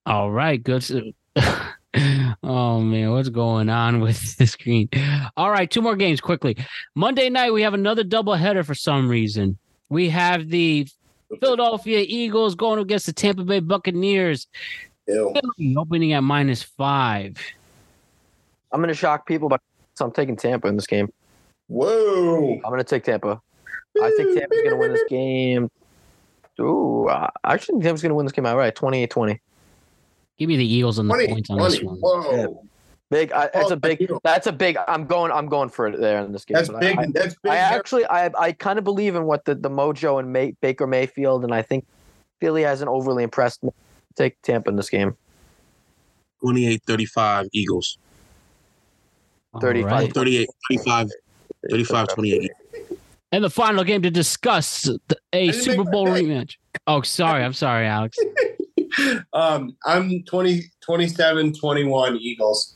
All 0.06 0.32
right, 0.32 0.64
good. 0.64 1.14
oh 2.44 2.80
man, 2.82 3.12
what's 3.12 3.30
going 3.30 3.70
on 3.70 4.00
with 4.00 4.38
the 4.38 4.48
screen? 4.48 4.90
All 5.36 5.52
right, 5.52 5.70
two 5.70 5.82
more 5.82 5.96
games 5.96 6.22
quickly. 6.22 6.56
Monday 6.96 7.30
night 7.30 7.52
we 7.52 7.62
have 7.64 7.74
another 7.74 8.04
doubleheader 8.04 8.66
for 8.66 8.76
some 8.76 9.10
reason. 9.10 9.58
We 9.90 10.10
have 10.10 10.50
the 10.50 10.88
Philadelphia 11.40 12.06
Eagles 12.08 12.56
going 12.56 12.80
against 12.80 13.06
the 13.06 13.14
Tampa 13.14 13.44
Bay 13.44 13.60
Buccaneers, 13.60 14.48
Ew. 15.10 15.34
Philly 15.58 15.76
opening 15.78 16.14
at 16.14 16.22
minus 16.24 16.64
five. 16.64 17.38
I'm 18.72 18.80
going 18.80 18.90
to 18.90 18.94
shock 18.96 19.26
people, 19.28 19.50
but 19.50 19.62
so 19.96 20.06
I'm 20.06 20.12
taking 20.12 20.36
Tampa 20.36 20.68
in 20.68 20.76
this 20.76 20.88
game. 20.88 21.12
Whoa. 21.68 22.54
I'm 22.56 22.62
going 22.72 22.78
to 22.78 22.84
take 22.84 23.04
Tampa. 23.04 23.42
I 24.02 24.12
think 24.16 24.38
Tampa's 24.38 24.60
going 24.60 24.70
to 24.72 24.76
win 24.78 24.94
this 24.94 25.04
game. 25.10 25.70
Ooh, 26.60 27.08
I 27.10 27.30
I 27.44 27.54
actually 27.54 27.74
think 27.76 27.84
Tampa's 27.86 28.02
going 28.02 28.10
to 28.10 28.16
win 28.16 28.26
this 28.26 28.34
game 28.34 28.46
outright, 28.46 28.76
28-20. 28.76 29.40
Give 30.38 30.48
me 30.50 30.58
the 30.58 30.66
Eagles 30.74 31.00
on 31.00 31.08
the 31.08 31.14
20, 31.14 31.28
points 31.28 31.50
on 31.50 31.58
this 31.60 31.82
one. 31.82 31.98
Whoa. 31.98 32.64
Big. 33.10 33.32
I, 33.32 33.46
it's 33.46 33.56
Oh, 33.56 33.70
a 33.74 33.76
big. 33.76 33.98
thank 33.98 34.10
you. 34.10 34.20
That's 34.24 34.46
a 34.48 34.52
big. 34.52 34.78
I'm 34.88 35.06
going. 35.06 35.32
I'm 35.32 35.48
going 35.48 35.70
for 35.70 35.88
it 35.88 36.00
there 36.00 36.20
in 36.24 36.32
this 36.32 36.46
game. 36.46 36.56
That's 36.56 36.70
But 36.70 36.80
big. 36.82 36.98
I, 36.98 37.08
that's 37.12 37.36
big. 37.42 37.52
I 37.52 37.56
actually, 37.58 38.06
I, 38.06 38.30
I 38.40 38.52
kind 38.52 38.78
of 38.78 38.86
believe 38.86 39.16
in 39.16 39.24
what 39.26 39.46
the, 39.46 39.56
the 39.56 39.70
mojo 39.70 40.20
and 40.20 40.32
May, 40.32 40.52
Baker 40.62 40.86
Mayfield, 40.86 41.44
and 41.44 41.54
I 41.54 41.62
think 41.64 41.86
Philly 42.40 42.62
hasn't 42.62 42.90
overly 42.90 43.24
impressed 43.24 43.64
me. 43.64 43.72
Take 44.16 44.42
Tampa 44.42 44.70
in 44.70 44.76
this 44.76 44.90
game. 44.90 45.16
28 46.42 46.82
35 46.86 47.48
Eagles. 47.54 47.98
All 49.54 49.62
35. 49.62 49.92
right. 49.92 50.14
38 50.14 50.50
35 50.70 51.10
35 51.70 52.08
28. 52.08 52.52
And 53.32 53.44
the 53.44 53.50
final 53.50 53.84
game 53.84 54.02
to 54.02 54.10
discuss 54.10 54.84
the, 54.84 55.18
a 55.34 55.52
Super 55.52 55.84
Bowl 55.84 56.08
rematch. 56.08 56.56
Oh, 56.88 57.02
sorry. 57.02 57.44
I'm 57.44 57.54
sorry, 57.54 57.86
Alex. 57.86 58.18
um, 59.34 59.76
I'm 59.86 60.24
20, 60.24 60.64
27, 60.82 61.54
21 61.54 62.18
Eagles. 62.18 62.76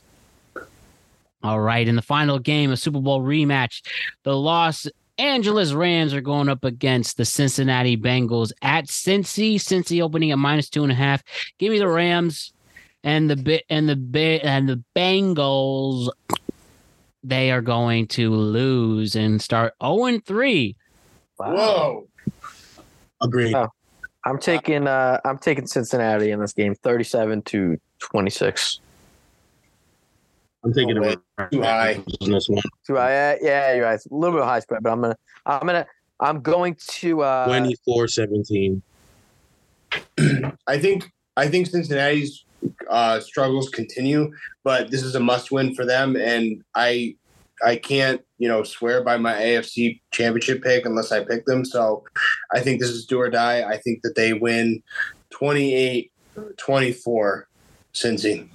All 1.42 1.60
right. 1.60 1.86
In 1.86 1.96
the 1.96 2.02
final 2.02 2.38
game, 2.38 2.70
a 2.70 2.76
Super 2.76 3.00
Bowl 3.00 3.20
rematch, 3.20 3.82
the 4.22 4.36
Los 4.36 4.86
Angeles 5.18 5.72
Rams 5.72 6.12
are 6.12 6.20
going 6.20 6.48
up 6.48 6.64
against 6.64 7.16
the 7.16 7.24
Cincinnati 7.24 7.96
Bengals 7.96 8.52
at 8.62 8.86
Cincy. 8.86 9.56
Cincy 9.56 10.02
opening 10.02 10.32
at 10.32 10.38
minus 10.38 10.68
two 10.68 10.82
and 10.82 10.92
a 10.92 10.94
half. 10.94 11.22
Give 11.58 11.70
me 11.70 11.78
the 11.78 11.88
Rams 11.88 12.52
and 13.04 13.30
the 13.30 13.36
bit 13.36 13.64
and 13.68 13.88
the 13.88 13.96
bit 13.96 14.42
and 14.44 14.68
the 14.68 14.82
Bengals. 14.96 16.08
They 17.22 17.50
are 17.52 17.62
going 17.62 18.08
to 18.08 18.30
lose 18.30 19.14
and 19.14 19.40
start 19.40 19.74
0 19.82 20.04
and 20.04 20.24
3. 20.24 20.76
Whoa. 21.36 22.08
Agreed. 23.22 23.54
Oh. 23.54 23.68
I'm 24.26 24.38
taking 24.38 24.86
uh 24.86 25.20
I'm 25.24 25.38
taking 25.38 25.66
Cincinnati 25.66 26.30
in 26.30 26.40
this 26.40 26.52
game, 26.52 26.74
37 26.74 27.42
to 27.42 27.78
26. 28.00 28.80
I'm 30.64 30.72
taking 30.72 30.96
Oh, 30.98 31.02
it. 31.02 31.18
Too 31.52 31.60
high. 31.62 32.02
on 32.22 32.30
this 32.30 32.48
one. 32.48 32.62
Do 32.86 32.96
I? 32.96 33.32
Uh, 33.32 33.36
yeah, 33.42 33.74
you're 33.74 33.84
right. 33.84 33.94
It's 33.94 34.06
a 34.06 34.14
little 34.14 34.36
bit 34.38 34.44
high 34.44 34.60
spread, 34.60 34.82
but 34.82 34.90
I'm 34.92 35.00
gonna 35.02 35.16
I'm 35.44 35.66
gonna 35.66 35.86
I'm 36.20 36.40
going 36.40 36.76
to 37.00 37.22
uh 37.22 37.46
24 37.46 38.08
17. 38.08 38.82
I 40.66 40.78
think 40.78 41.12
I 41.36 41.48
think 41.48 41.66
Cincinnati's 41.66 42.44
uh, 42.88 43.20
struggles 43.20 43.68
continue, 43.68 44.32
but 44.62 44.90
this 44.90 45.02
is 45.02 45.14
a 45.14 45.20
must-win 45.20 45.74
for 45.74 45.84
them, 45.84 46.16
and 46.16 46.62
I 46.74 47.16
I 47.64 47.76
can't 47.76 48.22
you 48.38 48.48
know 48.48 48.62
swear 48.62 49.02
by 49.02 49.18
my 49.18 49.34
AFC 49.34 50.00
Championship 50.12 50.62
pick 50.62 50.86
unless 50.86 51.12
I 51.12 51.24
pick 51.24 51.44
them. 51.44 51.64
So 51.66 52.04
I 52.54 52.60
think 52.60 52.80
this 52.80 52.88
is 52.90 53.04
do 53.04 53.20
or 53.20 53.28
die. 53.28 53.62
I 53.68 53.76
think 53.76 54.00
that 54.02 54.14
they 54.16 54.32
win 54.32 54.82
28-24 55.34 56.08
Cincy. 57.94 58.48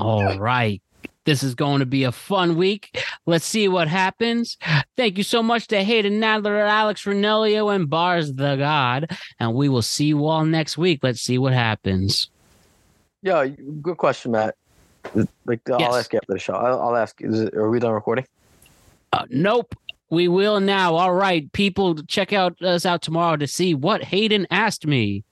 All 0.00 0.38
right. 0.38 0.82
This 1.26 1.42
is 1.42 1.54
going 1.54 1.80
to 1.80 1.86
be 1.86 2.04
a 2.04 2.12
fun 2.12 2.56
week. 2.56 2.98
Let's 3.26 3.44
see 3.44 3.68
what 3.68 3.88
happens. 3.88 4.56
Thank 4.96 5.18
you 5.18 5.22
so 5.22 5.42
much 5.42 5.68
to 5.68 5.82
Hayden 5.84 6.14
Nadler, 6.20 6.66
Alex 6.66 7.04
Renelio, 7.04 7.74
and 7.74 7.88
Bars 7.90 8.32
the 8.34 8.56
God. 8.56 9.10
And 9.38 9.54
we 9.54 9.68
will 9.68 9.82
see 9.82 10.06
you 10.06 10.26
all 10.26 10.44
next 10.46 10.78
week. 10.78 11.00
Let's 11.02 11.20
see 11.20 11.36
what 11.38 11.52
happens. 11.52 12.30
Yeah, 13.22 13.46
good 13.82 13.98
question, 13.98 14.32
Matt. 14.32 14.56
Like 15.44 15.60
I'll 15.70 15.78
Yes. 15.80 15.94
ask 15.94 16.12
you 16.14 16.18
after 16.18 16.32
the 16.32 16.38
show. 16.38 16.54
I'll, 16.54 16.80
I'll 16.80 16.96
ask. 16.96 17.20
Is 17.20 17.40
it, 17.40 17.54
are 17.54 17.68
we 17.70 17.78
done 17.78 17.92
recording? 17.92 18.24
Uh, 19.12 19.26
nope. 19.28 19.74
We 20.08 20.26
will 20.26 20.58
now. 20.58 20.96
All 20.96 21.12
right, 21.12 21.52
people, 21.52 22.02
check 22.04 22.32
out 22.32 22.60
us 22.62 22.84
out 22.86 23.02
tomorrow 23.02 23.36
to 23.36 23.46
see 23.46 23.74
what 23.74 24.02
Hayden 24.04 24.46
asked 24.50 24.86
me. 24.86 25.22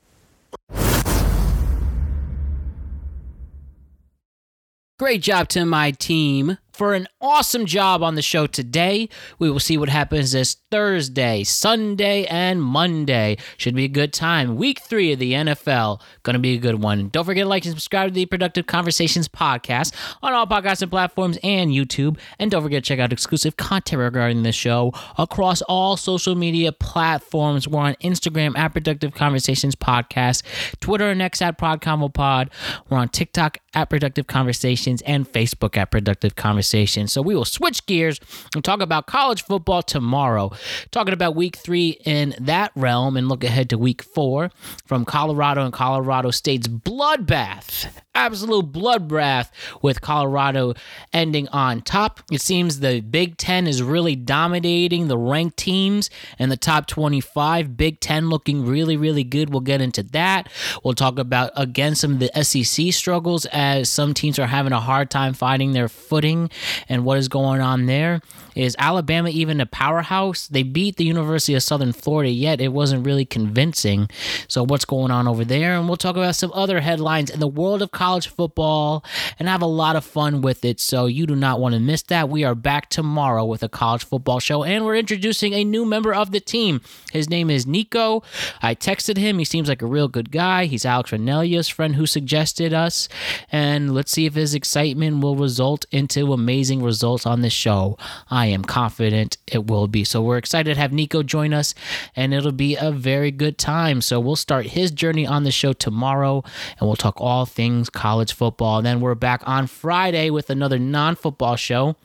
Great 4.99 5.23
job 5.23 5.49
to 5.49 5.65
my 5.65 5.93
team 5.93 6.59
for 6.79 6.95
an 6.95 7.09
awesome 7.21 7.67
job 7.67 8.05
on 8.05 8.15
the 8.15 8.23
show 8.23 8.47
today. 8.47 9.09
We 9.41 9.51
will 9.51 9.59
see 9.59 9.77
what 9.77 9.89
happens 9.89 10.31
this 10.31 10.57
Thursday, 10.71 11.43
Sunday, 11.43 12.25
and 12.27 12.63
Monday. 12.63 13.37
Should 13.57 13.75
be 13.75 13.85
a 13.85 13.89
good 13.89 14.13
time. 14.13 14.55
Week 14.55 14.81
three 14.81 15.13
of 15.13 15.19
the 15.19 15.33
NFL. 15.33 16.01
Gonna 16.23 16.39
be 16.39 16.55
a 16.55 16.59
good 16.59 16.81
one. 16.81 17.09
Don't 17.09 17.25
forget 17.25 17.43
to 17.45 17.49
like 17.49 17.65
and 17.65 17.73
subscribe 17.73 18.11
to 18.11 18.15
the 18.15 18.27
Productive 18.27 18.67
Conversations 18.67 19.27
podcast 19.27 19.93
on 20.23 20.33
all 20.33 20.47
podcasting 20.47 20.89
platforms 20.89 21.37
and 21.43 21.73
YouTube. 21.73 22.17
And 22.39 22.49
don't 22.49 22.63
forget 22.63 22.85
to 22.85 22.89
check 22.89 23.01
out 23.01 23.13
exclusive 23.13 23.57
content 23.57 24.01
regarding 24.01 24.45
the 24.45 24.53
show 24.53 24.93
across 25.19 25.63
all 25.63 25.97
social 25.97 26.37
media 26.37 26.71
platforms. 26.71 27.67
We're 27.67 27.81
on 27.81 27.95
Instagram 27.97 28.57
at 28.57 28.69
Productive 28.69 29.15
Conversations 29.15 29.75
Podcast, 29.75 30.45
Twitter 30.79 31.11
and 31.11 31.21
X 31.21 31.43
at 31.43 31.59
ProdConvoPod. 31.59 32.51
We're 32.89 32.99
on 32.99 33.09
TikTok 33.09 33.59
at 33.75 33.91
Productive 33.91 34.29
Conversations 34.29 35.03
and 35.03 35.27
Facebook 35.31 35.77
at 35.77 35.91
Productive 35.91 36.37
Conversations. 36.37 36.68
So 36.69 37.23
we 37.23 37.35
will 37.35 37.45
switch 37.45 37.87
gears 37.87 38.21
and 38.55 38.65
talk 38.65 38.81
about 38.81 39.07
college 39.07 39.43
football 39.43 39.83
tomorrow. 39.83 40.53
Talking 40.91 41.15
about 41.15 41.35
week 41.35 41.57
three 41.57 41.99
in 42.05 42.35
that 42.39 42.73
realm 42.77 43.17
and 43.17 43.29
look 43.29 43.45
ahead 43.45 43.71
to 43.71 43.79
week 43.79 44.03
four 44.03 44.51
from 44.87 45.05
Colorado 45.05 45.65
and 45.65 45.73
Colorado 45.73 46.31
State's 46.31 46.69
bloodbath. 46.69 47.89
Absolute 48.15 48.73
bloodbath 48.73 49.51
with 49.81 50.01
Colorado 50.01 50.75
ending 51.13 51.47
on 51.49 51.83
top. 51.83 52.21
It 52.33 52.41
seems 52.41 52.81
the 52.81 53.01
Big 53.01 53.37
Ten 53.37 53.69
is 53.69 53.81
really 53.81 54.17
dominating 54.17 55.07
the 55.07 55.17
ranked 55.17 55.57
teams 55.57 56.11
and 56.39 56.51
the 56.51 56.57
top 56.57 56.89
25. 56.89 57.77
Big 57.77 58.01
Ten 58.01 58.29
looking 58.29 58.67
really, 58.67 58.97
really 58.97 59.23
good. 59.23 59.51
We'll 59.51 59.61
get 59.61 59.81
into 59.81 60.03
that. 60.03 60.49
We'll 60.83 60.95
talk 60.95 61.19
about, 61.21 61.53
again, 61.55 61.95
some 61.95 62.15
of 62.15 62.19
the 62.19 62.31
SEC 62.43 62.93
struggles 62.93 63.47
as 63.47 63.89
some 63.89 64.15
teams 64.15 64.39
are 64.39 64.47
having 64.47 64.73
a 64.73 64.81
hard 64.81 65.11
time 65.11 65.33
finding 65.33 65.73
their 65.73 65.89
footing 65.89 66.51
and 66.89 67.05
what 67.05 67.19
is 67.19 67.29
going 67.29 67.61
on 67.61 67.87
there. 67.87 68.21
Is 68.59 68.75
Alabama 68.77 69.29
even 69.29 69.61
a 69.61 69.67
powerhouse? 69.67 70.49
They 70.49 70.65
beat 70.65 70.97
the 70.97 71.05
University 71.05 71.55
of 71.55 71.63
Southern 71.63 71.93
Florida, 71.93 72.29
yet 72.29 72.61
it 72.61 72.73
wasn't 72.73 73.07
really 73.07 73.25
convincing. 73.25 74.11
So, 74.49 74.65
what's 74.65 74.85
going 74.85 75.13
on 75.13 75.29
over 75.29 75.45
there? 75.45 75.77
And 75.77 75.87
we'll 75.87 75.97
talk 75.97 76.17
about 76.17 76.35
some 76.35 76.51
other 76.53 76.81
headlines 76.81 77.31
in 77.31 77.39
the 77.39 77.47
world 77.47 77.83
of 77.83 77.93
college 77.93 78.27
football 78.27 79.05
and 79.39 79.47
have 79.49 79.63
a 79.63 79.67
lot 79.67 79.95
of 79.95 80.05
fun 80.05 80.43
with 80.43 80.65
it. 80.65 80.81
So, 80.81 81.07
you 81.07 81.25
do 81.25 81.37
not 81.37 81.61
want 81.61 81.75
to 81.75 81.81
miss 81.81 82.03
that. 82.05 82.29
We 82.29 82.43
are 82.43 82.57
back 82.57 82.91
tomorrow 82.91 83.45
with 83.45 83.63
a 83.63 83.69
college 83.69 84.05
football 84.05 84.41
show, 84.41 84.65
and 84.65 84.85
we're 84.85 84.97
introducing 84.97 85.55
a 85.55 85.63
new 85.63 85.85
member 85.85 86.13
of 86.13 86.33
the 86.33 86.41
team. 86.41 86.81
His 87.13 87.31
name 87.31 87.51
is 87.51 87.65
Nico. 87.65 88.25
I 88.61 88.75
texted 88.75 89.19
him. 89.19 89.39
He 89.39 89.45
seems 89.45 89.69
like 89.69 89.83
a 89.83 89.87
real 89.87 90.09
good 90.09 90.33
guy. 90.33 90.65
He's 90.65 90.85
Alex 90.85 91.13
Renelia's 91.13 91.69
friend 91.69 91.95
who 91.95 92.07
suggested 92.07 92.75
us. 92.75 93.09
And 93.53 93.95
let's 93.95 94.11
see 94.11 94.27
if 94.27 94.35
his 94.35 94.53
excitement 94.53 95.23
will 95.23 95.37
result 95.37 95.87
into 95.93 96.33
amazing 96.33 96.83
results 96.83 97.25
on 97.25 97.43
this 97.43 97.53
show. 97.53 97.97
I 98.29 98.48
am 98.49 98.65
confident 98.65 99.37
it 99.47 99.67
will 99.67 99.89
be. 99.89 100.05
So 100.05 100.23
we're 100.23 100.39
excited 100.39 100.75
to 100.75 100.81
have 100.81 100.93
Nico 100.93 101.23
join 101.23 101.53
us, 101.53 101.75
and 102.17 102.35
it'll 102.35 102.53
be 102.53 102.77
a 102.77 102.91
very 102.91 103.31
good 103.31 103.59
time. 103.59 104.01
So 104.01 104.21
we'll 104.21 104.37
start 104.37 104.67
his 104.67 104.91
journey 104.91 105.27
on 105.27 105.45
the 105.45 105.51
show 105.51 105.73
tomorrow, 105.73 106.43
and 106.79 106.89
we'll 106.89 106.97
talk 106.97 107.21
all 107.21 107.47
things 107.47 107.91
college 107.91 108.33
football. 108.33 108.79
And 108.79 108.87
then 108.87 109.01
we're 109.01 109.15
back 109.15 109.43
on 109.47 109.67
Friday 109.67 110.31
with 110.31 110.51
another 110.51 110.79
non 110.79 111.17
football 111.17 111.57
show. 111.57 111.97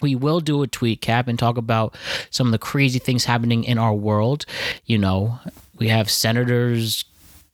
We 0.00 0.14
will 0.16 0.40
do 0.40 0.62
a 0.62 0.66
tweet 0.66 1.00
cap 1.00 1.28
and 1.28 1.38
talk 1.38 1.56
about 1.56 1.94
some 2.30 2.48
of 2.48 2.52
the 2.52 2.58
crazy 2.58 2.98
things 2.98 3.24
happening 3.24 3.64
in 3.64 3.78
our 3.78 3.94
world. 3.94 4.44
You 4.84 4.98
know, 4.98 5.38
we 5.78 5.88
have 5.88 6.10
senators, 6.10 7.04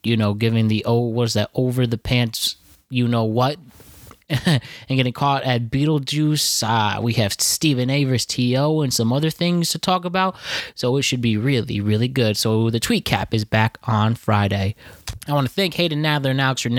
you 0.03 0.17
know, 0.17 0.35
giving 0.35 0.69
the 0.69 0.85
oh, 0.87 1.01
what 1.01 1.25
is 1.25 1.35
that 1.35 1.51
over 1.55 1.87
the 1.87 1.99
pants, 1.99 2.57
you 2.91 3.07
know 3.07 3.25
what, 3.25 3.59
and 4.47 4.61
getting 4.89 5.13
caught 5.13 5.43
at 5.45 5.71
Beetlejuice. 5.71 6.63
Uh, 6.63 7.01
we 7.01 7.15
have 7.15 7.33
Stephen 7.33 7.89
Avers, 7.89 8.27
TO, 8.27 8.83
and 8.83 8.93
some 8.93 9.13
other 9.13 9.31
things 9.31 9.71
to 9.71 9.79
talk 9.79 10.05
about. 10.05 10.37
So 10.75 10.97
it 10.97 11.03
should 11.03 11.23
be 11.23 11.37
really, 11.37 11.81
really 11.81 12.09
good. 12.09 12.37
So 12.37 12.69
the 12.69 12.81
tweet 12.81 13.05
cap 13.05 13.33
is 13.33 13.45
back 13.45 13.79
on 13.85 14.15
Friday. 14.15 14.75
I 15.27 15.33
want 15.33 15.47
to 15.47 15.53
thank 15.53 15.75
Hayden 15.75 16.03
Nadler 16.03 16.31
and 16.31 16.41
Alex 16.41 16.63
Renell 16.63 16.77